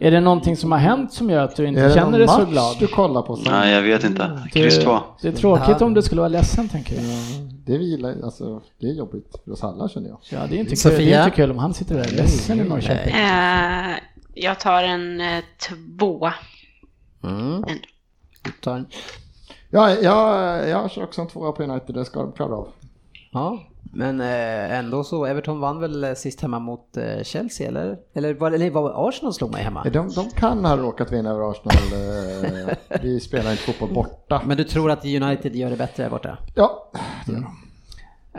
Är 0.00 0.10
det 0.10 0.20
någonting 0.20 0.56
som 0.56 0.72
har 0.72 0.78
hänt 0.78 1.12
som 1.12 1.30
gör 1.30 1.42
att 1.44 1.56
du 1.56 1.66
inte 1.66 1.80
är 1.80 1.88
det 1.88 1.94
känner 1.94 2.18
dig 2.18 2.28
så 2.28 2.44
glad? 2.44 2.76
du 2.80 2.86
kollar 2.86 3.22
på? 3.22 3.36
Som, 3.36 3.52
nej, 3.52 3.74
jag 3.74 3.82
vet 3.82 4.04
inte. 4.04 4.48
Kryss 4.52 4.76
Det, 4.76 4.82
två. 4.84 4.98
det 5.22 5.28
är 5.28 5.32
tråkigt 5.32 5.82
om 5.82 5.94
du 5.94 6.02
skulle 6.02 6.20
vara 6.20 6.28
ledsen 6.28 6.68
tänker 6.68 6.94
jag. 6.94 7.04
Det, 7.66 7.78
vilar, 7.78 8.14
alltså, 8.24 8.62
det 8.80 8.86
är 8.86 8.92
jobbigt 8.94 9.36
för 9.44 9.52
oss 9.52 9.64
alla 9.64 9.88
känner 9.88 10.08
jag. 10.08 10.18
Ja, 10.30 10.38
det 10.50 10.56
är 10.56 10.60
inte, 10.60 10.76
kul. 10.76 10.92
Det 10.96 11.12
är 11.12 11.24
inte 11.24 11.36
kul 11.36 11.50
om 11.50 11.58
han 11.58 11.74
sitter 11.74 11.94
där 11.94 12.04
ledsen 12.04 12.60
i 12.60 12.64
Norrköping. 12.64 13.14
Eh, 13.14 13.96
Jag 14.34 14.60
tar 14.60 14.82
en 14.82 15.20
eh, 15.20 15.44
tvåa. 15.68 16.34
mm. 17.24 17.64
Du 18.42 18.50
tar 18.60 18.76
en- 18.76 18.86
Ja, 19.70 19.90
jag, 19.90 20.68
jag 20.68 20.90
kör 20.90 21.02
också 21.04 21.20
en 21.20 21.28
tvåa 21.28 21.52
på 21.52 21.62
United, 21.62 21.94
det 21.94 22.04
ska 22.04 22.20
de 22.22 22.32
klara 22.32 22.54
av. 22.54 22.68
ja. 23.32 23.58
Men 23.92 24.20
eh, 24.20 24.78
ändå 24.78 25.04
så, 25.04 25.26
Everton 25.26 25.60
vann 25.60 25.80
väl 25.80 26.04
eh, 26.04 26.14
sist 26.14 26.40
hemma 26.40 26.58
mot 26.58 26.96
eh, 26.96 27.22
Chelsea 27.22 27.68
eller? 27.68 27.98
Eller 28.14 28.34
var, 28.34 28.50
eller 28.50 28.70
var 28.70 29.08
Arsenal 29.08 29.34
slog 29.34 29.52
mig 29.52 29.62
hemma? 29.62 29.84
De, 29.84 30.08
de 30.08 30.30
kan 30.30 30.64
ha 30.64 30.76
råkat 30.76 31.12
vinna 31.12 31.30
över 31.30 31.50
Arsenal. 31.50 31.76
eh, 32.68 32.76
Vi 33.02 33.20
spelar 33.20 33.50
inte 33.50 33.62
fotboll 33.62 33.94
borta. 33.94 34.42
Men 34.46 34.56
du 34.56 34.64
tror 34.64 34.90
att 34.90 35.04
United 35.04 35.56
gör 35.56 35.70
det 35.70 35.76
bättre 35.76 36.02
där 36.02 36.10
borta? 36.10 36.38
Ja, 36.54 36.92
det 37.26 37.32
gör 37.32 37.40
de. 37.40 37.56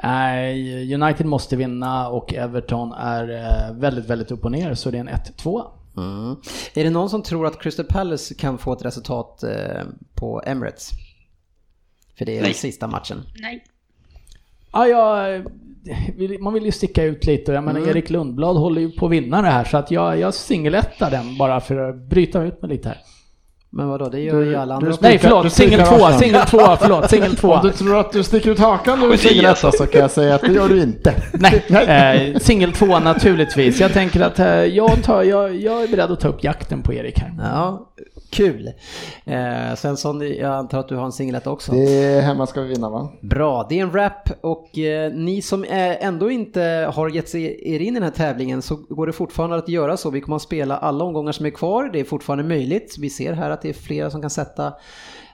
Nej, 0.04 0.94
United 0.94 1.26
måste 1.26 1.56
vinna 1.56 2.10
och 2.10 2.34
Everton 2.34 2.94
är 2.94 3.74
väldigt, 3.74 4.06
väldigt 4.06 4.32
upp 4.32 4.46
och 4.46 4.52
ner 4.52 4.74
så 4.74 4.92
det 4.92 4.98
är 4.98 5.02
en 5.02 5.10
1-2. 5.10 5.64
Mm. 5.98 6.36
Är 6.74 6.84
det 6.84 6.90
någon 6.90 7.10
som 7.10 7.24
tror 7.24 7.48
att 7.48 7.62
Crystal 7.62 7.86
Palace 7.86 8.36
kan 8.36 8.58
få 8.58 8.74
ett 8.74 8.86
resultat 8.86 9.44
på 10.16 10.42
Emirates? 10.46 10.92
För 12.18 12.26
det 12.26 12.32
är 12.32 12.36
den 12.36 12.44
Nej. 12.44 12.54
sista 12.54 12.88
matchen. 12.88 13.24
Nej. 13.42 13.66
Ja, 14.72 14.88
jag, 14.88 15.44
man 16.40 16.54
vill 16.54 16.66
ju 16.66 16.72
sticka 16.72 17.04
ut 17.04 17.26
lite 17.26 17.52
och 17.52 17.58
jag 17.58 17.64
menar 17.64 17.88
Erik 17.88 18.10
Lundblad 18.10 18.58
håller 18.58 18.82
ju 18.82 18.92
på 18.92 19.06
att 19.06 19.12
vinna 19.12 19.42
det 19.42 19.48
här 19.48 19.64
så 19.64 19.78
att 19.78 19.92
jag, 19.92 20.20
jag 20.20 20.34
singelettar 20.34 21.12
den 21.12 21.38
bara 21.38 21.60
för 21.60 21.90
att 21.90 21.96
bryta 22.10 22.44
ut 22.44 22.62
mig 22.62 22.72
lite 22.72 22.90
här. 22.90 22.98
Men 23.70 23.88
vadå, 23.88 24.10
det 24.10 24.20
gör 24.20 24.42
ju 24.42 24.56
alla 24.56 24.76
andra. 24.76 24.90
du-. 24.90 24.98
Nej 25.02 25.18
förlåt, 25.18 25.54
singel 25.54 25.86
spikar 25.86 25.98
2, 25.98 26.06
Arsenal. 26.06 26.20
singel 26.20 26.46
2, 26.46 26.78
förlåt, 26.82 27.10
singel 27.10 27.36
2. 27.36 27.52
Om 27.52 27.60
du 27.64 27.72
tror 27.72 28.00
att 28.00 28.12
du 28.12 28.24
sticker 28.24 28.52
ut 28.52 28.60
hakan 28.60 29.00
nu 29.00 29.18
singeletta 29.18 29.72
så 29.72 29.86
kan 29.86 30.02
jag 30.02 30.12
säga 30.12 30.36
att 30.36 30.42
det 30.42 30.52
gör 30.54 30.70
du 30.70 30.82
inte. 30.82 31.14
Nej, 31.34 31.64
eh, 32.34 32.40
singel 32.40 32.72
2 32.74 33.00
naturligtvis. 33.00 33.80
Jag 33.80 33.94
tänker 33.94 34.22
att 34.22 34.40
eh, 34.40 34.48
jag, 34.48 35.04
tar, 35.04 35.24
jag, 35.24 35.56
jag 35.56 35.84
är 35.84 35.88
beredd 35.88 36.12
att 36.12 36.20
ta 36.20 36.28
upp 36.28 36.44
jakten 36.44 36.82
på 36.82 36.94
Erik 36.94 37.20
här. 37.20 37.34
Ja, 37.40 37.94
kul. 38.30 38.72
Eh, 39.26 39.76
Svensson, 39.76 40.22
jag 40.22 40.54
antar 40.54 40.80
att 40.80 40.88
du 40.88 40.96
har 40.96 41.06
en 41.06 41.12
singlet 41.12 41.48
också? 41.48 41.72
Det 41.72 42.04
är 42.04 42.22
hemma 42.22 42.48
ska 42.48 42.62
vi 42.62 42.68
vinna 42.68 42.90
va? 42.90 43.10
Bra, 43.22 43.66
det 43.70 43.80
är 43.80 43.84
en 43.84 43.92
wrap 43.92 44.30
och 44.42 44.78
eh, 44.78 45.14
ni 45.14 45.42
som 45.42 45.64
eh, 45.64 46.06
ändå 46.06 46.32
inte 46.32 46.92
har 46.94 47.10
gett 47.10 47.30
sig 47.30 47.74
er 47.74 47.80
in 47.80 47.88
i 47.88 47.92
den 47.92 48.04
här 48.04 48.12
tävlingen 48.12 48.62
så 48.62 48.76
går 48.76 49.08
det 49.08 49.14
fortfarande 49.14 49.56
att 49.56 49.70
göra 49.70 49.98
så. 49.98 50.10
Vi 50.10 50.22
kommer 50.22 50.36
att 50.36 50.42
spela 50.42 50.78
alla 50.78 51.04
omgångar 51.04 51.32
som 51.32 51.46
är 51.46 51.50
kvar. 51.50 51.90
Det 51.94 52.00
är 52.00 52.04
fortfarande 52.04 52.44
möjligt. 52.44 52.96
Vi 53.00 53.10
ser 53.10 53.34
här 53.34 53.50
att 53.50 53.62
det 53.62 53.70
är 53.70 53.74
flera 53.74 54.12
som 54.12 54.22
kan 54.22 54.30
sätta 54.30 54.74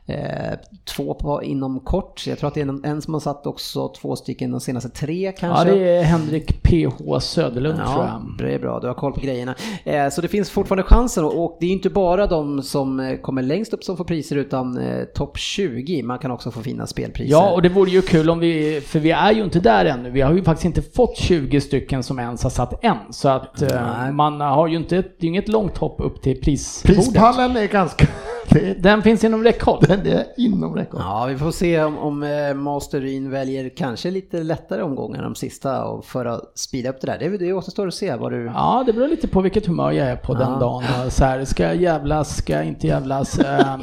eh, 0.06 0.60
två 0.96 1.14
på 1.14 1.44
inom 1.44 1.80
kort. 1.80 2.28
Jag 2.28 2.40
tror 2.40 2.48
att 2.48 2.54
det 2.54 2.62
är 2.62 2.68
en, 2.68 2.86
en 2.86 3.02
som 3.02 3.14
har 3.14 3.22
satt 3.22 3.46
också 3.48 3.88
två 4.02 4.16
stycken 4.16 4.52
de 4.52 4.60
senaste 4.60 4.90
tre 4.90 5.26
Ja, 5.26 5.32
kanske. 5.40 5.72
det 5.72 5.90
är 5.98 6.04
Henrik 6.04 6.64
PH 6.64 7.20
Söderlund 7.20 7.78
tror 7.78 7.90
Ja, 7.90 8.22
jag. 8.38 8.48
det 8.48 8.54
är 8.54 8.60
bra. 8.60 8.80
Du 8.80 8.88
har 8.88 8.94
koll 8.94 9.14
på 9.14 9.20
grejerna. 9.20 9.56
Eh, 9.84 10.10
så 10.10 10.22
det 10.22 10.28
finns 10.28 10.50
fortfarande 10.50 10.84
chansen 10.84 11.26
och- 11.26 11.44
och 11.44 11.58
det 11.60 11.66
är 11.66 11.70
inte 11.72 11.90
bara 11.90 12.28
de 12.28 12.62
som 12.62 13.00
eh, 13.00 13.18
kommer 13.18 13.42
längst 13.42 13.74
upp 13.74 13.84
som 13.84 13.98
får 13.98 14.04
priser 14.06 14.36
utan 14.36 14.78
eh, 14.78 15.04
topp 15.04 15.38
20. 15.38 16.04
Man 16.04 16.20
kan 16.20 16.32
också 16.32 16.52
få 16.52 16.62
fina 16.62 16.88
spelpriser. 16.88 17.32
Ja, 17.32 17.52
och 17.52 17.62
det 17.62 17.70
vore 17.70 17.90
ju 17.92 18.02
kul 18.02 18.30
om 18.30 18.40
vi, 18.40 18.82
för 18.82 19.00
vi 19.00 19.12
är 19.12 19.32
ju 19.32 19.44
inte 19.44 19.60
där 19.60 19.86
ännu. 19.86 20.10
Vi 20.12 20.22
har 20.22 20.34
ju 20.34 20.44
faktiskt 20.44 20.66
inte 20.66 20.82
fått 20.82 21.18
20 21.18 21.62
stycken 21.62 22.04
som 22.04 22.20
ens 22.20 22.44
har 22.44 22.50
satt 22.50 22.84
än. 22.84 22.98
Så 23.10 23.30
att 23.30 23.62
eh, 23.62 24.12
man 24.12 24.42
har 24.42 24.68
ju 24.68 24.78
inte, 24.78 24.96
det 24.96 25.26
är 25.26 25.28
inget 25.28 25.48
långt 25.48 25.78
hopp 25.78 25.96
upp 26.02 26.22
till 26.22 26.42
prisbordet. 26.42 26.96
Prispallen 26.98 27.58
är 27.58 27.68
ganska... 27.68 28.06
Det 28.54 28.74
Den 28.84 29.02
finns 29.02 29.24
inom 29.24 29.44
räckhåll. 29.44 29.84
den 29.88 30.08
är 30.08 30.24
inom 30.38 30.76
räckhåll. 30.76 31.02
Ja, 31.04 31.26
vi 31.30 31.38
får 31.38 31.52
se 31.52 31.84
om, 31.84 31.98
om 31.98 32.24
eh, 32.24 32.54
Masterin 32.54 33.30
väljer 33.32 33.70
kanske 33.70 34.12
lite 34.12 34.44
lättare 34.44 34.82
omgångar 34.82 35.24
de 35.24 35.36
sista 35.36 35.86
och 35.86 36.06
för 36.06 36.26
att 36.26 36.42
speeda 36.56 36.90
upp 36.90 37.02
det 37.02 37.08
där. 37.08 37.18
Det, 37.20 37.38
det 37.38 37.54
återstår 37.54 37.88
att 37.88 37.94
se 37.94 38.16
vad 38.16 38.32
du... 38.32 38.46
Ja, 38.46 38.84
det 38.86 38.94
beror 38.94 39.08
lite 39.08 39.28
på 39.28 39.42
vilket 39.42 39.66
humör 39.66 39.92
jag 39.92 40.08
är 40.08 40.16
på 40.16 40.34
den 40.34 40.52
Ja. 40.52 40.60
dagen. 40.60 40.84
Och 41.06 41.12
Så 41.14 41.26
här, 41.26 41.46
ska 41.46 41.64
jag 41.64 41.76
jävlas, 41.76 42.38
ska 42.38 42.54
jag 42.54 42.66
inte 42.66 42.88
jävlas? 42.88 43.40
Eh, 43.46 43.78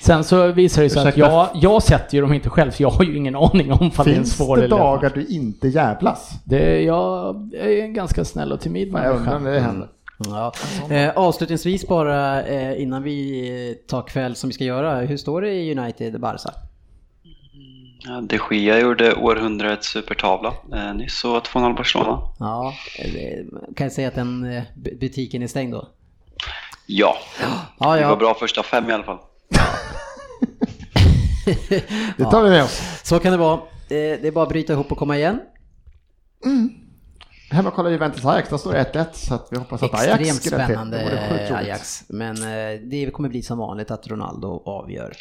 Sen 0.00 0.24
så 0.24 0.46
visar 0.52 0.82
det 0.82 0.90
sig 0.90 1.00
att 1.00 1.06
Ursäkta. 1.08 1.30
jag, 1.30 1.48
jag 1.54 1.82
sätter 1.82 2.14
ju 2.14 2.20
dem 2.20 2.32
inte 2.32 2.48
själv, 2.50 2.70
så 2.70 2.82
jag 2.82 2.90
har 2.90 3.04
ju 3.04 3.16
ingen 3.16 3.36
aning 3.36 3.72
om 3.72 3.86
ifall 3.86 4.06
det 4.06 4.10
är 4.12 4.16
en 4.16 4.22
Finns 4.24 4.36
svår 4.36 4.56
det 4.56 4.62
eller 4.64 4.76
lätt 4.76 4.84
dagar 4.84 5.10
du 5.14 5.24
inte 5.26 5.68
jävlas? 5.68 6.30
Det, 6.44 6.82
jag 6.82 7.36
är 7.60 7.82
en 7.82 7.94
ganska 7.94 8.24
snäll 8.24 8.52
och 8.52 8.60
timid 8.60 8.88
Jag 8.88 8.96
undrar 8.96 9.12
människa. 9.14 9.38
när 9.38 9.52
det 9.52 9.60
händer. 9.60 9.88
Ja. 10.18 10.52
Eh, 10.90 11.10
avslutningsvis 11.16 11.86
bara 11.88 12.42
eh, 12.42 12.82
innan 12.82 13.02
vi 13.02 13.78
tar 13.88 14.02
kväll 14.02 14.36
som 14.36 14.48
vi 14.50 14.54
ska 14.54 14.64
göra. 14.64 15.00
Hur 15.00 15.16
står 15.16 15.42
det 15.42 15.50
i 15.54 15.78
United 15.78 16.20
Barca? 16.20 16.50
Ja, 18.08 18.20
De 18.20 18.38
Gia 18.50 18.78
gjorde 18.80 19.14
århundradets 19.14 19.88
supertavla 19.88 20.54
eh, 20.72 20.94
nyss 20.94 21.24
och 21.24 21.42
2-0 21.46 21.76
Barcelona. 21.76 22.18
Ja, 22.38 22.74
eh, 22.98 23.44
kan 23.76 23.84
jag 23.84 23.92
säga 23.92 24.08
att 24.08 24.14
den 24.14 24.44
eh, 24.44 24.62
bu- 24.76 24.98
butiken 25.00 25.42
är 25.42 25.46
stängd 25.46 25.72
då? 25.72 25.88
Ja, 26.86 27.16
Ja, 27.78 27.94
det 27.94 28.00
ja. 28.00 28.08
var 28.08 28.16
bra 28.16 28.34
första 28.34 28.62
fem 28.62 28.90
i 28.90 28.92
alla 28.92 29.04
fall. 29.04 29.18
Det 32.16 32.24
tar 32.24 32.42
vi 32.44 32.50
med 32.50 32.62
oss. 32.64 33.00
Så 33.02 33.18
kan 33.18 33.32
det 33.32 33.38
vara. 33.38 33.54
Eh, 33.54 33.60
det 33.88 34.26
är 34.26 34.32
bara 34.32 34.42
att 34.42 34.48
bryta 34.48 34.72
ihop 34.72 34.92
och 34.92 34.98
komma 34.98 35.16
igen. 35.16 35.40
Hemma 37.50 37.70
kollar 37.70 37.90
Juventus 37.90 38.24
Ajax, 38.24 38.48
där 38.48 38.56
står 38.56 38.72
det 38.72 38.92
1-1 38.92 39.06
så 39.12 39.34
att 39.34 39.48
vi 39.50 39.58
hoppas 39.58 39.82
att 39.82 39.94
Ajax 39.94 40.20
Extremt 40.20 40.42
skräller 40.42 40.66
till. 40.66 40.74
spännande 40.74 40.96
Det. 41.48 41.56
Ajax. 41.56 42.04
Men 42.08 42.36
eh, 42.36 42.80
det 42.80 43.10
kommer 43.10 43.28
bli 43.28 43.42
som 43.42 43.58
vanligt 43.58 43.90
att 43.90 44.08
Ronaldo 44.08 44.62
avgör. 44.64 45.12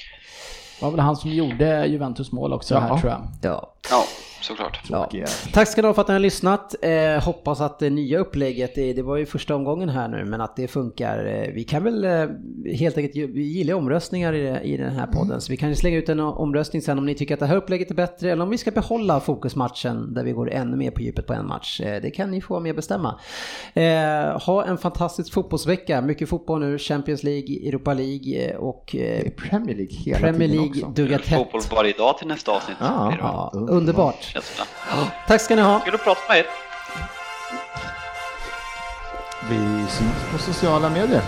Det 0.79 0.85
var 0.85 0.91
väl 0.91 0.99
han 0.99 1.15
som 1.15 1.31
gjorde 1.31 1.85
Juventus 1.87 2.31
mål 2.31 2.53
också 2.53 2.73
Ja. 2.73 2.79
här 2.79 2.97
tror 2.97 3.11
jag. 3.11 3.27
Ja. 3.41 3.74
Ja, 3.91 4.03
såklart. 4.41 4.79
Ja. 4.89 5.07
Tack 5.53 5.67
ska 5.67 5.81
ni 5.81 5.87
ha 5.87 5.93
för 5.93 6.01
att 6.01 6.07
ni 6.07 6.13
har 6.13 6.19
lyssnat. 6.19 6.75
Eh, 6.81 7.23
hoppas 7.23 7.61
att 7.61 7.79
det 7.79 7.89
nya 7.89 8.19
upplägget, 8.19 8.75
det, 8.75 8.93
det 8.93 9.01
var 9.01 9.17
ju 9.17 9.25
första 9.25 9.55
omgången 9.55 9.89
här 9.89 10.07
nu, 10.07 10.25
men 10.25 10.41
att 10.41 10.55
det 10.55 10.67
funkar. 10.67 11.25
Eh, 11.25 11.53
vi 11.53 11.63
kan 11.63 11.83
väl 11.83 12.03
eh, 12.03 12.27
helt 12.75 12.97
enkelt, 12.97 13.15
vi 13.35 13.43
gillar 13.43 13.73
omröstningar 13.73 14.33
i, 14.33 14.59
i 14.73 14.77
den 14.77 14.91
här 14.95 15.07
podden, 15.07 15.41
så 15.41 15.51
vi 15.51 15.57
kan 15.57 15.69
ju 15.69 15.75
slänga 15.75 15.97
ut 15.97 16.09
en 16.09 16.19
omröstning 16.19 16.81
sen 16.81 16.97
om 16.97 17.05
ni 17.05 17.15
tycker 17.15 17.33
att 17.33 17.39
det 17.39 17.45
här 17.45 17.55
upplägget 17.55 17.91
är 17.91 17.95
bättre 17.95 18.31
eller 18.31 18.43
om 18.43 18.49
vi 18.49 18.57
ska 18.57 18.71
behålla 18.71 19.19
fokusmatchen 19.19 20.13
där 20.13 20.23
vi 20.23 20.31
går 20.31 20.51
ännu 20.51 20.77
mer 20.77 20.91
på 20.91 21.01
djupet 21.01 21.27
på 21.27 21.33
en 21.33 21.47
match. 21.47 21.81
Eh, 21.81 22.01
det 22.01 22.11
kan 22.11 22.31
ni 22.31 22.41
få 22.41 22.59
med 22.59 22.69
och 22.69 22.75
bestämma. 22.75 23.19
Eh, 23.73 23.83
ha 24.45 24.65
en 24.65 24.77
fantastisk 24.77 25.33
fotbollsvecka, 25.33 26.01
mycket 26.01 26.29
fotboll 26.29 26.59
nu, 26.59 26.77
Champions 26.77 27.23
League, 27.23 27.67
Europa 27.67 27.93
League 27.93 28.49
eh, 28.49 28.55
och 28.57 28.95
eh, 28.95 29.31
Premier 29.31 29.75
League 29.75 29.95
hela 30.05 30.19
Premier 30.19 30.49
tiden 30.49 30.63
League 30.63 30.81
också. 30.83 31.01
duggar 31.01 31.17
Fotboll 31.19 31.61
tätt. 31.61 31.71
varje 31.75 31.93
dag 31.93 32.17
till 32.17 32.27
nästa 32.27 32.51
avsnitt. 32.51 32.77
Ja, 32.79 33.51
Underbart. 33.75 34.33
det. 34.33 34.41
Tack 35.27 35.41
ska 35.41 35.55
ni 35.55 35.61
ha. 35.61 35.79
Kul 35.79 35.95
att 35.95 36.03
prata 36.03 36.21
med 36.29 36.37
er. 36.37 36.45
Vi 39.49 39.85
syns 39.89 40.31
på 40.31 40.37
sociala 40.37 40.89
medier. 40.89 41.21